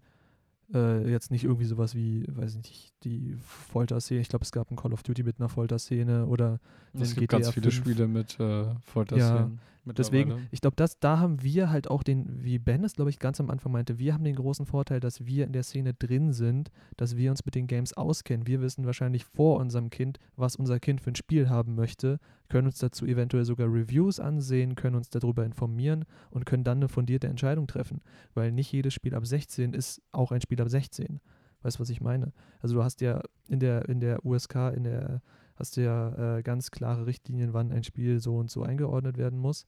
Äh, 0.74 1.09
jetzt 1.09 1.32
nicht 1.32 1.43
irgendwie 1.43 1.66
sowas 1.66 1.95
wie, 1.95 2.26
weiß 2.28 2.51
ich 2.55 2.64
nicht, 2.64 2.93
die 3.03 3.36
Folterszene. 3.41 4.22
Ich 4.22 4.30
glaube, 4.30 4.43
es 4.43 4.51
gab 4.51 4.72
ein 4.72 4.76
Call 4.76 4.93
of 4.93 5.03
Duty 5.03 5.24
mit 5.24 5.39
einer 5.39 5.49
Folterszene 5.49 6.26
oder 6.26 6.59
Es 6.93 7.16
gibt 7.16 7.30
ganz 7.30 7.47
GTA 7.47 7.51
viele 7.51 7.72
5. 7.72 7.76
Spiele 7.76 8.07
mit 8.07 8.39
äh, 8.39 8.66
Folterszenen. 8.82 9.59
Deswegen, 9.86 10.47
ich 10.51 10.61
glaube, 10.61 10.75
das, 10.77 10.99
da 10.99 11.19
haben 11.19 11.43
wir 11.43 11.69
halt 11.69 11.89
auch 11.89 12.03
den, 12.03 12.41
wie 12.41 12.57
Ben 12.57 12.84
es, 12.84 12.93
glaube 12.93 13.09
ich, 13.09 13.19
ganz 13.19 13.39
am 13.41 13.49
Anfang 13.49 13.71
meinte, 13.71 13.99
wir 13.99 14.13
haben 14.13 14.23
den 14.23 14.36
großen 14.36 14.65
Vorteil, 14.65 14.99
dass 14.99 15.25
wir 15.25 15.45
in 15.45 15.51
der 15.51 15.63
Szene 15.63 15.93
drin 15.93 16.31
sind, 16.31 16.71
dass 16.95 17.17
wir 17.17 17.31
uns 17.31 17.43
mit 17.43 17.55
den 17.55 17.67
Games 17.67 17.93
auskennen. 17.93 18.47
Wir 18.47 18.61
wissen 18.61 18.86
wahrscheinlich 18.86 19.25
vor 19.25 19.59
unserem 19.59 19.89
Kind, 19.89 20.19
was 20.38 20.55
unser 20.55 20.79
Kind 20.79 21.01
für 21.01 21.11
ein 21.11 21.15
Spiel 21.15 21.49
haben 21.49 21.75
möchte, 21.75 22.19
können 22.49 22.67
uns 22.67 22.77
dazu 22.77 23.05
eventuell 23.05 23.45
sogar 23.45 23.67
Reviews 23.67 24.19
ansehen, 24.19 24.75
können 24.75 24.95
uns 24.95 25.09
darüber 25.09 25.43
informieren 25.45 26.05
und 26.29 26.45
können 26.45 26.63
dann 26.63 26.77
eine 26.77 26.88
fundierte 26.88 27.27
Entscheidung 27.27 27.67
treffen. 27.67 28.01
Weil 28.34 28.51
nicht 28.51 28.71
jedes 28.71 28.93
Spiel 28.93 29.15
ab 29.15 29.25
16 29.25 29.73
ist 29.73 30.01
auch 30.11 30.31
ein 30.31 30.41
Spiel 30.41 30.61
ab 30.61 30.69
16. 30.69 31.19
Weißt 31.63 31.77
du, 31.77 31.81
was 31.81 31.89
ich 31.89 32.01
meine? 32.01 32.31
Also 32.59 32.75
du 32.75 32.84
hast 32.84 33.01
ja 33.01 33.21
in 33.47 33.59
der, 33.59 33.89
in 33.89 33.99
der 33.99 34.25
USK, 34.25 34.55
in 34.75 34.84
der 34.84 35.21
hast 35.56 35.78
du 35.78 35.82
ja 35.84 36.38
äh, 36.38 36.43
ganz 36.43 36.72
klare 36.72 37.06
Richtlinien, 37.06 37.54
wann 37.54 37.72
ein 37.72 37.84
Spiel 37.84 38.20
so 38.20 38.38
und 38.38 38.49
so 38.49 38.64
eingeordnet 38.64 39.18
werden 39.18 39.39
muss. 39.39 39.66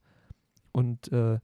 Und 0.71 1.11
äh, 1.11 1.39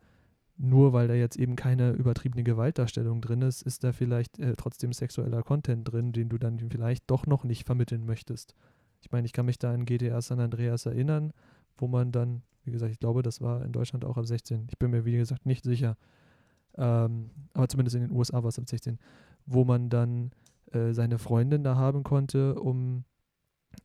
nur 0.58 0.94
weil 0.94 1.08
da 1.08 1.14
jetzt 1.14 1.38
eben 1.38 1.56
keine 1.56 1.92
übertriebene 1.92 2.44
Gewaltdarstellung 2.44 3.22
drin 3.22 3.42
ist, 3.42 3.62
ist 3.64 3.84
da 3.84 3.94
vielleicht 3.94 4.40
äh, 4.40 4.54
trotzdem 4.56 4.94
sexueller 4.94 5.42
Content 5.42 5.92
drin, 5.92 6.12
den 6.12 6.30
du 6.30 6.38
dann 6.38 6.60
vielleicht 6.60 7.10
doch 7.10 7.26
noch 7.26 7.44
nicht 7.44 7.66
vermitteln 7.66 8.06
möchtest. 8.06 8.56
Ich 9.02 9.12
meine, 9.12 9.26
ich 9.26 9.34
kann 9.34 9.48
mich 9.48 9.58
da 9.58 9.74
an 9.74 9.86
GTA 9.86 10.22
San 10.22 10.40
Andreas 10.40 10.86
erinnern, 10.86 11.34
wo 11.78 11.88
man 11.88 12.12
dann, 12.12 12.44
wie 12.64 12.72
gesagt, 12.72 12.92
ich 12.92 13.00
glaube, 13.00 13.24
das 13.24 13.42
war 13.42 13.66
in 13.66 13.72
Deutschland 13.72 14.06
auch 14.06 14.18
ab 14.18 14.28
16. 14.28 14.68
Ich 14.70 14.78
bin 14.78 14.92
mir, 14.92 15.04
wie 15.06 15.14
gesagt, 15.14 15.46
nicht 15.46 15.64
sicher. 15.64 15.98
Ähm, 16.76 17.32
aber 17.54 17.68
zumindest 17.68 17.96
in 17.96 18.04
den 18.04 18.12
USA 18.12 18.44
war 18.44 18.50
es 18.50 18.60
ab 18.60 18.70
16, 18.70 19.00
wo 19.46 19.66
man 19.66 19.90
dann 19.90 20.32
äh, 20.72 20.94
seine 20.94 21.18
Freundin 21.18 21.64
da 21.64 21.76
haben 21.76 22.04
konnte, 22.04 22.56
um 22.56 23.04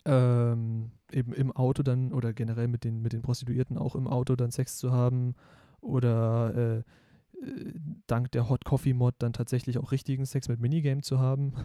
ähm, 0.05 0.91
eben 1.12 1.32
im 1.32 1.53
Auto 1.53 1.82
dann 1.82 2.12
oder 2.12 2.32
generell 2.32 2.68
mit 2.68 2.84
den, 2.84 3.03
mit 3.03 3.12
den 3.12 3.22
Prostituierten 3.22 3.78
auch 3.78 3.95
im 3.95 4.07
Auto 4.07 4.37
dann 4.37 4.51
Sex 4.51 4.78
zu 4.78 4.93
haben 4.93 5.34
oder 5.80 6.55
äh, 6.55 6.78
äh, 7.43 7.72
dank 8.07 8.32
der 8.32 8.49
Hot 8.49 8.64
Coffee 8.64 8.95
Mod 8.95 9.14
dann 9.18 9.32
tatsächlich 9.32 9.78
auch 9.78 9.93
richtigen 9.93 10.26
Sex 10.26 10.49
mit 10.49 10.61
Minigame 10.61 11.03
zu 11.03 11.18
haben. 11.18 11.53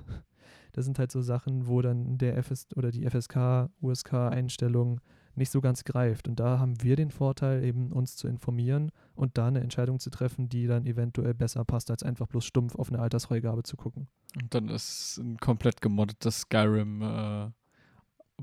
Das 0.73 0.85
sind 0.85 0.99
halt 0.99 1.11
so 1.11 1.21
Sachen, 1.21 1.67
wo 1.67 1.81
dann 1.81 2.17
der 2.17 2.37
FS 2.37 2.65
oder 2.77 2.91
die 2.91 3.05
FSK, 3.05 3.69
USK 3.81 4.13
Einstellung 4.13 5.01
nicht 5.35 5.51
so 5.51 5.59
ganz 5.59 5.83
greift. 5.83 6.29
Und 6.29 6.39
da 6.39 6.59
haben 6.59 6.81
wir 6.81 6.95
den 6.95 7.11
Vorteil, 7.11 7.63
eben 7.63 7.91
uns 7.91 8.15
zu 8.15 8.29
informieren 8.29 8.91
und 9.13 9.37
da 9.37 9.47
eine 9.47 9.59
Entscheidung 9.59 9.99
zu 9.99 10.09
treffen, 10.09 10.47
die 10.47 10.67
dann 10.67 10.85
eventuell 10.85 11.33
besser 11.33 11.65
passt, 11.65 11.91
als 11.91 12.03
einfach 12.03 12.27
bloß 12.27 12.45
stumpf 12.45 12.75
auf 12.75 12.89
eine 12.89 12.99
Altersfreigabe 12.99 13.63
zu 13.63 13.75
gucken. 13.75 14.07
Und 14.41 14.53
dann 14.53 14.69
ist 14.69 15.17
ein 15.17 15.37
komplett 15.37 15.81
gemoddetes 15.81 16.41
Skyrim 16.41 17.01
äh, 17.01 17.49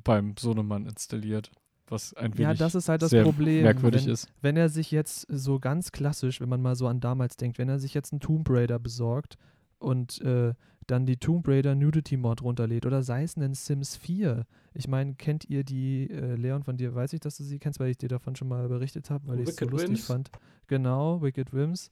beim 0.05 0.35
Sohnemann 0.39 0.87
installiert. 0.87 1.51
Was 1.89 2.13
ein 2.15 2.33
Ja, 2.33 2.49
wenig 2.49 2.59
das 2.59 2.75
ist 2.75 2.89
halt 2.89 3.01
das 3.03 3.11
sehr 3.11 3.23
Problem. 3.23 3.63
merkwürdig 3.63 4.05
wenn, 4.05 4.13
ist. 4.13 4.29
wenn 4.43 4.57
er 4.57 4.69
sich 4.69 4.91
jetzt 4.91 5.27
so 5.31 5.59
ganz 5.59 5.91
klassisch, 5.91 6.41
wenn 6.41 6.49
man 6.49 6.61
mal 6.61 6.77
so 6.77 6.87
an 6.87 7.01
damals 7.01 7.37
denkt, 7.37 7.59
wenn 7.59 7.69
er 7.69 7.79
sich 7.79 7.95
jetzt 7.95 8.13
einen 8.13 8.21
Tomb 8.21 8.49
Raider 8.51 8.79
besorgt 8.79 9.37
und 9.79 10.21
äh, 10.21 10.53
dann 10.87 11.07
die 11.07 11.17
Tomb 11.17 11.47
Raider 11.49 11.75
Nudity 11.75 12.17
Mod 12.17 12.43
runterlädt 12.43 12.85
oder 12.87 13.03
sei 13.03 13.23
es 13.23 13.37
einen 13.37 13.55
Sims 13.55 13.97
4. 13.97 14.47
Ich 14.75 14.87
meine, 14.89 15.15
kennt 15.15 15.49
ihr 15.49 15.65
die, 15.65 16.11
äh, 16.11 16.35
Leon, 16.35 16.63
von 16.63 16.77
dir 16.77 16.95
weiß 16.95 17.13
ich, 17.15 17.21
dass 17.21 17.37
du 17.39 17.45
sie 17.45 17.59
kennst, 17.59 17.81
weil 17.81 17.91
ich 17.91 17.99
dir 17.99 18.09
davon 18.09 18.37
schon 18.37 18.49
mal 18.49 18.69
berichtet 18.69 19.09
habe, 19.11 19.27
weil 19.29 19.41
ich 19.41 19.49
es 19.49 19.57
so 19.57 19.67
lustig 19.67 19.91
Whims? 19.91 20.07
fand. 20.07 20.31
Genau, 20.67 21.23
Wicked 21.23 21.53
Wims. 21.53 21.91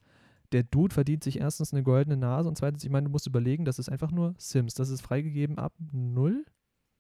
Der 0.53 0.63
Dude 0.63 0.95
verdient 0.95 1.25
sich 1.25 1.41
erstens 1.41 1.73
eine 1.73 1.83
goldene 1.83 2.17
Nase 2.17 2.49
und 2.49 2.57
zweitens, 2.57 2.85
ich 2.85 2.91
meine, 2.91 3.07
du 3.07 3.11
musst 3.11 3.27
überlegen, 3.27 3.65
das 3.65 3.79
ist 3.79 3.89
einfach 3.91 4.11
nur 4.11 4.35
Sims. 4.39 4.75
Das 4.75 4.91
ist 4.91 5.01
freigegeben 5.03 5.59
ab 5.59 5.73
0? 5.93 6.45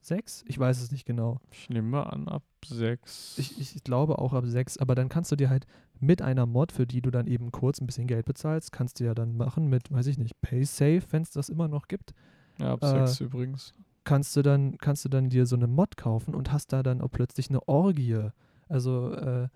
6? 0.06 0.44
Ich 0.46 0.58
weiß 0.58 0.80
es 0.80 0.90
nicht 0.90 1.04
genau. 1.04 1.40
Ich 1.50 1.68
nehme 1.68 1.88
mal 1.88 2.04
an, 2.04 2.28
ab 2.28 2.42
sechs. 2.64 3.36
Ich, 3.38 3.60
ich 3.60 3.82
glaube 3.84 4.18
auch 4.18 4.32
ab 4.32 4.44
6, 4.46 4.78
aber 4.78 4.94
dann 4.94 5.08
kannst 5.08 5.32
du 5.32 5.36
dir 5.36 5.50
halt 5.50 5.66
mit 6.00 6.22
einer 6.22 6.46
Mod, 6.46 6.72
für 6.72 6.86
die 6.86 7.00
du 7.00 7.10
dann 7.10 7.26
eben 7.26 7.52
kurz 7.52 7.80
ein 7.80 7.86
bisschen 7.86 8.06
Geld 8.06 8.26
bezahlst, 8.26 8.72
kannst 8.72 9.00
du 9.00 9.04
ja 9.04 9.14
dann 9.14 9.36
machen 9.36 9.68
mit, 9.68 9.90
weiß 9.90 10.06
ich 10.06 10.18
nicht, 10.18 10.40
PaySafe, 10.40 11.02
wenn 11.10 11.22
es 11.22 11.30
das 11.30 11.48
immer 11.48 11.68
noch 11.68 11.88
gibt, 11.88 12.12
ja, 12.58 12.72
ab 12.72 12.82
äh, 12.82 13.06
sechs 13.06 13.20
übrigens. 13.20 13.72
kannst 14.04 14.34
du 14.36 14.42
dann, 14.42 14.78
kannst 14.78 15.04
du 15.04 15.08
dann 15.08 15.28
dir 15.28 15.46
so 15.46 15.56
eine 15.56 15.66
Mod 15.66 15.96
kaufen 15.96 16.34
und 16.34 16.52
hast 16.52 16.72
da 16.72 16.82
dann 16.82 17.00
auch 17.00 17.10
plötzlich 17.10 17.48
eine 17.48 17.66
Orgie. 17.68 18.28
Also 18.68 19.12
äh, 19.12 19.48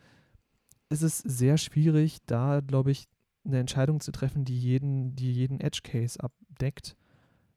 es 0.88 1.02
ist 1.02 1.18
sehr 1.18 1.56
schwierig, 1.56 2.18
da, 2.26 2.60
glaube 2.60 2.90
ich, 2.90 3.06
eine 3.44 3.58
Entscheidung 3.58 4.00
zu 4.00 4.12
treffen, 4.12 4.44
die 4.44 4.58
jeden, 4.58 5.16
die 5.16 5.32
jeden 5.32 5.60
Edge-Case 5.60 6.20
abdeckt. 6.20 6.96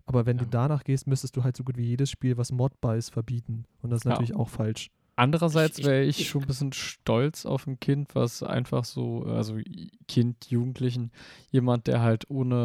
Aber 0.06 0.26
wenn 0.26 0.38
Ja. 0.38 0.44
du 0.44 0.50
danach 0.50 0.84
gehst, 0.84 1.08
müsstest 1.08 1.36
du 1.38 1.44
halt 1.44 1.56
so 1.56 1.64
gut 1.64 1.78
wie 1.78 1.86
jedes 1.86 2.10
Spiel, 2.10 2.38
was 2.38 2.52
modbar 2.52 2.98
ist, 2.98 3.10
verbieten. 3.12 3.66
Und 3.82 3.90
das 3.90 4.00
ist 4.00 4.06
Ja. 4.06 4.12
natürlich 4.12 4.36
auch 4.36 4.50
falsch. 4.50 4.90
Andererseits 5.16 5.84
wäre 5.84 6.02
ich, 6.04 6.28
schon 6.28 6.42
ein 6.42 6.48
bisschen 6.48 6.74
stolz 6.74 7.46
auf 7.46 7.68
ein 7.68 7.80
Kind, 7.80 8.16
was 8.16 8.42
einfach 8.42 8.84
so, 8.84 9.24
also 9.26 9.60
Kind, 10.08 10.50
Jugendlichen, 10.50 11.12
jemand, 11.52 11.86
der 11.86 12.02
halt 12.02 12.30
ohne 12.32 12.56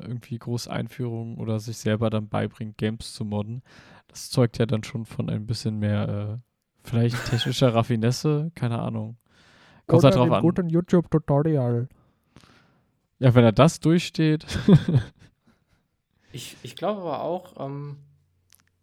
äh, 0.00 0.02
äh, 0.02 0.06
irgendwie 0.08 0.38
große 0.38 0.70
Einführung 0.70 1.36
oder 1.36 1.60
sich 1.60 1.76
selber 1.76 2.08
dann 2.08 2.28
beibringt, 2.28 2.78
Games 2.78 3.12
zu 3.12 3.26
modden. 3.26 3.62
Das 4.08 4.30
zeugt 4.30 4.56
ja 4.56 4.64
dann 4.64 4.82
schon 4.82 5.04
von 5.04 5.28
ein 5.28 5.46
bisschen 5.46 5.78
mehr, 5.78 6.08
äh, 6.40 6.88
vielleicht 6.88 7.22
technischer 7.26 7.68
Raffinesse, 7.74 8.50
keine 8.54 8.78
Ahnung. 8.78 9.18
Kommt 9.86 10.04
halt 10.04 10.14
drauf 10.14 10.32
an. 10.32 10.68
YouTube-Tutorial. 10.70 11.88
Ja, 13.18 13.34
wenn 13.34 13.44
er 13.44 13.52
das 13.52 13.78
durchsteht. 13.80 14.46
Ich, 16.32 16.56
ich 16.62 16.76
glaube 16.76 17.00
aber 17.00 17.22
auch, 17.22 17.54
ähm, 17.58 17.98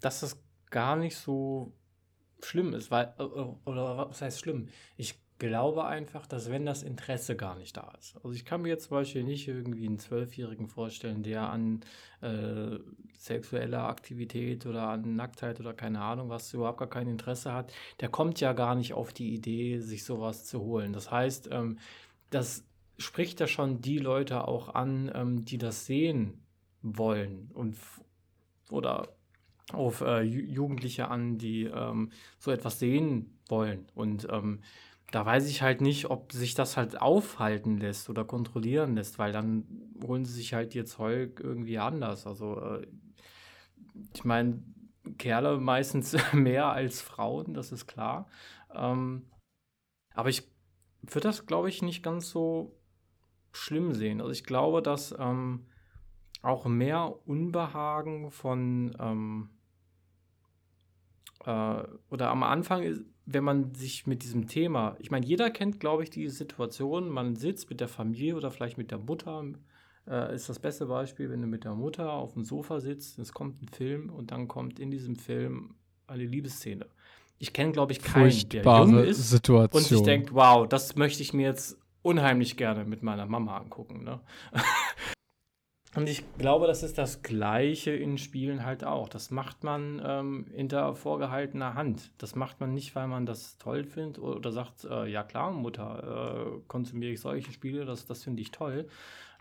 dass 0.01 0.21
das 0.21 0.41
gar 0.69 0.95
nicht 0.95 1.17
so 1.17 1.73
schlimm 2.43 2.73
ist, 2.73 2.91
weil, 2.91 3.13
äh, 3.19 3.23
äh, 3.23 3.55
oder 3.65 4.09
was 4.09 4.21
heißt 4.21 4.39
schlimm? 4.39 4.69
Ich 4.97 5.15
glaube 5.37 5.85
einfach, 5.85 6.27
dass 6.27 6.49
wenn 6.49 6.65
das 6.65 6.81
Interesse 6.81 7.35
gar 7.35 7.55
nicht 7.55 7.75
da 7.75 7.91
ist. 7.99 8.15
Also 8.17 8.31
ich 8.31 8.45
kann 8.45 8.61
mir 8.61 8.69
jetzt 8.69 8.85
zum 8.87 8.97
Beispiel 8.97 9.23
nicht 9.23 9.47
irgendwie 9.47 9.85
einen 9.85 9.99
Zwölfjährigen 9.99 10.67
vorstellen, 10.67 11.23
der 11.23 11.49
an 11.49 11.81
äh, 12.21 12.77
sexueller 13.17 13.83
Aktivität 13.89 14.65
oder 14.65 14.87
an 14.89 15.15
Nacktheit 15.15 15.59
oder 15.59 15.73
keine 15.73 16.01
Ahnung 16.01 16.29
was 16.29 16.53
überhaupt 16.53 16.79
gar 16.79 16.89
kein 16.89 17.07
Interesse 17.07 17.51
hat. 17.53 17.73
Der 17.99 18.09
kommt 18.09 18.39
ja 18.39 18.53
gar 18.53 18.75
nicht 18.75 18.93
auf 18.93 19.11
die 19.11 19.33
Idee, 19.33 19.79
sich 19.79 20.05
sowas 20.05 20.45
zu 20.45 20.61
holen. 20.61 20.93
Das 20.93 21.11
heißt, 21.11 21.49
ähm, 21.51 21.79
das 22.29 22.63
spricht 22.97 23.41
ja 23.41 23.47
schon 23.47 23.81
die 23.81 23.99
Leute 23.99 24.47
auch 24.47 24.73
an, 24.73 25.11
ähm, 25.13 25.43
die 25.43 25.57
das 25.57 25.85
sehen 25.85 26.44
wollen 26.85 27.49
und 27.53 27.75
oder 28.69 29.09
auf 29.73 30.01
äh, 30.01 30.21
Ju- 30.21 30.45
Jugendliche 30.45 31.09
an, 31.09 31.37
die 31.37 31.63
ähm, 31.65 32.11
so 32.39 32.51
etwas 32.51 32.79
sehen 32.79 33.39
wollen. 33.49 33.87
Und 33.95 34.27
ähm, 34.31 34.61
da 35.11 35.25
weiß 35.25 35.49
ich 35.49 35.61
halt 35.61 35.81
nicht, 35.81 36.09
ob 36.09 36.33
sich 36.33 36.55
das 36.55 36.77
halt 36.77 37.01
aufhalten 37.01 37.77
lässt 37.77 38.09
oder 38.09 38.25
kontrollieren 38.25 38.95
lässt, 38.95 39.19
weil 39.19 39.31
dann 39.31 39.65
holen 40.03 40.25
sie 40.25 40.33
sich 40.33 40.53
halt 40.53 40.75
ihr 40.75 40.85
Zeug 40.85 41.39
irgendwie 41.43 41.79
anders. 41.79 42.27
Also 42.27 42.59
äh, 42.61 42.87
ich 44.13 44.23
meine, 44.23 44.61
Kerle 45.17 45.57
meistens 45.59 46.15
mehr 46.33 46.67
als 46.67 47.01
Frauen, 47.01 47.53
das 47.53 47.71
ist 47.71 47.87
klar. 47.87 48.27
Ähm, 48.73 49.25
aber 50.15 50.29
ich 50.29 50.43
würde 51.03 51.29
das, 51.29 51.45
glaube 51.45 51.69
ich, 51.69 51.81
nicht 51.81 52.03
ganz 52.03 52.29
so 52.29 52.75
schlimm 53.53 53.93
sehen. 53.93 54.21
Also 54.21 54.31
ich 54.33 54.45
glaube, 54.45 54.81
dass 54.81 55.15
ähm, 55.19 55.67
auch 56.45 56.65
mehr 56.65 57.15
Unbehagen 57.25 58.31
von 58.31 58.95
ähm, 58.99 59.49
äh, 61.45 61.83
oder 62.09 62.29
am 62.29 62.43
Anfang, 62.43 62.83
ist, 62.83 63.03
wenn 63.25 63.43
man 63.43 63.73
sich 63.73 64.05
mit 64.05 64.23
diesem 64.23 64.47
Thema, 64.47 64.95
ich 64.99 65.11
meine, 65.11 65.25
jeder 65.25 65.49
kennt, 65.49 65.79
glaube 65.79 66.03
ich, 66.03 66.09
die 66.09 66.29
Situation, 66.29 67.09
man 67.09 67.35
sitzt 67.35 67.69
mit 67.69 67.79
der 67.79 67.87
Familie 67.87 68.35
oder 68.35 68.51
vielleicht 68.51 68.77
mit 68.77 68.91
der 68.91 68.99
Mutter, 68.99 69.43
äh, 70.07 70.35
ist 70.35 70.47
das 70.47 70.59
beste 70.59 70.85
Beispiel, 70.85 71.29
wenn 71.29 71.41
du 71.41 71.47
mit 71.47 71.63
der 71.63 71.73
Mutter 71.73 72.11
auf 72.11 72.33
dem 72.33 72.43
Sofa 72.43 72.79
sitzt, 72.79 73.17
es 73.17 73.33
kommt 73.33 73.61
ein 73.61 73.67
Film 73.67 74.09
und 74.09 74.31
dann 74.31 74.47
kommt 74.47 74.79
in 74.79 74.91
diesem 74.91 75.15
Film 75.15 75.75
eine 76.07 76.25
Liebesszene. 76.25 76.85
Ich 77.37 77.51
kenne, 77.51 77.71
glaube 77.71 77.91
ich, 77.91 78.01
keinen, 78.01 78.29
der 78.49 78.63
jung 78.63 78.91
Furchtbare 78.91 79.05
ist 79.05 79.29
Situation. 79.29 79.81
und 79.81 79.87
sich 79.87 80.01
denkt, 80.03 80.33
wow, 80.33 80.67
das 80.67 80.95
möchte 80.95 81.21
ich 81.21 81.33
mir 81.33 81.47
jetzt 81.47 81.77
unheimlich 82.01 82.55
gerne 82.55 82.85
mit 82.85 83.01
meiner 83.01 83.25
Mama 83.25 83.57
angucken. 83.57 84.03
Ne? 84.03 84.21
und 85.95 86.09
ich 86.09 86.23
glaube, 86.37 86.67
das 86.67 86.83
ist 86.83 86.97
das 86.97 87.21
Gleiche 87.21 87.91
in 87.91 88.17
Spielen 88.17 88.65
halt 88.65 88.83
auch. 88.83 89.07
Das 89.07 89.31
macht 89.31 89.63
man 89.63 90.01
ähm, 90.05 90.45
hinter 90.53 90.93
vorgehaltener 90.93 91.73
Hand. 91.73 92.11
Das 92.17 92.35
macht 92.35 92.59
man 92.59 92.73
nicht, 92.73 92.95
weil 92.95 93.07
man 93.07 93.25
das 93.25 93.57
toll 93.57 93.85
findet 93.85 94.19
oder, 94.19 94.51
sagt, 94.51 94.83
äh, 94.83 95.07
ja 95.07 95.23
klar, 95.23 95.51
Mutter, 95.51 96.57
äh, 96.57 96.61
konsumiere 96.67 97.13
ich 97.13 97.21
solche 97.21 97.53
Spiele, 97.53 97.85
das, 97.85 98.05
das 98.05 98.23
finde 98.25 98.41
ich 98.41 98.51
toll. 98.51 98.87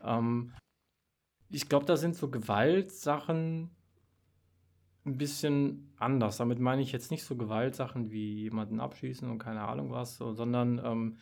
Ähm, 0.03 0.53
ich 1.51 1.69
glaube, 1.69 1.87
da 1.87 1.97
sind 1.97 2.15
so 2.15 2.31
Gewaltsachen 2.31 3.71
ein 5.07 5.19
bisschen 5.19 5.93
anders. 5.99 6.37
Damit 6.37 6.61
meine 6.61 6.83
ich 6.83 6.93
jetzt 6.93 7.11
nicht 7.11 7.25
so 7.25 7.37
Gewaltsachen 7.37 8.11
wie 8.11 8.43
jemanden 8.43 8.81
abschießen 8.81 9.29
und 9.29 9.39
keine 9.39 9.63
Ahnung 9.63 9.91
was, 9.91 10.17
so, 10.17 10.33
sondern 10.33 10.81
ähm, 10.85 11.17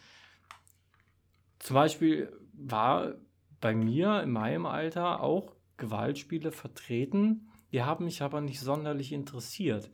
zum 1.59 1.75
Beispiel 1.75 2.33
war 2.53 3.15
bei 3.63 3.75
mir 3.75 4.23
in 4.23 4.33
meinem 4.33 4.67
Alter 4.67 5.23
auch 5.23 5.55
Gewaltspiele 5.79 6.53
vertreten. 6.53 7.49
Die 7.73 7.83
haben 7.83 8.05
mich 8.05 8.21
aber 8.21 8.43
nicht 8.43 8.61
sonderlich 8.61 9.13
interessiert. 9.13 9.91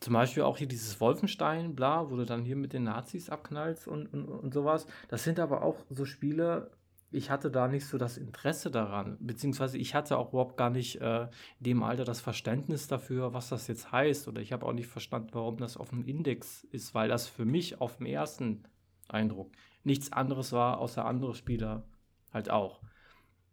Zum 0.00 0.12
Beispiel 0.12 0.42
auch 0.42 0.58
hier 0.58 0.68
dieses 0.68 1.00
Wolfenstein, 1.00 1.74
bla, 1.74 2.10
wo 2.10 2.16
du 2.16 2.26
dann 2.26 2.44
hier 2.44 2.56
mit 2.56 2.74
den 2.74 2.84
Nazis 2.84 3.30
abknallst 3.30 3.88
und, 3.88 4.12
und, 4.12 4.28
und 4.28 4.52
sowas. 4.52 4.86
Das 5.08 5.24
sind 5.24 5.38
aber 5.38 5.62
auch 5.62 5.76
so 5.88 6.04
Spiele, 6.04 6.70
ich 7.10 7.30
hatte 7.30 7.50
da 7.50 7.68
nicht 7.68 7.86
so 7.86 7.96
das 7.98 8.16
Interesse 8.16 8.70
daran, 8.70 9.16
beziehungsweise 9.20 9.78
ich 9.78 9.94
hatte 9.94 10.16
auch 10.16 10.30
überhaupt 10.30 10.56
gar 10.56 10.70
nicht 10.70 11.00
äh, 11.00 11.24
in 11.24 11.64
dem 11.64 11.82
Alter 11.82 12.04
das 12.04 12.20
Verständnis 12.20 12.86
dafür, 12.86 13.34
was 13.34 13.50
das 13.50 13.66
jetzt 13.66 13.92
heißt. 13.92 14.26
Oder 14.28 14.40
ich 14.40 14.52
habe 14.52 14.66
auch 14.66 14.72
nicht 14.72 14.88
verstanden, 14.88 15.30
warum 15.32 15.58
das 15.58 15.76
auf 15.76 15.90
dem 15.90 16.04
Index 16.04 16.64
ist, 16.64 16.94
weil 16.94 17.08
das 17.08 17.28
für 17.28 17.44
mich 17.44 17.80
auf 17.80 17.98
dem 17.98 18.06
ersten 18.06 18.64
Eindruck 19.08 19.52
nichts 19.84 20.12
anderes 20.12 20.52
war, 20.52 20.78
außer 20.78 21.04
andere 21.04 21.34
Spieler 21.34 21.84
halt 22.32 22.50
auch. 22.50 22.80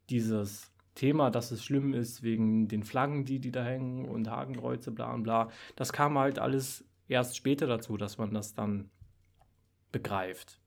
Dieses 0.10 0.72
Thema, 0.96 1.30
dass 1.30 1.52
es 1.52 1.64
schlimm 1.64 1.94
ist 1.94 2.24
wegen 2.24 2.68
den 2.68 2.84
Flaggen, 2.84 3.26
die, 3.26 3.40
die 3.40 3.52
da 3.52 3.64
hängen 3.64 4.06
und 4.06 4.30
Hakenkreuze, 4.30 4.92
bla 4.92 5.14
und 5.14 5.24
bla, 5.24 5.50
das 5.76 5.94
kam 5.94 6.18
halt 6.18 6.40
alles 6.40 6.86
erst 7.08 7.38
später 7.38 7.68
dazu, 7.68 7.98
dass 7.98 8.18
man 8.18 8.34
das 8.34 8.54
dann 8.54 8.90
begreift. 9.92 10.60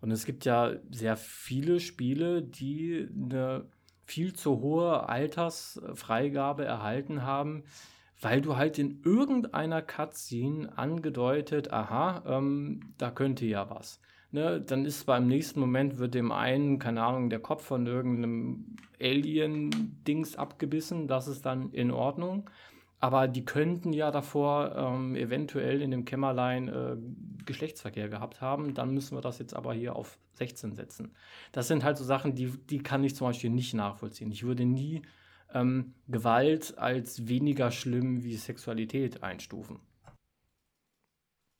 Und 0.00 0.10
es 0.10 0.24
gibt 0.24 0.44
ja 0.44 0.74
sehr 0.90 1.16
viele 1.16 1.78
Spiele, 1.78 2.42
die 2.42 3.08
eine 3.14 3.68
viel 4.04 4.32
zu 4.32 4.60
hohe 4.60 5.08
Altersfreigabe 5.08 6.64
erhalten 6.64 7.22
haben, 7.22 7.62
weil 8.20 8.40
du 8.40 8.56
halt 8.56 8.78
in 8.78 9.00
irgendeiner 9.04 9.80
Cutscene 9.80 10.76
angedeutet, 10.76 11.72
aha, 11.72 12.22
ähm, 12.26 12.94
da 12.98 13.10
könnte 13.10 13.46
ja 13.46 13.70
was. 13.70 14.00
Ne, 14.34 14.62
dann 14.62 14.86
ist 14.86 15.04
beim 15.04 15.26
nächsten 15.26 15.60
Moment 15.60 15.98
wird 15.98 16.14
dem 16.14 16.32
einen, 16.32 16.78
keine 16.78 17.02
Ahnung, 17.02 17.28
der 17.28 17.38
Kopf 17.38 17.64
von 17.66 17.86
irgendeinem 17.86 18.76
Alien-Dings 18.98 20.36
abgebissen, 20.36 21.06
das 21.06 21.28
ist 21.28 21.44
dann 21.44 21.70
in 21.72 21.90
Ordnung. 21.90 22.48
Aber 22.98 23.28
die 23.28 23.44
könnten 23.44 23.92
ja 23.92 24.10
davor 24.10 24.74
ähm, 24.74 25.16
eventuell 25.16 25.82
in 25.82 25.90
dem 25.90 26.06
Kämmerlein 26.06 26.68
äh, 26.68 26.96
Geschlechtsverkehr 27.44 28.08
gehabt 28.08 28.40
haben. 28.40 28.74
Dann 28.74 28.94
müssen 28.94 29.16
wir 29.16 29.20
das 29.20 29.38
jetzt 29.38 29.54
aber 29.54 29.74
hier 29.74 29.96
auf 29.96 30.18
16 30.34 30.76
setzen. 30.76 31.10
Das 31.50 31.68
sind 31.68 31.84
halt 31.84 31.98
so 31.98 32.04
Sachen, 32.04 32.34
die, 32.34 32.46
die 32.70 32.78
kann 32.78 33.04
ich 33.04 33.16
zum 33.16 33.26
Beispiel 33.26 33.50
nicht 33.50 33.74
nachvollziehen. 33.74 34.30
Ich 34.30 34.44
würde 34.44 34.64
nie 34.64 35.02
ähm, 35.52 35.94
Gewalt 36.08 36.78
als 36.78 37.26
weniger 37.28 37.70
schlimm 37.70 38.22
wie 38.22 38.36
Sexualität 38.36 39.22
einstufen. 39.22 39.80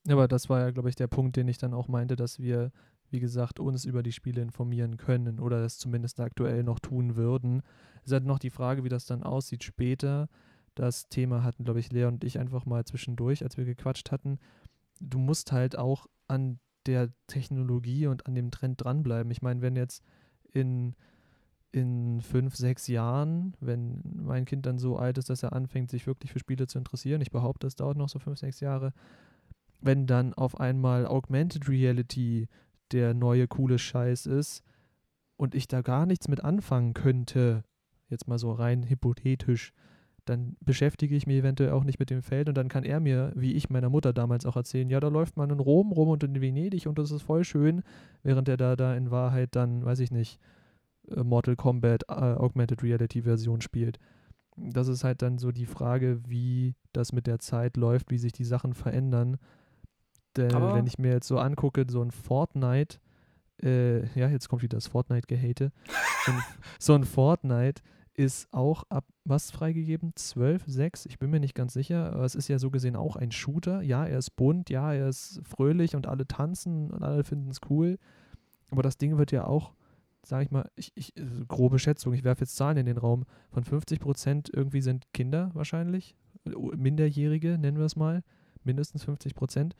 Aber 0.08 0.26
das 0.28 0.48
war 0.48 0.60
ja, 0.60 0.70
glaube 0.70 0.88
ich, 0.88 0.96
der 0.96 1.06
Punkt, 1.06 1.36
den 1.36 1.48
ich 1.48 1.58
dann 1.58 1.74
auch 1.74 1.88
meinte, 1.88 2.16
dass 2.16 2.38
wir, 2.40 2.72
wie 3.10 3.20
gesagt, 3.20 3.60
uns 3.60 3.84
über 3.84 4.02
die 4.02 4.12
Spiele 4.12 4.42
informieren 4.42 4.96
können 4.96 5.38
oder 5.38 5.60
das 5.60 5.78
zumindest 5.78 6.18
aktuell 6.18 6.64
noch 6.64 6.80
tun 6.80 7.14
würden. 7.14 7.62
Es 8.00 8.06
ist 8.06 8.12
halt 8.12 8.24
noch 8.24 8.40
die 8.40 8.50
Frage, 8.50 8.82
wie 8.84 8.88
das 8.88 9.06
dann 9.06 9.22
aussieht 9.22 9.62
später. 9.62 10.28
Das 10.74 11.08
Thema 11.08 11.44
hatten, 11.44 11.64
glaube 11.64 11.80
ich, 11.80 11.92
Lea 11.92 12.06
und 12.06 12.24
ich 12.24 12.38
einfach 12.38 12.66
mal 12.66 12.84
zwischendurch, 12.84 13.44
als 13.44 13.56
wir 13.56 13.64
gequatscht 13.64 14.10
hatten. 14.10 14.38
Du 15.00 15.18
musst 15.18 15.52
halt 15.52 15.78
auch 15.78 16.06
an 16.26 16.58
der 16.86 17.10
Technologie 17.26 18.06
und 18.06 18.26
an 18.26 18.34
dem 18.34 18.50
Trend 18.50 18.82
dranbleiben. 18.82 19.30
Ich 19.30 19.42
meine, 19.42 19.62
wenn 19.62 19.76
jetzt 19.76 20.02
in, 20.52 20.94
in 21.70 22.20
fünf, 22.22 22.56
sechs 22.56 22.88
Jahren, 22.88 23.54
wenn 23.60 24.00
mein 24.14 24.46
Kind 24.46 24.66
dann 24.66 24.78
so 24.78 24.96
alt 24.96 25.18
ist, 25.18 25.30
dass 25.30 25.42
er 25.42 25.52
anfängt, 25.52 25.90
sich 25.90 26.06
wirklich 26.06 26.32
für 26.32 26.38
Spiele 26.38 26.66
zu 26.66 26.78
interessieren, 26.78 27.20
ich 27.20 27.30
behaupte, 27.30 27.66
es 27.66 27.76
dauert 27.76 27.96
noch 27.96 28.08
so 28.08 28.18
fünf, 28.18 28.38
sechs 28.38 28.60
Jahre, 28.60 28.92
wenn 29.82 30.06
dann 30.06 30.34
auf 30.34 30.58
einmal 30.60 31.06
Augmented 31.06 31.68
Reality 31.68 32.48
der 32.92 33.14
neue 33.14 33.48
coole 33.48 33.78
Scheiß 33.78 34.26
ist 34.26 34.62
und 35.36 35.54
ich 35.54 35.68
da 35.68 35.82
gar 35.82 36.06
nichts 36.06 36.28
mit 36.28 36.44
anfangen 36.44 36.94
könnte, 36.94 37.64
jetzt 38.08 38.28
mal 38.28 38.38
so 38.38 38.52
rein 38.52 38.88
hypothetisch, 38.88 39.72
dann 40.24 40.56
beschäftige 40.60 41.16
ich 41.16 41.26
mich 41.26 41.38
eventuell 41.38 41.70
auch 41.70 41.84
nicht 41.84 41.98
mit 41.98 42.10
dem 42.10 42.22
Feld 42.22 42.48
und 42.48 42.56
dann 42.56 42.68
kann 42.68 42.84
er 42.84 43.00
mir, 43.00 43.32
wie 43.34 43.54
ich 43.54 43.70
meiner 43.70 43.90
Mutter 43.90 44.12
damals 44.12 44.46
auch 44.46 44.56
erzählen, 44.56 44.88
ja, 44.88 45.00
da 45.00 45.08
läuft 45.08 45.36
man 45.36 45.50
in 45.50 45.58
Rom 45.58 45.90
rum 45.90 46.08
und 46.08 46.22
in 46.22 46.40
Venedig 46.40 46.86
und 46.86 46.98
das 46.98 47.10
ist 47.10 47.22
voll 47.22 47.44
schön, 47.44 47.82
während 48.22 48.48
er 48.48 48.56
da, 48.56 48.76
da 48.76 48.94
in 48.94 49.10
Wahrheit 49.10 49.56
dann, 49.56 49.84
weiß 49.84 49.98
ich 49.98 50.12
nicht, 50.12 50.38
äh, 51.08 51.24
Mortal 51.24 51.56
Kombat 51.56 52.04
äh, 52.08 52.12
Augmented 52.12 52.82
Reality 52.82 53.22
Version 53.22 53.60
spielt. 53.60 53.98
Das 54.56 54.86
ist 54.86 55.02
halt 55.02 55.22
dann 55.22 55.38
so 55.38 55.50
die 55.50 55.66
Frage, 55.66 56.20
wie 56.28 56.74
das 56.92 57.12
mit 57.12 57.26
der 57.26 57.38
Zeit 57.38 57.76
läuft, 57.76 58.10
wie 58.10 58.18
sich 58.18 58.32
die 58.32 58.44
Sachen 58.44 58.74
verändern. 58.74 59.38
Denn 60.36 60.54
Aber- 60.54 60.74
wenn 60.74 60.86
ich 60.86 60.98
mir 60.98 61.12
jetzt 61.12 61.28
so 61.28 61.38
angucke, 61.38 61.84
so 61.88 62.02
ein 62.02 62.10
Fortnite, 62.10 62.98
äh, 63.62 64.06
ja, 64.18 64.28
jetzt 64.28 64.48
kommt 64.48 64.62
wieder 64.62 64.76
das 64.76 64.86
Fortnite-Gehate. 64.88 65.72
so, 66.78 66.94
ein, 66.94 67.04
Fortnite 67.04 67.82
ist 68.14 68.52
auch 68.52 68.84
ab 68.90 69.04
was 69.24 69.50
freigegeben? 69.50 70.12
12, 70.16 70.64
6? 70.66 71.06
Ich 71.06 71.18
bin 71.18 71.30
mir 71.30 71.40
nicht 71.40 71.54
ganz 71.54 71.72
sicher. 71.72 72.12
Aber 72.12 72.24
es 72.24 72.34
ist 72.34 72.48
ja 72.48 72.58
so 72.58 72.70
gesehen 72.70 72.96
auch 72.96 73.16
ein 73.16 73.30
Shooter. 73.32 73.80
Ja, 73.82 74.04
er 74.04 74.18
ist 74.18 74.36
bunt, 74.36 74.68
ja, 74.70 74.92
er 74.92 75.08
ist 75.08 75.40
fröhlich 75.44 75.94
und 75.96 76.06
alle 76.06 76.26
tanzen 76.26 76.90
und 76.90 77.02
alle 77.02 77.24
finden 77.24 77.50
es 77.50 77.60
cool. 77.70 77.98
Aber 78.70 78.82
das 78.82 78.98
Ding 78.98 79.16
wird 79.18 79.32
ja 79.32 79.44
auch, 79.46 79.72
sag 80.24 80.42
ich 80.42 80.50
mal, 80.50 80.68
ich, 80.76 80.92
ich, 80.94 81.16
äh, 81.16 81.24
grobe 81.48 81.78
Schätzung, 81.78 82.12
ich 82.14 82.24
werfe 82.24 82.42
jetzt 82.42 82.56
Zahlen 82.56 82.76
in 82.78 82.86
den 82.86 82.98
Raum, 82.98 83.24
von 83.50 83.64
50 83.64 84.00
Prozent 84.00 84.50
irgendwie 84.52 84.80
sind 84.82 85.06
Kinder 85.12 85.50
wahrscheinlich, 85.54 86.14
o- 86.54 86.72
Minderjährige 86.76 87.58
nennen 87.58 87.78
wir 87.78 87.84
es 87.86 87.96
mal, 87.96 88.22
mindestens 88.64 89.04
50 89.04 89.34
Prozent. 89.34 89.74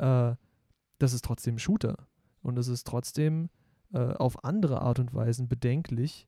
Äh, 0.00 0.34
das 0.98 1.12
ist 1.12 1.24
trotzdem 1.24 1.58
Shooter. 1.58 1.96
Und 2.42 2.58
es 2.58 2.68
ist 2.68 2.86
trotzdem 2.86 3.50
äh, 3.92 3.98
auf 3.98 4.44
andere 4.44 4.82
Art 4.82 4.98
und 4.98 5.14
Weisen 5.14 5.48
bedenklich, 5.48 6.26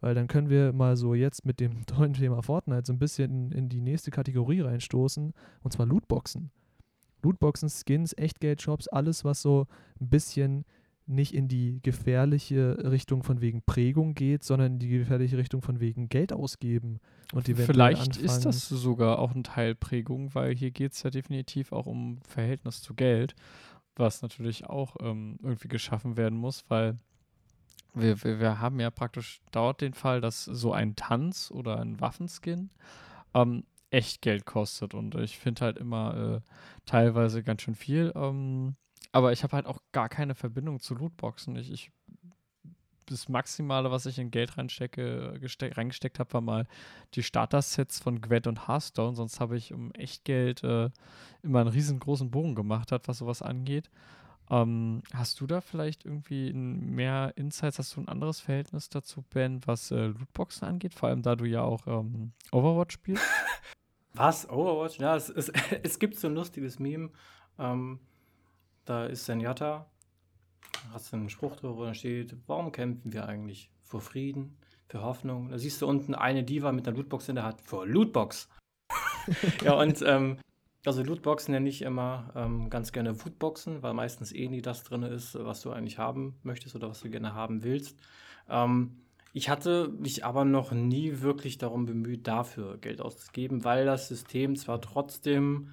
weil 0.00 0.14
dann 0.14 0.28
können 0.28 0.50
wir 0.50 0.72
mal 0.72 0.96
so 0.96 1.14
jetzt 1.14 1.46
mit 1.46 1.60
dem 1.60 1.86
tollen 1.86 2.14
Thema 2.14 2.42
Fortnite 2.42 2.86
so 2.86 2.92
ein 2.92 2.98
bisschen 2.98 3.50
in, 3.50 3.52
in 3.52 3.68
die 3.68 3.80
nächste 3.80 4.10
Kategorie 4.10 4.60
reinstoßen, 4.60 5.32
und 5.62 5.72
zwar 5.72 5.86
Lootboxen. 5.86 6.50
Lootboxen, 7.22 7.70
Skins, 7.70 8.12
Echtgeldshops, 8.16 8.88
alles, 8.88 9.24
was 9.24 9.40
so 9.40 9.66
ein 10.00 10.10
bisschen 10.10 10.64
nicht 11.06 11.34
in 11.34 11.48
die 11.48 11.80
gefährliche 11.82 12.78
Richtung 12.90 13.22
von 13.22 13.40
wegen 13.40 13.62
Prägung 13.62 14.14
geht, 14.14 14.42
sondern 14.42 14.74
in 14.74 14.78
die 14.78 14.88
gefährliche 14.88 15.36
Richtung 15.36 15.60
von 15.60 15.80
wegen 15.80 16.08
Geld 16.08 16.32
ausgeben. 16.32 17.00
Und 17.32 17.48
eventuell 17.48 17.66
Vielleicht 17.66 18.16
ist 18.16 18.44
das 18.46 18.68
sogar 18.68 19.18
auch 19.18 19.34
ein 19.34 19.44
Teil 19.44 19.74
Prägung, 19.74 20.34
weil 20.34 20.54
hier 20.54 20.70
geht 20.70 20.92
es 20.92 21.02
ja 21.02 21.10
definitiv 21.10 21.72
auch 21.72 21.86
um 21.86 22.18
Verhältnis 22.26 22.80
zu 22.80 22.94
Geld, 22.94 23.34
was 23.96 24.22
natürlich 24.22 24.66
auch 24.66 24.96
ähm, 25.00 25.38
irgendwie 25.42 25.68
geschaffen 25.68 26.16
werden 26.16 26.38
muss, 26.38 26.64
weil 26.68 26.96
wir, 27.92 28.22
wir, 28.24 28.40
wir 28.40 28.60
haben 28.60 28.80
ja 28.80 28.90
praktisch 28.90 29.40
dort 29.52 29.80
den 29.82 29.94
Fall, 29.94 30.20
dass 30.20 30.44
so 30.44 30.72
ein 30.72 30.96
Tanz 30.96 31.50
oder 31.50 31.80
ein 31.80 32.00
Waffenskin 32.00 32.70
ähm, 33.34 33.64
echt 33.90 34.22
Geld 34.22 34.46
kostet 34.46 34.94
und 34.94 35.14
ich 35.16 35.38
finde 35.38 35.60
halt 35.60 35.76
immer 35.76 36.42
äh, 36.42 36.50
teilweise 36.86 37.42
ganz 37.42 37.62
schön 37.62 37.74
viel. 37.74 38.12
Ähm, 38.16 38.74
aber 39.14 39.32
ich 39.32 39.44
habe 39.44 39.54
halt 39.54 39.66
auch 39.66 39.78
gar 39.92 40.08
keine 40.08 40.34
Verbindung 40.34 40.80
zu 40.80 40.94
Lootboxen. 40.94 41.54
Ich, 41.54 41.70
ich 41.70 41.92
das 43.06 43.28
Maximale, 43.28 43.92
was 43.92 44.06
ich 44.06 44.18
in 44.18 44.32
Geld 44.32 44.58
reinstecke, 44.58 45.38
gesteck, 45.40 45.76
reingesteckt 45.76 46.18
habe, 46.18 46.32
war 46.32 46.40
mal 46.40 46.66
die 47.14 47.22
Starter-Sets 47.22 48.00
von 48.00 48.20
Gwent 48.20 48.48
und 48.48 48.66
Hearthstone. 48.66 49.14
Sonst 49.14 49.38
habe 49.38 49.56
ich 49.56 49.72
um 49.72 49.92
Echtgeld 49.92 50.64
äh, 50.64 50.90
immer 51.42 51.60
einen 51.60 51.68
riesengroßen 51.68 52.32
Bogen 52.32 52.56
gemacht, 52.56 52.90
hat, 52.90 53.06
was 53.06 53.18
sowas 53.18 53.40
angeht. 53.40 53.88
Ähm, 54.50 55.02
hast 55.12 55.40
du 55.40 55.46
da 55.46 55.60
vielleicht 55.60 56.04
irgendwie 56.04 56.52
mehr 56.52 57.34
Insights? 57.36 57.78
Hast 57.78 57.94
du 57.94 58.00
ein 58.00 58.08
anderes 58.08 58.40
Verhältnis 58.40 58.88
dazu, 58.88 59.22
Ben, 59.30 59.60
was 59.64 59.92
äh, 59.92 60.06
Lootboxen 60.06 60.66
angeht? 60.66 60.94
Vor 60.94 61.08
allem, 61.08 61.22
da 61.22 61.36
du 61.36 61.44
ja 61.44 61.62
auch 61.62 61.86
ähm, 61.86 62.32
Overwatch 62.50 62.94
spielst. 62.94 63.22
Was? 64.14 64.48
Overwatch? 64.48 64.98
Ja, 64.98 65.14
es, 65.14 65.28
es, 65.28 65.48
es 65.82 65.98
gibt 66.00 66.18
so 66.18 66.26
ein 66.26 66.34
lustiges 66.34 66.80
Meme. 66.80 67.10
Ähm, 67.58 68.00
da 68.84 69.06
ist 69.06 69.24
Senjata, 69.24 69.86
hast 70.92 71.12
du 71.12 71.16
einen 71.16 71.28
Spruch 71.28 71.56
drüber, 71.56 71.76
wo 71.76 71.84
da 71.84 71.94
steht, 71.94 72.36
warum 72.46 72.72
kämpfen 72.72 73.12
wir 73.12 73.26
eigentlich? 73.26 73.70
Für 73.82 74.00
Frieden, 74.00 74.56
für 74.88 75.02
Hoffnung. 75.02 75.50
Da 75.50 75.58
siehst 75.58 75.80
du 75.82 75.86
unten 75.86 76.14
eine 76.14 76.42
Diva 76.42 76.72
mit 76.72 76.86
einer 76.86 76.96
Lootbox 76.96 77.28
in 77.28 77.36
der 77.36 77.44
Hand. 77.44 77.60
Für 77.60 77.84
Lootbox. 77.86 78.48
ja, 79.64 79.74
und 79.74 80.02
ähm, 80.06 80.38
also 80.84 81.02
Lootboxen 81.02 81.52
nenne 81.52 81.68
ich 81.68 81.82
immer 81.82 82.30
ähm, 82.34 82.68
ganz 82.68 82.92
gerne 82.92 83.14
Foodboxen, 83.14 83.82
weil 83.82 83.94
meistens 83.94 84.32
eh 84.32 84.48
nie 84.48 84.62
das 84.62 84.84
drin 84.84 85.02
ist, 85.02 85.34
was 85.34 85.62
du 85.62 85.70
eigentlich 85.70 85.98
haben 85.98 86.34
möchtest 86.42 86.76
oder 86.76 86.90
was 86.90 87.00
du 87.00 87.10
gerne 87.10 87.34
haben 87.34 87.62
willst. 87.62 87.98
Ähm, 88.48 89.00
ich 89.32 89.48
hatte 89.48 89.88
mich 89.98 90.24
aber 90.24 90.44
noch 90.44 90.72
nie 90.72 91.20
wirklich 91.20 91.58
darum 91.58 91.86
bemüht, 91.86 92.26
dafür 92.28 92.78
Geld 92.78 93.00
auszugeben, 93.00 93.64
weil 93.64 93.84
das 93.86 94.08
System 94.08 94.56
zwar 94.56 94.80
trotzdem 94.80 95.70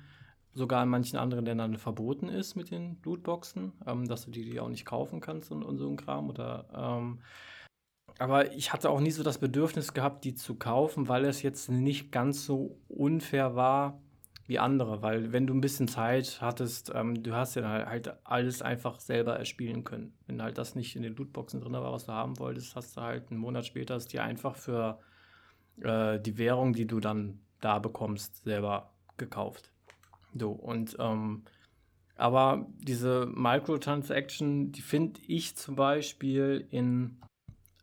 sogar 0.53 0.83
in 0.83 0.89
manchen 0.89 1.17
anderen 1.17 1.45
Ländern 1.45 1.77
verboten 1.77 2.29
ist 2.29 2.55
mit 2.55 2.71
den 2.71 2.97
Lootboxen, 3.03 3.73
ähm, 3.85 4.07
dass 4.07 4.25
du 4.25 4.31
die, 4.31 4.43
die 4.45 4.59
auch 4.59 4.69
nicht 4.69 4.85
kaufen 4.85 5.21
kannst 5.21 5.51
und, 5.51 5.63
und 5.63 5.77
so 5.77 5.89
ein 5.89 5.97
Kram 5.97 6.29
oder 6.29 6.65
ähm, 6.75 7.19
aber 8.19 8.53
ich 8.53 8.73
hatte 8.73 8.89
auch 8.89 8.99
nie 8.99 9.11
so 9.11 9.23
das 9.23 9.39
Bedürfnis 9.39 9.93
gehabt, 9.93 10.25
die 10.25 10.35
zu 10.35 10.55
kaufen, 10.55 11.07
weil 11.07 11.25
es 11.25 11.41
jetzt 11.41 11.69
nicht 11.69 12.11
ganz 12.11 12.45
so 12.45 12.77
unfair 12.87 13.55
war 13.55 13.99
wie 14.47 14.59
andere, 14.59 15.01
weil 15.01 15.31
wenn 15.31 15.47
du 15.47 15.53
ein 15.53 15.61
bisschen 15.61 15.87
Zeit 15.87 16.39
hattest, 16.41 16.91
ähm, 16.93 17.23
du 17.23 17.33
hast 17.33 17.55
ja 17.55 17.63
halt- 17.85 18.13
alles 18.25 18.61
einfach 18.61 18.99
selber 18.99 19.37
erspielen 19.37 19.83
können. 19.83 20.13
Wenn 20.27 20.41
halt 20.41 20.57
das 20.57 20.75
nicht 20.75 20.95
in 20.95 21.03
den 21.03 21.15
Lootboxen 21.15 21.61
drin 21.61 21.73
war, 21.73 21.91
was 21.93 22.05
du 22.05 22.11
haben 22.11 22.37
wolltest, 22.37 22.75
hast 22.75 22.97
du 22.97 23.01
halt 23.01 23.31
einen 23.31 23.39
Monat 23.39 23.65
später 23.65 23.95
es 23.95 24.07
dir 24.07 24.23
einfach 24.23 24.55
für 24.57 24.99
äh, 25.81 26.19
die 26.19 26.37
Währung, 26.37 26.73
die 26.73 26.87
du 26.87 26.99
dann 26.99 27.39
da 27.61 27.79
bekommst, 27.79 28.43
selber 28.43 28.91
gekauft. 29.17 29.70
So, 30.33 30.51
und 30.51 30.95
ähm, 30.99 31.43
aber 32.15 32.67
diese 32.79 33.25
Microtransaction, 33.25 34.71
die 34.71 34.81
finde 34.81 35.19
ich 35.27 35.55
zum 35.55 35.75
Beispiel 35.75 36.67
in 36.69 37.17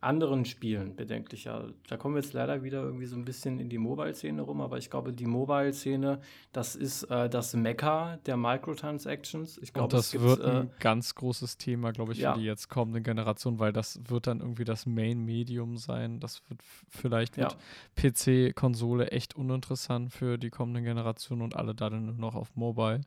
anderen 0.01 0.45
Spielen 0.45 0.95
bedenklicher. 0.95 1.73
Da 1.89 1.97
kommen 1.97 2.15
wir 2.15 2.23
jetzt 2.23 2.33
leider 2.33 2.63
wieder 2.63 2.83
irgendwie 2.83 3.07
so 3.07 3.17
ein 3.17 3.25
bisschen 3.25 3.59
in 3.59 3.69
die 3.69 3.79
Mobile-Szene 3.79 4.43
rum, 4.43 4.61
aber 4.61 4.79
ich 4.79 4.91
glaube, 4.91 5.13
die 5.13 5.27
Mobile-Szene, 5.27 6.21
das 6.53 6.77
ist 6.77 7.05
äh, 7.05 7.29
das 7.29 7.55
Mekka 7.55 8.19
der 8.27 8.37
Microtransactions. 8.37 9.59
Ich 9.59 9.73
glaube, 9.73 9.85
Und 9.85 9.93
das 9.95 10.13
gibt, 10.13 10.25
wird 10.25 10.41
äh, 10.41 10.61
ein 10.61 10.71
ganz 10.79 11.15
großes 11.15 11.57
Thema, 11.57 11.93
glaube 11.93 12.13
ich, 12.13 12.19
ja. 12.19 12.35
für 12.35 12.41
die 12.41 12.47
jetzt 12.47 12.69
kommenden 12.69 13.03
Generationen, 13.03 13.59
weil 13.59 13.73
das 13.73 14.01
wird 14.09 14.29
dann 14.29 14.41
irgendwie 14.41 14.65
das 14.65 14.87
Main-Medium 14.87 15.77
sein. 15.77 16.21
Das 16.21 16.43
wird 16.49 16.61
vielleicht 16.89 17.37
ja. 17.37 17.51
wird 17.97 18.15
PC, 18.15 18.55
Konsole 18.55 19.11
echt 19.11 19.35
uninteressant 19.35 20.13
für 20.13 20.39
die 20.39 20.51
kommenden 20.51 20.85
Generationen 20.85 21.43
und 21.43 21.57
alle 21.57 21.75
da 21.75 21.91
dann 21.91 22.07
nur 22.07 22.15
noch 22.15 22.35
auf 22.37 22.55
Mobile. 22.55 23.01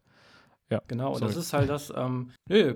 Ja, 0.70 0.82
Genau, 0.88 1.10
und 1.10 1.20
sorry. 1.20 1.34
das 1.34 1.38
ist 1.38 1.54
halt 1.54 1.70
das, 1.70 1.94
ähm, 1.96 2.32
nö, 2.48 2.76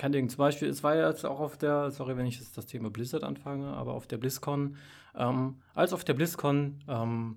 kein 0.00 0.12
Ding. 0.12 0.30
Zum 0.30 0.38
Beispiel, 0.38 0.68
es 0.68 0.82
war 0.82 0.96
ja 0.96 1.08
jetzt 1.08 1.26
auch 1.26 1.40
auf 1.40 1.58
der, 1.58 1.90
sorry, 1.90 2.16
wenn 2.16 2.24
ich 2.24 2.38
jetzt 2.38 2.56
das 2.56 2.64
Thema 2.64 2.88
Blizzard 2.88 3.22
anfange, 3.22 3.66
aber 3.68 3.92
auf 3.92 4.06
der 4.06 4.16
BlizzCon, 4.16 4.76
ähm, 5.14 5.56
als 5.74 5.92
auf 5.92 6.04
der 6.04 6.14
BlizzCon 6.14 6.78
ähm, 6.88 7.36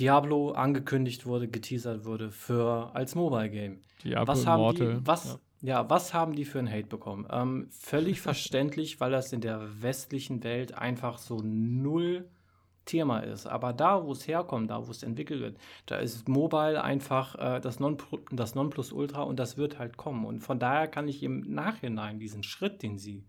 Diablo 0.00 0.50
angekündigt 0.50 1.26
wurde, 1.26 1.46
geteasert 1.46 2.04
wurde 2.04 2.32
für 2.32 2.90
als 2.94 3.14
Mobile 3.14 3.50
Game. 3.50 3.80
Diablo 4.02 4.32
was 4.32 4.46
haben 4.46 4.60
Immortal. 4.60 4.94
die, 4.96 5.06
was, 5.06 5.38
Ja. 5.60 5.82
ja. 5.82 5.90
was 5.90 6.12
haben 6.12 6.34
die 6.34 6.44
für 6.44 6.58
einen 6.58 6.70
Hate 6.70 6.88
bekommen? 6.88 7.28
Ähm, 7.30 7.68
völlig 7.70 8.20
verständlich, 8.30 8.98
weil 8.98 9.12
das 9.12 9.32
in 9.32 9.40
der 9.40 9.80
westlichen 9.80 10.42
Welt 10.42 10.76
einfach 10.76 11.18
so 11.18 11.40
null 11.44 12.28
Thema 12.84 13.20
ist. 13.20 13.46
Aber 13.46 13.72
da, 13.72 14.04
wo 14.04 14.12
es 14.12 14.26
herkommt, 14.26 14.70
da, 14.70 14.86
wo 14.86 14.90
es 14.90 15.02
entwickelt 15.02 15.40
wird, 15.40 15.58
da 15.86 15.96
ist 15.96 16.28
Mobile 16.28 16.82
einfach 16.82 17.34
äh, 17.36 17.60
das, 17.60 17.78
Nonplu 17.80 18.18
das 18.30 18.54
Nonplusultra 18.54 19.22
und 19.22 19.38
das 19.38 19.56
wird 19.56 19.78
halt 19.78 19.96
kommen. 19.96 20.24
Und 20.24 20.40
von 20.40 20.58
daher 20.58 20.88
kann 20.88 21.08
ich 21.08 21.22
im 21.22 21.40
Nachhinein 21.40 22.18
diesen 22.18 22.42
Schritt, 22.42 22.82
den 22.82 22.98
sie 22.98 23.24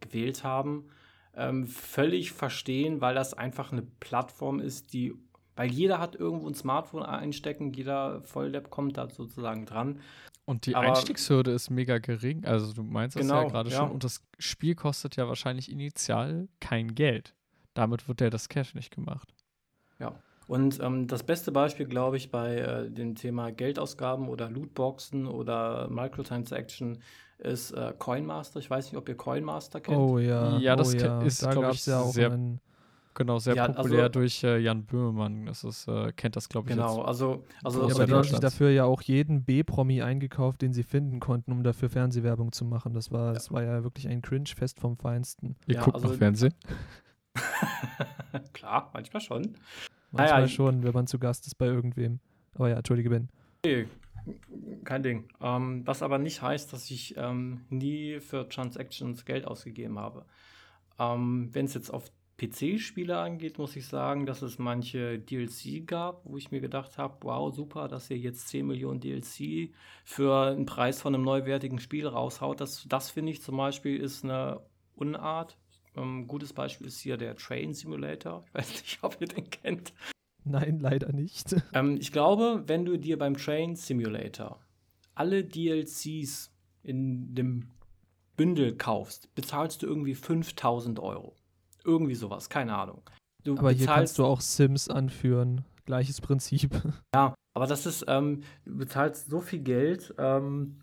gewählt 0.00 0.44
haben, 0.44 0.88
ähm, 1.34 1.66
völlig 1.66 2.32
verstehen, 2.32 3.00
weil 3.00 3.14
das 3.14 3.34
einfach 3.34 3.72
eine 3.72 3.82
Plattform 3.82 4.60
ist, 4.60 4.92
die, 4.92 5.14
weil 5.56 5.70
jeder 5.70 5.98
hat 5.98 6.14
irgendwo 6.16 6.48
ein 6.48 6.54
Smartphone 6.54 7.02
einstecken, 7.02 7.72
jeder 7.72 8.22
Volllab 8.22 8.70
kommt 8.70 8.96
da 8.96 9.08
sozusagen 9.08 9.66
dran. 9.66 10.00
Und 10.44 10.66
die 10.66 10.74
Aber- 10.74 10.88
Einstiegshürde 10.88 11.52
ist 11.52 11.70
mega 11.70 11.98
gering. 11.98 12.44
Also 12.44 12.72
du 12.72 12.82
meinst 12.82 13.16
das 13.16 13.28
ja 13.28 13.38
Genau, 13.40 13.48
gerade 13.50 13.70
ja. 13.70 13.76
schon. 13.78 13.90
Und 13.92 14.02
das 14.04 14.22
Spiel 14.38 14.74
kostet 14.74 15.14
ja 15.16 15.28
wahrscheinlich 15.28 15.70
initial 15.70 16.48
kein 16.60 16.94
Geld. 16.94 17.34
Damit 17.74 18.08
wird 18.08 18.20
ja 18.20 18.30
das 18.30 18.48
Cash 18.48 18.74
nicht 18.74 18.94
gemacht. 18.94 19.34
Und 20.50 20.80
ähm, 20.80 21.06
das 21.06 21.22
beste 21.22 21.52
Beispiel, 21.52 21.86
glaube 21.86 22.16
ich, 22.16 22.32
bei 22.32 22.56
äh, 22.56 22.90
dem 22.90 23.14
Thema 23.14 23.52
Geldausgaben 23.52 24.28
oder 24.28 24.50
Lootboxen 24.50 25.28
oder 25.28 25.88
Microtransaction 25.88 26.98
ist 27.38 27.70
äh, 27.70 27.94
Coinmaster. 27.96 28.58
Ich 28.58 28.68
weiß 28.68 28.86
nicht, 28.86 28.96
ob 28.96 29.08
ihr 29.08 29.16
Coinmaster 29.16 29.80
kennt. 29.80 29.96
Oh 29.96 30.18
ja. 30.18 30.58
Ja, 30.58 30.74
das 30.74 30.92
oh, 30.92 30.98
ja. 30.98 31.22
ist, 31.22 31.44
da 31.44 31.52
glaub 31.52 31.62
gab 31.62 31.74
ich, 31.74 31.86
ja 31.86 32.00
auch 32.00 32.12
sehr 32.12 32.32
einen, 32.32 32.60
Genau, 33.14 33.38
sehr 33.38 33.54
Ja, 33.54 33.68
populär 33.68 34.00
also- 34.04 34.12
durch 34.12 34.42
äh, 34.42 34.58
Jan 34.58 34.86
Böhmermann. 34.86 35.46
Das 35.46 35.62
ist, 35.62 35.86
äh, 35.86 36.10
kennt 36.16 36.34
das, 36.34 36.48
glaube 36.48 36.68
ich, 36.68 36.74
Genau, 36.74 36.98
jetzt. 36.98 37.06
also, 37.06 37.44
also 37.62 37.82
Ja, 37.82 37.88
Ja, 37.88 37.94
aber 37.94 38.06
die 38.06 38.12
haben 38.14 38.24
sich 38.24 38.40
dafür 38.40 38.70
ja 38.70 38.84
auch 38.86 39.02
jeden 39.02 39.44
B-Promi 39.44 40.02
eingekauft, 40.02 40.62
den 40.62 40.72
sie 40.72 40.82
finden 40.82 41.20
konnten, 41.20 41.52
um 41.52 41.62
dafür 41.62 41.90
Fernsehwerbung 41.90 42.50
zu 42.50 42.64
machen. 42.64 42.92
Das 42.92 43.12
war, 43.12 43.34
das 43.34 43.52
war 43.52 43.62
ja 43.62 43.84
wirklich 43.84 44.08
ein 44.08 44.20
Cringe-Fest 44.20 44.80
vom 44.80 44.96
Feinsten. 44.96 45.54
Ihr 45.68 45.76
Ja, 45.76 45.82
guckt 45.84 45.94
also- 45.94 46.08
noch 46.08 46.14
Fernsehen? 46.16 46.54
klar, 48.52 48.90
manchmal 48.92 49.20
schon. 49.20 49.54
Manchmal 50.10 50.46
ich- 50.46 50.54
schon, 50.54 50.82
wenn 50.82 50.92
man 50.92 51.06
zu 51.06 51.18
Gast 51.18 51.46
ist 51.46 51.56
bei 51.56 51.66
irgendwem. 51.66 52.20
Aber 52.54 52.68
ja, 52.68 52.76
entschuldige, 52.76 53.10
Ben. 53.10 53.28
Nee, 53.64 53.86
kein 54.84 55.02
Ding. 55.02 55.28
Ähm, 55.40 55.86
was 55.86 56.02
aber 56.02 56.18
nicht 56.18 56.42
heißt, 56.42 56.72
dass 56.72 56.90
ich 56.90 57.14
ähm, 57.16 57.62
nie 57.70 58.20
für 58.20 58.48
Transactions 58.48 59.24
Geld 59.24 59.46
ausgegeben 59.46 59.98
habe. 59.98 60.24
Ähm, 60.98 61.48
Wenn 61.52 61.66
es 61.66 61.74
jetzt 61.74 61.90
auf 61.90 62.10
PC-Spiele 62.38 63.18
angeht, 63.18 63.58
muss 63.58 63.76
ich 63.76 63.86
sagen, 63.86 64.24
dass 64.24 64.40
es 64.40 64.58
manche 64.58 65.18
DLC 65.18 65.86
gab, 65.86 66.22
wo 66.24 66.38
ich 66.38 66.50
mir 66.50 66.60
gedacht 66.60 66.96
habe, 66.96 67.18
wow, 67.20 67.54
super, 67.54 67.86
dass 67.86 68.08
ihr 68.10 68.16
jetzt 68.16 68.48
10 68.48 68.66
Millionen 68.66 69.00
DLC 69.00 69.74
für 70.04 70.46
einen 70.52 70.64
Preis 70.64 71.02
von 71.02 71.14
einem 71.14 71.24
neuwertigen 71.24 71.78
Spiel 71.78 72.06
raushaut. 72.06 72.60
Das, 72.60 72.86
das 72.88 73.10
finde 73.10 73.32
ich 73.32 73.42
zum 73.42 73.56
Beispiel 73.58 73.96
ist 73.98 74.24
eine 74.24 74.60
Unart. 74.96 75.58
Ähm, 76.00 76.26
gutes 76.26 76.52
Beispiel 76.52 76.86
ist 76.86 77.00
hier 77.00 77.16
der 77.16 77.36
Train 77.36 77.74
Simulator. 77.74 78.44
Ich 78.48 78.54
weiß 78.54 78.70
nicht, 78.70 78.98
ob 79.02 79.20
ihr 79.20 79.28
den 79.28 79.48
kennt. 79.50 79.92
Nein, 80.44 80.80
leider 80.80 81.12
nicht. 81.12 81.54
Ähm, 81.74 81.98
ich 82.00 82.12
glaube, 82.12 82.64
wenn 82.66 82.84
du 82.84 82.96
dir 82.96 83.18
beim 83.18 83.36
Train 83.36 83.76
Simulator 83.76 84.60
alle 85.14 85.44
DLCs 85.44 86.50
in 86.82 87.34
dem 87.34 87.68
Bündel 88.36 88.76
kaufst, 88.76 89.32
bezahlst 89.34 89.82
du 89.82 89.86
irgendwie 89.86 90.14
5000 90.14 90.98
Euro. 90.98 91.36
Irgendwie 91.84 92.14
sowas, 92.14 92.48
keine 92.48 92.76
Ahnung. 92.76 93.02
Du 93.44 93.56
Aber 93.58 93.70
hier 93.70 93.86
kannst 93.86 94.18
du 94.18 94.24
auch 94.24 94.40
Sims 94.40 94.88
anführen. 94.88 95.64
Gleiches 95.84 96.20
Prinzip. 96.20 96.70
ja, 97.14 97.34
aber 97.54 97.66
das 97.66 97.86
ist, 97.86 98.04
ähm, 98.08 98.42
du 98.64 98.78
bezahlst 98.78 99.28
so 99.28 99.40
viel 99.40 99.60
Geld 99.60 100.14
ähm, 100.18 100.80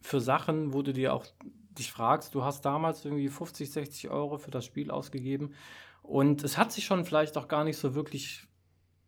für 0.00 0.20
Sachen, 0.20 0.72
wo 0.72 0.82
du 0.82 0.92
dir 0.92 1.12
auch 1.14 1.26
dich 1.78 1.92
fragst, 1.92 2.34
du 2.34 2.44
hast 2.44 2.64
damals 2.64 3.04
irgendwie 3.04 3.28
50, 3.28 3.70
60 3.70 4.10
Euro 4.10 4.38
für 4.38 4.50
das 4.50 4.64
Spiel 4.64 4.90
ausgegeben 4.90 5.54
und 6.02 6.44
es 6.44 6.58
hat 6.58 6.72
sich 6.72 6.84
schon 6.84 7.04
vielleicht 7.04 7.36
auch 7.36 7.48
gar 7.48 7.64
nicht 7.64 7.76
so 7.76 7.94
wirklich 7.94 8.46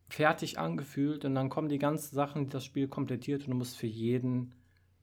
fertig 0.09 0.57
angefühlt 0.57 1.25
und 1.25 1.35
dann 1.35 1.49
kommen 1.49 1.69
die 1.69 1.79
ganzen 1.79 2.15
Sachen, 2.15 2.45
die 2.45 2.49
das 2.49 2.65
Spiel 2.65 2.87
komplettiert 2.87 3.43
und 3.43 3.51
du 3.51 3.57
musst 3.57 3.77
für 3.77 3.87
jeden 3.87 4.53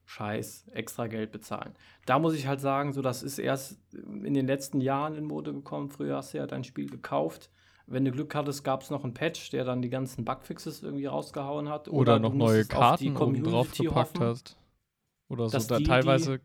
Scheiß 0.07 0.69
extra 0.73 1.07
Geld 1.07 1.33
bezahlen. 1.33 1.75
Da 2.07 2.19
muss 2.19 2.35
ich 2.35 2.47
halt 2.47 2.61
sagen, 2.61 2.93
so 2.93 3.03
das 3.03 3.23
ist 3.23 3.39
erst 3.39 3.79
in 3.95 4.35
den 4.35 4.47
letzten 4.47 4.81
Jahren 4.81 5.15
in 5.15 5.25
Mode 5.25 5.53
gekommen. 5.53 5.89
Früher 5.89 6.17
hast 6.17 6.35
du 6.35 6.39
ja 6.39 6.47
dein 6.47 6.65
Spiel 6.65 6.89
gekauft. 6.89 7.51
Wenn 7.87 8.05
du 8.05 8.11
Glück 8.11 8.35
hattest, 8.35 8.65
gab 8.65 8.83
es 8.83 8.91
noch 8.91 9.05
einen 9.05 9.15
Patch, 9.15 9.51
der 9.51 9.65
dann 9.65 9.83
die 9.83 9.91
ganzen 9.91 10.25
Bugfixes 10.25 10.83
irgendwie 10.83 11.07
rausgehauen 11.07 11.69
hat. 11.69 11.89
Oder, 11.89 12.17
du 12.17 12.29
noch 12.29 12.35
neue 12.35 12.65
Karten 12.65 13.17
oben 13.17 13.43
drauf 13.43 13.69
Community 13.69 13.85
gepackt 13.85 14.19
hoffen. 14.19 14.27
hast. 14.27 14.57
Oder 15.29 15.49
so. 15.49 15.59
Da, 15.59 15.81
teilweise 15.81 16.41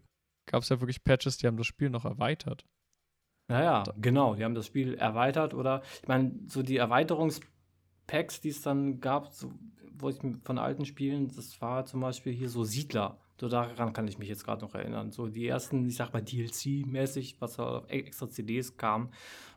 gab 0.50 0.64
es 0.64 0.70
ja 0.70 0.82
wirklich 0.82 1.04
Patches, 1.04 1.38
die 1.38 1.48
haben 1.48 1.58
das 1.58 1.68
Spiel 1.68 1.90
noch 1.90 2.06
erweitert. 2.06 2.66
Naja, 3.48 3.84
genau. 3.98 4.36
Die 4.36 4.44
haben 4.44 4.56
das 4.56 4.68
Spiel 4.68 4.96
erweitert 4.96 5.54
oder, 5.54 5.82
ich 6.02 6.08
meine, 6.08 6.32
so 6.48 6.62
die 6.64 6.78
Erweiterungspacks, 6.78 8.42
die 8.42 8.50
es 8.50 8.62
dann 8.62 9.00
gab, 9.00 9.28
so, 9.28 9.52
wo 9.94 10.10
ich 10.10 10.18
von 10.44 10.58
alten 10.58 10.86
Spielen, 10.86 11.28
das 11.36 11.60
war 11.62 11.86
zum 11.86 12.02
Beispiel 12.02 12.34
hier 12.34 12.50
so 12.50 12.64
Siedler. 12.64 13.20
So 13.40 13.48
daran 13.48 13.94
kann 13.94 14.08
ich 14.08 14.20
mich 14.20 14.28
jetzt 14.28 14.44
gerade 14.44 14.66
noch 14.66 14.76
erinnern. 14.76 15.12
So 15.12 15.28
die 15.28 15.48
ersten, 15.48 15.88
ich 15.88 15.96
sag 15.96 16.12
mal 16.12 16.22
DLC-mäßig, 16.22 17.38
was 17.40 17.58
auf 17.58 17.86
e- 17.90 18.00
extra 18.00 18.30
CDs 18.30 18.76
kam, 18.76 19.12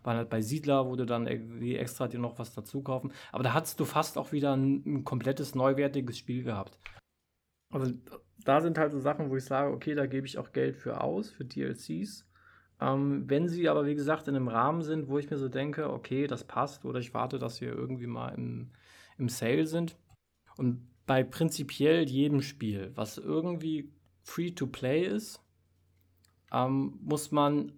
waren 0.04 0.16
halt 0.18 0.30
bei 0.30 0.40
Siedler, 0.40 0.86
wo 0.86 0.94
du 0.94 1.04
dann 1.04 1.26
irgendwie 1.26 1.76
extra 1.76 2.06
dir 2.06 2.20
noch 2.20 2.38
was 2.38 2.54
dazu 2.54 2.82
kaufen. 2.82 3.12
Aber 3.32 3.42
da 3.42 3.54
hattest 3.54 3.80
du 3.80 3.84
fast 3.84 4.18
auch 4.18 4.30
wieder 4.30 4.56
ein, 4.56 4.82
ein 4.86 5.04
komplettes 5.04 5.54
neuwertiges 5.54 6.16
Spiel 6.16 6.44
gehabt. 6.44 6.78
Also 7.72 7.92
da 8.44 8.60
sind 8.60 8.78
halt 8.78 8.92
so 8.92 9.00
Sachen, 9.00 9.30
wo 9.30 9.36
ich 9.36 9.44
sage, 9.44 9.72
okay, 9.72 9.94
da 9.94 10.06
gebe 10.06 10.26
ich 10.26 10.38
auch 10.38 10.52
Geld 10.52 10.76
für 10.76 11.00
aus, 11.00 11.30
für 11.30 11.44
DLCs. 11.44 12.26
Ähm, 12.80 13.28
wenn 13.28 13.48
sie 13.48 13.68
aber, 13.68 13.86
wie 13.86 13.94
gesagt, 13.94 14.28
in 14.28 14.36
einem 14.36 14.48
Rahmen 14.48 14.82
sind, 14.82 15.08
wo 15.08 15.18
ich 15.18 15.30
mir 15.30 15.38
so 15.38 15.48
denke, 15.48 15.90
okay, 15.90 16.26
das 16.26 16.44
passt, 16.44 16.84
oder 16.84 16.98
ich 16.98 17.14
warte, 17.14 17.38
dass 17.38 17.60
wir 17.60 17.72
irgendwie 17.72 18.06
mal 18.06 18.30
im, 18.34 18.70
im 19.18 19.28
Sale 19.28 19.66
sind. 19.66 19.96
Und 20.56 20.86
bei 21.06 21.24
prinzipiell 21.24 22.08
jedem 22.08 22.42
Spiel, 22.42 22.92
was 22.94 23.18
irgendwie 23.18 23.92
free-to-play 24.22 25.04
ist, 25.06 25.40
ähm, 26.52 26.98
muss 27.02 27.30
man, 27.30 27.72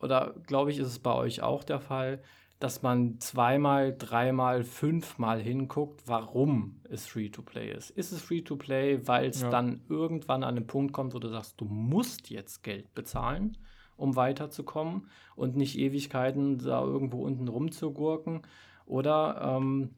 oder 0.00 0.34
glaube 0.46 0.70
ich, 0.70 0.78
ist 0.78 0.88
es 0.88 0.98
bei 0.98 1.12
euch 1.12 1.42
auch 1.42 1.64
der 1.64 1.80
Fall, 1.80 2.22
dass 2.64 2.80
man 2.80 3.20
zweimal, 3.20 3.94
dreimal, 3.94 4.64
fünfmal 4.64 5.38
hinguckt, 5.38 6.00
warum 6.06 6.80
es 6.88 7.06
Free-to-Play 7.06 7.70
ist. 7.70 7.90
Ist 7.90 8.10
es 8.10 8.22
Free-to-Play, 8.22 9.06
weil 9.06 9.26
es 9.28 9.42
Ja. 9.42 9.50
dann 9.50 9.82
irgendwann 9.90 10.42
an 10.42 10.56
einen 10.56 10.66
Punkt 10.66 10.94
kommt, 10.94 11.12
wo 11.12 11.18
du 11.18 11.28
sagst, 11.28 11.60
du 11.60 11.66
musst 11.66 12.30
jetzt 12.30 12.62
Geld 12.62 12.94
bezahlen, 12.94 13.58
um 13.98 14.16
weiterzukommen 14.16 15.08
und 15.36 15.56
nicht 15.56 15.78
Ewigkeiten 15.78 16.56
da 16.56 16.82
irgendwo 16.82 17.22
unten 17.26 17.48
rumzugurken 17.48 18.40
oder 18.86 19.58
ähm, 19.58 19.90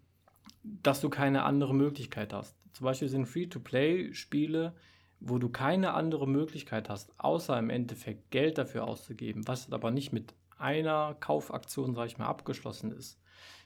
dass 0.65 1.01
du 1.01 1.09
keine 1.09 1.45
andere 1.45 1.73
Möglichkeit 1.73 2.33
hast. 2.33 2.57
Zum 2.73 2.85
Beispiel 2.85 3.07
sind 3.07 3.27
Free-to-Play-Spiele, 3.27 4.75
wo 5.21 5.39
du 5.39 5.51
keine 5.51 5.95
andere 5.95 6.27
Möglichkeit 6.27 6.89
hast, 6.89 7.15
außer 7.19 7.57
im 7.61 7.71
Endeffekt 7.71 8.33
Geld 8.33 8.59
dafür 8.59 8.89
auszugeben, 8.89 9.47
was 9.47 9.73
aber 9.73 9.93
nicht 9.93 10.13
mit 10.13 10.35
einer 10.59 11.17
Kaufaktion, 11.21 11.95
sag 11.95 12.07
ich 12.07 12.19
mal, 12.19 12.27
abgeschlossen 12.27 12.93
ist. 12.93 13.21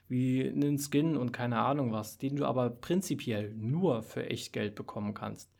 Wie 0.07 0.47
einen 0.47 0.77
Skin 0.77 1.15
und 1.15 1.31
keine 1.31 1.59
Ahnung 1.59 1.91
was, 1.91 2.17
den 2.17 2.35
du 2.35 2.45
aber 2.45 2.69
prinzipiell 2.69 3.53
nur 3.55 4.03
für 4.03 4.29
echt 4.29 4.51
Geld 4.51 4.75
bekommen 4.75 5.13
kannst. 5.13 5.51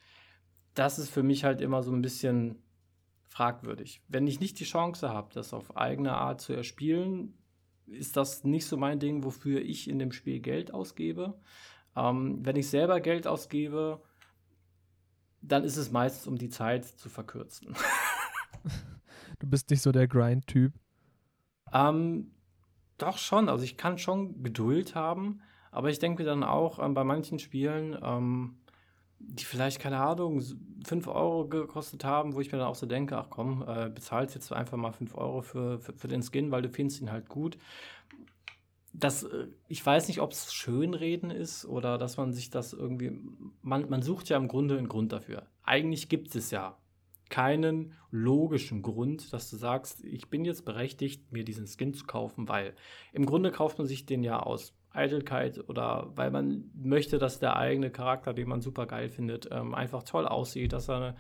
Das 0.74 1.00
ist 1.00 1.10
für 1.10 1.24
mich 1.24 1.44
halt 1.44 1.62
immer 1.62 1.84
so 1.84 1.92
ein 1.92 2.02
bisschen 2.02 2.62
fragwürdig. 3.28 4.02
Wenn 4.10 4.28
ich 4.28 4.40
nicht 4.40 4.60
die 4.60 4.66
Chance 4.66 5.10
habe, 5.10 5.34
das 5.34 5.54
auf 5.54 5.78
eigene 5.78 6.14
Art 6.14 6.42
zu 6.42 6.54
erspielen, 6.54 7.38
ist 7.88 8.18
das 8.18 8.44
nicht 8.44 8.66
so 8.66 8.78
mein 8.78 9.00
Ding, 9.00 9.24
wofür 9.24 9.62
ich 9.62 9.90
in 9.90 10.00
dem 10.00 10.12
Spiel 10.12 10.40
Geld 10.40 10.74
ausgebe. 10.74 11.40
Ähm, 11.96 12.40
wenn 12.46 12.56
ich 12.56 12.70
selber 12.70 13.00
Geld 13.00 13.28
ausgebe, 13.28 14.02
dann 15.42 15.64
ist 15.64 15.78
es 15.78 15.92
meistens, 15.92 16.28
um 16.28 16.38
die 16.38 16.50
Zeit 16.50 16.86
zu 16.86 17.10
verkürzen. 17.10 17.76
Du 19.40 19.48
bist 19.48 19.72
nicht 19.72 19.82
so 19.82 19.92
der 19.92 20.08
Grind-Typ. 20.08 20.72
Ähm, 21.74 22.32
doch 22.98 23.18
schon. 23.18 23.50
Also 23.50 23.64
ich 23.64 23.78
kann 23.78 23.98
schon 23.98 24.44
Geduld 24.44 24.96
haben, 24.96 25.42
aber 25.72 25.90
ich 25.90 26.00
denke 26.00 26.24
dann 26.24 26.44
auch 26.44 26.80
ähm, 26.80 26.94
bei 26.94 27.04
manchen 27.04 27.40
Spielen, 27.40 27.98
ähm, 28.04 28.58
die 29.20 29.46
vielleicht, 29.46 29.80
keine 29.80 30.00
Ahnung, 30.00 30.42
5 30.86 31.08
Euro 31.08 31.48
gekostet 31.48 32.04
haben, 32.04 32.34
wo 32.34 32.42
ich 32.42 32.52
mir 32.52 32.58
dann 32.58 32.68
auch 32.68 32.76
so 32.76 32.86
denke, 32.86 33.18
ach 33.18 33.28
komm, 33.30 33.64
äh, 33.68 33.90
bezahlst 33.90 34.36
jetzt 34.36 34.52
einfach 34.52 34.78
mal 34.78 34.92
5 34.92 35.16
Euro 35.16 35.42
für, 35.42 35.80
für, 35.80 35.94
für 35.94 36.08
den 36.08 36.24
Skin, 36.24 36.52
weil 36.52 36.62
du 36.62 36.70
findest 36.70 37.02
ihn 37.02 37.12
halt 37.12 37.30
gut. 37.30 37.58
Das, 38.94 39.24
äh, 39.24 39.48
ich 39.68 39.86
weiß 39.86 40.08
nicht, 40.08 40.22
ob 40.22 40.32
es 40.32 40.54
Schönreden 40.54 41.32
ist 41.32 41.66
oder 41.66 41.98
dass 41.98 42.18
man 42.18 42.34
sich 42.34 42.50
das 42.50 42.74
irgendwie, 42.74 43.12
man, 43.62 43.90
man 43.90 44.02
sucht 44.02 44.30
ja 44.30 44.38
im 44.38 44.48
Grunde 44.48 44.78
einen 44.78 44.90
Grund 44.90 45.12
dafür. 45.12 45.44
Eigentlich 45.64 46.10
gibt 46.10 46.36
es 46.36 46.52
ja 46.52 46.78
keinen 47.32 47.94
logischen 48.12 48.84
Grund, 48.84 49.34
dass 49.34 49.50
du 49.50 49.56
sagst, 49.56 50.04
ich 50.04 50.30
bin 50.30 50.46
jetzt 50.46 50.66
berechtigt, 50.66 51.32
mir 51.32 51.44
diesen 51.44 51.66
Skin 51.66 51.96
zu 51.96 52.06
kaufen, 52.06 52.48
weil 52.48 52.76
im 53.14 53.26
Grunde 53.26 53.52
kauft 53.52 53.80
man 53.80 53.88
sich 53.88 54.06
den 54.06 54.22
ja 54.24 54.40
aus 54.40 54.76
Eitelkeit 54.92 55.68
oder 55.70 56.12
weil 56.16 56.30
man 56.30 56.70
möchte, 56.76 57.18
dass 57.18 57.40
der 57.40 57.56
eigene 57.56 57.90
Charakter, 57.90 58.34
den 58.34 58.50
man 58.50 58.62
super 58.62 58.86
geil 58.86 59.10
findet, 59.10 59.48
ähm, 59.50 59.74
einfach 59.74 60.04
toll 60.04 60.28
aussieht, 60.28 60.74
dass 60.74 60.90
er 60.90 60.96
eine, 60.98 61.16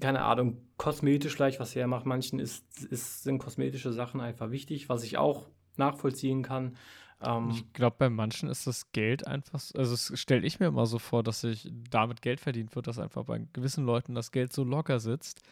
keine 0.00 0.22
Ahnung, 0.22 0.58
kosmetisch 0.76 1.34
vielleicht 1.34 1.60
was 1.60 1.74
hermacht. 1.74 2.06
Manchen 2.06 2.38
ist, 2.38 2.64
ist, 2.84 3.24
sind 3.24 3.38
kosmetische 3.38 3.92
Sachen 3.92 4.20
einfach 4.20 4.50
wichtig, 4.50 4.88
was 4.88 5.02
ich 5.02 5.18
auch 5.18 5.48
nachvollziehen 5.76 6.42
kann. 6.42 6.76
Ähm, 7.24 7.50
Ich 7.50 7.72
glaube, 7.72 7.96
bei 7.98 8.10
manchen 8.10 8.48
ist 8.48 8.66
das 8.66 8.90
Geld 8.92 9.26
einfach, 9.26 9.60
also 9.74 9.90
das 9.92 10.12
stelle 10.18 10.46
ich 10.46 10.60
mir 10.60 10.66
immer 10.66 10.86
so 10.86 10.98
vor, 10.98 11.22
dass 11.22 11.42
sich 11.42 11.70
damit 11.90 12.22
Geld 12.22 12.40
verdient 12.40 12.74
wird, 12.74 12.86
dass 12.86 12.98
einfach 12.98 13.24
bei 13.24 13.46
gewissen 13.52 13.84
Leuten 13.84 14.14
das 14.14 14.32
Geld 14.32 14.52
so 14.52 14.64
locker 14.64 15.00
sitzt, 15.00 15.42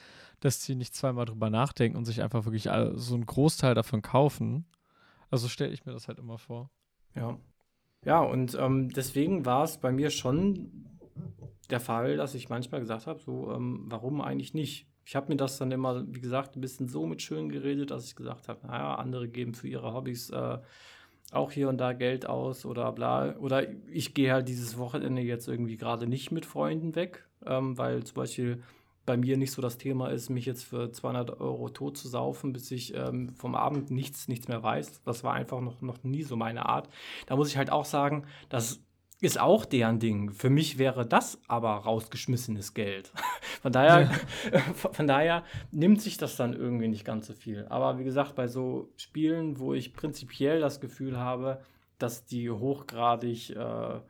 dass 0.40 0.62
sie 0.62 0.74
nicht 0.74 0.94
zweimal 0.94 1.26
drüber 1.26 1.50
nachdenken 1.50 1.96
und 1.96 2.04
sich 2.04 2.22
einfach 2.22 2.44
wirklich 2.44 2.68
so 2.94 3.14
einen 3.14 3.26
Großteil 3.26 3.74
davon 3.74 4.02
kaufen. 4.02 4.64
Also 5.30 5.48
stelle 5.48 5.72
ich 5.72 5.86
mir 5.86 5.92
das 5.92 6.08
halt 6.08 6.18
immer 6.18 6.38
vor. 6.38 6.70
Ja. 7.14 7.38
Ja, 8.04 8.20
und 8.20 8.56
ähm, 8.58 8.88
deswegen 8.88 9.44
war 9.44 9.64
es 9.64 9.78
bei 9.78 9.92
mir 9.92 10.10
schon 10.10 10.86
der 11.68 11.80
Fall, 11.80 12.16
dass 12.16 12.34
ich 12.34 12.48
manchmal 12.48 12.80
gesagt 12.80 13.06
habe, 13.06 13.20
so, 13.20 13.52
ähm, 13.52 13.84
warum 13.86 14.20
eigentlich 14.20 14.54
nicht? 14.54 14.86
Ich 15.04 15.16
habe 15.16 15.28
mir 15.28 15.36
das 15.36 15.58
dann 15.58 15.70
immer, 15.70 16.04
wie 16.06 16.20
gesagt, 16.20 16.56
ein 16.56 16.60
bisschen 16.60 16.88
so 16.88 17.06
mit 17.06 17.20
schön 17.20 17.48
geredet, 17.48 17.90
dass 17.90 18.06
ich 18.06 18.16
gesagt 18.16 18.48
habe, 18.48 18.66
naja, 18.66 18.94
andere 18.94 19.28
geben 19.28 19.54
für 19.54 19.68
ihre 19.68 19.92
Hobbys 19.92 20.30
äh, 20.30 20.58
auch 21.30 21.52
hier 21.52 21.68
und 21.68 21.78
da 21.78 21.92
Geld 21.92 22.26
aus 22.26 22.64
oder 22.64 22.90
bla. 22.92 23.36
Oder 23.38 23.66
ich 23.88 24.14
gehe 24.14 24.32
halt 24.32 24.48
dieses 24.48 24.78
Wochenende 24.78 25.22
jetzt 25.22 25.48
irgendwie 25.48 25.76
gerade 25.76 26.06
nicht 26.06 26.30
mit 26.30 26.46
Freunden 26.46 26.94
weg, 26.94 27.26
ähm, 27.46 27.78
weil 27.78 28.04
zum 28.04 28.16
Beispiel 28.16 28.62
bei 29.06 29.16
mir 29.16 29.36
nicht 29.36 29.52
so 29.52 29.62
das 29.62 29.78
Thema 29.78 30.08
ist, 30.08 30.30
mich 30.30 30.46
jetzt 30.46 30.64
für 30.64 30.92
200 30.92 31.40
Euro 31.40 31.68
tot 31.68 31.96
zu 31.96 32.08
saufen, 32.08 32.52
bis 32.52 32.70
ich 32.70 32.94
ähm, 32.94 33.30
vom 33.34 33.54
Abend 33.54 33.90
nichts, 33.90 34.28
nichts 34.28 34.46
mehr 34.48 34.62
weiß. 34.62 35.02
Das 35.04 35.24
war 35.24 35.34
einfach 35.34 35.60
noch, 35.60 35.80
noch 35.80 36.04
nie 36.04 36.22
so 36.22 36.36
meine 36.36 36.66
Art. 36.66 36.88
Da 37.26 37.36
muss 37.36 37.48
ich 37.48 37.56
halt 37.56 37.70
auch 37.70 37.84
sagen, 37.84 38.24
das 38.48 38.80
ist 39.20 39.38
auch 39.38 39.64
deren 39.64 39.98
Ding. 39.98 40.30
Für 40.30 40.50
mich 40.50 40.78
wäre 40.78 41.06
das 41.06 41.40
aber 41.46 41.70
rausgeschmissenes 41.70 42.74
Geld. 42.74 43.12
Von 43.62 43.72
daher, 43.72 44.10
ja. 44.50 44.60
von 44.74 45.06
daher 45.06 45.44
nimmt 45.70 46.00
sich 46.00 46.16
das 46.16 46.36
dann 46.36 46.54
irgendwie 46.54 46.88
nicht 46.88 47.04
ganz 47.04 47.26
so 47.26 47.34
viel. 47.34 47.66
Aber 47.68 47.98
wie 47.98 48.04
gesagt, 48.04 48.34
bei 48.34 48.48
so 48.48 48.90
Spielen, 48.96 49.58
wo 49.58 49.74
ich 49.74 49.92
prinzipiell 49.92 50.60
das 50.60 50.80
Gefühl 50.80 51.18
habe, 51.18 51.60
dass 51.98 52.24
die 52.24 52.50
hochgradig 52.50 53.50
äh, 53.50 54.00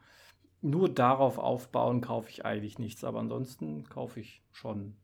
nur 0.62 0.88
darauf 0.88 1.38
aufbauen, 1.38 2.00
kaufe 2.00 2.30
ich 2.30 2.44
eigentlich 2.44 2.78
nichts. 2.78 3.02
Aber 3.02 3.18
ansonsten 3.18 3.88
kaufe 3.88 4.20
ich 4.20 4.40
schon. 4.52 4.94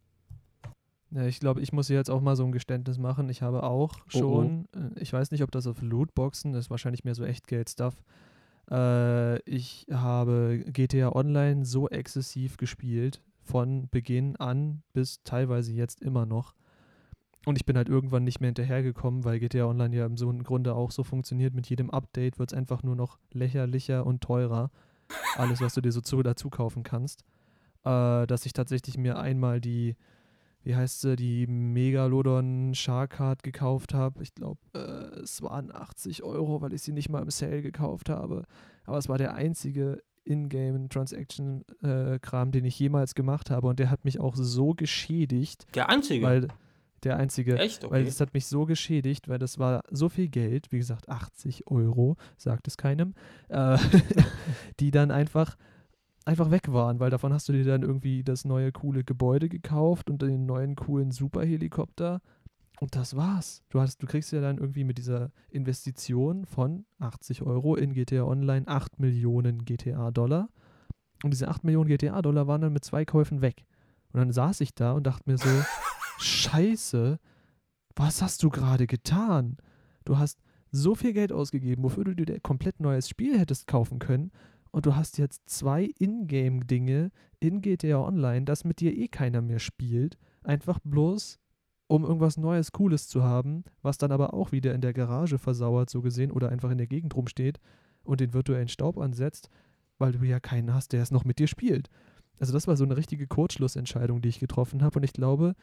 Ja, 1.11 1.27
ich 1.27 1.41
glaube, 1.41 1.61
ich 1.61 1.73
muss 1.73 1.89
jetzt 1.89 2.11
auch 2.11 2.21
mal 2.21 2.37
so 2.37 2.45
ein 2.45 2.53
Geständnis 2.53 2.99
machen. 2.99 3.29
Ich 3.29 3.43
habe 3.43 3.65
auch 3.65 3.95
schon, 4.07 4.67
oh 4.73 4.79
oh. 4.79 4.79
Äh, 4.79 5.03
ich 5.03 5.13
weiß 5.13 5.33
nicht, 5.33 5.43
ob 5.43 5.51
das 5.51 5.67
auf 5.67 5.83
Lootboxen 5.83 6.55
ist, 6.55 6.71
wahrscheinlich 6.71 7.03
mehr 7.03 7.17
so 7.17 7.25
Echtgeld-Stuff. 7.25 7.97
Äh, 8.71 9.39
ich 9.43 9.87
habe 9.91 10.65
GTA 10.67 11.13
Online 11.13 11.65
so 11.65 11.89
exzessiv 11.89 12.57
gespielt, 12.57 13.23
von 13.43 13.89
Beginn 13.91 14.37
an 14.37 14.83
bis 14.93 15.23
teilweise 15.23 15.73
jetzt 15.73 16.03
immer 16.03 16.27
noch. 16.27 16.55
Und 17.45 17.57
ich 17.57 17.65
bin 17.65 17.77
halt 17.77 17.89
irgendwann 17.89 18.25
nicht 18.25 18.41
mehr 18.41 18.49
hinterhergekommen, 18.49 19.25
weil 19.25 19.39
GTA 19.39 19.67
Online 19.67 19.97
ja 19.97 20.07
im, 20.07 20.17
so 20.17 20.29
Grunde 20.33 20.75
auch 20.75 20.91
so 20.91 21.05
funktioniert. 21.05 21.55
Mit 21.55 21.69
jedem 21.69 21.91
Update 21.91 22.41
wird 22.41 22.53
es 22.53 22.59
einfach 22.59 22.83
nur 22.83 22.97
noch 22.97 23.19
lächerlicher 23.33 24.05
und 24.05 24.21
teurer 24.21 24.71
alles, 25.37 25.61
was 25.61 25.75
du 25.75 25.81
dir 25.81 25.93
so 25.93 26.01
zu, 26.01 26.23
dazu 26.23 26.51
kaufen 26.51 26.83
kannst, 26.83 27.23
äh, 27.85 28.27
dass 28.27 28.47
ich 28.47 28.53
tatsächlich 28.53 28.99
mir 28.99 29.19
einmal 29.19 29.61
die, 29.61 29.97
wie 30.67 30.75
heißt 30.75 31.01
sie, 31.01 31.15
die 31.15 31.47
Megalodon 31.47 32.75
Shark 32.75 33.13
Card 33.13 33.45
gekauft 33.45 33.95
habe. 33.95 34.21
Ich 34.25 34.35
glaube, 34.35 34.59
äh, 34.75 35.21
es 35.21 35.41
waren 35.41 35.73
80 35.73 36.25
Euro, 36.25 36.61
weil 36.61 36.73
ich 36.73 36.83
sie 36.83 36.91
nicht 36.91 37.09
mal 37.09 37.23
im 37.23 37.31
Sale 37.31 37.63
gekauft 37.63 38.09
habe. 38.09 38.43
Aber 38.85 38.99
es 38.99 39.09
war 39.09 39.17
der 39.17 39.37
einzige 39.37 40.03
Ingame-Transaction-Kram, 40.25 42.49
äh, 42.49 42.51
den 42.51 42.65
ich 42.65 42.77
jemals 42.81 43.15
gemacht 43.15 43.49
habe. 43.49 43.69
Und 43.69 43.79
der 43.79 43.91
hat 43.91 44.05
mich 44.05 44.19
auch 44.19 44.35
so 44.35 44.75
geschädigt. 44.75 45.69
Der 45.77 45.89
einzige? 45.89 46.27
Weil, 46.27 46.49
der 47.05 47.17
einzige. 47.17 47.61
Echt? 47.61 47.85
Okay. 47.85 47.95
Weil 47.95 48.05
das 48.05 48.21
hat 48.21 48.35
mich 48.35 48.47
so 48.47 48.67
geschädigt, 48.67 49.29
weil 49.29 49.39
das 49.39 49.61
war 49.61 49.85
so 49.93 50.09
viel 50.09 50.27
Geld, 50.27 50.73
wie 50.73 50.79
gesagt, 50.79 51.09
80 51.09 51.69
Euro, 51.69 52.17
sagt 52.37 52.67
es 52.67 52.77
keinem, 52.77 53.15
äh, 53.51 53.79
die 54.81 54.91
dann 54.91 55.13
einfach, 55.13 55.57
einfach 56.27 56.51
weg 56.51 56.73
waren, 56.73 57.01
weil 57.01 57.11
davon 57.11 57.33
hast 57.33 57.49
du 57.49 57.53
dir 57.53 57.65
dann 57.65 57.83
irgendwie 57.83 58.25
das 58.25 58.45
neue 58.45 58.73
coole 58.73 59.05
Gebäude 59.05 59.49
gekauft 59.49 60.11
und 60.11 60.21
den 60.21 60.45
neuen 60.45 60.75
coolen 60.75 61.13
Superhelikopter. 61.13 62.21
Und 62.81 62.95
das 62.95 63.17
war's. 63.17 63.63
Du, 63.71 63.81
hast, 63.81 64.03
du 64.03 64.07
kriegst 64.07 64.33
ja 64.33 64.41
dann 64.41 64.59
irgendwie 64.59 64.85
mit 64.85 64.99
dieser 64.99 65.31
Investition 65.49 66.45
von 66.45 66.85
80 66.99 67.43
Euro 67.43 67.75
in 67.77 67.95
GTA 67.95 68.25
Online 68.25 68.67
8 68.69 68.99
Millionen 68.99 69.65
GTA-Dollar. 69.65 70.51
Und 71.23 71.31
diese 71.31 71.49
8 71.49 71.65
Millionen 71.65 71.89
GTA-Dollar 71.89 72.47
waren 72.47 72.61
dann 72.61 72.73
mit 72.73 72.85
zwei 72.85 73.05
Käufen 73.05 73.41
weg. 73.41 73.65
Und 74.13 74.19
dann 74.21 74.33
saß 74.33 74.61
ich 74.61 74.75
da 74.75 74.93
und 74.93 75.07
dachte 75.07 75.31
mir 75.31 75.39
so, 75.39 75.49
Scheiße, 76.19 77.19
was 77.95 78.21
hast 78.21 78.43
du 78.43 78.51
gerade 78.51 78.87
getan? 78.87 79.57
Du 80.05 80.19
hast 80.19 80.41
so 80.71 80.95
viel 80.95 81.13
Geld 81.13 81.33
ausgegeben, 81.33 81.83
wofür 81.83 82.05
du 82.05 82.15
dir 82.15 82.35
ein 82.35 82.43
komplett 82.43 82.81
neues 82.81 83.09
Spiel 83.09 83.39
hättest 83.39 83.67
kaufen 83.67 83.99
können. 83.99 84.33
Und 84.77 84.85
du 84.85 84.95
hast 84.95 85.17
jetzt 85.17 85.49
zwei 85.49 85.89
Ingame-Dinge 85.99 87.11
in 87.41 87.63
GTA 87.63 87.97
Online, 87.97 88.45
das 88.45 88.63
mit 88.63 88.81
dir 88.81 88.95
eh 88.95 89.09
keiner 89.09 89.41
mehr 89.41 89.59
spielt. 89.59 90.19
Einfach 90.43 90.81
bloß, 90.85 91.39
um 91.87 92.05
irgendwas 92.05 92.37
Neues, 92.37 92.73
Cooles 92.73 93.09
zu 93.09 93.25
haben, 93.25 93.65
was 93.81 93.97
dann 93.97 94.13
aber 94.13 94.35
auch 94.35 94.53
wieder 94.53 94.75
in 94.75 94.83
der 94.83 94.93
Garage 94.93 95.39
versauert, 95.39 95.89
so 95.89 96.03
gesehen, 96.03 96.31
oder 96.31 96.51
einfach 96.51 96.71
in 96.71 96.77
der 96.77 96.89
Gegend 96.89 97.17
rumsteht 97.17 97.59
und 98.05 98.21
den 98.21 98.35
virtuellen 98.35 98.69
Staub 98.69 98.99
ansetzt, 98.99 99.49
weil 99.97 100.13
du 100.13 100.23
ja 100.25 100.41
keinen 100.41 100.75
hast, 100.75 100.93
der 100.93 101.01
es 101.01 101.11
noch 101.11 101.25
mit 101.25 101.39
dir 101.39 101.47
spielt. 101.47 101.89
Also 102.39 102.53
das 102.53 102.69
war 102.69 102.77
so 102.77 102.85
eine 102.85 102.99
richtige 102.99 103.27
Kurzschlussentscheidung, 103.27 104.21
die 104.21 104.29
ich 104.29 104.41
getroffen 104.41 104.83
habe. 104.83 104.99
Und 104.99 105.05
ich 105.05 105.15
glaube, 105.15 105.55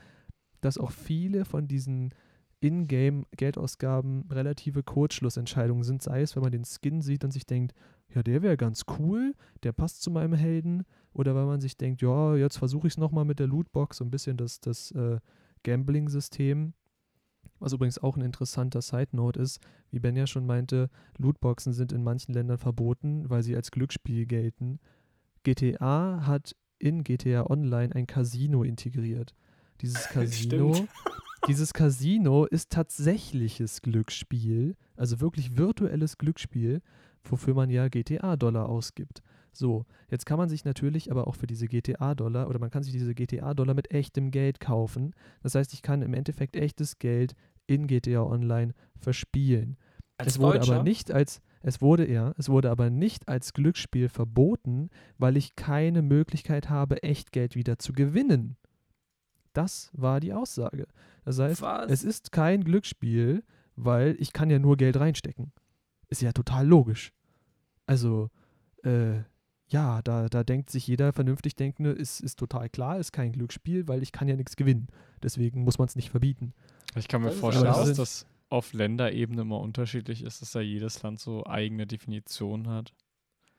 dass 0.60 0.80
auch 0.80 0.90
viele 0.90 1.46
von 1.46 1.68
diesen 1.68 2.16
Ingame-Geldausgaben 2.64 4.26
relative 4.32 4.84
Kurzschlussentscheidungen 4.84 5.84
sind, 5.84 6.02
sei 6.02 6.22
es, 6.22 6.36
wenn 6.36 6.44
man 6.44 6.52
den 6.52 6.66
Skin 6.66 7.02
sieht 7.02 7.24
und 7.24 7.32
sich 7.32 7.46
denkt, 7.46 7.74
ja, 8.14 8.24
der 8.24 8.42
wäre 8.42 8.58
ganz 8.58 8.84
cool, 9.00 9.34
der 9.64 9.74
passt 9.74 10.02
zu 10.02 10.12
meinem 10.12 10.34
Helden, 10.34 10.84
oder 11.14 11.36
weil 11.36 11.46
man 11.46 11.62
sich 11.62 11.78
denkt, 11.78 12.02
ja, 12.02 12.36
jetzt 12.36 12.58
versuche 12.58 12.88
ich 12.88 12.94
es 12.94 12.98
nochmal 12.98 13.26
mit 13.26 13.40
der 13.40 13.48
Lootbox, 13.48 13.98
so 13.98 14.04
ein 14.06 14.12
bisschen 14.12 14.38
das, 14.38 14.60
das 14.60 14.92
äh, 14.92 15.20
Gambling-System. 15.64 16.74
Was 17.60 17.74
übrigens 17.74 18.00
auch 18.00 18.18
ein 18.18 18.24
interessanter 18.24 18.82
Side-Note 18.82 19.40
ist, 19.40 19.60
wie 19.92 20.00
Ben 20.00 20.16
ja 20.16 20.28
schon 20.28 20.46
meinte, 20.46 20.90
Lootboxen 21.18 21.74
sind 21.74 21.92
in 21.92 22.04
manchen 22.04 22.34
Ländern 22.34 22.58
verboten, 22.58 23.30
weil 23.30 23.44
sie 23.44 23.56
als 23.56 23.72
Glücksspiel 23.72 24.26
gelten. 24.26 24.80
GTA 25.44 26.26
hat 26.26 26.56
in 26.80 27.04
GTA 27.04 27.50
Online 27.50 27.96
ein 27.96 28.08
Casino 28.08 28.64
integriert. 28.64 29.34
Dieses 29.82 30.04
Casino, 30.10 30.88
dieses 31.48 31.74
Casino 31.74 32.46
ist 32.46 32.72
tatsächliches 32.72 33.82
Glücksspiel, 33.82 34.76
also 34.96 35.20
wirklich 35.22 35.58
virtuelles 35.58 36.18
Glücksspiel, 36.18 36.82
wofür 37.24 37.54
man 37.54 37.70
ja 37.70 37.88
GTA-Dollar 37.88 38.70
ausgibt. 38.70 39.22
So, 39.52 39.86
jetzt 40.10 40.26
kann 40.26 40.38
man 40.38 40.50
sich 40.50 40.66
natürlich 40.66 41.12
aber 41.12 41.28
auch 41.28 41.36
für 41.36 41.48
diese 41.48 41.68
GTA-Dollar 41.68 42.50
oder 42.50 42.60
man 42.60 42.72
kann 42.72 42.84
sich 42.84 42.94
diese 42.94 43.14
GTA-Dollar 43.14 43.76
mit 43.76 43.92
echtem 43.92 44.32
Geld 44.32 44.60
kaufen. 44.60 45.14
Das 45.44 45.54
heißt, 45.56 45.74
ich 45.74 45.84
kann 45.84 46.02
im 46.02 46.14
Endeffekt 46.14 46.56
echtes 46.56 46.98
Geld 46.98 47.36
in 47.68 47.88
GTA 47.88 48.24
Online 48.24 48.74
verspielen. 48.98 49.78
Als 50.18 50.34
es 50.34 50.40
wurde 50.40 50.60
Deutscher? 50.60 50.76
aber 50.76 50.84
nicht 50.84 51.12
als 51.12 51.42
es 51.62 51.82
wurde 51.82 52.12
ja, 52.12 52.34
es 52.38 52.50
wurde 52.50 52.70
aber 52.72 52.90
nicht 52.90 53.30
als 53.30 53.54
Glücksspiel 53.54 54.10
verboten, 54.10 54.90
weil 55.18 55.38
ich 55.38 55.56
keine 55.56 56.02
Möglichkeit 56.02 56.70
habe, 56.70 57.02
Echtgeld 57.04 57.56
wieder 57.56 57.80
zu 57.80 57.94
gewinnen. 57.94 58.58
Das 59.54 59.92
war 59.94 60.20
die 60.20 60.34
Aussage. 60.34 60.88
Das 61.26 61.40
heißt, 61.40 61.62
Was? 61.62 61.92
es 61.92 62.04
ist 62.04 62.32
kein 62.32 62.64
Glücksspiel, 62.64 63.44
weil 63.76 64.16
ich 64.20 64.34
kann 64.34 64.50
ja 64.50 64.60
nur 64.60 64.78
Geld 64.78 65.00
reinstecken. 65.00 65.52
Ist 66.10 66.22
ja 66.22 66.32
total 66.32 66.68
logisch. 66.68 67.12
Also, 67.86 68.30
äh, 68.84 69.22
ja, 69.68 70.02
da, 70.04 70.30
da 70.30 70.44
denkt 70.44 70.70
sich 70.70 70.86
jeder 70.88 71.14
vernünftig 71.14 71.56
Denkende, 71.56 71.92
ist, 71.92 72.20
ist 72.20 72.38
total 72.38 72.70
klar, 72.70 73.00
ist 73.00 73.12
kein 73.12 73.32
Glücksspiel, 73.32 73.88
weil 73.88 74.04
ich 74.04 74.12
kann 74.12 74.28
ja 74.28 74.36
nichts 74.36 74.56
gewinnen. 74.56 74.88
Deswegen 75.22 75.64
muss 75.64 75.78
man 75.78 75.88
es 75.88 75.96
nicht 75.96 76.10
verbieten. 76.10 76.54
Ich 76.96 77.08
kann 77.08 77.22
mir 77.22 77.30
das 77.30 77.40
vorstellen, 77.40 77.66
dass 77.66 77.94
das 77.94 78.26
auf 78.50 78.74
Länderebene 78.74 79.42
immer 79.42 79.60
unterschiedlich 79.60 80.24
ist, 80.24 80.42
dass 80.42 80.52
da 80.52 80.60
jedes 80.60 81.02
Land 81.02 81.20
so 81.20 81.46
eigene 81.46 81.88
Definitionen 81.88 82.68
hat. 82.68 82.94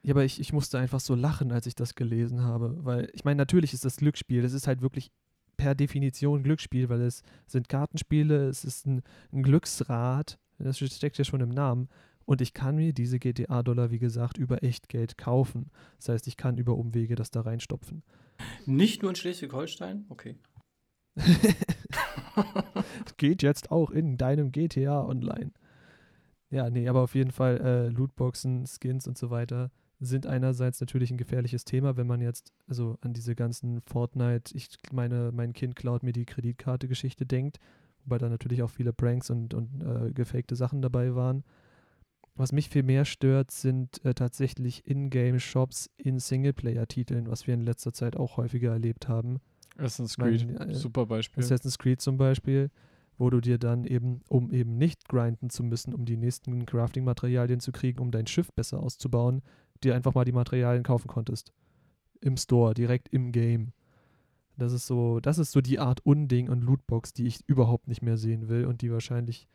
Ja, 0.03 0.13
aber 0.13 0.25
ich, 0.25 0.39
ich 0.39 0.53
musste 0.53 0.79
einfach 0.79 1.01
so 1.01 1.15
lachen, 1.15 1.51
als 1.51 1.67
ich 1.67 1.75
das 1.75 1.95
gelesen 1.95 2.43
habe, 2.43 2.85
weil 2.85 3.11
ich 3.13 3.25
meine, 3.25 3.39
natürlich 3.39 3.73
ist 3.73 3.85
das 3.85 3.97
Glücksspiel, 3.97 4.43
das 4.43 4.53
ist 4.53 4.67
halt 4.69 4.83
wirklich 4.83 5.11
per 5.57 5.75
Definition 5.75 6.43
Glücksspiel, 6.43 6.89
weil 6.89 7.03
es 7.03 7.23
sind 7.47 7.69
Kartenspiele, 7.69 8.49
es 8.49 8.65
ist 8.65 8.87
ein, 8.87 9.03
ein 9.33 9.43
Glücksrad, 9.43 10.39
das 10.59 10.79
steckt 10.79 11.19
ja 11.19 11.25
schon 11.25 11.41
im 11.41 11.51
Namen. 11.51 11.89
Und 12.27 12.41
ich 12.41 12.55
kann 12.55 12.77
mir 12.77 12.95
diese 12.95 13.19
GTA-Dollar, 13.19 13.91
wie 13.91 13.99
gesagt, 13.99 14.39
über 14.39 14.63
Echtgeld 14.63 15.19
kaufen. 15.19 15.71
Das 15.99 16.09
heißt, 16.09 16.27
ich 16.27 16.39
kann 16.39 16.57
über 16.57 16.75
Umwege 16.75 17.17
das 17.17 17.31
da 17.31 17.43
reinstopfen. 17.43 18.03
Nicht 18.65 19.03
nur 19.03 19.11
in 19.11 19.17
Schleswig-Holstein? 19.17 20.07
Okay. 20.09 20.37
Geht 23.19 23.43
jetzt 23.43 23.71
auch 23.71 23.91
in 23.91 24.17
deinem 24.17 24.53
GTA 24.53 25.05
online. 25.05 25.53
Ja, 26.51 26.71
nee, 26.71 26.89
aber 26.89 27.03
auf 27.03 27.15
jeden 27.15 27.31
Fall 27.31 27.61
äh, 27.61 27.89
Lootboxen, 27.89 28.67
Skins 28.67 29.07
und 29.07 29.19
so 29.19 29.31
weiter 29.31 29.71
sind 30.05 30.27
einerseits 30.27 30.81
natürlich 30.81 31.11
ein 31.11 31.17
gefährliches 31.17 31.65
Thema, 31.65 31.97
wenn 31.97 32.07
man 32.07 32.21
jetzt 32.21 32.53
also 32.67 32.99
an 33.01 33.13
diese 33.13 33.35
ganzen 33.35 33.81
Fortnite, 33.83 34.55
ich 34.55 34.69
meine, 34.93 35.31
mein 35.33 35.53
Kind 35.53 35.77
klaut 35.77 36.03
mir 36.03 36.13
die 36.13 36.27
Kreditkarte-Geschichte 36.27 37.27
denkt, 37.27 37.59
wobei 38.05 38.19
da 38.19 38.29
natürlich 38.29 38.63
auch 38.63 38.71
viele 38.71 38.93
Pranks 38.93 39.31
und, 39.31 39.55
und 39.55 39.83
äh, 39.83 40.13
gefakte 40.13 40.57
Sachen 40.57 40.83
dabei 40.83 41.15
waren. 41.15 41.45
Was 42.37 42.51
mich 42.51 42.69
viel 42.69 42.83
mehr 42.83 43.05
stört, 43.05 43.53
sind 43.53 44.05
äh, 44.05 44.13
tatsächlich 44.13 44.87
Ingame-Shops 44.87 45.91
in 45.97 46.19
Singleplayer-Titeln, 46.19 47.29
was 47.29 47.47
wir 47.47 47.55
in 47.55 47.63
letzter 47.63 47.93
Zeit 47.93 48.17
auch 48.17 48.37
häufiger 48.37 48.73
erlebt 48.73 49.09
haben. 49.09 49.39
Assassin's 49.77 50.17
Creed, 50.17 50.47
mein, 50.47 50.71
äh, 50.71 50.75
super 50.75 51.07
Beispiel. 51.07 51.43
Assassin's 51.43 51.79
Creed 51.79 52.01
zum 52.01 52.17
Beispiel, 52.17 52.71
wo 53.19 53.31
du 53.31 53.41
dir 53.41 53.59
dann 53.59 53.85
eben, 53.85 54.21
um 54.29 54.51
eben 54.51 54.77
nicht 54.77 55.09
grinden 55.09 55.49
zu 55.51 55.63
müssen, 55.63 55.95
um 55.95 56.05
die 56.05 56.17
nächsten 56.17 56.67
Crafting-Materialien 56.67 57.61
zu 57.61 57.71
kriegen, 57.71 58.01
um 58.01 58.11
dein 58.11 58.27
Schiff 58.27 58.53
besser 58.53 58.81
auszubauen, 58.81 59.43
dir 59.83 59.95
einfach 59.95 60.15
mal 60.15 60.25
die 60.25 60.33
Materialien 60.33 60.83
kaufen 60.83 61.09
konntest. 61.09 61.53
im 62.21 62.37
Store, 62.39 62.75
direkt 62.75 63.09
im 63.11 63.33
Game. 63.33 63.73
Das 64.57 64.73
ist 64.73 64.87
so, 64.87 65.21
das 65.21 65.39
ist 65.39 65.53
so 65.53 65.61
die 65.61 65.79
Art 65.79 66.01
Unding 66.07 66.49
und 66.49 66.63
Lootbox, 66.63 67.13
die 67.13 67.27
ich 67.27 67.41
überhaupt 67.47 67.89
nicht 67.89 68.03
mehr 68.03 68.17
sehen 68.17 68.49
will 68.49 68.65
und 68.65 68.83
die 68.83 68.91
wahrscheinlich, 68.91 69.49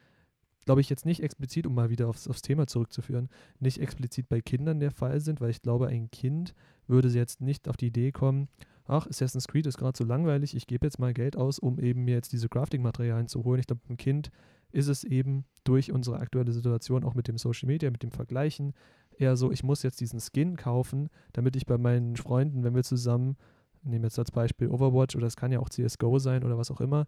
glaube 0.65 0.81
ich, 0.81 0.89
jetzt 0.89 1.05
nicht 1.05 1.23
explizit, 1.23 1.65
um 1.65 1.73
mal 1.73 1.89
wieder 1.89 2.07
aufs, 2.07 2.27
aufs 2.27 2.41
Thema 2.41 2.67
zurückzuführen, 2.67 3.29
nicht 3.59 3.79
explizit 3.79 4.29
bei 4.29 4.41
Kindern 4.41 4.79
der 4.79 4.91
Fall 4.91 5.19
sind, 5.19 5.41
weil 5.41 5.49
ich 5.49 5.61
glaube, 5.61 5.87
ein 5.87 6.11
Kind 6.11 6.53
würde 6.87 7.07
jetzt 7.09 7.41
nicht 7.41 7.67
auf 7.67 7.77
die 7.77 7.87
Idee 7.87 8.11
kommen, 8.11 8.49
ach, 8.85 9.07
Assassin's 9.07 9.47
Creed 9.47 9.67
ist 9.67 9.77
gerade 9.77 9.97
so 9.97 10.03
langweilig, 10.03 10.55
ich 10.55 10.67
gebe 10.67 10.85
jetzt 10.85 10.99
mal 10.99 11.13
Geld 11.13 11.37
aus, 11.37 11.59
um 11.59 11.79
eben 11.79 12.03
mir 12.03 12.15
jetzt 12.15 12.33
diese 12.33 12.49
Crafting-Materialien 12.49 13.27
zu 13.27 13.43
holen. 13.43 13.59
Ich 13.59 13.67
glaube, 13.67 13.81
ein 13.89 13.97
Kind 13.97 14.31
ist 14.71 14.87
es 14.87 15.03
eben 15.03 15.45
durch 15.63 15.91
unsere 15.91 16.19
aktuelle 16.19 16.51
Situation, 16.51 17.03
auch 17.03 17.15
mit 17.15 17.27
dem 17.27 17.37
Social 17.37 17.67
Media, 17.67 17.89
mit 17.89 18.03
dem 18.03 18.11
Vergleichen, 18.11 18.73
eher 19.19 19.35
so, 19.35 19.51
ich 19.51 19.63
muss 19.63 19.83
jetzt 19.83 19.99
diesen 19.99 20.19
Skin 20.19 20.55
kaufen, 20.55 21.09
damit 21.33 21.55
ich 21.55 21.65
bei 21.65 21.77
meinen 21.77 22.15
Freunden, 22.15 22.63
wenn 22.63 22.75
wir 22.75 22.83
zusammen, 22.83 23.37
nehmen 23.83 24.03
jetzt 24.03 24.19
als 24.19 24.31
Beispiel 24.31 24.69
Overwatch 24.69 25.15
oder 25.15 25.27
es 25.27 25.35
kann 25.35 25.51
ja 25.51 25.59
auch 25.59 25.69
CSGO 25.69 26.19
sein 26.19 26.43
oder 26.43 26.57
was 26.57 26.71
auch 26.71 26.81
immer, 26.81 27.05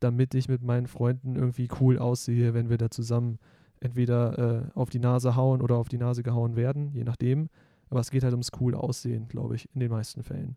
damit 0.00 0.34
ich 0.34 0.48
mit 0.48 0.62
meinen 0.62 0.86
Freunden 0.86 1.36
irgendwie 1.36 1.68
cool 1.80 1.98
aussehe, 1.98 2.54
wenn 2.54 2.70
wir 2.70 2.78
da 2.78 2.90
zusammen 2.90 3.38
entweder 3.80 4.38
äh, 4.38 4.78
auf 4.78 4.90
die 4.90 4.98
Nase 4.98 5.36
hauen 5.36 5.62
oder 5.62 5.76
auf 5.76 5.88
die 5.88 5.98
Nase 5.98 6.22
gehauen 6.22 6.56
werden, 6.56 6.92
je 6.92 7.04
nachdem. 7.04 7.48
Aber 7.88 8.00
es 8.00 8.10
geht 8.10 8.22
halt 8.22 8.32
ums 8.32 8.50
cool 8.60 8.74
Aussehen, 8.74 9.28
glaube 9.28 9.56
ich, 9.56 9.68
in 9.74 9.80
den 9.80 9.90
meisten 9.90 10.22
Fällen. 10.22 10.56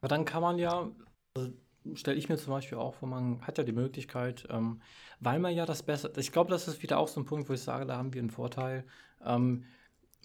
Aber 0.00 0.08
dann 0.08 0.24
kann 0.24 0.42
man 0.42 0.58
ja, 0.58 0.88
also 1.36 1.50
stelle 1.94 2.16
ich 2.16 2.28
mir 2.28 2.36
zum 2.36 2.52
Beispiel 2.52 2.78
auch 2.78 2.94
vor, 2.94 3.08
man 3.08 3.40
hat 3.42 3.58
ja 3.58 3.64
die 3.64 3.72
Möglichkeit, 3.72 4.46
ähm, 4.50 4.80
weil 5.20 5.38
man 5.40 5.54
ja 5.54 5.66
das 5.66 5.82
Beste, 5.82 6.12
ich 6.16 6.32
glaube, 6.32 6.50
das 6.50 6.68
ist 6.68 6.82
wieder 6.82 6.98
auch 6.98 7.08
so 7.08 7.20
ein 7.20 7.26
Punkt, 7.26 7.48
wo 7.48 7.52
ich 7.52 7.60
sage, 7.60 7.86
da 7.86 7.96
haben 7.96 8.14
wir 8.14 8.20
einen 8.20 8.30
Vorteil. 8.30 8.84
Ähm, 9.24 9.64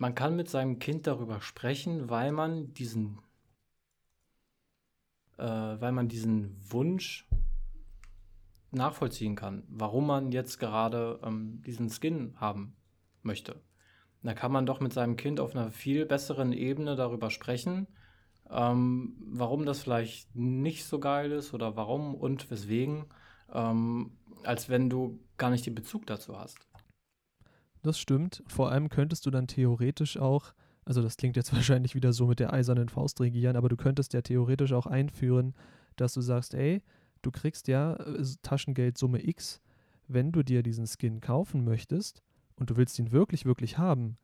man 0.03 0.15
kann 0.15 0.35
mit 0.35 0.49
seinem 0.49 0.79
Kind 0.79 1.07
darüber 1.07 1.39
sprechen, 1.39 2.09
weil 2.09 2.33
man 2.33 2.73
diesen, 2.73 3.19
äh, 5.37 5.45
weil 5.45 5.93
man 5.93 6.09
diesen 6.09 6.57
Wunsch 6.69 7.25
nachvollziehen 8.71 9.37
kann, 9.37 9.63
warum 9.69 10.05
man 10.05 10.33
jetzt 10.33 10.59
gerade 10.59 11.21
ähm, 11.23 11.61
diesen 11.65 11.89
Skin 11.89 12.33
haben 12.35 12.75
möchte. 13.21 13.61
Da 14.23 14.33
kann 14.33 14.51
man 14.51 14.65
doch 14.65 14.81
mit 14.81 14.91
seinem 14.91 15.15
Kind 15.15 15.39
auf 15.39 15.55
einer 15.55 15.71
viel 15.71 16.05
besseren 16.05 16.51
Ebene 16.51 16.97
darüber 16.97 17.29
sprechen, 17.29 17.87
ähm, 18.49 19.15
warum 19.31 19.65
das 19.65 19.83
vielleicht 19.83 20.35
nicht 20.35 20.83
so 20.83 20.99
geil 20.99 21.31
ist 21.31 21.53
oder 21.53 21.77
warum 21.77 22.13
und 22.13 22.51
weswegen, 22.51 23.05
ähm, 23.53 24.17
als 24.43 24.67
wenn 24.67 24.89
du 24.89 25.21
gar 25.37 25.49
nicht 25.49 25.65
den 25.65 25.75
Bezug 25.75 26.05
dazu 26.07 26.37
hast. 26.37 26.67
Das 27.83 27.99
stimmt. 27.99 28.41
Vor 28.47 28.71
allem 28.71 28.89
könntest 28.89 29.25
du 29.25 29.29
dann 29.29 29.45
theoretisch 29.47 30.17
auch, 30.17 30.53
also 30.85 31.01
das 31.01 31.17
klingt 31.17 31.35
jetzt 31.35 31.53
wahrscheinlich 31.53 31.93
wieder 31.95 32.13
so 32.13 32.25
mit 32.27 32.39
der 32.39 32.51
eisernen 32.51 32.89
Faust 32.89 33.21
regieren, 33.21 33.55
aber 33.55 33.69
du 33.69 33.75
könntest 33.77 34.13
ja 34.13 34.21
theoretisch 34.21 34.73
auch 34.73 34.87
einführen, 34.87 35.53
dass 35.97 36.13
du 36.13 36.21
sagst, 36.21 36.55
ey, 36.55 36.81
du 37.21 37.29
kriegst 37.29 37.67
ja 37.67 37.93
äh, 37.93 38.23
Taschengeldsumme 38.41 39.25
X, 39.27 39.61
wenn 40.07 40.31
du 40.31 40.43
dir 40.43 40.63
diesen 40.63 40.87
Skin 40.87 41.21
kaufen 41.21 41.63
möchtest 41.63 42.23
und 42.55 42.69
du 42.69 42.77
willst 42.77 42.97
ihn 42.99 43.11
wirklich, 43.11 43.45
wirklich 43.45 43.77
haben, 43.77 44.17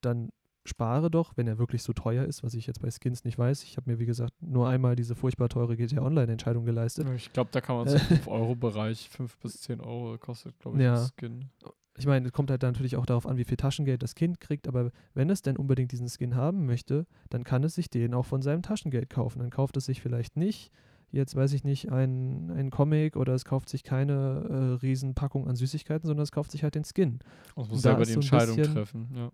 dann 0.00 0.30
spare 0.64 1.10
doch, 1.10 1.36
wenn 1.36 1.46
er 1.46 1.58
wirklich 1.58 1.82
so 1.82 1.94
teuer 1.94 2.24
ist, 2.24 2.42
was 2.42 2.52
ich 2.54 2.66
jetzt 2.66 2.82
bei 2.82 2.90
Skins 2.90 3.24
nicht 3.24 3.38
weiß. 3.38 3.62
Ich 3.64 3.76
habe 3.78 3.90
mir, 3.90 3.98
wie 3.98 4.06
gesagt, 4.06 4.34
nur 4.42 4.68
einmal 4.68 4.96
diese 4.96 5.14
furchtbar 5.14 5.48
teure 5.48 5.76
GTA 5.76 6.02
Online-Entscheidung 6.02 6.64
geleistet. 6.66 7.08
Ich 7.16 7.32
glaube, 7.32 7.50
da 7.52 7.60
kann 7.62 7.76
man 7.76 7.88
so 7.88 7.96
im 8.10 8.18
5-Euro-Bereich, 8.18 9.08
5 9.08 9.38
bis 9.38 9.62
10 9.62 9.80
Euro 9.80 10.18
kostet, 10.18 10.58
glaube 10.58 10.76
ich, 10.76 10.84
Ja. 10.84 11.02
ein 11.02 11.08
Skin. 11.16 11.50
Ich 11.98 12.06
meine, 12.06 12.26
es 12.26 12.32
kommt 12.32 12.50
halt 12.50 12.62
dann 12.62 12.72
natürlich 12.72 12.96
auch 12.96 13.06
darauf 13.06 13.26
an, 13.26 13.36
wie 13.36 13.44
viel 13.44 13.56
Taschengeld 13.56 14.02
das 14.02 14.14
Kind 14.14 14.40
kriegt, 14.40 14.68
aber 14.68 14.90
wenn 15.14 15.30
es 15.30 15.42
denn 15.42 15.56
unbedingt 15.56 15.90
diesen 15.92 16.08
Skin 16.08 16.34
haben 16.36 16.64
möchte, 16.66 17.06
dann 17.30 17.44
kann 17.44 17.64
es 17.64 17.74
sich 17.74 17.90
den 17.90 18.14
auch 18.14 18.24
von 18.26 18.40
seinem 18.42 18.62
Taschengeld 18.62 19.10
kaufen. 19.10 19.40
Dann 19.40 19.50
kauft 19.50 19.76
es 19.76 19.86
sich 19.86 20.00
vielleicht 20.00 20.36
nicht, 20.36 20.70
jetzt 21.10 21.34
weiß 21.34 21.52
ich 21.54 21.64
nicht, 21.64 21.90
ein, 21.90 22.50
ein 22.50 22.70
Comic 22.70 23.16
oder 23.16 23.34
es 23.34 23.44
kauft 23.44 23.68
sich 23.68 23.82
keine 23.82 24.14
äh, 24.48 24.84
Riesenpackung 24.84 25.48
an 25.48 25.56
Süßigkeiten, 25.56 26.06
sondern 26.06 26.22
es 26.22 26.32
kauft 26.32 26.52
sich 26.52 26.62
halt 26.62 26.74
den 26.74 26.84
Skin. 26.84 27.18
Da 27.56 27.62
muss 27.64 27.82
selber 27.82 28.02
ist 28.02 28.08
die 28.08 28.12
so 28.14 28.20
Entscheidung 28.20 28.56
bisschen- 28.56 28.74
treffen. 28.74 29.08
Ja. 29.14 29.30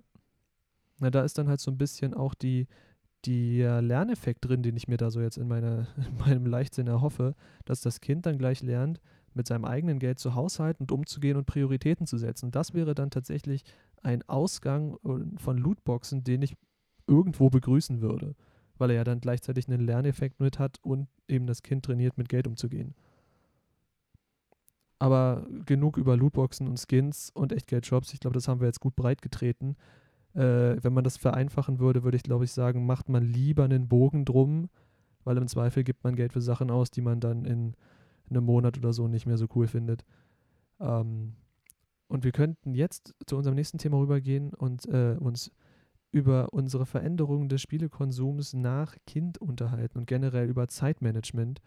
Na, 1.01 1.11
da 1.11 1.23
ist 1.23 1.37
dann 1.37 1.49
halt 1.49 1.61
so 1.61 1.71
ein 1.71 1.77
bisschen 1.77 2.15
auch 2.15 2.35
die, 2.35 2.67
der 3.27 3.83
Lerneffekt 3.83 4.45
drin, 4.45 4.63
den 4.63 4.77
ich 4.77 4.87
mir 4.87 4.97
da 4.97 5.11
so 5.11 5.21
jetzt 5.21 5.37
in, 5.39 5.49
meiner, 5.49 5.89
in 5.97 6.17
meinem 6.19 6.47
Leichtsinn 6.47 6.87
erhoffe, 6.87 7.35
dass 7.65 7.81
das 7.81 8.01
Kind 8.01 8.27
dann 8.27 8.39
gleich 8.39 8.63
lernt, 8.63 9.01
mit 9.35 9.47
seinem 9.47 9.65
eigenen 9.65 9.99
Geld 9.99 10.19
zu 10.19 10.35
haushalten 10.35 10.85
und 10.85 10.93
umzugehen 10.93 11.37
und 11.37 11.47
Prioritäten 11.47 12.07
zu 12.07 12.19
setzen. 12.19 12.51
Das 12.51 12.75
wäre 12.75 12.95
dann 12.95 13.11
tatsächlich 13.11 13.65
ein 14.03 14.23
Ausgang 14.29 14.97
äh, 15.05 15.39
von 15.39 15.59
Lootboxen, 15.59 16.25
den 16.25 16.43
ich 16.43 16.57
irgendwo 17.07 17.51
begrüßen 17.51 18.01
würde, 18.01 18.35
weil 18.79 18.91
er 18.91 18.97
ja 18.97 19.05
dann 19.05 19.21
gleichzeitig 19.21 19.69
einen 19.69 19.81
Lerneffekt 19.81 20.41
mit 20.41 20.59
hat 20.59 20.79
und 20.83 21.09
eben 21.29 21.47
das 21.47 21.63
Kind 21.63 21.85
trainiert, 21.85 22.19
mit 22.19 22.29
Geld 22.29 22.47
umzugehen. 22.47 22.95
Aber 24.99 25.47
genug 25.67 25.97
über 25.97 26.17
Lootboxen 26.17 26.67
und 26.69 26.79
Skins 26.79 27.31
und 27.35 27.53
Echtgeldshops. 27.53 28.13
Ich 28.15 28.21
glaube, 28.21 28.35
das 28.35 28.49
haben 28.49 28.61
wir 28.61 28.69
jetzt 28.69 28.81
gut 28.81 28.97
breit 28.97 29.21
getreten. 29.21 29.77
Äh, 30.35 30.83
wenn 30.83 30.93
man 30.93 31.05
das 31.05 31.17
vereinfachen 31.17 31.79
würde, 31.79 32.05
würde 32.05 32.17
ich 32.17 32.23
glaube 32.23 32.45
ich 32.45 32.53
sagen, 32.53 32.87
macht 32.87 33.09
man 33.09 33.23
lieber 33.23 33.65
einen 33.65 33.89
Bogen 33.89 34.25
drum, 34.25 34.69
weil 35.25 35.37
im 35.37 35.49
Zweifel 35.49 35.85
gibt 35.85 36.05
man 36.05 36.17
Geld 36.17 36.33
für 36.33 36.41
Sachen 36.41 36.71
aus, 36.71 36.91
die 36.91 37.03
man 37.03 37.21
dann 37.21 37.45
in 37.45 37.75
einem 38.31 38.45
Monat 38.45 38.79
oder 38.79 38.93
so 38.93 39.09
nicht 39.09 39.27
mehr 39.27 39.39
so 39.39 39.47
cool 39.55 39.67
findet. 39.67 40.05
Ähm, 40.81 41.35
und 42.09 42.25
wir 42.25 42.33
könnten 42.33 42.75
jetzt 42.75 43.15
zu 43.27 43.37
unserem 43.37 43.57
nächsten 43.57 43.79
Thema 43.79 43.99
rübergehen 43.99 44.55
und 44.55 44.87
äh, 44.87 45.17
uns 45.19 45.51
über 46.13 46.53
unsere 46.53 46.87
Veränderungen 46.87 47.49
des 47.49 47.61
Spielekonsums 47.61 48.55
nach 48.55 48.95
Kind 49.07 49.39
unterhalten 49.39 49.99
und 49.99 50.07
generell 50.07 50.49
über 50.49 50.69
Zeitmanagement, 50.69 51.61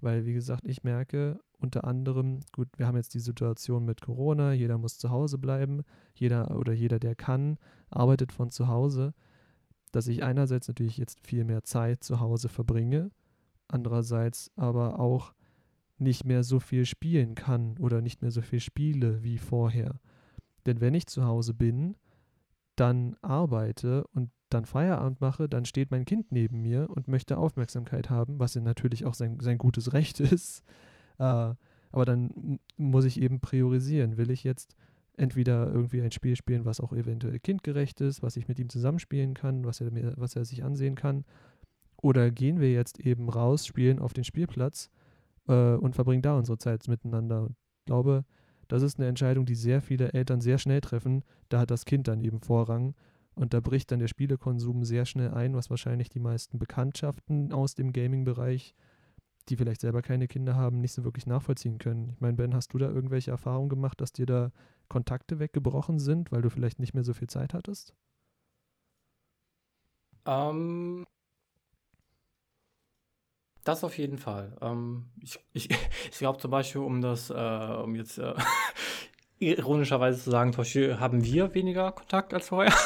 weil 0.00 0.24
wie 0.24 0.32
gesagt, 0.32 0.66
ich 0.66 0.82
merke 0.82 1.40
unter 1.58 1.84
anderem, 1.84 2.40
gut, 2.52 2.68
wir 2.78 2.86
haben 2.86 2.96
jetzt 2.96 3.12
die 3.12 3.20
Situation 3.20 3.84
mit 3.84 4.00
Corona, 4.00 4.52
jeder 4.52 4.78
muss 4.78 4.96
zu 4.98 5.10
Hause 5.10 5.36
bleiben, 5.36 5.82
jeder 6.14 6.56
oder 6.56 6.72
jeder, 6.72 6.98
der 6.98 7.14
kann, 7.14 7.58
arbeitet 7.90 8.32
von 8.32 8.50
zu 8.50 8.66
Hause, 8.66 9.12
dass 9.92 10.08
ich 10.08 10.22
einerseits 10.22 10.68
natürlich 10.68 10.96
jetzt 10.96 11.20
viel 11.20 11.44
mehr 11.44 11.62
Zeit 11.62 12.02
zu 12.02 12.18
Hause 12.18 12.48
verbringe, 12.48 13.10
andererseits 13.68 14.50
aber 14.56 14.98
auch 14.98 15.34
nicht 16.02 16.24
mehr 16.24 16.42
so 16.42 16.60
viel 16.60 16.84
spielen 16.84 17.34
kann 17.34 17.78
oder 17.78 18.00
nicht 18.00 18.22
mehr 18.22 18.30
so 18.30 18.42
viel 18.42 18.60
spiele 18.60 19.22
wie 19.22 19.38
vorher. 19.38 20.00
Denn 20.66 20.80
wenn 20.80 20.94
ich 20.94 21.06
zu 21.06 21.24
Hause 21.24 21.54
bin, 21.54 21.96
dann 22.76 23.16
arbeite 23.22 24.06
und 24.08 24.30
dann 24.50 24.64
Feierabend 24.64 25.20
mache, 25.20 25.48
dann 25.48 25.64
steht 25.64 25.90
mein 25.90 26.04
Kind 26.04 26.30
neben 26.30 26.62
mir 26.62 26.90
und 26.90 27.08
möchte 27.08 27.38
Aufmerksamkeit 27.38 28.10
haben, 28.10 28.38
was 28.38 28.54
ja 28.54 28.60
natürlich 28.60 29.04
auch 29.04 29.14
sein, 29.14 29.38
sein 29.40 29.58
gutes 29.58 29.92
Recht 29.92 30.20
ist. 30.20 30.62
Äh, 31.18 31.54
aber 31.92 32.04
dann 32.06 32.58
muss 32.76 33.04
ich 33.04 33.20
eben 33.20 33.40
priorisieren. 33.40 34.16
Will 34.16 34.30
ich 34.30 34.44
jetzt 34.44 34.76
entweder 35.16 35.70
irgendwie 35.70 36.00
ein 36.00 36.10
Spiel 36.10 36.36
spielen, 36.36 36.64
was 36.64 36.80
auch 36.80 36.92
eventuell 36.92 37.38
kindgerecht 37.38 38.00
ist, 38.00 38.22
was 38.22 38.36
ich 38.36 38.48
mit 38.48 38.58
ihm 38.58 38.70
zusammenspielen 38.70 39.34
kann, 39.34 39.64
was 39.64 39.80
er, 39.80 39.90
mir, 39.90 40.14
was 40.16 40.36
er 40.36 40.44
sich 40.44 40.64
ansehen 40.64 40.94
kann, 40.94 41.24
oder 41.98 42.30
gehen 42.30 42.60
wir 42.60 42.72
jetzt 42.72 42.98
eben 42.98 43.28
raus, 43.28 43.66
spielen 43.66 43.98
auf 43.98 44.12
den 44.12 44.24
Spielplatz 44.24 44.90
äh, 45.48 45.74
und 45.74 45.94
verbringen 45.94 46.22
da 46.22 46.36
unsere 46.36 46.58
Zeit 46.58 46.86
miteinander. 46.88 47.42
Und 47.42 47.50
ich 47.50 47.86
glaube, 47.86 48.24
das 48.68 48.82
ist 48.82 48.98
eine 48.98 49.08
Entscheidung, 49.08 49.44
die 49.44 49.54
sehr 49.54 49.82
viele 49.82 50.12
Eltern 50.12 50.40
sehr 50.40 50.58
schnell 50.58 50.80
treffen. 50.80 51.24
Da 51.48 51.60
hat 51.60 51.70
das 51.70 51.84
Kind 51.84 52.08
dann 52.08 52.20
eben 52.20 52.40
Vorrang. 52.40 52.94
Und 53.34 53.54
da 53.54 53.60
bricht 53.60 53.90
dann 53.90 53.98
der 53.98 54.08
Spielekonsum 54.08 54.84
sehr 54.84 55.06
schnell 55.06 55.30
ein, 55.32 55.54
was 55.54 55.70
wahrscheinlich 55.70 56.08
die 56.10 56.20
meisten 56.20 56.58
Bekanntschaften 56.58 57.52
aus 57.52 57.74
dem 57.74 57.92
Gaming-Bereich, 57.92 58.74
die 59.48 59.56
vielleicht 59.56 59.80
selber 59.80 60.02
keine 60.02 60.28
Kinder 60.28 60.54
haben, 60.54 60.80
nicht 60.80 60.92
so 60.92 61.04
wirklich 61.04 61.26
nachvollziehen 61.26 61.78
können. 61.78 62.10
Ich 62.10 62.20
meine, 62.20 62.36
Ben, 62.36 62.54
hast 62.54 62.72
du 62.74 62.78
da 62.78 62.88
irgendwelche 62.88 63.30
Erfahrungen 63.30 63.70
gemacht, 63.70 64.00
dass 64.00 64.12
dir 64.12 64.26
da 64.26 64.52
Kontakte 64.88 65.38
weggebrochen 65.38 65.98
sind, 65.98 66.30
weil 66.30 66.42
du 66.42 66.50
vielleicht 66.50 66.78
nicht 66.78 66.94
mehr 66.94 67.04
so 67.04 67.14
viel 67.14 67.28
Zeit 67.28 67.54
hattest? 67.54 67.94
Ähm, 70.26 71.06
das 73.64 73.84
auf 73.84 73.96
jeden 73.98 74.18
Fall. 74.18 74.56
Ähm, 74.60 75.06
ich 75.20 75.38
ich, 75.52 75.68
ich 76.10 76.18
glaube 76.18 76.38
zum 76.38 76.50
Beispiel, 76.50 76.80
um 76.80 77.00
das, 77.00 77.30
äh, 77.30 77.34
um 77.34 77.94
jetzt 77.94 78.18
äh, 78.18 78.34
ironischerweise 79.38 80.22
zu 80.22 80.30
sagen, 80.30 80.52
zum 80.52 80.58
Beispiel 80.62 81.00
haben 81.00 81.24
wir 81.24 81.54
weniger 81.54 81.92
Kontakt 81.92 82.32
als 82.34 82.48
vorher. 82.48 82.72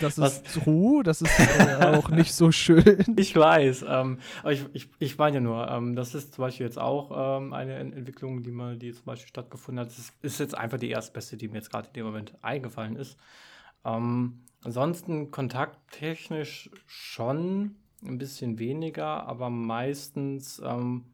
Das 0.00 0.18
Was- 0.18 0.38
ist 0.42 0.64
true, 0.64 1.04
das 1.04 1.22
ist 1.22 1.38
äh, 1.38 1.76
auch 1.84 2.08
nicht 2.08 2.34
so 2.34 2.50
schön. 2.50 3.14
Ich 3.16 3.36
weiß, 3.36 3.84
ähm, 3.88 4.18
aber 4.42 4.52
ich, 4.52 4.64
ich, 4.72 4.88
ich 4.98 5.16
meine 5.16 5.36
ja 5.36 5.40
nur, 5.40 5.68
ähm, 5.70 5.94
das 5.94 6.16
ist 6.16 6.34
zum 6.34 6.42
Beispiel 6.42 6.66
jetzt 6.66 6.78
auch 6.78 7.38
ähm, 7.38 7.52
eine 7.52 7.76
Ent 7.76 7.94
Entwicklung, 7.94 8.42
die 8.42 8.50
mal, 8.50 8.76
die 8.76 8.92
zum 8.92 9.04
Beispiel 9.04 9.28
stattgefunden 9.28 9.80
hat. 9.80 9.90
Das 9.92 9.98
ist, 9.98 10.12
ist 10.22 10.40
jetzt 10.40 10.56
einfach 10.58 10.78
die 10.78 10.90
erstbeste, 10.90 11.36
die 11.36 11.46
mir 11.46 11.58
jetzt 11.58 11.70
gerade 11.70 11.86
in 11.86 11.94
dem 11.94 12.06
Moment 12.06 12.34
eingefallen 12.42 12.96
ist. 12.96 13.16
Ähm, 13.84 14.40
ansonsten 14.64 15.30
kontakttechnisch 15.30 16.68
schon 16.86 17.76
ein 18.04 18.18
bisschen 18.18 18.58
weniger, 18.58 19.26
aber 19.26 19.50
meistens 19.50 20.60
ähm, 20.64 21.04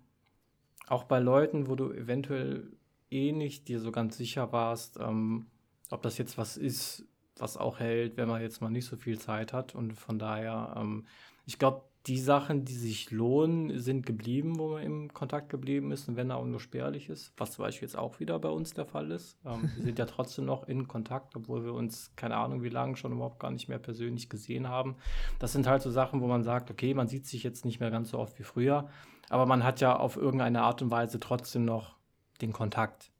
auch 0.86 1.04
bei 1.04 1.18
Leuten, 1.18 1.68
wo 1.68 1.74
du 1.74 1.92
eventuell 1.92 2.72
eh 3.10 3.32
nicht 3.32 3.68
dir 3.68 3.80
so 3.80 3.92
ganz 3.92 4.16
sicher 4.16 4.52
warst, 4.52 4.98
ähm, 5.00 5.46
ob 5.90 6.02
das 6.02 6.18
jetzt 6.18 6.38
was 6.38 6.56
ist, 6.56 7.06
was 7.36 7.56
auch 7.56 7.78
hält, 7.78 8.16
wenn 8.16 8.28
man 8.28 8.42
jetzt 8.42 8.60
mal 8.60 8.70
nicht 8.70 8.86
so 8.86 8.96
viel 8.96 9.18
Zeit 9.18 9.52
hat. 9.52 9.74
Und 9.74 9.92
von 9.92 10.18
daher, 10.18 10.74
ähm, 10.76 11.06
ich 11.46 11.58
glaube, 11.58 11.82
die 12.08 12.18
Sachen, 12.18 12.64
die 12.64 12.74
sich 12.74 13.10
lohnen, 13.10 13.78
sind 13.78 14.06
geblieben, 14.06 14.58
wo 14.58 14.70
man 14.70 14.82
im 14.82 15.12
Kontakt 15.12 15.50
geblieben 15.50 15.92
ist 15.92 16.08
und 16.08 16.16
wenn 16.16 16.30
er 16.30 16.38
auch 16.38 16.46
nur 16.46 16.58
spärlich 16.58 17.10
ist, 17.10 17.34
was 17.36 17.52
zum 17.52 17.66
Beispiel 17.66 17.86
jetzt 17.86 17.98
auch 17.98 18.18
wieder 18.18 18.38
bei 18.38 18.48
uns 18.48 18.72
der 18.72 18.86
Fall 18.86 19.10
ist. 19.10 19.38
Ähm, 19.44 19.70
wir 19.76 19.84
sind 19.84 19.98
ja 19.98 20.06
trotzdem 20.06 20.46
noch 20.46 20.66
in 20.66 20.88
Kontakt, 20.88 21.36
obwohl 21.36 21.64
wir 21.64 21.74
uns, 21.74 22.10
keine 22.16 22.36
Ahnung, 22.36 22.62
wie 22.62 22.70
lange 22.70 22.96
schon 22.96 23.12
überhaupt 23.12 23.40
gar 23.40 23.50
nicht 23.50 23.68
mehr 23.68 23.78
persönlich 23.78 24.30
gesehen 24.30 24.68
haben. 24.68 24.96
Das 25.38 25.52
sind 25.52 25.66
halt 25.66 25.82
so 25.82 25.90
Sachen, 25.90 26.22
wo 26.22 26.26
man 26.26 26.42
sagt, 26.44 26.70
okay, 26.70 26.94
man 26.94 27.08
sieht 27.08 27.26
sich 27.26 27.42
jetzt 27.42 27.66
nicht 27.66 27.78
mehr 27.78 27.90
ganz 27.90 28.10
so 28.10 28.18
oft 28.18 28.38
wie 28.38 28.44
früher, 28.44 28.88
aber 29.28 29.44
man 29.44 29.62
hat 29.62 29.80
ja 29.80 29.94
auf 29.94 30.16
irgendeine 30.16 30.62
Art 30.62 30.80
und 30.80 30.90
Weise 30.90 31.20
trotzdem 31.20 31.66
noch 31.66 31.98
den 32.40 32.54
Kontakt. 32.54 33.12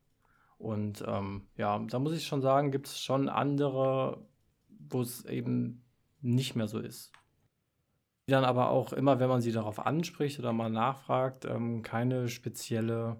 Und 0.56 1.05
ähm, 1.06 1.43
ja, 1.59 1.78
da 1.78 1.98
muss 1.98 2.15
ich 2.15 2.27
schon 2.27 2.40
sagen, 2.40 2.70
gibt 2.70 2.86
es 2.86 2.98
schon 2.98 3.28
andere, 3.28 4.27
wo 4.89 5.02
es 5.02 5.27
eben 5.27 5.85
nicht 6.23 6.56
mehr 6.56 6.69
so 6.69 6.78
ist 6.78 7.12
die 8.29 8.33
dann 8.33 8.45
aber 8.45 8.69
auch 8.69 8.93
immer, 8.93 9.21
wenn 9.21 9.29
man 9.31 9.41
sie 9.41 9.53
darauf 9.53 9.85
anspricht 9.87 10.39
oder 10.39 10.53
mal 10.53 10.69
nachfragt, 10.69 11.47
ähm, 11.47 11.83
keine 11.83 12.29
spezielle 12.29 13.17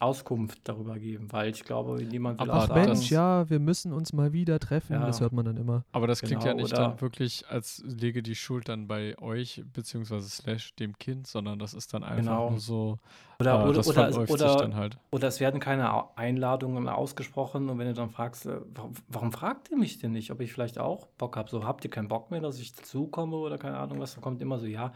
Auskunft 0.00 0.60
darüber 0.64 0.98
geben, 0.98 1.32
weil 1.32 1.50
ich 1.50 1.64
glaube, 1.64 2.02
niemand 2.04 2.40
will 2.40 2.50
Aber 2.50 2.66
sagen, 2.66 2.90
Mensch, 2.90 3.10
ja, 3.10 3.48
wir 3.48 3.60
müssen 3.60 3.92
uns 3.92 4.12
mal 4.12 4.32
wieder 4.32 4.58
treffen, 4.58 4.94
ja. 4.94 5.06
das 5.06 5.20
hört 5.20 5.32
man 5.32 5.44
dann 5.44 5.56
immer. 5.56 5.84
Aber 5.92 6.06
das 6.06 6.20
klingt 6.20 6.42
genau, 6.42 6.56
ja 6.56 6.62
nicht 6.62 6.76
dann 6.76 7.00
wirklich, 7.00 7.44
als 7.48 7.82
lege 7.86 8.22
die 8.22 8.34
Schuld 8.34 8.68
dann 8.68 8.86
bei 8.88 9.16
euch, 9.18 9.62
beziehungsweise 9.72 10.28
slash 10.28 10.74
dem 10.76 10.98
Kind, 10.98 11.26
sondern 11.26 11.58
das 11.58 11.74
ist 11.74 11.94
dann 11.94 12.02
einfach 12.02 12.24
genau. 12.24 12.50
nur 12.50 12.60
so, 12.60 12.98
oder, 13.38 13.60
äh, 13.60 13.68
oder, 13.68 13.72
das 13.74 13.88
oder, 13.88 14.30
oder, 14.30 14.56
dann 14.56 14.74
halt. 14.74 14.98
Oder 15.10 15.28
es 15.28 15.40
werden 15.40 15.60
keine 15.60 16.16
Einladungen 16.16 16.88
ausgesprochen 16.88 17.68
und 17.68 17.78
wenn 17.78 17.86
du 17.86 17.94
dann 17.94 18.10
fragst, 18.10 18.46
äh, 18.46 18.60
warum, 18.74 18.94
warum 19.08 19.32
fragt 19.32 19.70
ihr 19.70 19.76
mich 19.76 19.98
denn 19.98 20.12
nicht, 20.12 20.30
ob 20.30 20.40
ich 20.40 20.52
vielleicht 20.52 20.78
auch 20.78 21.06
Bock 21.18 21.36
habe? 21.36 21.48
So, 21.50 21.64
habt 21.64 21.84
ihr 21.84 21.90
keinen 21.90 22.08
Bock 22.08 22.30
mehr, 22.30 22.40
dass 22.40 22.58
ich 22.58 22.74
dazukomme 22.74 23.36
oder 23.36 23.58
keine 23.58 23.78
Ahnung 23.78 24.00
was, 24.00 24.14
dann 24.14 24.22
kommt 24.22 24.42
immer 24.42 24.58
so, 24.58 24.66
ja, 24.66 24.92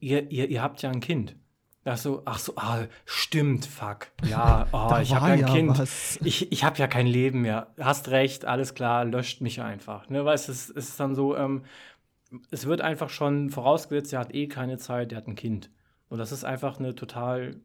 ihr, 0.00 0.30
ihr, 0.30 0.48
ihr 0.48 0.62
habt 0.62 0.82
ja 0.82 0.90
ein 0.90 1.00
Kind. 1.00 1.36
Ach 1.88 1.96
so, 1.96 2.22
ach 2.24 2.38
so, 2.40 2.52
ah, 2.56 2.84
stimmt, 3.04 3.64
fuck. 3.64 4.08
Ja, 4.28 4.66
oh, 4.72 5.00
ich 5.00 5.14
habe 5.14 5.26
ein 5.26 5.38
ja 5.38 5.46
Kind. 5.46 5.78
Was. 5.78 6.18
Ich, 6.24 6.50
ich 6.50 6.64
habe 6.64 6.76
ja 6.78 6.88
kein 6.88 7.06
Leben 7.06 7.42
mehr. 7.42 7.68
Hast 7.78 8.08
recht, 8.08 8.44
alles 8.44 8.74
klar, 8.74 9.04
löscht 9.04 9.40
mich 9.40 9.62
einfach. 9.62 10.08
Ne, 10.08 10.24
weißt 10.24 10.48
es, 10.48 10.68
es 10.68 10.88
ist 10.88 11.00
dann 11.00 11.14
so, 11.14 11.36
ähm, 11.36 11.62
es 12.50 12.66
wird 12.66 12.80
einfach 12.80 13.08
schon 13.08 13.50
vorausgesetzt, 13.50 14.12
er 14.12 14.18
hat 14.18 14.34
eh 14.34 14.48
keine 14.48 14.78
Zeit, 14.78 15.12
er 15.12 15.18
hat 15.18 15.28
ein 15.28 15.36
Kind. 15.36 15.70
Und 16.08 16.18
das 16.18 16.32
ist 16.32 16.44
einfach 16.44 16.80
eine 16.80 16.96
total 16.96 17.60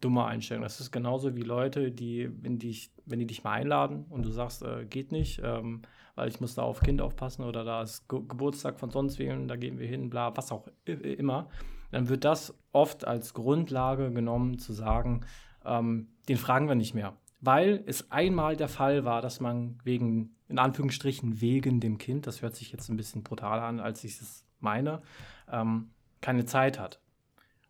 dumme 0.00 0.24
Einstellung. 0.24 0.62
Das 0.62 0.80
ist 0.80 0.90
genauso 0.90 1.36
wie 1.36 1.42
Leute, 1.42 1.92
die, 1.92 2.30
wenn 2.40 2.58
die, 2.58 2.78
wenn 3.04 3.18
die 3.18 3.26
dich 3.26 3.44
mal 3.44 3.52
einladen 3.52 4.06
und 4.08 4.24
du 4.24 4.30
sagst, 4.30 4.62
äh, 4.62 4.86
geht 4.86 5.12
nicht, 5.12 5.42
ähm, 5.44 5.82
weil 6.14 6.28
ich 6.28 6.40
muss 6.40 6.54
da 6.54 6.62
auf 6.62 6.80
Kind 6.80 7.02
aufpassen 7.02 7.44
oder 7.44 7.64
da 7.64 7.82
ist 7.82 8.08
Ge 8.08 8.20
Geburtstag 8.26 8.80
von 8.80 8.90
sonst 8.90 9.18
wem, 9.18 9.48
da 9.48 9.56
gehen 9.56 9.78
wir 9.78 9.86
hin, 9.86 10.08
bla, 10.08 10.34
was 10.34 10.50
auch 10.50 10.66
immer 10.86 11.50
dann 11.90 12.08
wird 12.08 12.24
das 12.24 12.54
oft 12.72 13.06
als 13.06 13.34
Grundlage 13.34 14.10
genommen, 14.10 14.58
zu 14.58 14.72
sagen, 14.72 15.22
ähm, 15.64 16.08
den 16.28 16.36
fragen 16.36 16.68
wir 16.68 16.74
nicht 16.74 16.94
mehr. 16.94 17.14
Weil 17.40 17.82
es 17.86 18.10
einmal 18.10 18.56
der 18.56 18.68
Fall 18.68 19.04
war, 19.04 19.22
dass 19.22 19.40
man 19.40 19.78
wegen, 19.82 20.36
in 20.48 20.58
Anführungsstrichen, 20.58 21.40
wegen 21.40 21.80
dem 21.80 21.98
Kind, 21.98 22.26
das 22.26 22.42
hört 22.42 22.54
sich 22.54 22.70
jetzt 22.70 22.88
ein 22.88 22.96
bisschen 22.96 23.22
brutaler 23.22 23.62
an, 23.62 23.80
als 23.80 24.04
ich 24.04 24.20
es 24.20 24.44
meine, 24.60 25.02
ähm, 25.50 25.90
keine 26.20 26.44
Zeit 26.44 26.78
hat. 26.78 27.00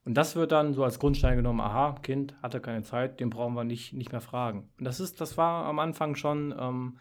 Und 0.05 0.15
das 0.15 0.35
wird 0.35 0.51
dann 0.51 0.73
so 0.73 0.83
als 0.83 0.99
Grundstein 0.99 1.37
genommen, 1.37 1.61
aha, 1.61 1.97
Kind 2.03 2.35
hatte 2.43 2.61
keine 2.61 2.83
Zeit, 2.83 3.21
den 3.21 3.31
brauchen 3.31 3.55
wir 3.55 3.65
nicht, 3.65 3.93
nicht 3.93 4.13
mehr 4.13 4.21
fragen. 4.21 4.69
Und 4.79 4.85
das 4.85 4.99
ist, 4.99 5.21
das 5.21 5.37
war 5.37 5.67
am 5.67 5.79
Anfang 5.79 6.17
schon 6.17 6.55
ähm, 6.59 6.99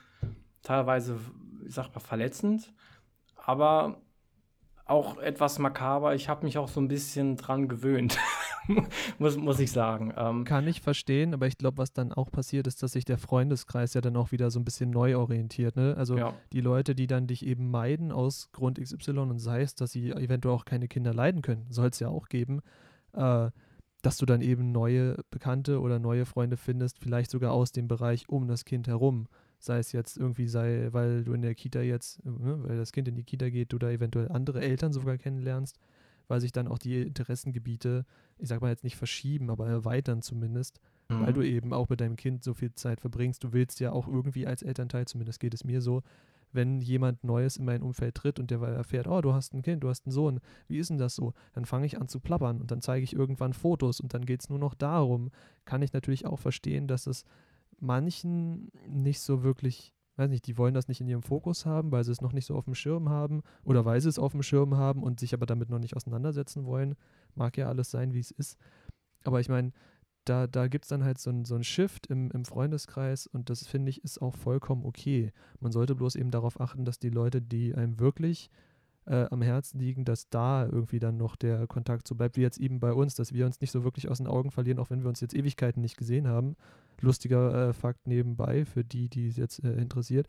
teilweise, 0.62 1.18
ich 1.66 1.74
sag 1.74 1.94
mal, 1.96 2.02
verletzend, 2.02 2.74
aber 3.36 4.02
auch 4.90 5.18
etwas 5.18 5.60
makaber. 5.60 6.16
Ich 6.16 6.30
habe 6.30 6.46
mich 6.46 6.58
auch 6.58 6.68
so 6.68 6.82
ein 6.82 6.88
bisschen 6.88 7.38
dran 7.38 7.68
gewöhnt, 7.68 8.18
muss, 9.20 9.38
muss 9.38 9.60
ich 9.60 9.72
sagen. 9.72 10.14
Ähm, 10.18 10.46
Kann 10.46 10.68
ich 10.68 10.82
verstehen, 10.82 11.34
aber 11.34 11.48
ich 11.48 11.58
glaube, 11.58 11.78
was 11.78 11.94
dann 11.94 12.12
auch 12.12 12.32
passiert, 12.32 12.68
ist, 12.68 12.82
dass 12.82 12.94
sich 12.94 13.06
der 13.06 13.18
Freundeskreis 13.18 13.94
ja 13.94 14.02
dann 14.02 14.18
auch 14.18 14.32
wieder 14.32 14.52
so 14.52 14.60
ein 14.60 14.66
bisschen 14.66 14.90
neu 14.90 15.18
orientiert. 15.18 15.76
Ne? 15.76 15.96
Also 15.98 16.18
ja. 16.18 16.34
die 16.52 16.62
Leute, 16.62 16.96
die 16.96 17.08
dann 17.08 17.28
dich 17.28 17.46
eben 17.46 17.70
meiden 17.70 18.12
aus 18.12 18.50
Grund 18.52 18.80
XY 18.80 19.20
und 19.20 19.40
sei 19.40 19.62
es, 19.62 19.76
dass 19.76 19.92
sie 19.92 20.12
eventuell 20.12 20.56
auch 20.56 20.66
keine 20.66 20.88
Kinder 20.88 21.14
leiden 21.14 21.42
können, 21.42 21.68
soll 21.70 21.90
es 21.90 22.00
ja 22.00 22.10
auch 22.10 22.28
geben, 22.28 22.62
äh, 23.14 23.50
dass 24.02 24.18
du 24.18 24.26
dann 24.26 24.42
eben 24.42 24.72
neue 24.72 25.18
Bekannte 25.30 25.82
oder 25.82 26.00
neue 26.00 26.26
Freunde 26.26 26.58
findest, 26.58 27.00
vielleicht 27.00 27.32
sogar 27.32 27.52
aus 27.52 27.72
dem 27.72 27.88
Bereich 27.88 28.30
um 28.30 28.48
das 28.48 28.66
Kind 28.66 28.88
herum 28.88 29.28
sei 29.60 29.80
es 29.80 29.92
jetzt 29.92 30.18
irgendwie 30.18 30.48
sei, 30.48 30.88
weil 30.92 31.24
du 31.24 31.34
in 31.34 31.42
der 31.42 31.54
Kita 31.54 31.82
jetzt, 31.82 32.24
ne, 32.26 32.64
weil 32.64 32.78
das 32.78 32.92
Kind 32.92 33.08
in 33.08 33.16
die 33.16 33.24
Kita 33.24 33.50
geht, 33.50 33.74
du 33.74 33.78
da 33.78 33.92
eventuell 33.92 34.30
andere 34.30 34.62
Eltern 34.62 34.94
sogar 34.94 35.18
kennenlernst, 35.18 35.78
weil 36.28 36.40
sich 36.40 36.52
dann 36.52 36.68
auch 36.68 36.78
die 36.78 37.02
Interessengebiete, 37.02 38.06
ich 38.38 38.48
sag 38.48 38.62
mal 38.62 38.70
jetzt 38.70 38.84
nicht 38.84 38.96
verschieben, 38.96 39.50
aber 39.50 39.68
erweitern 39.68 40.22
zumindest, 40.22 40.80
mhm. 41.10 41.22
weil 41.22 41.34
du 41.34 41.42
eben 41.42 41.74
auch 41.74 41.90
mit 41.90 42.00
deinem 42.00 42.16
Kind 42.16 42.44
so 42.44 42.54
viel 42.54 42.74
Zeit 42.74 43.02
verbringst. 43.02 43.44
Du 43.44 43.52
willst 43.52 43.80
ja 43.80 43.92
auch 43.92 44.08
irgendwie 44.08 44.48
als 44.48 44.64
Elternteil, 44.64 45.06
zumindest 45.06 45.40
geht 45.40 45.54
es 45.54 45.66
mir 45.66 45.82
so, 45.82 46.04
wenn 46.52 46.82
jemand 46.82 47.24
Neues 47.24 47.58
in 47.58 47.66
mein 47.66 47.82
Umfeld 47.82 48.16
tritt 48.16 48.40
und 48.40 48.50
der 48.50 48.62
erfährt, 48.62 49.08
oh, 49.08 49.22
du 49.22 49.34
hast 49.34 49.54
ein 49.54 49.62
Kind, 49.62 49.84
du 49.84 49.90
hast 49.90 50.06
einen 50.06 50.14
Sohn, 50.14 50.40
wie 50.68 50.78
ist 50.78 50.90
denn 50.90 50.98
das 50.98 51.16
so? 51.16 51.34
Dann 51.54 51.66
fange 51.66 51.86
ich 51.86 52.00
an 52.00 52.08
zu 52.08 52.20
plappern 52.20 52.62
und 52.62 52.72
dann 52.72 52.82
zeige 52.82 53.04
ich 53.04 53.14
irgendwann 53.14 53.54
Fotos 53.54 54.00
und 54.00 54.14
dann 54.14 54.26
geht 54.26 54.42
es 54.42 54.50
nur 54.50 54.60
noch 54.60 54.74
darum. 54.74 55.32
Kann 55.66 55.82
ich 55.82 55.94
natürlich 55.94 56.26
auch 56.26 56.40
verstehen, 56.40 56.88
dass 56.88 57.08
es 57.08 57.26
manchen 57.82 58.72
nicht 58.88 59.22
so 59.22 59.44
wirklich, 59.44 59.94
weiß 60.18 60.30
nicht, 60.30 60.48
die 60.48 60.58
wollen 60.58 60.74
das 60.74 60.88
nicht 60.88 61.02
in 61.02 61.08
ihrem 61.08 61.24
Fokus 61.24 61.66
haben, 61.66 61.92
weil 61.92 62.04
sie 62.04 62.12
es 62.12 62.22
noch 62.22 62.34
nicht 62.34 62.46
so 62.46 62.56
auf 62.56 62.66
dem 62.66 62.76
Schirm 62.76 63.10
haben 63.10 63.42
oder 63.64 63.86
weil 63.86 64.02
sie 64.02 64.10
es 64.10 64.20
auf 64.20 64.32
dem 64.32 64.44
Schirm 64.44 64.76
haben 64.78 65.04
und 65.04 65.20
sich 65.20 65.34
aber 65.34 65.46
damit 65.46 65.70
noch 65.70 65.80
nicht 65.80 65.96
auseinandersetzen 65.96 66.66
wollen. 66.66 66.96
Mag 67.36 67.58
ja 67.58 67.68
alles 67.68 67.92
sein, 67.92 68.14
wie 68.14 68.20
es 68.20 68.32
ist. 68.32 68.58
Aber 69.24 69.40
ich 69.40 69.50
meine, 69.50 69.72
da, 70.26 70.48
da 70.48 70.68
gibt 70.68 70.86
es 70.86 70.90
dann 70.90 71.04
halt 71.04 71.18
so 71.18 71.30
ein, 71.30 71.46
so 71.46 71.62
Shift 71.64 72.08
im, 72.08 72.30
im 72.32 72.46
Freundeskreis 72.46 73.28
und 73.28 73.50
das 73.50 73.66
finde 73.66 73.90
ich 73.90 74.04
ist 74.04 74.22
auch 74.22 74.36
vollkommen 74.36 74.86
okay. 74.86 75.32
Man 75.60 75.72
sollte 75.72 75.96
bloß 75.96 76.16
eben 76.16 76.32
darauf 76.32 76.60
achten, 76.60 76.86
dass 76.86 77.00
die 77.00 77.10
Leute, 77.10 77.42
die 77.42 77.74
einem 77.74 78.00
wirklich 78.00 78.50
äh, 79.10 79.26
am 79.32 79.42
Herzen 79.42 79.80
liegen, 79.80 80.06
dass 80.06 80.30
da 80.30 80.66
irgendwie 80.66 81.00
dann 81.00 81.18
noch 81.18 81.36
der 81.36 81.66
Kontakt 81.68 82.08
so 82.08 82.16
bleibt, 82.16 82.38
wie 82.38 82.42
jetzt 82.42 82.60
eben 82.60 82.80
bei 82.80 82.94
uns, 82.94 83.16
dass 83.16 83.34
wir 83.34 83.46
uns 83.46 83.60
nicht 83.60 83.72
so 83.72 83.84
wirklich 83.84 84.10
aus 84.10 84.20
den 84.20 84.28
Augen 84.28 84.52
verlieren, 84.52 84.80
auch 84.80 84.92
wenn 84.92 85.02
wir 85.02 85.10
uns 85.10 85.20
jetzt 85.20 85.34
Ewigkeiten 85.34 85.82
nicht 85.82 85.98
gesehen 85.98 86.28
haben. 86.28 86.56
Lustiger 87.02 87.70
äh, 87.70 87.74
Fakt 87.74 88.08
nebenbei 88.08 88.66
für 88.66 88.84
die, 88.84 89.10
die 89.10 89.28
es 89.28 89.38
jetzt 89.38 89.64
äh, 89.64 89.74
interessiert. 89.74 90.28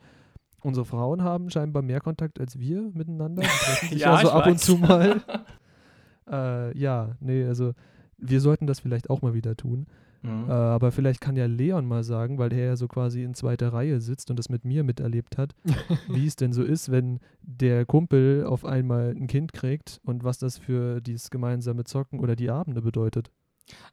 Unsere 0.63 0.87
Frauen 0.87 1.23
haben 1.23 1.51
scheinbar 1.51 1.83
mehr 1.83 2.01
Kontakt 2.01 2.41
als 2.41 2.59
wir 2.59 2.91
miteinander. 2.95 3.43
ja, 3.91 4.15
also 4.15 4.31
ab 4.31 4.47
weiß. 4.47 4.53
und 4.53 4.59
zu 4.61 4.77
mal. 4.77 5.23
äh, 6.31 6.79
ja, 6.79 7.17
nee, 7.21 7.45
also 7.45 7.75
wir 8.17 8.41
sollten 8.41 8.67
das 8.67 8.81
vielleicht 8.81 9.11
auch 9.11 9.21
mal 9.23 9.35
wieder 9.35 9.57
tun. 9.57 9.87
Mhm. 10.23 10.49
Äh, 10.49 10.53
aber 10.53 10.93
vielleicht 10.93 11.21
kann 11.21 11.37
ja 11.37 11.47
Leon 11.47 11.87
mal 11.87 12.05
sagen, 12.05 12.39
weil 12.39 12.53
er 12.53 12.67
ja 12.67 12.77
so 12.77 12.89
quasi 12.89 13.23
in 13.23 13.35
zweiter 13.35 13.73
Reihe 13.73 14.01
sitzt 14.01 14.31
und 14.31 14.39
das 14.39 14.49
mit 14.49 14.65
mir 14.65 14.85
miterlebt 14.85 15.39
hat, 15.39 15.55
wie 16.09 16.27
es 16.27 16.37
denn 16.37 16.53
so 16.53 16.63
ist, 16.63 16.91
wenn 16.91 17.21
der 17.43 17.87
Kumpel 17.87 18.45
auf 18.45 18.65
einmal 18.65 19.11
ein 19.11 19.27
Kind 19.27 19.53
kriegt 19.53 20.01
und 20.05 20.25
was 20.25 20.39
das 20.39 20.59
für 20.59 21.01
dieses 21.01 21.31
gemeinsame 21.31 21.85
Zocken 21.85 22.21
oder 22.21 22.37
die 22.37 22.51
Abende 22.51 22.83
bedeutet. 22.83 23.31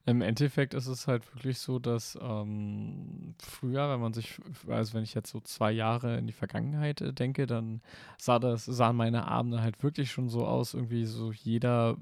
Im 0.06 0.22
Endeffekt 0.22 0.74
ist 0.74 0.88
es 0.88 1.08
halt 1.08 1.36
wirklich 1.36 1.60
so, 1.60 1.80
dass 1.80 2.18
ähm, 2.22 3.36
früher, 3.40 3.90
wenn 3.92 4.00
man 4.00 4.14
sich, 4.14 4.40
also 4.68 4.94
wenn 4.94 5.04
ich 5.04 5.14
jetzt 5.14 5.30
so 5.30 5.40
zwei 5.40 5.72
Jahre 5.72 6.18
in 6.18 6.28
die 6.28 6.34
Vergangenheit 6.34 7.02
äh, 7.02 7.14
denke, 7.14 7.46
dann 7.46 7.82
sah 8.18 8.40
das, 8.40 8.66
sahen 8.66 8.96
meine 8.96 9.28
Abende 9.28 9.62
halt 9.62 9.84
wirklich 9.84 10.12
schon 10.12 10.30
so 10.30 10.46
aus, 10.46 10.74
irgendwie 10.74 11.06
so 11.06 11.32
jeder 11.32 11.98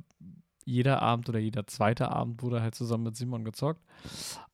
jeder 0.66 1.02
Abend 1.02 1.30
oder 1.30 1.40
jeder 1.40 1.68
zweite 1.68 2.12
Abend 2.12 2.42
wurde 2.42 2.62
halt 2.62 2.76
zusammen 2.76 3.04
mit 3.04 3.16
Simon 3.16 3.46
gezockt. 3.46 3.82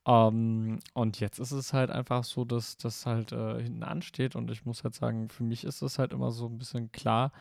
Ähm, 0.06 0.80
und 0.94 1.20
jetzt 1.20 1.40
ist 1.40 1.52
es 1.52 1.74
halt 1.74 1.90
einfach 1.90 2.24
so, 2.24 2.46
dass 2.46 2.78
das 2.78 3.06
halt 3.06 3.32
äh, 3.32 3.62
hinten 3.64 3.84
ansteht. 3.84 4.36
Und 4.36 4.52
ich 4.52 4.66
muss 4.66 4.84
halt 4.84 4.96
sagen, 4.96 5.30
für 5.30 5.44
mich 5.44 5.64
ist 5.64 5.82
es 5.82 6.00
halt 6.00 6.14
immer 6.14 6.32
so 6.32 6.48
ein 6.48 6.58
bisschen 6.58 6.92
klar. 6.92 7.32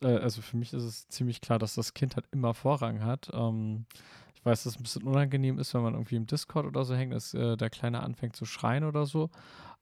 Äh, 0.00 0.18
also 0.18 0.42
für 0.42 0.56
mich 0.56 0.72
ist 0.72 0.84
es 0.84 1.08
ziemlich 1.08 1.40
klar, 1.40 1.58
dass 1.58 1.74
das 1.74 1.94
Kind 1.94 2.16
halt 2.16 2.26
immer 2.30 2.54
Vorrang 2.54 3.02
hat. 3.04 3.30
Ähm, 3.32 3.86
weiß, 4.44 4.64
dass 4.64 4.74
es 4.74 4.80
ein 4.80 4.82
bisschen 4.82 5.04
unangenehm 5.04 5.58
ist, 5.58 5.74
wenn 5.74 5.82
man 5.82 5.94
irgendwie 5.94 6.16
im 6.16 6.26
Discord 6.26 6.66
oder 6.66 6.84
so 6.84 6.94
hängt, 6.94 7.12
dass 7.12 7.34
äh, 7.34 7.56
der 7.56 7.70
Kleine 7.70 8.02
anfängt 8.02 8.36
zu 8.36 8.44
schreien 8.44 8.84
oder 8.84 9.06
so. 9.06 9.30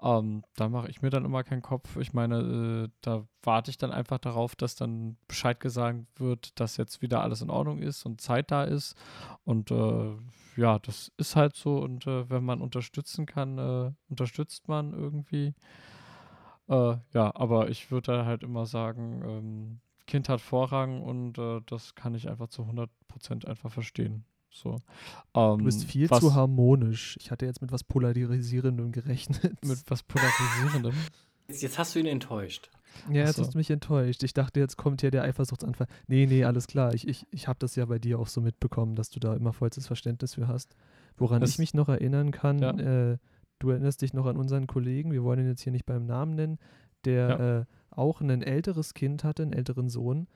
Ähm, 0.03 0.43
da 0.57 0.69
mache 0.69 0.89
ich 0.89 1.01
mir 1.01 1.11
dann 1.11 1.25
immer 1.25 1.45
keinen 1.45 1.63
Kopf. 1.63 1.97
Ich 1.97 2.13
meine, 2.13 2.87
äh, 2.87 2.89
da 3.03 3.25
warte 3.43 3.71
ich 3.71 3.79
dann 3.79 3.93
einfach 3.93 4.19
darauf, 4.19 4.57
dass 4.57 4.75
dann 4.75 5.17
Bescheid 5.29 5.61
gesagt 5.61 6.07
wird, 6.17 6.59
dass 6.59 6.77
jetzt 6.77 7.03
wieder 7.03 7.23
alles 7.23 7.41
in 7.41 7.51
Ordnung 7.51 7.79
ist 7.79 8.05
und 8.05 8.21
Zeit 8.21 8.51
da 8.51 8.65
ist. 8.65 8.97
Und 9.45 9.71
äh, 9.71 10.17
ja, 10.57 10.79
das 10.81 11.13
ist 11.19 11.37
halt 11.37 11.55
so. 11.55 11.79
Und 11.79 12.07
äh, 12.07 12.29
wenn 12.29 12.45
man 12.45 12.61
unterstützen 12.61 13.27
kann, 13.27 13.59
äh, 13.59 13.93
unterstützt 14.09 14.69
man 14.69 14.93
irgendwie. 14.93 15.55
Äh, 16.69 16.97
ja, 17.13 17.35
aber 17.35 17.71
ich 17.71 17.91
würde 17.91 18.25
halt 18.27 18.43
immer 18.43 18.67
sagen, 18.67 19.23
ähm, 19.25 19.81
Kind 20.07 20.29
hat 20.29 20.41
Vorrang 20.41 21.03
und 21.03 21.39
äh, 21.39 21.61
das 21.67 21.95
kann 21.95 22.15
ich 22.15 22.29
einfach 22.29 22.49
zu 22.49 22.63
100% 22.63 23.47
einfach 23.47 23.71
verstehen. 23.73 24.25
So. 24.53 24.77
Ähm, 25.35 25.59
du 25.59 25.65
bist 25.65 25.85
viel 25.85 26.11
was, 26.11 26.21
zu 26.21 26.35
harmonisch. 26.35 27.17
Ich 27.21 27.31
hatte 27.31 27.47
jetzt 27.47 27.63
mit 27.63 27.73
was 27.73 27.83
Polarisierendem 27.85 28.93
gerechnet. 28.93 29.65
mit 29.65 29.83
was 29.89 30.03
Polarisierendem? 30.03 30.93
Jetzt, 31.49 31.63
jetzt 31.63 31.79
hast 31.79 31.95
du 31.95 31.99
ihn 32.01 32.07
enttäuscht. 32.07 32.71
Ja, 33.09 33.25
jetzt 33.25 33.37
so. 33.37 33.43
hast 33.43 33.55
du 33.55 33.59
mich 33.59 33.71
enttäuscht. 33.71 34.23
Ich 34.23 34.35
dachte, 34.35 34.61
jetzt 34.61 34.77
kommt 34.77 35.01
hier 35.01 35.11
der 35.11 35.23
Eifersuchtsanfall. 35.25 35.87
Nee, 36.07 36.27
nee, 36.27 36.45
alles 36.45 36.67
klar. 36.67 36.93
Ich, 36.95 37.09
ich, 37.09 37.27
ich 37.31 37.49
habe 37.49 37.59
das 37.59 37.75
ja 37.77 37.87
bei 37.87 37.99
dir 37.99 38.19
auch 38.19 38.29
so 38.29 38.43
mitbekommen, 38.43 38.95
dass 38.95 39.09
du 39.09 39.19
da 39.19 39.35
immer 39.35 39.55
vollstes 39.55 39.87
Verständnis 39.87 40.35
für 40.35 40.47
hast. 40.47 40.77
Woran 41.17 41.41
Das- 41.41 41.51
ich 41.51 41.59
mich 41.59 41.73
noch 41.73 41.89
erinnern 41.89 42.31
kann, 42.31 42.59
Ja. 42.59 43.13
äh, 43.13 43.19
du 43.59 43.71
erinnerst 43.71 44.03
dich 44.03 44.13
noch 44.13 44.27
an 44.27 44.37
unseren 44.37 44.67
Kollegen, 44.67 45.13
wir 45.13 45.23
wollen 45.25 45.41
ihn 45.41 45.47
jetzt 45.49 45.63
hier 45.63 45.73
nicht 45.73 45.87
beim 45.87 46.05
Namen 46.05 46.35
nennen, 46.35 46.59
der 47.07 47.67
äh, 47.67 47.75
auch 47.95 48.21
ein 48.21 48.43
älteres 48.43 48.93
Kind 48.93 49.25
hatte, 49.25 49.43
einen 49.43 49.53
älteren 49.55 49.89
Sohn, 49.89 50.29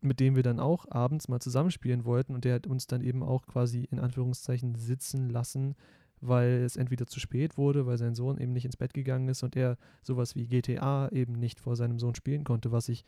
mit 0.00 0.20
dem 0.20 0.34
wir 0.34 0.42
dann 0.42 0.60
auch 0.60 0.86
abends 0.90 1.28
mal 1.28 1.40
zusammenspielen 1.40 2.04
wollten 2.04 2.34
und 2.34 2.44
der 2.44 2.54
hat 2.54 2.66
uns 2.66 2.86
dann 2.86 3.02
eben 3.02 3.22
auch 3.22 3.46
quasi 3.46 3.84
in 3.90 3.98
Anführungszeichen 3.98 4.74
sitzen 4.76 5.28
lassen, 5.28 5.74
weil 6.20 6.62
es 6.64 6.76
entweder 6.76 7.06
zu 7.06 7.20
spät 7.20 7.56
wurde, 7.56 7.86
weil 7.86 7.98
sein 7.98 8.14
Sohn 8.14 8.38
eben 8.38 8.52
nicht 8.52 8.64
ins 8.64 8.76
Bett 8.76 8.94
gegangen 8.94 9.28
ist 9.28 9.42
und 9.42 9.56
er 9.56 9.76
sowas 10.02 10.34
wie 10.34 10.46
GTA 10.46 11.08
eben 11.10 11.34
nicht 11.34 11.60
vor 11.60 11.76
seinem 11.76 11.98
Sohn 11.98 12.14
spielen 12.14 12.44
konnte, 12.44 12.72
was 12.72 12.88
ich 12.88 13.04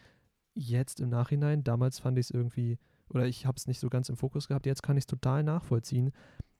jetzt 0.54 1.00
im 1.00 1.08
Nachhinein, 1.08 1.64
damals 1.64 1.98
fand 1.98 2.18
ich 2.18 2.26
es 2.26 2.30
irgendwie, 2.30 2.78
oder 3.08 3.26
ich 3.26 3.46
habe 3.46 3.56
es 3.56 3.66
nicht 3.66 3.80
so 3.80 3.88
ganz 3.88 4.08
im 4.08 4.16
Fokus 4.16 4.48
gehabt, 4.48 4.66
jetzt 4.66 4.82
kann 4.82 4.96
ich 4.96 5.02
es 5.02 5.06
total 5.06 5.42
nachvollziehen. 5.42 6.12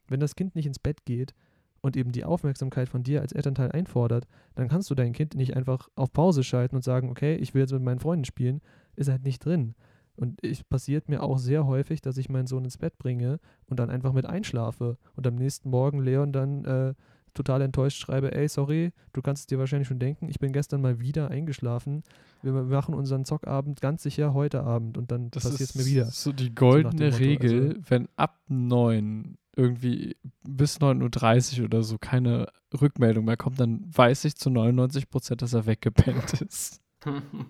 Wenn 0.09 0.21
das 0.21 0.35
Kind 0.35 0.55
nicht 0.55 0.67
ins 0.67 0.79
Bett 0.79 1.05
geht 1.05 1.35
und 1.81 1.97
eben 1.97 2.13
die 2.13 2.25
Aufmerksamkeit 2.25 2.89
von 2.89 3.03
dir 3.03 3.21
als 3.21 3.33
Elternteil 3.33 3.73
einfordert, 3.73 4.27
dann 4.55 4.69
kannst 4.69 4.91
du 4.91 4.95
dein 4.95 5.13
Kind 5.13 5.35
nicht 5.35 5.57
einfach 5.57 5.89
auf 5.95 6.13
Pause 6.13 6.43
schalten 6.43 6.77
und 6.77 6.83
sagen, 6.85 7.11
okay, 7.11 7.35
ich 7.37 7.55
will 7.55 7.63
jetzt 7.63 7.73
mit 7.73 7.83
meinen 7.83 8.01
Freunden 8.01 8.25
spielen, 8.25 8.61
ist 8.97 9.11
halt 9.11 9.25
nicht 9.25 9.45
drin. 9.45 9.75
Und 10.17 10.45
es 10.45 10.63
passiert 10.63 11.09
mir 11.09 11.23
auch 11.23 11.39
sehr 11.39 11.67
häufig, 11.67 12.01
dass 12.03 12.17
ich 12.19 12.29
meinen 12.29 12.47
Sohn 12.47 12.65
ins 12.65 12.79
Bett 12.79 12.99
bringe 12.99 13.39
und 13.67 13.79
dann 13.81 13.91
einfach 13.91 14.13
mit 14.13 14.27
einschlafe 14.27 14.99
und 15.17 15.27
am 15.27 15.37
nächsten 15.37 15.71
Morgen 15.71 16.01
Leon 16.03 16.33
dann 16.33 16.65
äh, 16.65 16.95
total 17.35 17.63
enttäuscht 17.63 17.99
schreibe, 17.99 18.35
ey, 18.35 18.47
sorry, 18.47 18.93
du 19.15 19.23
kannst 19.23 19.41
es 19.45 19.47
dir 19.47 19.59
wahrscheinlich 19.59 19.89
schon 19.89 19.99
denken, 19.99 20.29
ich 20.29 20.39
bin 20.39 20.53
gestern 20.53 20.83
mal 20.83 21.01
wieder 21.01 21.31
eingeschlafen. 21.31 22.03
Wir 22.43 22.53
machen 22.53 22.95
unseren 22.95 23.25
Zockabend 23.25 23.81
ganz 23.81 24.03
sicher 24.03 24.35
heute 24.35 24.63
Abend 24.65 24.99
und 24.99 25.11
dann 25.11 25.31
Das 25.31 25.45
passiert 25.45 25.71
es 25.71 25.75
mir 25.75 25.87
wieder. 25.87 26.05
so 26.07 26.31
die 26.33 26.55
goldene 26.55 27.07
Motto, 27.07 27.17
Regel, 27.17 27.69
also- 27.71 27.81
wenn 27.89 28.09
ab 28.17 28.39
9 28.49 29.39
irgendwie 29.57 30.17
bis 30.47 30.79
9.30 30.81 31.61
Uhr 31.61 31.65
oder 31.67 31.83
so 31.83 31.97
keine 31.99 32.49
Rückmeldung 32.79 33.25
mehr 33.25 33.37
kommt, 33.39 33.59
dann 33.61 33.83
weiß 33.95 34.27
ich 34.27 34.37
zu 34.37 34.51
99 34.51 35.09
Prozent, 35.09 35.41
dass 35.41 35.55
er 35.55 35.65
weggepennt 35.65 36.41
ist. 36.43 36.82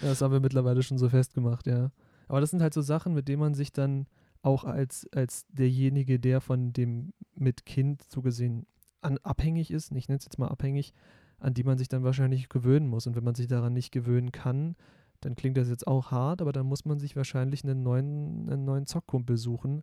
Das 0.00 0.22
haben 0.22 0.32
wir 0.32 0.40
mittlerweile 0.40 0.82
schon 0.82 0.98
so 0.98 1.08
festgemacht, 1.08 1.66
ja. 1.66 1.90
Aber 2.28 2.40
das 2.40 2.50
sind 2.50 2.62
halt 2.62 2.74
so 2.74 2.82
Sachen, 2.82 3.14
mit 3.14 3.28
denen 3.28 3.40
man 3.40 3.54
sich 3.54 3.72
dann 3.72 4.06
auch 4.42 4.64
als, 4.64 5.08
als 5.12 5.46
derjenige, 5.48 6.18
der 6.18 6.40
von 6.40 6.72
dem 6.72 7.12
mit 7.34 7.66
Kind 7.66 8.02
so 8.10 8.22
gesehen 8.22 8.66
an, 9.00 9.18
abhängig 9.18 9.70
ist, 9.70 9.92
ich 9.92 10.08
nenne 10.08 10.18
es 10.18 10.24
jetzt 10.24 10.38
mal 10.38 10.48
abhängig, 10.48 10.92
an 11.38 11.54
die 11.54 11.64
man 11.64 11.78
sich 11.78 11.88
dann 11.88 12.04
wahrscheinlich 12.04 12.48
gewöhnen 12.48 12.88
muss. 12.88 13.06
Und 13.06 13.16
wenn 13.16 13.24
man 13.24 13.34
sich 13.34 13.46
daran 13.46 13.72
nicht 13.72 13.92
gewöhnen 13.92 14.32
kann, 14.32 14.76
dann 15.20 15.34
klingt 15.34 15.56
das 15.56 15.68
jetzt 15.68 15.86
auch 15.86 16.10
hart, 16.10 16.40
aber 16.40 16.52
dann 16.52 16.66
muss 16.66 16.84
man 16.84 16.98
sich 16.98 17.16
wahrscheinlich 17.16 17.64
einen 17.64 17.82
neuen, 17.82 18.48
einen 18.48 18.64
neuen 18.64 18.86
Zockkumpel 18.86 19.36
suchen, 19.36 19.82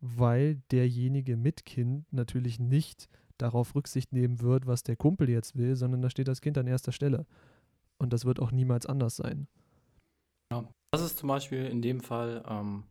weil 0.00 0.56
derjenige 0.70 1.36
mit 1.36 1.66
Kind 1.66 2.10
natürlich 2.12 2.58
nicht 2.58 3.08
darauf 3.36 3.74
Rücksicht 3.74 4.12
nehmen 4.12 4.40
wird, 4.40 4.66
was 4.66 4.82
der 4.82 4.96
Kumpel 4.96 5.28
jetzt 5.28 5.56
will, 5.56 5.76
sondern 5.76 6.02
da 6.02 6.10
steht 6.10 6.28
das 6.28 6.40
Kind 6.40 6.56
an 6.58 6.66
erster 6.66 6.92
Stelle. 6.92 7.26
Und 8.00 8.12
das 8.12 8.24
wird 8.24 8.40
auch 8.40 8.50
niemals 8.50 8.86
anders 8.86 9.16
sein. 9.16 9.46
Das 10.90 11.02
ist 11.02 11.18
zum 11.18 11.28
Beispiel 11.28 11.66
in 11.66 11.82
dem 11.82 12.00
Fall 12.00 12.42
ähm, 12.48 12.82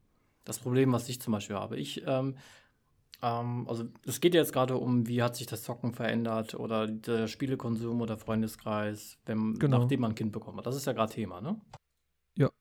das 0.46 0.60
Problem, 0.60 0.94
was 0.94 1.10
ich 1.10 1.20
zum 1.20 1.34
Beispiel 1.34 1.58
habe. 1.58 1.78
Ich, 1.78 2.02
ähm, 2.08 2.38
ähm, 3.22 3.68
also 3.68 3.86
es 4.06 4.22
geht 4.22 4.34
jetzt 4.34 4.54
gerade 4.54 4.78
um, 4.78 5.08
wie 5.08 5.22
hat 5.22 5.36
sich 5.36 5.48
das 5.48 5.64
Zocken 5.64 5.94
verändert 5.94 6.54
oder 6.54 6.88
der 6.88 7.28
Spielekonsum 7.28 8.00
oder 8.00 8.18
Freundeskreis, 8.18 9.18
wenn, 9.26 9.56
Genau. 9.60 9.80
nachdem 9.80 10.02
man 10.02 10.12
ein 10.12 10.16
Kind 10.16 10.32
bekommen 10.32 10.60
hat. 10.60 10.68
Das 10.68 10.78
ist 10.78 10.86
ja 10.86 10.94
gerade 10.94 11.12
Thema, 11.12 11.42
ne? 11.42 11.60
Ja. 12.38 12.52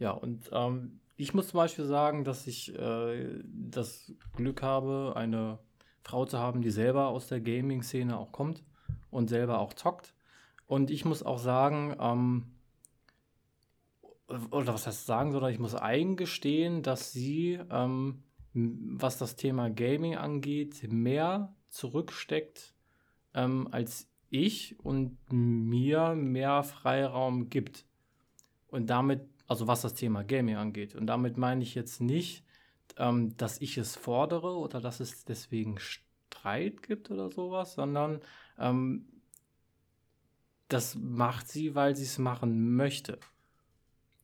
Ja, 0.00 0.10
und 0.10 0.50
ähm, 0.52 1.00
ich 1.16 1.32
muss 1.32 1.48
zum 1.48 1.58
Beispiel 1.58 1.84
sagen, 1.84 2.24
dass 2.24 2.46
ich 2.48 2.74
äh, 2.76 3.40
das 3.44 4.12
Glück 4.34 4.62
habe, 4.62 5.12
eine 5.14 5.60
Frau 6.02 6.24
zu 6.24 6.38
haben, 6.38 6.60
die 6.60 6.70
selber 6.70 7.08
aus 7.08 7.28
der 7.28 7.40
Gaming-Szene 7.40 8.18
auch 8.18 8.32
kommt 8.32 8.64
und 9.10 9.28
selber 9.28 9.60
auch 9.60 9.74
zockt. 9.74 10.14
Und 10.68 10.90
ich 10.90 11.04
muss 11.04 11.24
auch 11.24 11.38
sagen, 11.38 11.96
ähm, 11.98 12.44
oder 14.50 14.74
was 14.74 14.86
heißt 14.86 15.06
sagen, 15.06 15.32
sondern 15.32 15.50
ich 15.50 15.58
muss 15.58 15.74
eingestehen, 15.74 16.82
dass 16.82 17.10
sie, 17.12 17.58
ähm, 17.70 18.22
was 18.52 19.16
das 19.16 19.34
Thema 19.34 19.70
Gaming 19.70 20.16
angeht, 20.16 20.92
mehr 20.92 21.54
zurücksteckt 21.70 22.74
ähm, 23.34 23.68
als 23.70 24.10
ich 24.30 24.78
und 24.80 25.16
mir 25.32 26.14
mehr 26.14 26.62
Freiraum 26.62 27.48
gibt. 27.48 27.86
Und 28.68 28.90
damit, 28.90 29.22
also 29.46 29.66
was 29.66 29.80
das 29.80 29.94
Thema 29.94 30.22
Gaming 30.22 30.56
angeht. 30.56 30.94
Und 30.94 31.06
damit 31.06 31.38
meine 31.38 31.62
ich 31.62 31.74
jetzt 31.74 32.02
nicht, 32.02 32.44
ähm, 32.98 33.34
dass 33.38 33.62
ich 33.62 33.78
es 33.78 33.96
fordere 33.96 34.58
oder 34.58 34.82
dass 34.82 35.00
es 35.00 35.24
deswegen 35.24 35.78
Streit 35.78 36.82
gibt 36.82 37.10
oder 37.10 37.30
sowas, 37.30 37.72
sondern 37.72 38.20
ähm, 38.58 39.06
das 40.68 40.94
macht 40.94 41.48
sie, 41.48 41.74
weil 41.74 41.96
sie 41.96 42.04
es 42.04 42.18
machen 42.18 42.76
möchte. 42.76 43.18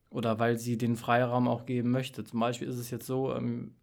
Oder 0.09 0.39
weil 0.39 0.57
sie 0.57 0.77
den 0.77 0.95
Freiraum 0.95 1.47
auch 1.47 1.65
geben 1.65 1.91
möchte. 1.91 2.23
Zum 2.23 2.39
Beispiel 2.39 2.67
ist 2.67 2.77
es 2.77 2.91
jetzt 2.91 3.07
so, 3.07 3.33
ähm, 3.35 3.75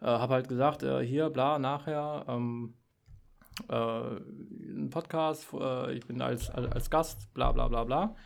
äh, 0.00 0.06
habe 0.06 0.34
halt 0.34 0.48
gesagt, 0.48 0.82
äh, 0.82 1.04
hier, 1.04 1.30
bla, 1.30 1.58
nachher, 1.58 2.24
ähm, 2.28 2.74
äh, 3.68 3.74
ein 3.74 4.90
Podcast, 4.90 5.46
äh, 5.52 5.92
ich 5.92 6.06
bin 6.06 6.20
als, 6.20 6.50
als, 6.50 6.90
Gast, 6.90 7.32
bla, 7.34 7.52
bla, 7.52 7.68
bla, 7.68 7.84
bla. 7.84 8.16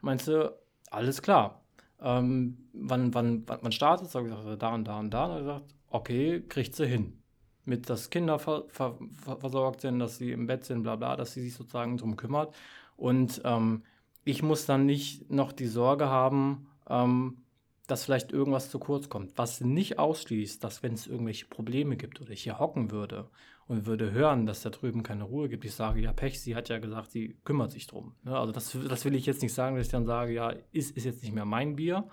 Meinst 0.00 0.28
du, 0.28 0.54
alles 0.90 1.20
klar. 1.22 1.62
Ähm, 2.00 2.68
wann, 2.72 3.12
wann, 3.14 3.44
wann, 3.46 3.72
startet? 3.72 4.08
Sag 4.10 4.24
ich, 4.24 4.34
gesagt, 4.34 4.62
da 4.62 4.74
und 4.74 4.84
da 4.84 4.98
und 4.98 5.10
da. 5.10 5.24
Und 5.24 5.30
er 5.32 5.38
gesagt, 5.40 5.74
okay, 5.90 6.42
kriegt 6.48 6.74
sie 6.76 6.86
hin. 6.86 7.20
Mit, 7.64 7.90
dass 7.90 8.10
Kinder 8.10 8.38
ver, 8.38 8.64
ver, 8.68 8.96
ver, 9.12 9.36
versorgt 9.38 9.80
sind, 9.80 9.98
dass 9.98 10.18
sie 10.18 10.32
im 10.32 10.46
Bett 10.46 10.64
sind, 10.64 10.82
bla, 10.82 10.96
bla, 10.96 11.16
dass 11.16 11.32
sie 11.32 11.42
sich 11.42 11.54
sozusagen 11.54 11.96
drum 11.96 12.16
kümmert. 12.16 12.54
Und 12.98 13.40
ähm, 13.44 13.84
ich 14.24 14.42
muss 14.42 14.66
dann 14.66 14.84
nicht 14.84 15.30
noch 15.30 15.52
die 15.52 15.68
Sorge 15.68 16.08
haben, 16.08 16.66
ähm, 16.90 17.38
dass 17.86 18.04
vielleicht 18.04 18.32
irgendwas 18.32 18.70
zu 18.70 18.78
kurz 18.78 19.08
kommt. 19.08 19.38
Was 19.38 19.62
nicht 19.62 19.98
ausschließt, 19.98 20.62
dass 20.62 20.82
wenn 20.82 20.92
es 20.92 21.06
irgendwelche 21.06 21.46
Probleme 21.46 21.96
gibt 21.96 22.20
oder 22.20 22.32
ich 22.32 22.42
hier 22.42 22.58
hocken 22.58 22.90
würde 22.90 23.30
und 23.68 23.86
würde 23.86 24.10
hören, 24.10 24.44
dass 24.46 24.62
da 24.62 24.70
drüben 24.70 25.04
keine 25.04 25.22
Ruhe 25.24 25.48
gibt, 25.48 25.64
ich 25.64 25.74
sage, 25.74 26.00
ja, 26.00 26.12
Pech, 26.12 26.40
sie 26.40 26.56
hat 26.56 26.68
ja 26.68 26.78
gesagt, 26.78 27.12
sie 27.12 27.38
kümmert 27.44 27.70
sich 27.70 27.86
drum. 27.86 28.16
Ne? 28.24 28.36
Also 28.36 28.52
das, 28.52 28.76
das 28.88 29.04
will 29.04 29.14
ich 29.14 29.26
jetzt 29.26 29.42
nicht 29.42 29.54
sagen, 29.54 29.76
dass 29.76 29.86
ich 29.86 29.92
dann 29.92 30.04
sage, 30.04 30.34
ja, 30.34 30.52
ist, 30.72 30.96
ist 30.96 31.04
jetzt 31.04 31.22
nicht 31.22 31.34
mehr 31.34 31.46
mein 31.46 31.76
Bier. 31.76 32.08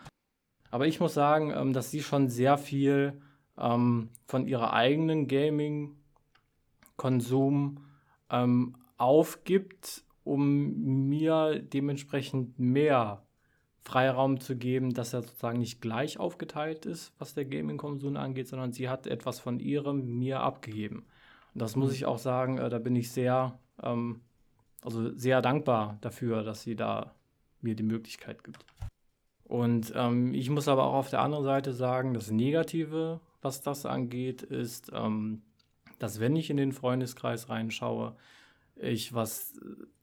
Aber 0.70 0.86
ich 0.86 1.00
muss 1.00 1.16
sagen, 1.16 1.52
ähm, 1.52 1.74
dass 1.74 1.90
sie 1.90 2.04
schon 2.04 2.30
sehr 2.30 2.60
viel 2.60 3.20
ähm, 3.58 4.10
von 4.28 4.48
ihrer 4.48 4.74
eigenen 4.74 5.28
Gaming-Konsum 5.28 7.80
ähm, 8.30 8.76
aufgibt, 8.98 10.06
um 10.26 11.08
mir 11.08 11.60
dementsprechend 11.60 12.60
mehr 12.60 13.22
Freiraum 13.84 14.40
zu 14.40 14.58
geben, 14.58 14.94
dass 14.94 15.14
er 15.14 15.22
sozusagen 15.22 15.60
nicht 15.60 15.80
gleich 15.80 16.20
aufgeteilt 16.20 16.88
ist, 16.88 17.14
was 17.20 17.36
der 17.36 17.46
Gaming-Konsum 17.46 18.18
angeht, 18.18 18.48
sondern 18.48 18.74
sie 18.74 18.90
hat 18.90 19.06
etwas 19.06 19.40
von 19.40 19.60
ihrem 19.60 20.18
mir 20.18 20.40
abgegeben. 20.40 21.06
Und 21.54 21.62
das 21.62 21.76
muss 21.76 21.94
ich 21.94 22.06
auch 22.06 22.18
sagen, 22.18 22.58
äh, 22.58 22.70
da 22.70 22.80
bin 22.80 22.96
ich 22.96 23.12
sehr, 23.12 23.58
ähm, 23.82 24.22
also 24.82 25.16
sehr 25.16 25.42
dankbar 25.42 26.00
dafür, 26.02 26.44
dass 26.44 26.64
sie 26.64 26.76
da 26.76 27.14
mir 27.62 27.76
die 27.76 27.84
Möglichkeit 27.84 28.44
gibt. 28.44 28.66
Und 29.44 29.94
ähm, 29.96 30.34
ich 30.34 30.50
muss 30.50 30.68
aber 30.68 30.86
auch 30.86 30.96
auf 30.96 31.10
der 31.12 31.22
anderen 31.22 31.44
Seite 31.44 31.72
sagen, 31.72 32.16
das 32.16 32.32
Negative, 32.32 33.20
was 33.44 33.62
das 33.62 33.86
angeht, 33.86 34.42
ist, 34.42 34.92
ähm, 34.92 35.44
dass 36.00 36.20
wenn 36.20 36.36
ich 36.36 36.50
in 36.50 36.58
den 36.58 36.72
Freundeskreis 36.72 37.50
reinschaue, 37.50 38.16
ich 38.76 39.14
was 39.14 39.54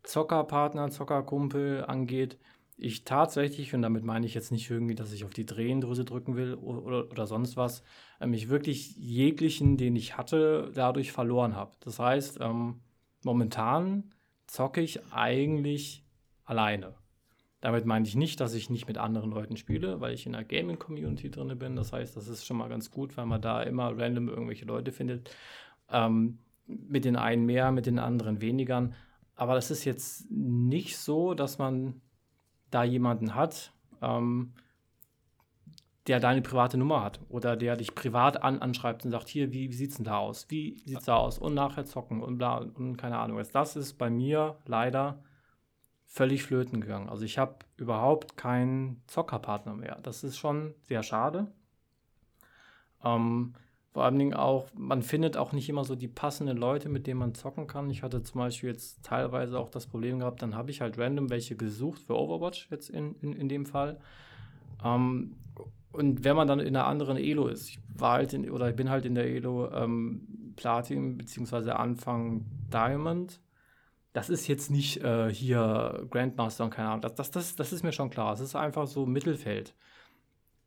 Zockerpartner, 0.03 0.91
Zockerkumpel 0.91 1.85
angeht, 1.85 2.39
ich 2.77 3.05
tatsächlich, 3.05 3.75
und 3.75 3.83
damit 3.83 4.03
meine 4.03 4.27
ich 4.27 4.35
jetzt 4.35 4.51
nicht 4.51 4.69
irgendwie, 4.71 4.95
dass 4.95 5.13
ich 5.13 5.25
auf 5.25 5.33
die 5.33 5.47
Drehendrüse 5.47 6.05
drücken 6.05 6.37
will 6.37 6.55
oder, 6.55 7.11
oder, 7.11 7.27
sonst 7.27 7.57
was, 7.57 7.83
ähm, 8.21 8.33
ich 8.35 8.49
wirklich 8.49 8.97
jeglichen, 8.97 9.77
den 9.77 9.95
ich 9.95 10.17
hatte, 10.17 10.71
dadurch 10.75 11.13
verloren 11.13 11.55
habe. 11.55 11.73
Das 11.81 11.99
heißt, 11.99 12.39
ähm, 12.41 12.81
momentan 13.23 14.13
zocke 14.47 14.81
ich 14.81 15.01
eigentlich 15.13 16.05
alleine. 16.45 16.95
Damit 17.61 17.87
meine 17.87 18.07
ich 18.09 18.17
nicht, 18.17 18.41
dass 18.41 18.55
ich 18.55 18.71
nicht 18.71 18.89
mit 18.89 18.99
anderen 18.99 19.31
Leuten 19.31 19.57
spiele, 19.57 20.01
weil 20.01 20.15
ich 20.15 20.27
in 20.27 20.35
einer 20.35 20.45
Gaming-Community 20.45 21.31
drin 21.31 21.57
bin. 21.57 21.77
Das 21.77 21.93
heißt, 21.93 22.17
das 22.17 22.27
ist 22.27 22.45
schon 22.45 22.57
mal 22.57 22.69
ganz 22.69 22.91
gut, 22.91 23.17
weil 23.17 23.27
man 23.27 23.41
da 23.41 23.63
immer 23.63 23.97
random 23.97 24.29
irgendwelche 24.29 24.65
Leute 24.65 24.91
findet. 24.91 25.31
Ähm, 25.89 26.39
mit 26.67 27.05
den 27.05 27.17
einen 27.17 27.47
mehr, 27.47 27.73
mit 27.73 27.87
den 27.87 27.99
anderen 27.99 28.41
weniger. 28.41 28.91
Aber 29.35 29.55
das 29.55 29.71
ist 29.71 29.85
jetzt 29.85 30.31
nicht 30.31 30.97
so, 30.99 31.35
dass 31.35 31.59
man 31.59 32.01
da 32.71 32.85
jemanden 32.85 33.35
hat, 33.35 33.73
ähm, 34.01 34.53
der 36.07 36.19
deine 36.19 36.43
private 36.43 36.79
Nummer 36.79 37.03
hat 37.03 37.21
oder 37.29 37.57
der 37.57 37.77
dich 37.77 37.95
privat 37.95 38.43
an, 38.43 38.59
anschreibt 38.59 39.05
und 39.05 39.11
sagt, 39.13 39.29
hier, 39.29 39.53
wie, 39.53 39.71
wie 39.71 39.75
sieht's 39.75 39.97
denn 39.97 40.05
da 40.05 40.19
aus? 40.19 40.47
Wie 40.49 40.79
sieht's 40.85 41.05
da 41.05 41.17
aus? 41.17 41.39
Und 41.39 41.55
nachher 41.55 41.85
zocken 41.85 42.23
und 42.23 42.39
bla 42.39 42.59
und 42.59 42.97
keine 42.97 43.19
Ahnung. 43.19 43.41
Das 43.53 43.77
ist 43.77 43.95
bei 43.95 44.11
mir 44.11 44.59
leider 44.67 45.23
völlig 46.07 46.43
flöten 46.43 46.81
gegangen. 46.81 47.09
Also 47.09 47.25
ich 47.25 47.39
habe 47.39 47.57
überhaupt 47.77 48.37
keinen 48.37 49.03
Zockerpartner 49.07 49.75
mehr. 49.75 49.99
Das 50.03 50.25
ist 50.25 50.37
schon 50.37 50.75
sehr 50.83 51.03
schade. 51.03 51.53
Ähm, 53.05 53.55
vor 53.93 54.05
allen 54.05 54.19
Dingen 54.19 54.33
auch, 54.33 54.69
man 54.75 55.03
findet 55.03 55.37
auch 55.37 55.53
nicht 55.53 55.69
immer 55.69 55.85
so 55.85 55.95
die 55.95 56.09
passenden 56.09 56.57
Leute, 56.57 56.89
mit 56.89 57.07
denen 57.07 57.21
man 57.21 57.35
zocken 57.35 57.67
kann. 57.67 57.91
Ich 57.91 58.03
hatte 58.03 58.23
zum 58.23 58.39
Beispiel 58.39 58.71
jetzt 58.71 59.03
teilweise 59.03 59.59
auch 59.59 59.69
das 59.69 59.87
Problem 59.87 60.21
gehabt, 60.21 60.41
dann 60.41 60.57
habe 60.57 60.71
ich 60.71 60.81
halt 60.81 60.99
random 60.99 61.29
welche 61.29 61.57
gesucht 61.57 62.01
für 62.01 62.17
Overwatch 62.17 62.69
jetzt 62.71 62.89
in, 62.89 63.15
in, 63.21 63.35
in 63.35 63.51
dem 63.51 63.67
Fall. 63.67 64.01
Ähm, 64.83 65.37
und 65.93 66.25
wenn 66.25 66.37
man 66.37 66.49
dann 66.49 66.59
in 66.59 66.75
einer 66.75 66.87
anderen 66.87 67.19
Elo 67.19 67.49
ist, 67.49 67.69
ich 67.69 67.81
war 67.95 68.13
halt 68.13 68.33
in, 68.33 68.51
oder 68.51 68.71
ich 68.71 68.77
bin 68.77 68.89
halt 68.89 69.05
in 69.05 69.15
der 69.15 69.27
Elo 69.27 69.71
ähm, 69.71 70.55
Platin 70.57 71.19
beziehungsweise 71.19 71.77
Anfang 71.77 72.47
Diamond. 72.73 73.41
Das 74.15 74.31
ist 74.31 74.47
jetzt 74.47 74.71
nicht 74.71 75.03
äh, 75.03 75.31
hier 75.33 76.07
Grandmaster 76.09 76.65
und 76.65 76.71
keine 76.71 76.89
Ahnung. 76.89 77.03
Das, 77.03 77.15
das, 77.15 77.31
das, 77.31 77.57
das 77.57 77.73
ist 77.75 77.83
mir 77.83 77.93
schon 77.93 78.09
klar. 78.09 78.33
Es 78.33 78.41
ist 78.41 78.55
einfach 78.55 78.87
so 78.87 79.05
Mittelfeld. 79.05 79.75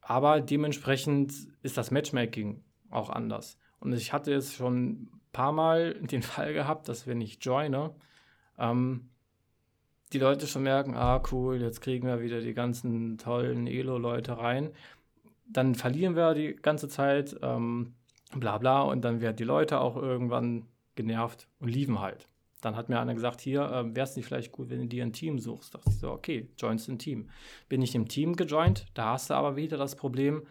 Aber 0.01 0.41
dementsprechend 0.41 1.33
ist 1.63 1.77
das 1.77 1.89
Matchmaking 1.89 2.61
auch 2.95 3.09
anders. 3.09 3.57
Und 3.79 3.93
ich 3.93 4.13
hatte 4.13 4.31
jetzt 4.31 4.55
schon 4.55 4.85
ein 4.85 5.21
paar 5.31 5.51
Mal 5.51 5.93
den 6.01 6.23
Fall 6.23 6.53
gehabt, 6.53 6.89
dass 6.89 7.07
wenn 7.07 7.21
ich 7.21 7.37
joine, 7.41 7.93
ähm, 8.57 9.09
die 10.13 10.19
Leute 10.19 10.47
schon 10.47 10.63
merken, 10.63 10.95
ah 10.95 11.21
cool, 11.31 11.61
jetzt 11.61 11.81
kriegen 11.81 12.07
wir 12.07 12.21
wieder 12.21 12.39
die 12.39 12.53
ganzen 12.53 13.17
tollen 13.17 13.67
Elo-Leute 13.67 14.37
rein. 14.37 14.71
Dann 15.47 15.75
verlieren 15.75 16.15
wir 16.15 16.33
die 16.33 16.55
ganze 16.55 16.87
Zeit, 16.87 17.35
ähm, 17.41 17.95
bla 18.33 18.57
bla, 18.57 18.83
und 18.83 19.01
dann 19.03 19.21
werden 19.21 19.35
die 19.35 19.43
Leute 19.43 19.79
auch 19.79 19.95
irgendwann 19.95 20.67
genervt 20.95 21.47
und 21.59 21.69
lieben 21.69 21.99
halt. 21.99 22.29
Dann 22.61 22.75
hat 22.75 22.89
mir 22.89 22.99
einer 22.99 23.13
gesagt, 23.13 23.41
hier, 23.41 23.63
äh, 23.63 23.95
wäre 23.95 24.05
es 24.05 24.15
nicht 24.15 24.25
vielleicht 24.25 24.51
gut, 24.51 24.69
wenn 24.69 24.79
du 24.79 24.87
dir 24.87 25.03
ein 25.03 25.13
Team 25.13 25.37
suchst. 25.37 25.73
Da 25.73 25.77
dachte 25.77 25.91
ich 25.91 25.99
so, 25.99 26.11
okay, 26.11 26.49
joinst 26.57 26.87
ein 26.87 26.97
Team. 26.97 27.29
Bin 27.69 27.81
ich 27.81 27.93
im 27.93 28.07
Team 28.07 28.35
gejoint, 28.35 28.87
da 28.93 29.11
hast 29.11 29.29
du 29.29 29.33
aber 29.33 29.55
wieder 29.55 29.77
das 29.77 29.95
Problem, 29.95 30.43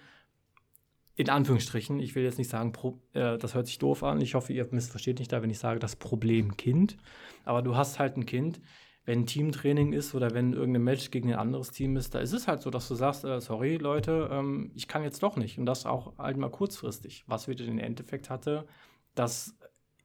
in 1.17 1.31
Anführungsstrichen, 1.31 2.01
ich 2.01 2.15
will 2.15 2.25
jetzt 2.25 2.39
nicht 2.39 2.51
sagen, 2.51 2.73
pro, 2.73 2.99
äh, 3.13 3.39
das 3.39 3.55
hört 3.55 3.67
sich 3.67 3.79
doof 3.79 4.03
an. 4.03 4.21
Ich 4.21 4.35
hoffe, 4.35 4.53
ihr 4.53 4.67
missversteht 4.71 5.19
nicht 5.19 5.33
da, 5.33 5.43
wenn 5.43 5.51
ich 5.51 5.59
sage, 5.59 5.79
das 5.79 5.97
Problem 5.97 6.57
Kind. 6.57 6.97
Aber 7.45 7.63
du 7.63 7.77
hast 7.77 7.99
halt 7.99 8.17
ein 8.17 8.27
Kind, 8.27 8.61
wenn 9.05 9.27
Teamtraining 9.27 9.93
ist 9.93 10.15
oder 10.15 10.33
wenn 10.33 10.55
irgendein 10.55 10.83
Match 10.83 11.11
gegen 11.11 11.33
ein 11.33 11.39
anderes 11.39 11.71
Team 11.71 11.97
ist, 11.97 12.15
da 12.15 12.21
ist 12.21 12.33
es 12.33 12.49
halt 12.49 12.63
so, 12.63 12.71
dass 12.71 12.89
du 12.89 12.95
sagst, 12.95 13.25
äh, 13.25 13.41
sorry 13.41 13.77
Leute, 13.77 14.29
ähm, 14.33 14.73
ich 14.75 14.89
kann 14.89 15.05
jetzt 15.05 15.23
doch 15.23 15.37
nicht. 15.37 15.59
Und 15.59 15.67
das 15.67 15.87
auch 15.87 16.19
halt 16.19 16.37
mal 16.37 16.51
kurzfristig. 16.51 17.25
Was 17.27 17.47
wieder 17.47 17.65
den 17.65 17.79
Endeffekt 17.79 18.29
hatte, 18.29 18.67
dass 19.15 19.57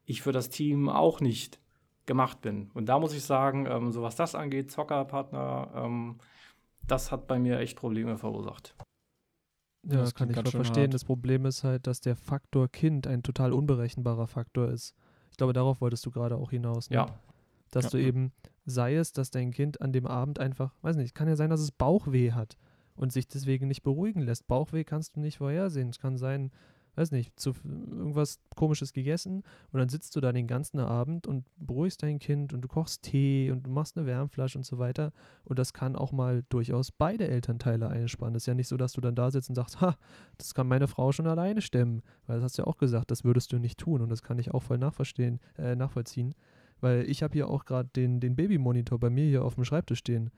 ich 0.05 0.21
für 0.21 0.31
das 0.31 0.49
Team 0.49 0.89
auch 0.89 1.21
nicht 1.21 1.59
gemacht 2.05 2.41
bin. 2.41 2.69
Und 2.73 2.87
da 2.87 2.99
muss 2.99 3.13
ich 3.13 3.23
sagen, 3.23 3.67
ähm, 3.67 3.91
so 3.91 4.01
was 4.01 4.15
das 4.15 4.35
angeht, 4.35 4.71
Zockerpartner, 4.71 5.71
ähm, 5.75 6.19
das 6.85 7.11
hat 7.11 7.27
bei 7.27 7.39
mir 7.39 7.59
echt 7.59 7.77
Probleme 7.77 8.17
verursacht. 8.17 8.75
Ja, 9.83 9.97
das 9.97 10.13
kann 10.13 10.29
ich 10.29 10.35
voll 10.35 10.45
verstehen. 10.45 10.83
Hart. 10.83 10.93
Das 10.93 11.05
Problem 11.05 11.45
ist 11.45 11.63
halt, 11.63 11.87
dass 11.87 12.01
der 12.01 12.15
Faktor 12.15 12.67
Kind 12.67 13.07
ein 13.07 13.23
total 13.23 13.53
unberechenbarer 13.53 14.27
Faktor 14.27 14.69
ist. 14.69 14.95
Ich 15.31 15.37
glaube, 15.37 15.53
darauf 15.53 15.81
wolltest 15.81 16.05
du 16.05 16.11
gerade 16.11 16.35
auch 16.35 16.51
hinaus. 16.51 16.89
Ne? 16.89 16.97
Ja. 16.97 17.19
Dass 17.71 17.85
ja. 17.85 17.91
du 17.91 17.97
eben, 17.97 18.33
sei 18.65 18.95
es, 18.95 19.13
dass 19.13 19.31
dein 19.31 19.51
Kind 19.51 19.81
an 19.81 19.93
dem 19.93 20.05
Abend 20.05 20.39
einfach, 20.39 20.73
weiß 20.81 20.95
nicht, 20.97 21.15
kann 21.15 21.27
ja 21.27 21.35
sein, 21.35 21.49
dass 21.49 21.61
es 21.61 21.71
Bauchweh 21.71 22.31
hat 22.31 22.57
und 22.95 23.13
sich 23.13 23.27
deswegen 23.27 23.67
nicht 23.67 23.83
beruhigen 23.83 24.21
lässt. 24.21 24.47
Bauchweh 24.47 24.83
kannst 24.83 25.15
du 25.15 25.21
nicht 25.21 25.37
vorhersehen. 25.37 25.89
Es 25.89 25.99
kann 25.99 26.17
sein, 26.17 26.51
weiß 26.99 27.11
nicht, 27.11 27.39
zu 27.39 27.53
irgendwas 27.63 28.39
komisches 28.55 28.91
gegessen 28.91 29.43
und 29.71 29.79
dann 29.79 29.89
sitzt 29.89 30.15
du 30.15 30.19
da 30.19 30.31
den 30.31 30.47
ganzen 30.47 30.79
Abend 30.79 31.27
und 31.27 31.45
beruhigst 31.57 32.03
dein 32.03 32.19
Kind 32.19 32.53
und 32.53 32.61
du 32.61 32.67
kochst 32.67 33.03
Tee 33.03 33.51
und 33.51 33.65
du 33.65 33.69
machst 33.69 33.97
eine 33.97 34.05
Wärmflasche 34.05 34.57
und 34.57 34.65
so 34.65 34.79
weiter 34.79 35.13
und 35.45 35.57
das 35.57 35.73
kann 35.73 35.95
auch 35.95 36.11
mal 36.11 36.43
durchaus 36.49 36.91
beide 36.91 37.27
Elternteile 37.27 37.87
einspannen. 37.87 38.33
Das 38.33 38.43
ist 38.43 38.47
ja 38.47 38.53
nicht 38.53 38.67
so, 38.67 38.75
dass 38.75 38.91
du 38.91 39.01
dann 39.01 39.15
da 39.15 39.31
sitzt 39.31 39.49
und 39.49 39.55
sagst, 39.55 39.79
ha, 39.81 39.95
das 40.37 40.53
kann 40.53 40.67
meine 40.67 40.87
Frau 40.87 41.11
schon 41.11 41.27
alleine 41.27 41.61
stemmen, 41.61 42.01
weil 42.27 42.35
das 42.35 42.43
hast 42.43 42.57
du 42.57 42.63
ja 42.63 42.67
auch 42.67 42.77
gesagt, 42.77 43.11
das 43.11 43.23
würdest 43.23 43.53
du 43.53 43.59
nicht 43.59 43.79
tun 43.79 44.01
und 44.01 44.09
das 44.09 44.21
kann 44.21 44.37
ich 44.37 44.51
auch 44.51 44.63
voll 44.63 44.77
nachverstehen, 44.77 45.39
äh, 45.57 45.75
nachvollziehen, 45.75 46.35
weil 46.81 47.09
ich 47.09 47.23
habe 47.23 47.33
hier 47.33 47.49
auch 47.49 47.63
gerade 47.63 47.89
den, 47.95 48.19
den 48.19 48.35
Babymonitor 48.35 48.99
bei 48.99 49.09
mir 49.09 49.25
hier 49.25 49.45
auf 49.45 49.55
dem 49.55 49.63
Schreibtisch 49.63 49.99
stehen. 49.99 50.31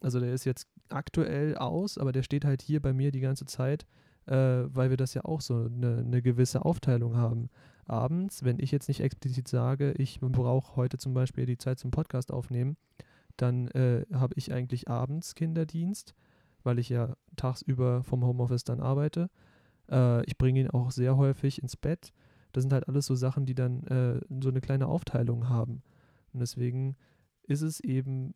Also 0.00 0.20
der 0.20 0.32
ist 0.32 0.44
jetzt 0.44 0.66
aktuell 0.88 1.56
aus, 1.56 1.98
aber 1.98 2.12
der 2.12 2.22
steht 2.22 2.44
halt 2.44 2.62
hier 2.62 2.80
bei 2.80 2.92
mir 2.92 3.12
die 3.12 3.20
ganze 3.20 3.44
Zeit 3.44 3.86
äh, 4.26 4.64
weil 4.66 4.90
wir 4.90 4.96
das 4.96 5.14
ja 5.14 5.24
auch 5.24 5.40
so 5.40 5.54
eine, 5.64 5.98
eine 5.98 6.22
gewisse 6.22 6.64
Aufteilung 6.64 7.16
haben. 7.16 7.50
Abends, 7.86 8.44
wenn 8.44 8.58
ich 8.60 8.70
jetzt 8.70 8.88
nicht 8.88 9.00
explizit 9.00 9.48
sage, 9.48 9.92
ich 9.92 10.20
brauche 10.20 10.76
heute 10.76 10.98
zum 10.98 11.14
Beispiel 11.14 11.46
die 11.46 11.58
Zeit 11.58 11.78
zum 11.78 11.90
Podcast 11.90 12.32
aufnehmen, 12.32 12.76
dann 13.36 13.68
äh, 13.68 14.04
habe 14.12 14.34
ich 14.36 14.52
eigentlich 14.52 14.88
abends 14.88 15.34
Kinderdienst, 15.34 16.14
weil 16.62 16.78
ich 16.78 16.88
ja 16.88 17.16
tagsüber 17.36 18.04
vom 18.04 18.24
Homeoffice 18.24 18.64
dann 18.64 18.80
arbeite. 18.80 19.30
Äh, 19.90 20.24
ich 20.26 20.38
bringe 20.38 20.60
ihn 20.60 20.70
auch 20.70 20.90
sehr 20.90 21.16
häufig 21.16 21.60
ins 21.60 21.76
Bett. 21.76 22.12
Das 22.52 22.62
sind 22.62 22.72
halt 22.72 22.88
alles 22.88 23.06
so 23.06 23.14
Sachen, 23.14 23.46
die 23.46 23.54
dann 23.54 23.82
äh, 23.84 24.20
so 24.40 24.50
eine 24.50 24.60
kleine 24.60 24.86
Aufteilung 24.86 25.48
haben. 25.48 25.82
Und 26.32 26.40
deswegen 26.40 26.96
ist 27.44 27.62
es 27.62 27.80
eben 27.80 28.34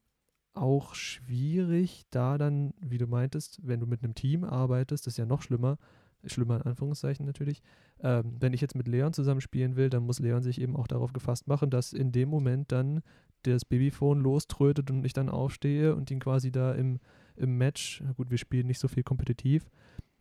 auch 0.56 0.94
schwierig, 0.94 2.04
da 2.10 2.38
dann, 2.38 2.74
wie 2.80 2.98
du 2.98 3.06
meintest, 3.06 3.60
wenn 3.62 3.80
du 3.80 3.86
mit 3.86 4.02
einem 4.02 4.14
Team 4.14 4.44
arbeitest, 4.44 5.06
das 5.06 5.14
ist 5.14 5.18
ja 5.18 5.26
noch 5.26 5.42
schlimmer, 5.42 5.78
schlimmer 6.24 6.56
in 6.56 6.62
Anführungszeichen 6.62 7.26
natürlich, 7.26 7.62
ähm, 8.00 8.36
wenn 8.40 8.52
ich 8.52 8.60
jetzt 8.60 8.74
mit 8.74 8.88
Leon 8.88 9.12
zusammen 9.12 9.40
spielen 9.40 9.76
will, 9.76 9.90
dann 9.90 10.04
muss 10.04 10.18
Leon 10.18 10.42
sich 10.42 10.60
eben 10.60 10.76
auch 10.76 10.86
darauf 10.86 11.12
gefasst 11.12 11.46
machen, 11.46 11.70
dass 11.70 11.92
in 11.92 12.12
dem 12.12 12.28
Moment 12.28 12.72
dann 12.72 13.02
das 13.42 13.64
Babyphone 13.64 14.20
loströtet 14.20 14.90
und 14.90 15.04
ich 15.04 15.12
dann 15.12 15.28
aufstehe 15.28 15.94
und 15.94 16.10
ihn 16.10 16.20
quasi 16.20 16.50
da 16.50 16.72
im, 16.72 16.98
im 17.36 17.56
Match, 17.58 18.02
gut, 18.16 18.30
wir 18.30 18.38
spielen 18.38 18.66
nicht 18.66 18.80
so 18.80 18.88
viel 18.88 19.02
kompetitiv, 19.02 19.70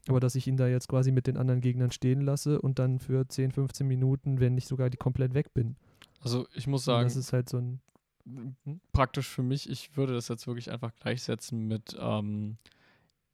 aber 0.08 0.20
dass 0.20 0.36
ich 0.36 0.48
ihn 0.48 0.58
da 0.58 0.68
jetzt 0.68 0.88
quasi 0.88 1.12
mit 1.12 1.28
den 1.28 1.38
anderen 1.38 1.62
Gegnern 1.62 1.92
stehen 1.92 2.22
lasse 2.22 2.62
und 2.62 2.78
dann 2.78 3.00
für 3.00 3.28
10, 3.28 3.52
15 3.52 3.88
Minuten, 3.88 4.40
wenn 4.40 4.54
nicht 4.54 4.68
sogar 4.68 4.90
die 4.90 4.98
komplett 4.98 5.34
weg 5.34 5.54
bin. 5.54 5.76
Also 6.22 6.48
ich 6.54 6.68
muss 6.68 6.86
sagen, 6.86 7.00
und 7.00 7.06
das 7.06 7.16
ist 7.16 7.34
halt 7.34 7.50
so 7.50 7.58
ein 7.58 7.80
praktisch 8.92 9.28
für 9.28 9.44
mich, 9.44 9.70
ich 9.70 9.96
würde 9.98 10.14
das 10.14 10.28
jetzt 10.28 10.48
wirklich 10.48 10.72
einfach 10.72 10.94
gleichsetzen 10.96 11.68
mit, 11.68 11.96
ähm, 12.00 12.58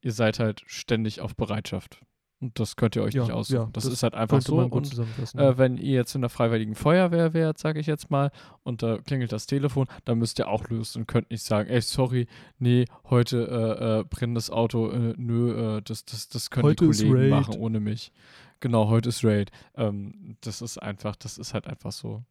ihr 0.01 0.11
seid 0.11 0.39
halt 0.39 0.63
ständig 0.65 1.21
auf 1.21 1.35
Bereitschaft. 1.35 2.01
Und 2.41 2.59
das 2.59 2.75
könnt 2.75 2.95
ihr 2.95 3.03
euch 3.03 3.13
ja, 3.13 3.21
nicht 3.21 3.31
aussuchen. 3.31 3.55
Ja, 3.55 3.69
das, 3.71 3.83
das, 3.83 3.93
ist 3.93 4.03
halt 4.03 4.15
einfach 4.15 4.41
so. 4.41 4.57
Und 4.57 4.97
äh, 5.35 5.57
wenn 5.59 5.77
ihr 5.77 5.93
jetzt 5.93 6.15
in 6.15 6.21
der 6.21 6.29
Freiwilligen 6.31 6.73
Feuerwehr 6.73 7.35
wärt, 7.35 7.59
sage 7.59 7.79
ich 7.79 7.85
jetzt 7.85 8.09
mal, 8.09 8.31
und 8.63 8.81
da 8.81 8.97
klingelt 8.97 9.31
das 9.31 9.45
Telefon, 9.45 9.85
dann 10.05 10.17
müsst 10.17 10.39
ihr 10.39 10.47
auch 10.47 10.67
lösen 10.67 11.01
und 11.01 11.07
könnt 11.07 11.29
nicht 11.29 11.43
sagen, 11.43 11.69
ey, 11.69 11.81
sorry, 11.81 12.25
nee, 12.57 12.85
heute 13.11 13.47
äh, 13.47 13.99
äh, 13.99 14.03
brennt 14.05 14.35
das 14.35 14.49
Auto, 14.49 14.89
äh, 14.89 15.13
nö, 15.17 15.77
äh, 15.77 15.81
das, 15.83 16.03
das, 16.05 16.29
das 16.29 16.49
können 16.49 16.63
heute 16.63 16.89
die 16.89 17.07
Kollegen 17.07 17.29
machen 17.29 17.55
ohne 17.59 17.79
mich. 17.79 18.11
Genau, 18.59 18.89
heute 18.89 19.09
ist 19.09 19.23
Raid. 19.23 19.51
Ähm, 19.75 20.37
das 20.41 20.61
ist 20.61 20.79
einfach, 20.79 21.15
das 21.15 21.37
ist 21.37 21.53
halt 21.53 21.67
einfach 21.67 21.91
so. 21.91 22.23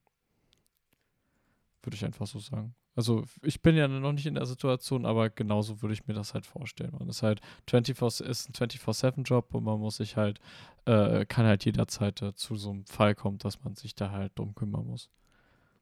Würde 1.82 1.96
ich 1.96 2.04
einfach 2.04 2.26
so 2.26 2.38
sagen. 2.38 2.74
Also 2.94 3.24
ich 3.42 3.62
bin 3.62 3.76
ja 3.76 3.88
noch 3.88 4.12
nicht 4.12 4.26
in 4.26 4.34
der 4.34 4.44
Situation, 4.44 5.06
aber 5.06 5.30
genauso 5.30 5.80
würde 5.80 5.94
ich 5.94 6.06
mir 6.06 6.14
das 6.14 6.34
halt 6.34 6.44
vorstellen. 6.44 6.94
Man 6.98 7.08
ist 7.08 7.22
halt 7.22 7.40
24, 7.68 8.26
ist 8.26 8.48
ein 8.48 8.52
24-7-Job 8.52 9.54
und 9.54 9.64
man 9.64 9.78
muss 9.78 9.96
sich 9.96 10.16
halt, 10.16 10.40
äh, 10.84 11.24
kann 11.24 11.46
halt 11.46 11.64
jederzeit 11.64 12.20
äh, 12.20 12.34
zu 12.34 12.56
so 12.56 12.70
einem 12.70 12.84
Fall 12.84 13.14
kommen, 13.14 13.38
dass 13.38 13.62
man 13.62 13.76
sich 13.76 13.94
da 13.94 14.10
halt 14.10 14.38
drum 14.38 14.54
kümmern 14.54 14.86
muss. 14.86 15.08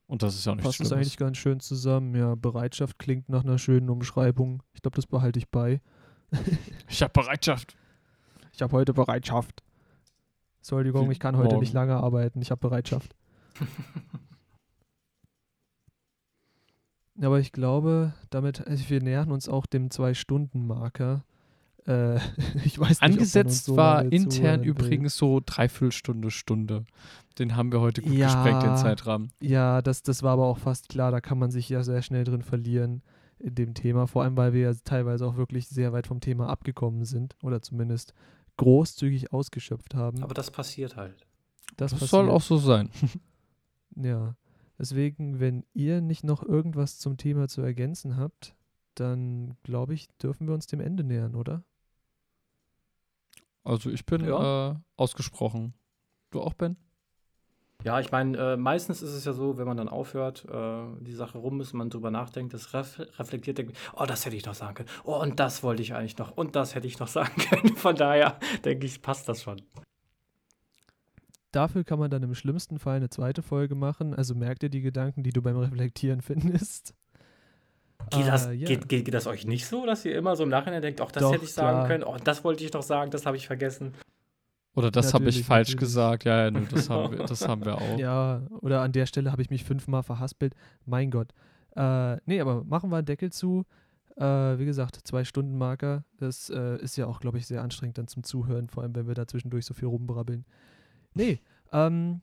Und 0.07 0.23
das 0.23 0.35
ist 0.35 0.47
ja 0.47 0.53
auch 0.53 0.57
nicht 0.57 0.65
Passt 0.65 0.81
das 0.81 0.93
eigentlich 0.93 1.17
ganz 1.17 1.37
schön 1.37 1.61
zusammen. 1.61 2.15
Ja, 2.15 2.35
Bereitschaft 2.35 2.99
klingt 2.99 3.29
nach 3.29 3.45
einer 3.45 3.59
schönen 3.59 3.91
Umschreibung. 3.91 4.63
Ich 4.73 4.83
glaube, 4.83 4.97
das 4.97 5.07
behalte 5.07 5.39
ich 5.39 5.49
bei. 5.49 5.81
ich 6.89 7.03
habe 7.03 7.13
Bereitschaft. 7.13 7.77
Ich 8.53 8.63
habe 8.63 8.73
heute 8.73 8.95
Bereitschaft. 8.95 9.63
Entschuldigung, 10.59 11.11
ich 11.11 11.21
kann 11.21 11.37
heute 11.37 11.51
Morgen. 11.51 11.61
nicht 11.61 11.73
lange 11.73 11.97
arbeiten. 11.97 12.41
Ich 12.43 12.51
habe 12.51 12.61
Bereitschaft. 12.61 13.15
Aber 17.21 17.41
ich 17.41 17.53
glaube, 17.53 18.13
damit, 18.31 18.67
also 18.67 18.89
wir 18.89 19.03
nähern 19.03 19.33
uns 19.33 19.49
auch 19.49 19.67
dem 19.67 19.91
Zwei-Stunden-Marker. 19.91 21.25
Äh, 21.87 22.17
ich 22.65 22.79
weiß 22.79 22.89
nicht, 22.89 23.03
Angesetzt 23.03 23.65
so 23.65 23.77
war 23.77 24.05
intern 24.05 24.63
übrigens 24.63 25.17
so 25.17 25.41
Dreiviertelstunde, 25.45 26.31
Stunde. 26.31 26.85
Den 27.39 27.57
haben 27.57 27.73
wir 27.73 27.81
heute 27.81 28.03
gut 28.03 28.13
ja, 28.13 28.27
gesprengt, 28.27 28.63
den 28.63 28.77
Zeitrahmen. 28.77 29.33
Ja, 29.41 29.83
das, 29.83 30.03
das 30.03 30.23
war 30.23 30.33
aber 30.33 30.47
auch 30.47 30.59
fast 30.59 30.89
klar. 30.89 31.11
Da 31.11 31.21
kann 31.21 31.39
man 31.39 31.51
sich 31.51 31.69
ja 31.69 31.83
sehr 31.83 32.03
schnell 32.03 32.25
drin 32.25 32.43
verlieren 32.43 33.03
in 33.39 33.55
dem 33.55 33.75
Thema. 33.75 34.07
Vor 34.07 34.23
allem, 34.23 34.37
weil 34.37 34.53
wir 34.53 34.63
ja 34.63 34.75
teilweise 34.85 35.27
auch 35.27 35.37
wirklich 35.37 35.69
sehr 35.69 35.93
weit 35.93 36.07
vom 36.07 36.21
Thema 36.21 36.49
abgekommen 36.49 37.05
sind. 37.05 37.37
Oder 37.43 37.63
zumindest 37.63 38.15
großzügig 38.57 39.33
ausgeschöpft 39.33 39.95
haben. 39.95 40.23
Aber 40.23 40.35
das 40.35 40.51
passiert 40.51 40.97
halt. 40.97 41.27
Das, 41.77 41.93
das 41.93 42.01
passiert. 42.01 42.11
soll 42.11 42.31
auch 42.31 42.43
so 42.43 42.57
sein. 42.59 42.91
ja. 43.97 44.35
Deswegen, 44.79 45.41
wenn 45.41 45.65
ihr 45.75 46.01
nicht 46.01 46.25
noch 46.25 46.43
irgendwas 46.43 46.99
zum 46.99 47.17
Thema 47.17 47.49
zu 47.49 47.63
ergänzen 47.63 48.17
habt, 48.17 48.55
dann 48.95 49.57
glaube 49.63 49.95
ich, 49.95 50.09
dürfen 50.19 50.47
wir 50.47 50.55
uns 50.55 50.67
dem 50.67 50.81
Ende 50.81 51.05
nähern, 51.05 51.35
oder? 51.35 51.65
Also 53.65 53.91
ich 53.91 54.07
bin 54.07 54.25
ja. 54.25 54.71
äh, 54.71 54.75
ausgesprochen. 54.97 55.75
Du 56.31 56.41
auch, 56.41 56.55
Ben? 56.55 56.77
Ja, 57.85 58.01
ich 58.01 58.11
meine, 58.11 58.37
äh, 58.37 58.57
meistens 58.57 59.03
ist 59.03 59.13
es 59.13 59.25
ja 59.25 59.33
so, 59.33 59.57
wenn 59.57 59.67
man 59.67 59.77
dann 59.77 59.89
aufhört, 59.89 60.45
äh, 60.51 60.85
die 61.01 61.13
Sache 61.13 61.39
rum 61.39 61.61
ist, 61.61 61.75
man 61.75 61.91
drüber 61.91 62.11
nachdenkt, 62.11 62.53
das 62.53 62.75
ref 62.75 62.99
reflektiert, 63.19 63.59
denkt, 63.59 63.77
oh, 63.95 64.05
das 64.05 64.27
hätte 64.27 64.35
ich 64.35 64.45
noch 64.47 64.55
sagen 64.55 64.75
können. 64.75 64.89
Oh, 65.05 65.21
und 65.21 65.39
das 65.39 65.63
wollte 65.63 65.83
ich 65.83 65.95
eigentlich 65.95 66.19
noch. 66.19 66.37
Und 66.37 66.57
das 66.57 66.75
hätte 66.75 66.89
ich 66.89 66.99
noch 66.99 67.09
sagen 67.09 67.41
können. 67.41 67.77
Von 67.77 67.95
daher 67.95 68.39
denke 68.65 68.87
ich, 68.87 69.01
passt 69.01 69.29
das 69.29 69.43
schon. 69.43 69.63
Dafür 71.53 71.85
kann 71.85 71.99
man 71.99 72.11
dann 72.11 72.23
im 72.23 72.35
schlimmsten 72.35 72.79
Fall 72.79 72.97
eine 72.97 73.09
zweite 73.09 73.43
Folge 73.43 73.75
machen. 73.75 74.15
Also 74.15 74.35
merkt 74.35 74.63
ihr 74.63 74.69
die 74.69 74.83
Gedanken, 74.83 75.23
die 75.23 75.33
du 75.33 75.43
beim 75.43 75.57
Reflektieren 75.57 76.21
findest. 76.23 76.95
Geht, 78.11 78.27
das, 78.27 78.47
yeah. 78.47 78.55
geht, 78.55 78.89
geht, 78.89 79.05
geht, 79.07 79.15
das 79.15 79.27
euch 79.27 79.45
nicht 79.45 79.67
so, 79.67 79.85
dass 79.85 80.05
ihr 80.05 80.17
immer 80.17 80.37
so 80.37 80.45
im 80.45 80.49
Nachhinein 80.49 80.81
denkt, 80.81 81.01
oh, 81.01 81.09
das 81.13 81.23
Doch, 81.23 81.33
hätte 81.33 81.45
ich 81.45 81.53
sagen 81.53 81.79
klar. 81.79 81.89
können, 81.89 82.05
oh, 82.05 82.17
das 82.23 82.45
wollte 82.45 82.65
ich 82.65 82.73
noch 82.73 82.83
sagen, 82.83 83.11
das 83.11 83.27
habe 83.27 83.37
ich 83.37 83.47
vergessen. 83.47 83.93
Oder 84.75 84.93
das 84.93 85.13
habe 85.13 85.29
ich 85.29 85.43
falsch 85.45 85.71
natürlich. 85.71 85.81
gesagt. 85.81 86.25
Ja, 86.25 86.45
ja, 86.45 86.51
das, 86.53 86.89
haben 86.89 87.19
wir, 87.19 87.19
das 87.27 87.49
haben 87.49 87.65
wir 87.65 87.75
auch. 87.77 87.99
Ja, 87.99 88.43
oder 88.61 88.83
an 88.83 88.93
der 88.93 89.07
Stelle 89.07 89.33
habe 89.33 89.43
ich 89.43 89.51
mich 89.51 89.65
fünfmal 89.65 90.05
verhaspelt. 90.05 90.55
Mein 90.87 91.11
Gott. 91.11 91.33
Äh, 91.75 92.17
nee, 92.27 92.41
aber 92.41 92.65
machen 92.65 92.91
wir 92.91 92.99
einen 92.99 93.07
Deckel 93.07 93.33
zu. 93.33 93.65
Äh, 94.17 94.23
wie 94.23 94.65
gesagt, 94.65 95.01
zwei 95.03 95.25
Stunden 95.25 95.59
Marker. 95.59 96.05
Das 96.19 96.49
äh, 96.51 96.77
ist 96.81 96.97
ja 96.97 97.07
auch, 97.07 97.19
glaube 97.19 97.39
ich, 97.39 97.47
sehr 97.47 97.63
anstrengend 97.63 97.99
dann 97.99 98.07
zum 98.07 98.23
Zuhören, 98.23 98.69
vor 98.69 98.85
allem 98.85 98.95
wenn 98.95 99.09
wir 99.09 99.15
da 99.15 99.27
zwischendurch 99.27 99.67
so 99.67 99.75
viel 99.75 99.89
rumbrabbeln. 99.89 100.45
Nee, 101.19 101.41
ähm, 101.73 102.21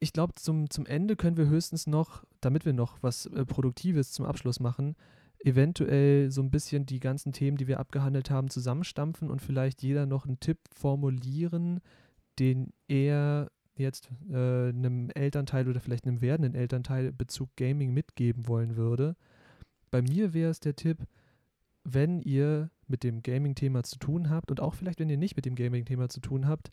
ich 0.00 0.12
glaube, 0.12 0.34
zum, 0.34 0.68
zum 0.70 0.86
Ende 0.86 1.16
können 1.16 1.36
wir 1.36 1.46
höchstens 1.46 1.86
noch, 1.86 2.24
damit 2.40 2.66
wir 2.66 2.72
noch 2.72 3.02
was 3.02 3.26
äh, 3.26 3.44
Produktives 3.44 4.10
zum 4.12 4.26
Abschluss 4.26 4.58
machen, 4.58 4.96
eventuell 5.38 6.30
so 6.30 6.42
ein 6.42 6.50
bisschen 6.50 6.84
die 6.84 6.98
ganzen 6.98 7.32
Themen, 7.32 7.56
die 7.56 7.68
wir 7.68 7.78
abgehandelt 7.78 8.28
haben, 8.30 8.50
zusammenstampfen 8.50 9.30
und 9.30 9.40
vielleicht 9.40 9.82
jeder 9.82 10.04
noch 10.04 10.26
einen 10.26 10.40
Tipp 10.40 10.58
formulieren, 10.74 11.80
den 12.40 12.72
er 12.88 13.52
jetzt 13.76 14.10
äh, 14.30 14.68
einem 14.68 15.10
Elternteil 15.10 15.68
oder 15.68 15.78
vielleicht 15.78 16.04
einem 16.04 16.20
werdenden 16.20 16.56
Elternteil 16.56 17.12
Bezug 17.12 17.50
Gaming 17.56 17.94
mitgeben 17.94 18.48
wollen 18.48 18.74
würde. 18.74 19.14
Bei 19.92 20.02
mir 20.02 20.34
wäre 20.34 20.50
es 20.50 20.58
der 20.58 20.74
Tipp, 20.74 21.06
wenn 21.84 22.20
ihr 22.20 22.70
mit 22.88 23.04
dem 23.04 23.22
Gaming-Thema 23.22 23.84
zu 23.84 23.98
tun 23.98 24.28
habt 24.28 24.50
und 24.50 24.60
auch 24.60 24.74
vielleicht, 24.74 24.98
wenn 24.98 25.08
ihr 25.08 25.16
nicht 25.16 25.36
mit 25.36 25.46
dem 25.46 25.54
Gaming-Thema 25.54 26.08
zu 26.08 26.18
tun 26.18 26.48
habt 26.48 26.72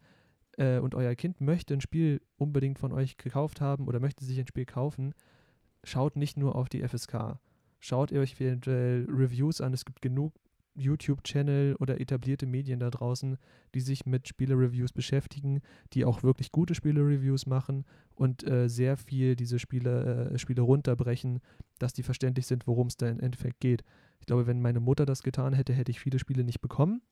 äh, 0.58 0.80
und 0.80 0.96
euer 0.96 1.16
Kind 1.16 1.42
möchte 1.42 1.74
ein 1.74 1.82
Spiel 1.82 2.22
unbedingt 2.38 2.80
von 2.80 2.92
euch 2.92 3.18
gekauft 3.18 3.62
haben 3.62 3.88
oder 3.88 4.00
möchte 4.00 4.26
sich 4.26 4.40
ein 4.40 4.48
Spiel 4.48 4.66
kaufen, 4.66 5.14
schaut 5.84 6.16
nicht 6.16 6.38
nur 6.38 6.56
auf 6.56 6.70
die 6.70 6.86
FSK 6.88 7.40
Schaut 7.86 8.12
ihr 8.12 8.20
euch 8.20 8.42
eventuell 8.42 9.06
Reviews 9.08 9.62
an. 9.62 9.72
Es 9.72 9.86
gibt 9.86 10.02
genug 10.02 10.34
YouTube-Channel 10.74 11.76
oder 11.76 12.02
etablierte 12.02 12.48
Medien 12.48 12.80
da 12.80 12.90
draußen, 12.90 13.38
die 13.76 13.80
sich 13.80 14.08
mit 14.08 14.28
Spiele-Reviews 14.28 14.92
beschäftigen, 14.92 15.62
die 15.94 16.04
auch 16.04 16.24
wirklich 16.24 16.52
gute 16.52 16.74
Spiele-Reviews 16.74 17.46
machen 17.46 17.86
und 18.16 18.44
äh, 18.48 18.70
sehr 18.70 18.98
viel 18.98 19.36
diese 19.36 19.60
Spiele, 19.60 20.32
äh, 20.32 20.40
Spiele 20.40 20.64
runterbrechen, 20.64 21.42
dass 21.78 21.94
die 21.94 22.02
verständlich 22.02 22.48
sind, 22.48 22.66
worum 22.66 22.88
es 22.88 22.98
da 22.98 23.08
im 23.08 23.20
Endeffekt 23.20 23.60
geht. 23.60 23.84
Ich 24.20 24.26
glaube, 24.26 24.48
wenn 24.48 24.64
meine 24.64 24.80
Mutter 24.80 25.06
das 25.06 25.22
getan 25.22 25.54
hätte, 25.54 25.74
hätte 25.74 25.92
ich 25.92 26.00
viele 26.00 26.18
Spiele 26.18 26.44
nicht 26.44 26.62
bekommen. 26.62 27.04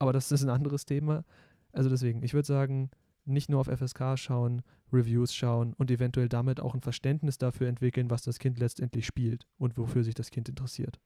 Aber 0.00 0.12
das 0.12 0.32
ist 0.32 0.42
ein 0.42 0.50
anderes 0.50 0.84
Thema. 0.84 1.24
Also 1.72 1.88
deswegen, 1.88 2.22
ich 2.22 2.34
würde 2.34 2.46
sagen, 2.46 2.90
nicht 3.24 3.48
nur 3.48 3.60
auf 3.60 3.68
FSK 3.68 4.18
schauen, 4.18 4.62
Reviews 4.92 5.34
schauen 5.34 5.74
und 5.74 5.90
eventuell 5.90 6.28
damit 6.28 6.60
auch 6.60 6.74
ein 6.74 6.80
Verständnis 6.80 7.38
dafür 7.38 7.68
entwickeln, 7.68 8.10
was 8.10 8.22
das 8.22 8.38
Kind 8.38 8.58
letztendlich 8.58 9.06
spielt 9.06 9.46
und 9.58 9.78
wofür 9.78 10.04
sich 10.04 10.14
das 10.14 10.30
Kind 10.30 10.48
interessiert. 10.48 10.98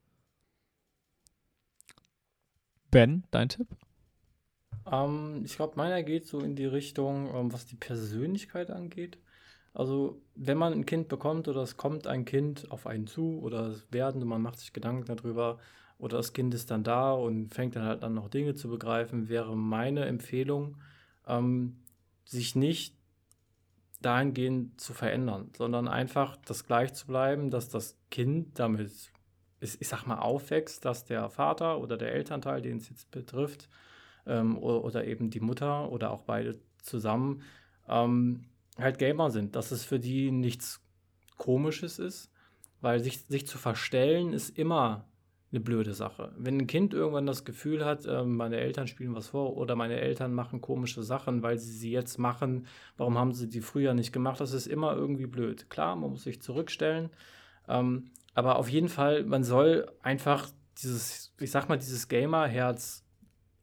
Ben, 2.90 3.24
dein 3.30 3.48
Tipp? 3.48 3.68
Ähm, 4.90 5.42
ich 5.44 5.56
glaube, 5.56 5.74
meiner 5.76 6.02
geht 6.02 6.26
so 6.26 6.40
in 6.40 6.56
die 6.56 6.66
Richtung, 6.66 7.34
ähm, 7.34 7.52
was 7.52 7.66
die 7.66 7.76
Persönlichkeit 7.76 8.70
angeht. 8.70 9.18
Also, 9.74 10.22
wenn 10.34 10.56
man 10.56 10.72
ein 10.72 10.86
Kind 10.86 11.08
bekommt 11.08 11.48
oder 11.48 11.62
es 11.62 11.76
kommt 11.76 12.06
ein 12.06 12.24
Kind 12.24 12.70
auf 12.70 12.86
einen 12.86 13.06
zu 13.06 13.40
oder 13.40 13.66
es 13.68 13.92
werden 13.92 14.22
und 14.22 14.28
man 14.28 14.40
macht 14.40 14.58
sich 14.58 14.72
Gedanken 14.72 15.04
darüber 15.04 15.58
oder 15.98 16.18
das 16.18 16.32
Kind 16.32 16.52
ist 16.54 16.70
dann 16.70 16.84
da 16.84 17.12
und 17.12 17.54
fängt 17.54 17.76
dann 17.76 17.84
halt 17.84 18.02
an, 18.02 18.14
noch 18.14 18.28
Dinge 18.28 18.54
zu 18.54 18.68
begreifen, 18.68 19.28
wäre 19.28 19.56
meine 19.56 20.04
Empfehlung, 20.04 20.76
ähm, 21.26 21.78
sich 22.24 22.54
nicht 22.54 22.94
dahingehend 24.02 24.80
zu 24.80 24.92
verändern, 24.92 25.50
sondern 25.56 25.88
einfach 25.88 26.36
das 26.44 26.66
gleich 26.66 26.92
zu 26.92 27.06
bleiben, 27.06 27.50
dass 27.50 27.68
das 27.68 27.96
Kind 28.10 28.58
damit, 28.58 28.92
ich 29.60 29.88
sag 29.88 30.06
mal, 30.06 30.18
aufwächst, 30.18 30.84
dass 30.84 31.04
der 31.06 31.30
Vater 31.30 31.80
oder 31.80 31.96
der 31.96 32.12
Elternteil, 32.12 32.60
den 32.60 32.76
es 32.76 32.90
jetzt 32.90 33.10
betrifft, 33.10 33.68
ähm, 34.26 34.58
oder, 34.58 34.84
oder, 34.84 35.04
eben 35.06 35.30
die 35.30 35.40
Mutter 35.40 35.90
oder 35.90 36.10
auch 36.10 36.22
beide 36.22 36.58
zusammen, 36.82 37.42
ähm, 37.88 38.44
halt 38.78 38.98
Gamer 38.98 39.30
sind, 39.30 39.56
dass 39.56 39.70
es 39.70 39.84
für 39.84 39.98
die 39.98 40.30
nichts 40.30 40.82
Komisches 41.38 41.98
ist, 41.98 42.30
weil 42.80 43.00
sich, 43.00 43.22
sich 43.26 43.46
zu 43.46 43.58
verstellen 43.58 44.32
ist 44.32 44.58
immer 44.58 45.06
eine 45.56 45.64
blöde 45.64 45.94
Sache. 45.94 46.32
Wenn 46.36 46.58
ein 46.58 46.66
Kind 46.66 46.92
irgendwann 46.92 47.26
das 47.26 47.44
Gefühl 47.44 47.84
hat, 47.84 48.04
äh, 48.06 48.22
meine 48.24 48.58
Eltern 48.58 48.86
spielen 48.86 49.14
was 49.14 49.28
vor 49.28 49.56
oder 49.56 49.74
meine 49.74 49.98
Eltern 49.98 50.34
machen 50.34 50.60
komische 50.60 51.02
Sachen, 51.02 51.42
weil 51.42 51.58
sie 51.58 51.72
sie 51.72 51.90
jetzt 51.90 52.18
machen, 52.18 52.66
warum 52.96 53.18
haben 53.18 53.32
sie 53.32 53.48
die 53.48 53.62
früher 53.62 53.94
nicht 53.94 54.12
gemacht, 54.12 54.40
das 54.40 54.52
ist 54.52 54.66
immer 54.66 54.94
irgendwie 54.94 55.26
blöd. 55.26 55.70
Klar, 55.70 55.96
man 55.96 56.10
muss 56.10 56.24
sich 56.24 56.42
zurückstellen, 56.42 57.10
ähm, 57.68 58.10
aber 58.34 58.58
auf 58.58 58.68
jeden 58.68 58.90
Fall, 58.90 59.24
man 59.24 59.44
soll 59.44 59.90
einfach 60.02 60.48
dieses, 60.82 61.34
ich 61.40 61.50
sag 61.50 61.68
mal, 61.68 61.78
dieses 61.78 62.08
Gamer-Herz 62.08 63.05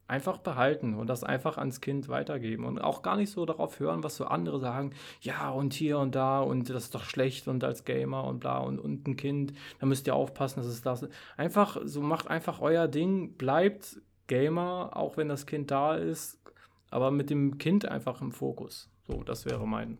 einfach 0.06 0.38
behalten 0.38 0.94
und 0.94 1.08
das 1.08 1.24
einfach 1.24 1.56
ans 1.56 1.80
Kind 1.80 2.08
weitergeben 2.08 2.64
und 2.64 2.78
auch 2.78 3.02
gar 3.02 3.16
nicht 3.16 3.30
so 3.30 3.46
darauf 3.46 3.80
hören, 3.80 4.02
was 4.02 4.16
so 4.16 4.26
andere 4.26 4.60
sagen, 4.60 4.92
ja 5.20 5.50
und 5.50 5.72
hier 5.72 5.98
und 5.98 6.14
da 6.14 6.40
und 6.40 6.68
das 6.68 6.84
ist 6.84 6.94
doch 6.94 7.04
schlecht 7.04 7.48
und 7.48 7.64
als 7.64 7.84
Gamer 7.84 8.24
und 8.24 8.40
bla 8.40 8.58
und, 8.58 8.78
und 8.78 9.08
ein 9.08 9.16
Kind, 9.16 9.54
da 9.80 9.86
müsst 9.86 10.06
ihr 10.06 10.14
aufpassen, 10.14 10.60
dass 10.60 10.66
es 10.66 10.82
das 10.82 11.08
einfach 11.36 11.78
so 11.84 12.02
macht 12.02 12.28
einfach 12.28 12.60
euer 12.60 12.88
Ding, 12.88 13.34
bleibt 13.36 14.00
Gamer, 14.26 14.90
auch 14.94 15.16
wenn 15.16 15.28
das 15.28 15.46
Kind 15.46 15.70
da 15.70 15.94
ist, 15.94 16.38
aber 16.90 17.10
mit 17.10 17.30
dem 17.30 17.58
Kind 17.58 17.86
einfach 17.86 18.20
im 18.20 18.32
Fokus. 18.32 18.90
So, 19.06 19.22
das 19.22 19.44
wäre 19.44 19.66
mein 19.66 19.98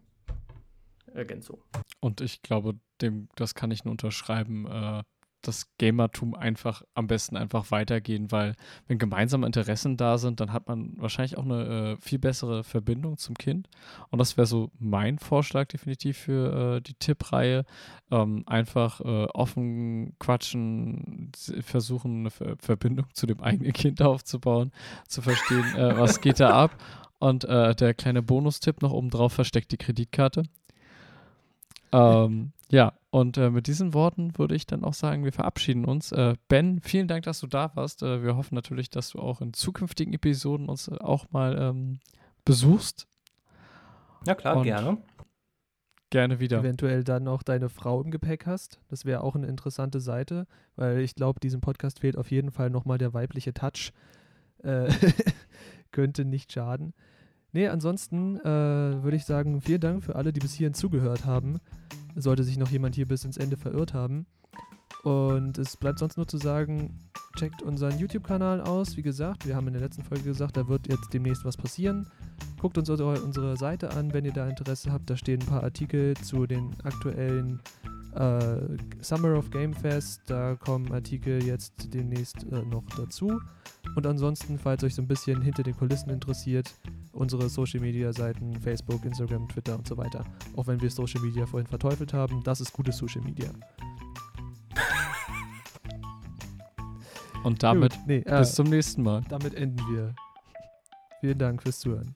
Ergänzung. 1.12 1.62
Und 2.00 2.20
ich 2.20 2.42
glaube, 2.42 2.74
dem, 3.00 3.28
das 3.36 3.54
kann 3.54 3.70
ich 3.70 3.84
nur 3.84 3.92
unterschreiben. 3.92 4.66
Äh, 4.66 5.02
das 5.48 5.76
Gamertum 5.78 6.34
einfach 6.34 6.82
am 6.94 7.06
besten 7.06 7.36
einfach 7.36 7.70
weitergehen, 7.70 8.30
weil 8.32 8.54
wenn 8.86 8.98
gemeinsame 8.98 9.46
Interessen 9.46 9.96
da 9.96 10.18
sind, 10.18 10.40
dann 10.40 10.52
hat 10.52 10.68
man 10.68 10.94
wahrscheinlich 10.96 11.36
auch 11.38 11.44
eine 11.44 11.64
äh, 11.64 11.96
viel 12.00 12.18
bessere 12.18 12.64
Verbindung 12.64 13.16
zum 13.16 13.36
Kind. 13.36 13.68
Und 14.10 14.18
das 14.18 14.36
wäre 14.36 14.46
so 14.46 14.70
mein 14.78 15.18
Vorschlag 15.18 15.68
definitiv 15.68 16.18
für 16.18 16.76
äh, 16.76 16.80
die 16.80 16.94
Tippreihe. 16.94 17.64
Ähm, 18.10 18.44
einfach 18.46 19.00
äh, 19.00 19.26
offen 19.34 20.14
quatschen, 20.18 21.32
versuchen 21.60 22.20
eine 22.20 22.30
Ver 22.30 22.56
Verbindung 22.58 23.06
zu 23.12 23.26
dem 23.26 23.40
eigenen 23.40 23.72
Kind 23.72 24.00
aufzubauen, 24.02 24.72
zu 25.08 25.22
verstehen, 25.22 25.64
äh, 25.76 25.98
was 25.98 26.20
geht 26.20 26.40
da 26.40 26.50
ab. 26.50 26.76
Und 27.18 27.44
äh, 27.44 27.74
der 27.74 27.94
kleine 27.94 28.22
Bonustipp 28.22 28.82
noch 28.82 28.92
oben 28.92 29.10
drauf 29.10 29.32
versteckt 29.32 29.72
die 29.72 29.76
Kreditkarte. 29.76 30.44
Ähm, 31.92 32.52
ja, 32.70 32.92
und 33.10 33.36
äh, 33.36 33.50
mit 33.50 33.66
diesen 33.66 33.94
Worten 33.94 34.36
würde 34.38 34.54
ich 34.54 34.66
dann 34.66 34.84
auch 34.84 34.94
sagen, 34.94 35.24
wir 35.24 35.32
verabschieden 35.32 35.84
uns. 35.84 36.12
Äh, 36.12 36.34
ben, 36.48 36.80
vielen 36.80 37.08
Dank, 37.08 37.24
dass 37.24 37.40
du 37.40 37.46
da 37.46 37.74
warst. 37.76 38.02
Äh, 38.02 38.22
wir 38.22 38.36
hoffen 38.36 38.54
natürlich, 38.54 38.90
dass 38.90 39.10
du 39.10 39.18
auch 39.18 39.40
in 39.40 39.52
zukünftigen 39.52 40.12
Episoden 40.12 40.68
uns 40.68 40.88
äh, 40.88 40.96
auch 40.98 41.30
mal 41.30 41.56
ähm, 41.58 42.00
besuchst. 42.44 43.06
Ja, 44.26 44.34
klar, 44.34 44.56
und 44.56 44.64
gerne. 44.64 44.98
Gerne 46.10 46.38
wieder. 46.38 46.60
Eventuell 46.60 47.02
dann 47.02 47.26
auch 47.28 47.42
deine 47.42 47.68
Frau 47.68 48.00
im 48.00 48.10
Gepäck 48.10 48.46
hast. 48.46 48.80
Das 48.88 49.04
wäre 49.04 49.22
auch 49.22 49.34
eine 49.34 49.48
interessante 49.48 50.00
Seite, 50.00 50.46
weil 50.76 51.00
ich 51.00 51.14
glaube, 51.14 51.40
diesem 51.40 51.60
Podcast 51.60 52.00
fehlt 52.00 52.16
auf 52.16 52.30
jeden 52.30 52.52
Fall 52.52 52.70
nochmal 52.70 52.98
der 52.98 53.12
weibliche 53.14 53.52
Touch. 53.52 53.92
Äh, 54.62 54.92
könnte 55.90 56.24
nicht 56.24 56.52
schaden. 56.52 56.94
Nee, 57.54 57.68
ansonsten 57.68 58.36
äh, 58.40 58.44
würde 58.44 59.16
ich 59.16 59.24
sagen, 59.24 59.60
vielen 59.60 59.80
Dank 59.80 60.02
für 60.02 60.16
alle, 60.16 60.32
die 60.32 60.40
bis 60.40 60.54
hierhin 60.54 60.74
zugehört 60.74 61.24
haben. 61.24 61.60
Sollte 62.16 62.42
sich 62.42 62.58
noch 62.58 62.68
jemand 62.68 62.96
hier 62.96 63.06
bis 63.06 63.24
ins 63.24 63.36
Ende 63.36 63.56
verirrt 63.56 63.94
haben. 63.94 64.26
Und 65.04 65.56
es 65.58 65.76
bleibt 65.76 66.00
sonst 66.00 66.16
nur 66.16 66.26
zu 66.26 66.36
sagen, 66.36 66.98
checkt 67.36 67.62
unseren 67.62 67.96
YouTube-Kanal 67.96 68.60
aus. 68.60 68.96
Wie 68.96 69.02
gesagt, 69.02 69.46
wir 69.46 69.54
haben 69.54 69.68
in 69.68 69.74
der 69.74 69.82
letzten 69.82 70.02
Folge 70.02 70.24
gesagt, 70.24 70.56
da 70.56 70.66
wird 70.66 70.88
jetzt 70.88 71.14
demnächst 71.14 71.44
was 71.44 71.56
passieren. 71.56 72.08
Guckt 72.60 72.76
uns 72.76 72.90
unsere, 72.90 73.22
unsere 73.22 73.56
Seite 73.56 73.90
an, 73.90 74.12
wenn 74.12 74.24
ihr 74.24 74.32
da 74.32 74.48
Interesse 74.48 74.92
habt. 74.92 75.08
Da 75.08 75.16
stehen 75.16 75.40
ein 75.40 75.46
paar 75.46 75.62
Artikel 75.62 76.14
zu 76.16 76.48
den 76.48 76.74
aktuellen 76.82 77.60
äh, 78.14 78.76
Summer 79.00 79.36
of 79.36 79.50
Game 79.50 79.72
Fest. 79.72 80.22
Da 80.26 80.54
kommen 80.56 80.92
Artikel 80.92 81.42
jetzt 81.42 81.92
demnächst 81.92 82.44
äh, 82.44 82.62
noch 82.62 82.84
dazu. 82.96 83.40
Und 83.96 84.06
ansonsten, 84.06 84.58
falls 84.58 84.82
euch 84.84 84.94
so 84.94 85.02
ein 85.02 85.08
bisschen 85.08 85.42
hinter 85.42 85.62
den 85.62 85.76
Kulissen 85.76 86.10
interessiert, 86.10 86.74
unsere 87.12 87.48
Social 87.48 87.80
Media 87.80 88.12
Seiten, 88.12 88.54
Facebook, 88.60 89.04
Instagram, 89.04 89.48
Twitter 89.48 89.76
und 89.76 89.86
so 89.86 89.96
weiter. 89.96 90.24
Auch 90.56 90.66
wenn 90.66 90.80
wir 90.80 90.90
Social 90.90 91.20
Media 91.20 91.46
vorhin 91.46 91.66
verteufelt 91.66 92.12
haben, 92.12 92.42
das 92.42 92.60
ist 92.60 92.72
gutes 92.72 92.96
Social 92.96 93.22
Media. 93.22 93.50
Und 97.44 97.62
damit 97.62 97.92
Gut, 97.92 98.00
nee, 98.06 98.22
äh, 98.24 98.38
bis 98.38 98.54
zum 98.54 98.68
nächsten 98.68 99.02
Mal. 99.02 99.22
Damit 99.28 99.54
enden 99.54 99.78
wir. 99.90 100.14
Vielen 101.20 101.38
Dank 101.38 101.62
fürs 101.62 101.78
Zuhören. 101.78 102.14